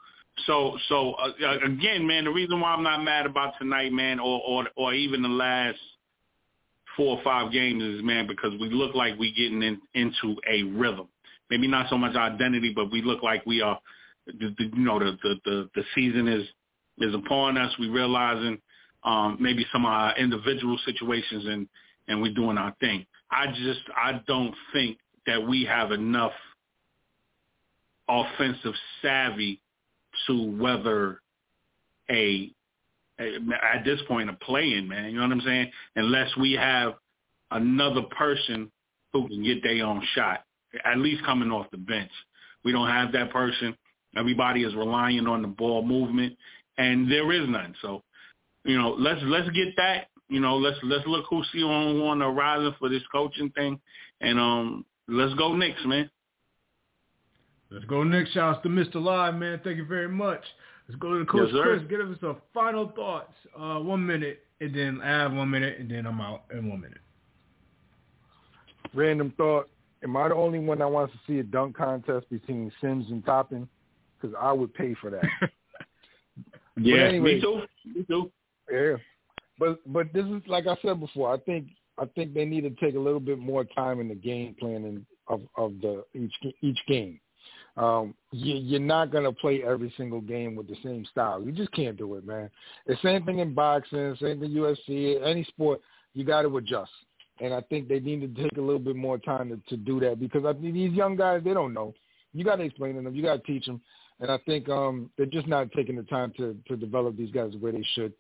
so, 0.47 0.76
so 0.88 1.12
uh, 1.14 1.59
again, 1.64 2.07
man, 2.07 2.24
the 2.24 2.30
reason 2.30 2.61
why 2.61 2.72
I'm 2.72 2.82
not 2.82 3.03
mad 3.05 3.26
about 3.26 3.55
tonight, 3.59 3.92
man, 3.92 4.18
or 4.18 4.40
or 4.47 4.66
or 4.74 4.94
even 4.94 5.22
the 5.22 5.28
last 5.28 5.78
four 6.97 7.18
or 7.18 7.22
five 7.22 7.53
games 7.53 7.82
is, 7.82 8.03
man, 8.03 8.26
because 8.26 8.53
we 8.61 8.70
look 8.70 8.94
like 8.94 9.18
we 9.18 9.32
getting 9.32 9.62
in, 9.62 9.80
into 9.94 10.36
a 10.51 10.62
rhythm. 10.64 11.09
Maybe 11.51 11.68
not 11.68 11.88
so 11.88 11.99
much 11.99 12.16
identity, 12.16 12.72
but 12.74 12.90
we 12.90 13.03
look 13.03 13.22
like 13.22 13.47
we 13.47 13.61
are. 13.61 13.78
The, 14.26 14.55
the, 14.59 14.64
you 14.64 14.84
know, 14.84 14.99
the, 14.99 15.16
the 15.22 15.34
the 15.44 15.70
the 15.76 15.82
season 15.94 16.26
is 16.26 16.47
is 16.99 17.14
upon 17.14 17.57
us. 17.59 17.72
We 17.78 17.88
realizing 17.88 18.59
um, 19.05 19.36
maybe 19.40 19.66
some 19.72 19.84
of 19.84 19.92
our 19.92 20.16
individual 20.16 20.78
situations 20.84 21.47
and, 21.47 21.68
and 22.09 22.22
we're 22.22 22.34
doing 22.34 22.59
our 22.59 22.74
thing. 22.80 23.07
I 23.30 23.47
just, 23.49 23.80
I 23.97 24.20
don't 24.26 24.55
think 24.72 24.99
that 25.26 25.47
we 25.47 25.64
have 25.64 25.92
enough 25.92 26.32
offensive 28.09 28.74
savvy 29.03 29.61
to 30.26 30.57
weather 30.61 31.20
a, 32.11 32.51
a 33.18 33.36
at 33.74 33.84
this 33.84 34.01
point 34.07 34.30
a 34.30 34.34
play-in, 34.34 34.88
man. 34.88 35.11
You 35.11 35.16
know 35.16 35.22
what 35.22 35.32
I'm 35.32 35.40
saying? 35.40 35.70
Unless 35.97 36.36
we 36.36 36.53
have 36.53 36.94
another 37.51 38.03
person 38.16 38.70
who 39.12 39.28
can 39.28 39.42
get 39.42 39.62
their 39.62 39.84
own 39.84 40.03
shot, 40.14 40.44
at 40.84 40.99
least 40.99 41.24
coming 41.24 41.51
off 41.51 41.70
the 41.70 41.78
bench. 41.78 42.11
We 42.64 42.72
don't 42.72 42.88
have 42.88 43.12
that 43.12 43.32
person. 43.32 43.76
Everybody 44.16 44.62
is 44.64 44.74
relying 44.74 45.26
on 45.26 45.42
the 45.42 45.49
ball 45.49 45.82
movement, 45.82 46.36
and 46.78 47.11
there 47.11 47.30
is 47.32 47.49
none. 47.49 47.74
So 47.82 48.03
you 48.67 48.77
know, 48.77 48.97
let's 48.99 49.21
let's 49.25 49.49
get 49.51 49.69
that. 49.77 50.09
You 50.29 50.41
know, 50.41 50.57
let's 50.57 50.77
let's 50.83 51.07
look 51.07 51.25
who's 51.31 51.49
see 51.53 51.62
on 51.62 52.01
on 52.01 52.19
the 52.19 52.25
horizon 52.25 52.75
for 52.79 52.89
this 52.89 53.03
coaching 53.12 53.51
thing, 53.51 53.81
and 54.21 54.39
um, 54.39 54.85
let's 55.09 55.35
go 55.35 55.55
Knicks, 55.55 55.81
man. 55.85 56.11
Let's 57.71 57.85
go 57.85 58.03
Knicks. 58.03 58.31
Shouts 58.33 58.61
to 58.64 58.69
Mr. 58.69 58.97
Live, 58.97 59.37
man. 59.37 59.61
Thank 59.62 59.77
you 59.77 59.87
very 59.87 60.09
much. 60.09 60.43
Let's 60.89 61.01
go 61.01 61.12
to 61.12 61.21
the 61.21 61.25
Coach 61.25 61.51
yes, 61.53 61.62
Chris. 61.62 61.83
Give 61.89 62.01
us 62.01 62.17
some 62.21 62.37
final 62.53 62.93
thoughts. 62.95 63.33
Uh, 63.59 63.79
one 63.79 64.05
minute, 64.05 64.45
and 64.61 64.75
then 64.75 65.01
I 65.03 65.09
have 65.09 65.33
one 65.33 65.51
minute, 65.51 65.79
and 65.79 65.91
then 65.91 66.07
I'm 66.07 66.21
out 66.21 66.45
in 66.53 66.69
one 66.69 66.81
minute. 66.81 67.01
Random 68.95 69.33
thought. 69.37 69.69
Am 70.03 70.17
I 70.17 70.29
the 70.29 70.35
only 70.35 70.59
one 70.59 70.79
that 70.79 70.91
wants 70.91 71.12
to 71.14 71.19
see 71.27 71.39
a 71.39 71.43
dunk 71.43 71.77
contest 71.77 72.29
between 72.31 72.71
Sims 72.81 73.07
and 73.11 73.25
Toppin? 73.25 73.69
Because 74.21 74.37
I 74.41 74.53
would 74.53 74.75
pay 74.75 74.95
for 74.95 75.11
that. 75.11 75.25
yeah, 76.81 77.05
anyway, 77.05 77.35
me 77.35 77.41
too. 77.41 77.62
Me 77.85 78.05
too. 78.05 78.31
Yeah, 78.71 78.97
but 79.59 79.79
but 79.93 80.12
this 80.12 80.25
is 80.27 80.43
like 80.47 80.67
I 80.67 80.77
said 80.83 81.01
before. 81.01 81.33
I 81.33 81.39
think 81.39 81.69
I 81.99 82.05
think 82.14 82.35
they 82.35 82.45
need 82.45 82.62
to 82.62 82.71
take 82.71 82.95
a 82.95 83.01
little 83.01 83.21
bit 83.21 83.39
more 83.39 83.64
time 83.64 84.01
in 84.01 84.09
the 84.09 84.14
game 84.14 84.55
planning 84.59 85.07
of 85.29 85.43
of 85.57 85.75
the 85.81 86.05
each 86.14 86.35
each 86.62 86.79
game. 86.87 87.21
Um, 87.77 88.14
you, 88.33 88.55
you're 88.55 88.81
not 88.81 89.12
gonna 89.12 89.33
play 89.33 89.62
every 89.62 89.93
single 89.97 90.21
game 90.21 90.57
with 90.57 90.67
the 90.67 90.77
same 90.83 91.05
style. 91.11 91.43
You 91.43 91.53
just 91.53 91.73
can't 91.73 91.97
do 91.97 92.14
it, 92.14 92.27
man. 92.27 92.51
The 92.87 92.97
same 93.03 93.25
thing 93.25 93.41
in 93.41 93.55
boxing, 93.55 94.17
same 94.21 94.41
thing 94.41 94.51
UFC, 94.51 95.23
any 95.25 95.45
sport. 95.45 95.81
You 96.14 96.25
got 96.25 96.43
to 96.43 96.57
adjust, 96.57 96.91
and 97.41 97.53
I 97.53 97.61
think 97.62 97.89
they 97.89 98.01
need 98.01 98.21
to 98.23 98.43
take 98.43 98.57
a 98.57 98.62
little 98.62 98.79
bit 98.79 98.97
more 98.97 99.19
time 99.19 99.51
to, 99.51 99.61
to 99.69 99.77
do 99.77 100.01
that 100.01 100.19
because 100.19 100.47
I 100.47 100.55
think 100.55 100.73
these 100.73 100.93
young 100.93 101.17
guys 101.17 101.43
they 101.45 101.53
don't 101.53 101.75
know. 101.75 101.93
You 102.33 102.45
got 102.45 102.57
to 102.57 102.64
explain 102.64 102.97
to 102.97 103.03
them. 103.03 103.14
You 103.14 103.23
got 103.23 103.45
to 103.45 103.53
teach 103.53 103.67
them, 103.67 103.83
and 104.21 104.31
I 104.31 104.39
think 104.47 104.69
um, 104.71 105.11
they're 105.17 105.27
just 105.27 105.47
not 105.47 105.71
taking 105.73 105.97
the 105.97 106.03
time 106.05 106.33
to 106.39 106.57
to 106.69 106.77
develop 106.77 107.17
these 107.17 107.31
guys 107.31 107.53
the 107.53 107.59
way 107.59 107.73
they 107.73 107.87
should. 107.95 108.14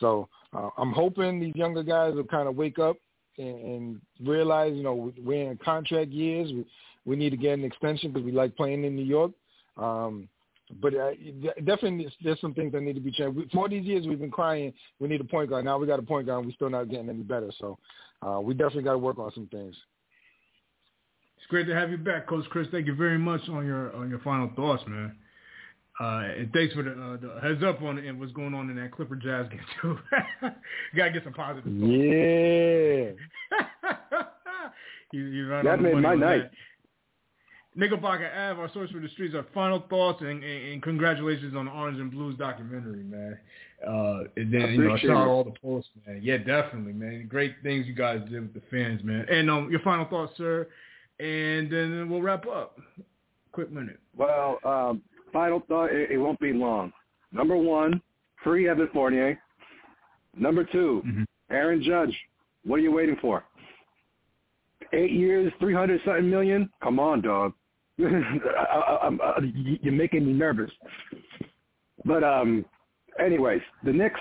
So 0.00 0.28
uh, 0.54 0.70
I'm 0.78 0.92
hoping 0.92 1.40
these 1.40 1.54
younger 1.56 1.82
guys 1.82 2.14
will 2.14 2.24
kind 2.24 2.48
of 2.48 2.56
wake 2.56 2.78
up 2.78 2.96
and, 3.38 3.58
and 3.58 4.00
realize, 4.24 4.72
you 4.74 4.82
know, 4.82 5.12
we're 5.22 5.50
in 5.50 5.58
contract 5.58 6.10
years. 6.10 6.50
We, 6.52 6.66
we 7.04 7.16
need 7.16 7.30
to 7.30 7.36
get 7.36 7.58
an 7.58 7.64
extension 7.64 8.12
because 8.12 8.24
we 8.24 8.32
like 8.32 8.56
playing 8.56 8.84
in 8.84 8.96
New 8.96 9.04
York. 9.04 9.32
Um, 9.76 10.28
but 10.80 10.94
uh, 10.94 11.10
definitely, 11.64 12.08
there's 12.22 12.40
some 12.40 12.54
things 12.54 12.72
that 12.72 12.82
need 12.82 12.94
to 12.94 13.00
be 13.00 13.10
changed. 13.10 13.52
For 13.52 13.68
these 13.68 13.84
years, 13.84 14.06
we've 14.06 14.20
been 14.20 14.30
crying. 14.30 14.72
We 15.00 15.08
need 15.08 15.20
a 15.20 15.24
point 15.24 15.50
guard. 15.50 15.64
Now 15.64 15.78
we 15.78 15.86
got 15.86 15.98
a 15.98 16.02
point 16.02 16.26
guard, 16.26 16.38
and 16.38 16.46
we're 16.46 16.54
still 16.54 16.70
not 16.70 16.88
getting 16.88 17.10
any 17.10 17.22
better. 17.22 17.50
So 17.58 17.78
uh, 18.26 18.40
we 18.40 18.54
definitely 18.54 18.84
got 18.84 18.92
to 18.92 18.98
work 18.98 19.18
on 19.18 19.30
some 19.34 19.48
things. 19.48 19.74
It's 21.36 21.46
great 21.48 21.66
to 21.66 21.74
have 21.74 21.90
you 21.90 21.98
back, 21.98 22.26
Coach 22.26 22.44
Chris. 22.50 22.68
Thank 22.70 22.86
you 22.86 22.94
very 22.94 23.18
much 23.18 23.40
on 23.48 23.66
your 23.66 23.94
on 23.96 24.08
your 24.08 24.20
final 24.20 24.50
thoughts, 24.54 24.84
man. 24.86 25.16
Uh, 26.00 26.22
and 26.38 26.52
thanks 26.52 26.74
for 26.74 26.82
the, 26.82 26.90
uh, 26.90 27.16
the 27.18 27.40
heads 27.40 27.62
up 27.62 27.82
on 27.82 27.98
it 27.98 28.06
and 28.06 28.18
what's 28.18 28.32
going 28.32 28.54
on 28.54 28.70
in 28.70 28.76
that 28.76 28.92
Clipper 28.92 29.16
Jazz 29.16 29.46
game 29.48 29.60
too. 29.80 29.98
Gotta 30.96 31.10
get 31.10 31.24
some 31.24 31.34
positive. 31.34 31.64
Thoughts. 31.64 31.76
Yeah. 31.80 33.12
you, 35.12 35.24
you 35.24 35.48
that 35.48 35.80
made 35.80 35.96
my 35.96 36.14
night. 36.14 36.50
Knickerbocker 37.74 38.26
Ave, 38.26 38.60
our 38.60 38.70
source 38.72 38.90
for 38.90 39.00
the 39.00 39.08
streets. 39.08 39.34
Our 39.34 39.46
final 39.54 39.84
thoughts 39.88 40.20
and, 40.20 40.44
and, 40.44 40.72
and, 40.72 40.82
congratulations 40.82 41.56
on 41.56 41.66
the 41.66 41.70
Orange 41.70 41.98
and 41.98 42.10
Blues 42.10 42.36
documentary, 42.36 43.02
man. 43.02 43.38
Uh, 43.86 44.24
and 44.36 44.52
then 44.52 44.72
you 44.72 44.84
know, 44.84 44.94
I 44.94 45.00
saw 45.00 45.28
all 45.28 45.44
the 45.44 45.54
posts, 45.62 45.90
man. 46.06 46.20
Yeah, 46.22 46.38
definitely, 46.38 46.92
man. 46.92 47.26
Great 47.28 47.54
things 47.62 47.86
you 47.86 47.94
guys 47.94 48.20
did 48.30 48.42
with 48.42 48.54
the 48.54 48.62
fans, 48.70 49.02
man. 49.02 49.24
And 49.30 49.50
um, 49.50 49.70
your 49.70 49.80
final 49.80 50.04
thoughts, 50.04 50.34
sir, 50.36 50.68
and 51.18 51.72
then 51.72 52.08
we'll 52.10 52.20
wrap 52.20 52.46
up. 52.46 52.78
Quick 53.52 53.72
minute. 53.72 54.00
Well, 54.16 54.58
um, 54.64 55.02
final 55.32 55.62
thought, 55.68 55.92
it, 55.92 56.10
it 56.10 56.18
won't 56.18 56.40
be 56.40 56.52
long. 56.52 56.92
Number 57.32 57.56
one, 57.56 58.00
free 58.42 58.68
Evan 58.68 58.88
Fournier. 58.92 59.38
Number 60.36 60.64
2 60.64 61.02
mm-hmm. 61.06 61.22
Aaron 61.50 61.82
Judge. 61.82 62.16
What 62.64 62.76
are 62.76 62.80
you 62.80 62.92
waiting 62.92 63.16
for? 63.20 63.44
Eight 64.92 65.12
years, 65.12 65.52
three 65.58 65.74
hundred 65.74 66.00
something 66.04 66.28
million. 66.28 66.68
Come 66.82 67.00
on, 67.00 67.22
dog. 67.22 67.54
I, 68.00 68.04
I, 68.04 69.08
I, 69.08 69.38
you're 69.80 69.92
making 69.92 70.26
me 70.26 70.32
nervous. 70.32 70.70
But 72.04 72.22
um, 72.22 72.64
anyways, 73.18 73.62
the 73.84 73.92
Knicks. 73.92 74.20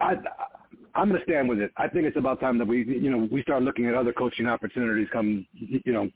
I 0.00 0.14
I'm 0.94 1.08
going 1.08 1.20
to 1.20 1.24
stand 1.24 1.48
with 1.48 1.60
it. 1.60 1.70
I 1.76 1.86
think 1.86 2.06
it's 2.06 2.16
about 2.16 2.40
time 2.40 2.58
that 2.58 2.66
we, 2.66 2.84
you 2.84 3.10
know, 3.10 3.28
we 3.30 3.42
start 3.42 3.62
looking 3.62 3.86
at 3.86 3.94
other 3.94 4.12
coaching 4.12 4.46
opportunities 4.46 5.06
come, 5.12 5.46
you 5.54 5.92
know, 5.92 6.08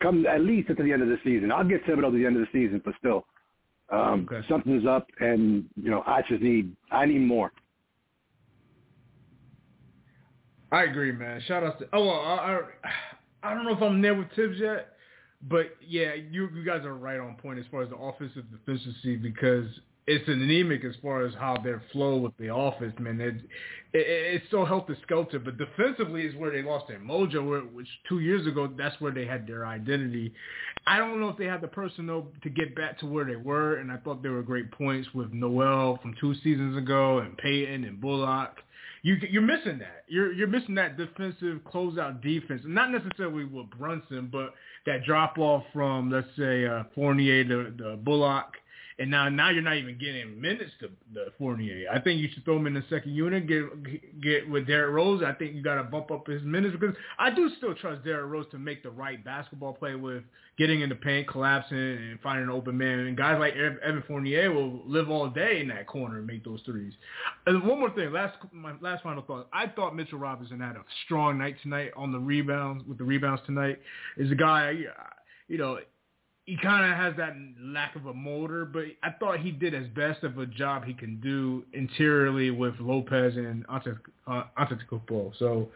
come 0.00 0.26
at 0.26 0.40
least 0.40 0.68
until 0.68 0.84
the 0.84 0.92
end 0.92 1.02
of 1.02 1.08
the 1.08 1.18
season. 1.24 1.52
I'll 1.52 1.64
get 1.64 1.84
Thibodeau 1.84 2.10
to 2.10 2.18
the 2.18 2.26
end 2.26 2.36
of 2.36 2.42
the 2.42 2.48
season, 2.52 2.80
but 2.84 2.94
still, 2.98 3.26
um, 3.90 4.26
okay. 4.30 4.46
something's 4.48 4.86
up, 4.86 5.06
and 5.20 5.64
you 5.76 5.90
know 5.90 6.02
I 6.06 6.22
just 6.28 6.42
need 6.42 6.74
I 6.90 7.06
need 7.06 7.20
more. 7.20 7.52
I 10.72 10.84
agree, 10.84 11.12
man. 11.12 11.42
Shout 11.46 11.64
out 11.64 11.78
to 11.80 11.88
oh 11.92 12.06
well, 12.06 12.20
I, 12.20 12.60
I 13.42 13.50
I 13.50 13.54
don't 13.54 13.64
know 13.64 13.74
if 13.74 13.82
I'm 13.82 14.00
there 14.00 14.14
with 14.14 14.28
Thibs 14.36 14.58
yet, 14.58 14.92
but 15.42 15.76
yeah, 15.86 16.14
you 16.14 16.48
you 16.54 16.64
guys 16.64 16.84
are 16.84 16.94
right 16.94 17.18
on 17.18 17.36
point 17.36 17.58
as 17.58 17.64
far 17.70 17.82
as 17.82 17.90
the 17.90 17.96
offensive 17.96 18.44
deficiency 18.50 19.16
because 19.16 19.66
it's 20.10 20.28
anemic 20.28 20.84
as 20.84 20.94
far 21.00 21.24
as 21.24 21.32
how 21.34 21.56
their 21.62 21.80
flow 21.92 22.16
with 22.16 22.36
the 22.36 22.52
offense, 22.52 22.94
man. 22.98 23.20
It, 23.20 23.36
it, 23.92 24.06
it's 24.34 24.44
so 24.50 24.64
helter 24.64 24.96
skelter, 25.02 25.38
but 25.38 25.56
defensively 25.56 26.22
is 26.22 26.34
where 26.34 26.50
they 26.50 26.62
lost 26.62 26.88
their 26.88 26.98
mojo. 26.98 27.72
Which 27.72 27.86
two 28.08 28.18
years 28.18 28.44
ago, 28.44 28.68
that's 28.76 29.00
where 29.00 29.12
they 29.12 29.24
had 29.24 29.46
their 29.46 29.64
identity. 29.64 30.32
I 30.84 30.98
don't 30.98 31.20
know 31.20 31.28
if 31.28 31.36
they 31.36 31.44
had 31.44 31.60
the 31.60 31.68
personnel 31.68 32.26
to 32.42 32.50
get 32.50 32.74
back 32.74 32.98
to 33.00 33.06
where 33.06 33.24
they 33.24 33.36
were, 33.36 33.76
and 33.76 33.92
I 33.92 33.98
thought 33.98 34.20
there 34.20 34.32
were 34.32 34.42
great 34.42 34.72
points 34.72 35.08
with 35.14 35.32
Noel 35.32 36.00
from 36.02 36.14
two 36.20 36.34
seasons 36.42 36.76
ago, 36.76 37.18
and 37.18 37.38
Payton 37.38 37.84
and 37.84 38.00
Bullock. 38.00 38.56
You, 39.02 39.16
you're 39.30 39.42
missing 39.42 39.78
that. 39.78 40.04
You're 40.08 40.32
you're 40.32 40.48
missing 40.48 40.74
that 40.74 40.96
defensive 40.96 41.60
closeout 41.72 42.20
defense, 42.20 42.62
not 42.66 42.90
necessarily 42.90 43.44
with 43.44 43.70
Brunson, 43.78 44.28
but 44.30 44.54
that 44.86 45.04
drop 45.04 45.38
off 45.38 45.62
from 45.72 46.10
let's 46.10 46.26
say 46.36 46.66
uh, 46.66 46.82
Fournier 46.96 47.44
to, 47.44 47.70
to 47.70 47.96
Bullock 47.96 48.56
and 49.00 49.10
now, 49.10 49.30
now 49.30 49.48
you're 49.48 49.62
not 49.62 49.78
even 49.78 49.96
getting 49.96 50.38
minutes 50.38 50.72
to 50.80 50.90
the 51.14 51.32
Fournier. 51.38 51.86
I 51.90 52.00
think 52.00 52.20
you 52.20 52.28
should 52.34 52.44
throw 52.44 52.58
him 52.58 52.66
in 52.66 52.74
the 52.74 52.84
second 52.90 53.14
unit. 53.14 53.46
Get 53.48 54.20
get 54.20 54.48
with 54.48 54.66
Derrick 54.66 54.92
Rose. 54.92 55.22
I 55.26 55.32
think 55.32 55.54
you 55.54 55.62
got 55.62 55.76
to 55.76 55.84
bump 55.84 56.10
up 56.10 56.26
his 56.26 56.42
minutes 56.42 56.76
because 56.78 56.94
I 57.18 57.30
do 57.30 57.50
still 57.56 57.74
trust 57.74 58.04
Derrick 58.04 58.30
Rose 58.30 58.44
to 58.50 58.58
make 58.58 58.82
the 58.82 58.90
right 58.90 59.24
basketball 59.24 59.72
play 59.72 59.94
with 59.94 60.22
getting 60.58 60.82
in 60.82 60.90
the 60.90 60.94
paint, 60.96 61.26
collapsing, 61.28 61.78
and 61.78 62.20
finding 62.20 62.44
an 62.44 62.50
open 62.50 62.76
man. 62.76 62.98
And 62.98 63.16
guys 63.16 63.38
like 63.40 63.54
Evan 63.56 64.04
Fournier 64.06 64.52
will 64.52 64.82
live 64.86 65.08
all 65.08 65.30
day 65.30 65.60
in 65.62 65.68
that 65.68 65.86
corner 65.86 66.18
and 66.18 66.26
make 66.26 66.44
those 66.44 66.60
threes. 66.66 66.92
And 67.46 67.66
one 67.66 67.80
more 67.80 67.90
thing, 67.94 68.12
last 68.12 68.36
my 68.52 68.74
last 68.82 69.02
final 69.02 69.22
thought. 69.22 69.48
I 69.50 69.68
thought 69.68 69.96
Mitchell 69.96 70.18
Robinson 70.18 70.60
had 70.60 70.76
a 70.76 70.84
strong 71.06 71.38
night 71.38 71.56
tonight 71.62 71.92
on 71.96 72.12
the 72.12 72.18
rebounds 72.18 72.84
with 72.86 72.98
the 72.98 73.04
rebounds 73.04 73.40
tonight. 73.46 73.80
Is 74.18 74.30
a 74.30 74.34
guy, 74.34 74.74
you 75.48 75.56
know 75.56 75.78
he 76.50 76.56
kind 76.56 76.90
of 76.90 76.98
has 76.98 77.14
that 77.16 77.36
lack 77.62 77.94
of 77.94 78.06
a 78.06 78.12
motor, 78.12 78.64
but 78.64 78.82
I 79.04 79.10
thought 79.20 79.38
he 79.38 79.52
did 79.52 79.72
as 79.72 79.86
best 79.94 80.24
of 80.24 80.38
a 80.38 80.46
job 80.46 80.84
he 80.84 80.92
can 80.92 81.20
do 81.20 81.62
interiorly 81.74 82.50
with 82.50 82.74
Lopez 82.80 83.36
and 83.36 83.64
Antetokounmpo. 83.68 85.30
Uh, 85.30 85.32
so, 85.38 85.68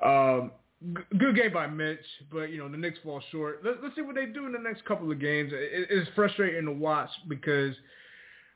um, 0.00 0.52
g- 0.94 1.18
good 1.18 1.34
game 1.34 1.52
by 1.52 1.66
Mitch, 1.66 1.98
but 2.30 2.50
you 2.50 2.58
know 2.58 2.68
the 2.68 2.76
Knicks 2.76 3.00
fall 3.02 3.20
short. 3.32 3.62
Let's, 3.64 3.78
let's 3.82 3.96
see 3.96 4.02
what 4.02 4.14
they 4.14 4.26
do 4.26 4.46
in 4.46 4.52
the 4.52 4.60
next 4.60 4.84
couple 4.84 5.10
of 5.10 5.18
games. 5.18 5.50
It, 5.52 5.88
it's 5.90 6.08
frustrating 6.14 6.66
to 6.66 6.72
watch 6.72 7.10
because 7.28 7.74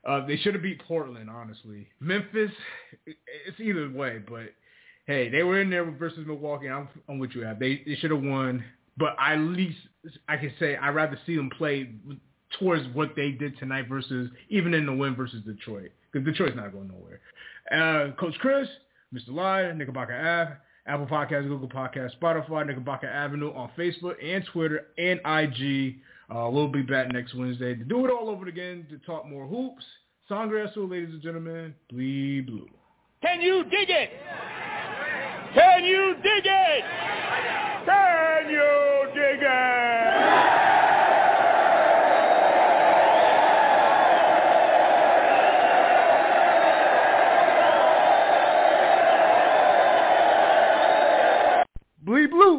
uh, 0.09 0.24
they 0.24 0.36
should 0.36 0.55
have 0.55 0.62
beat 0.62 0.80
Portland. 0.86 1.28
Honestly, 1.28 1.88
Memphis, 1.98 2.52
it's 3.06 3.59
either 3.59 3.90
way, 3.90 4.20
but 4.28 4.55
hey, 5.06 5.30
they 5.30 5.43
were 5.43 5.60
in 5.60 5.68
there 5.68 5.90
versus 5.90 6.24
Milwaukee. 6.28 6.68
I'm, 6.68 6.88
I'm 7.09 7.18
with 7.18 7.32
you, 7.34 7.44
Ab. 7.44 7.59
They 7.59 7.82
they 7.84 7.97
should 7.97 8.12
have 8.12 8.22
won 8.22 8.62
but 8.97 9.16
I 9.18 9.35
at 9.35 9.40
least 9.40 9.78
I 10.28 10.36
can 10.36 10.52
say 10.59 10.77
I'd 10.77 10.94
rather 10.94 11.18
see 11.27 11.36
them 11.36 11.51
play 11.51 11.90
towards 12.59 12.86
what 12.94 13.14
they 13.16 13.32
did 13.32 13.59
tonight 13.59 13.89
versus 13.89 14.31
even 14.48 14.74
in 14.74 14.86
the 14.86 14.93
win 14.93 15.14
versus 15.14 15.43
Detroit 15.44 15.90
because 16.12 16.24
Detroit's 16.24 16.56
not 16.56 16.73
going 16.73 16.89
nowhere. 16.89 17.20
Uh, 17.70 18.12
Coach 18.12 18.35
Chris, 18.39 18.68
Mr. 19.12 19.35
Lie, 19.35 19.73
Knickerbocker 19.73 20.14
Ave, 20.14 20.52
Apple 20.86 21.06
Podcasts, 21.06 21.48
Google 21.48 21.68
Podcasts, 21.68 22.18
Spotify, 22.20 22.66
Knickerbocker 22.66 23.09
Avenue 23.09 23.52
on 23.52 23.70
Facebook 23.77 24.14
and 24.23 24.44
Twitter 24.52 24.86
and 24.98 25.20
IG. 25.24 25.97
Uh, 26.31 26.48
we'll 26.51 26.68
be 26.68 26.82
back 26.82 27.12
next 27.12 27.35
Wednesday 27.35 27.74
to 27.74 27.85
do 27.85 28.05
it 28.05 28.10
all 28.10 28.28
over 28.28 28.47
again 28.47 28.86
to 28.90 28.98
talk 28.98 29.27
more 29.28 29.47
hoops. 29.47 29.85
Songreso, 30.31 30.90
ladies 30.90 31.10
and 31.10 31.23
gentlemen, 31.23 31.74
bleed 31.90 32.47
blue. 32.47 32.68
Can 33.23 33.40
you 33.40 33.64
dig 33.64 33.89
it? 33.89 34.10
Can 35.55 35.85
you 35.85 36.14
dig 36.16 36.44
it? 36.44 36.85
Can 37.86 38.51
you 38.51 39.06
dig 39.14 39.43
it? 39.43 40.56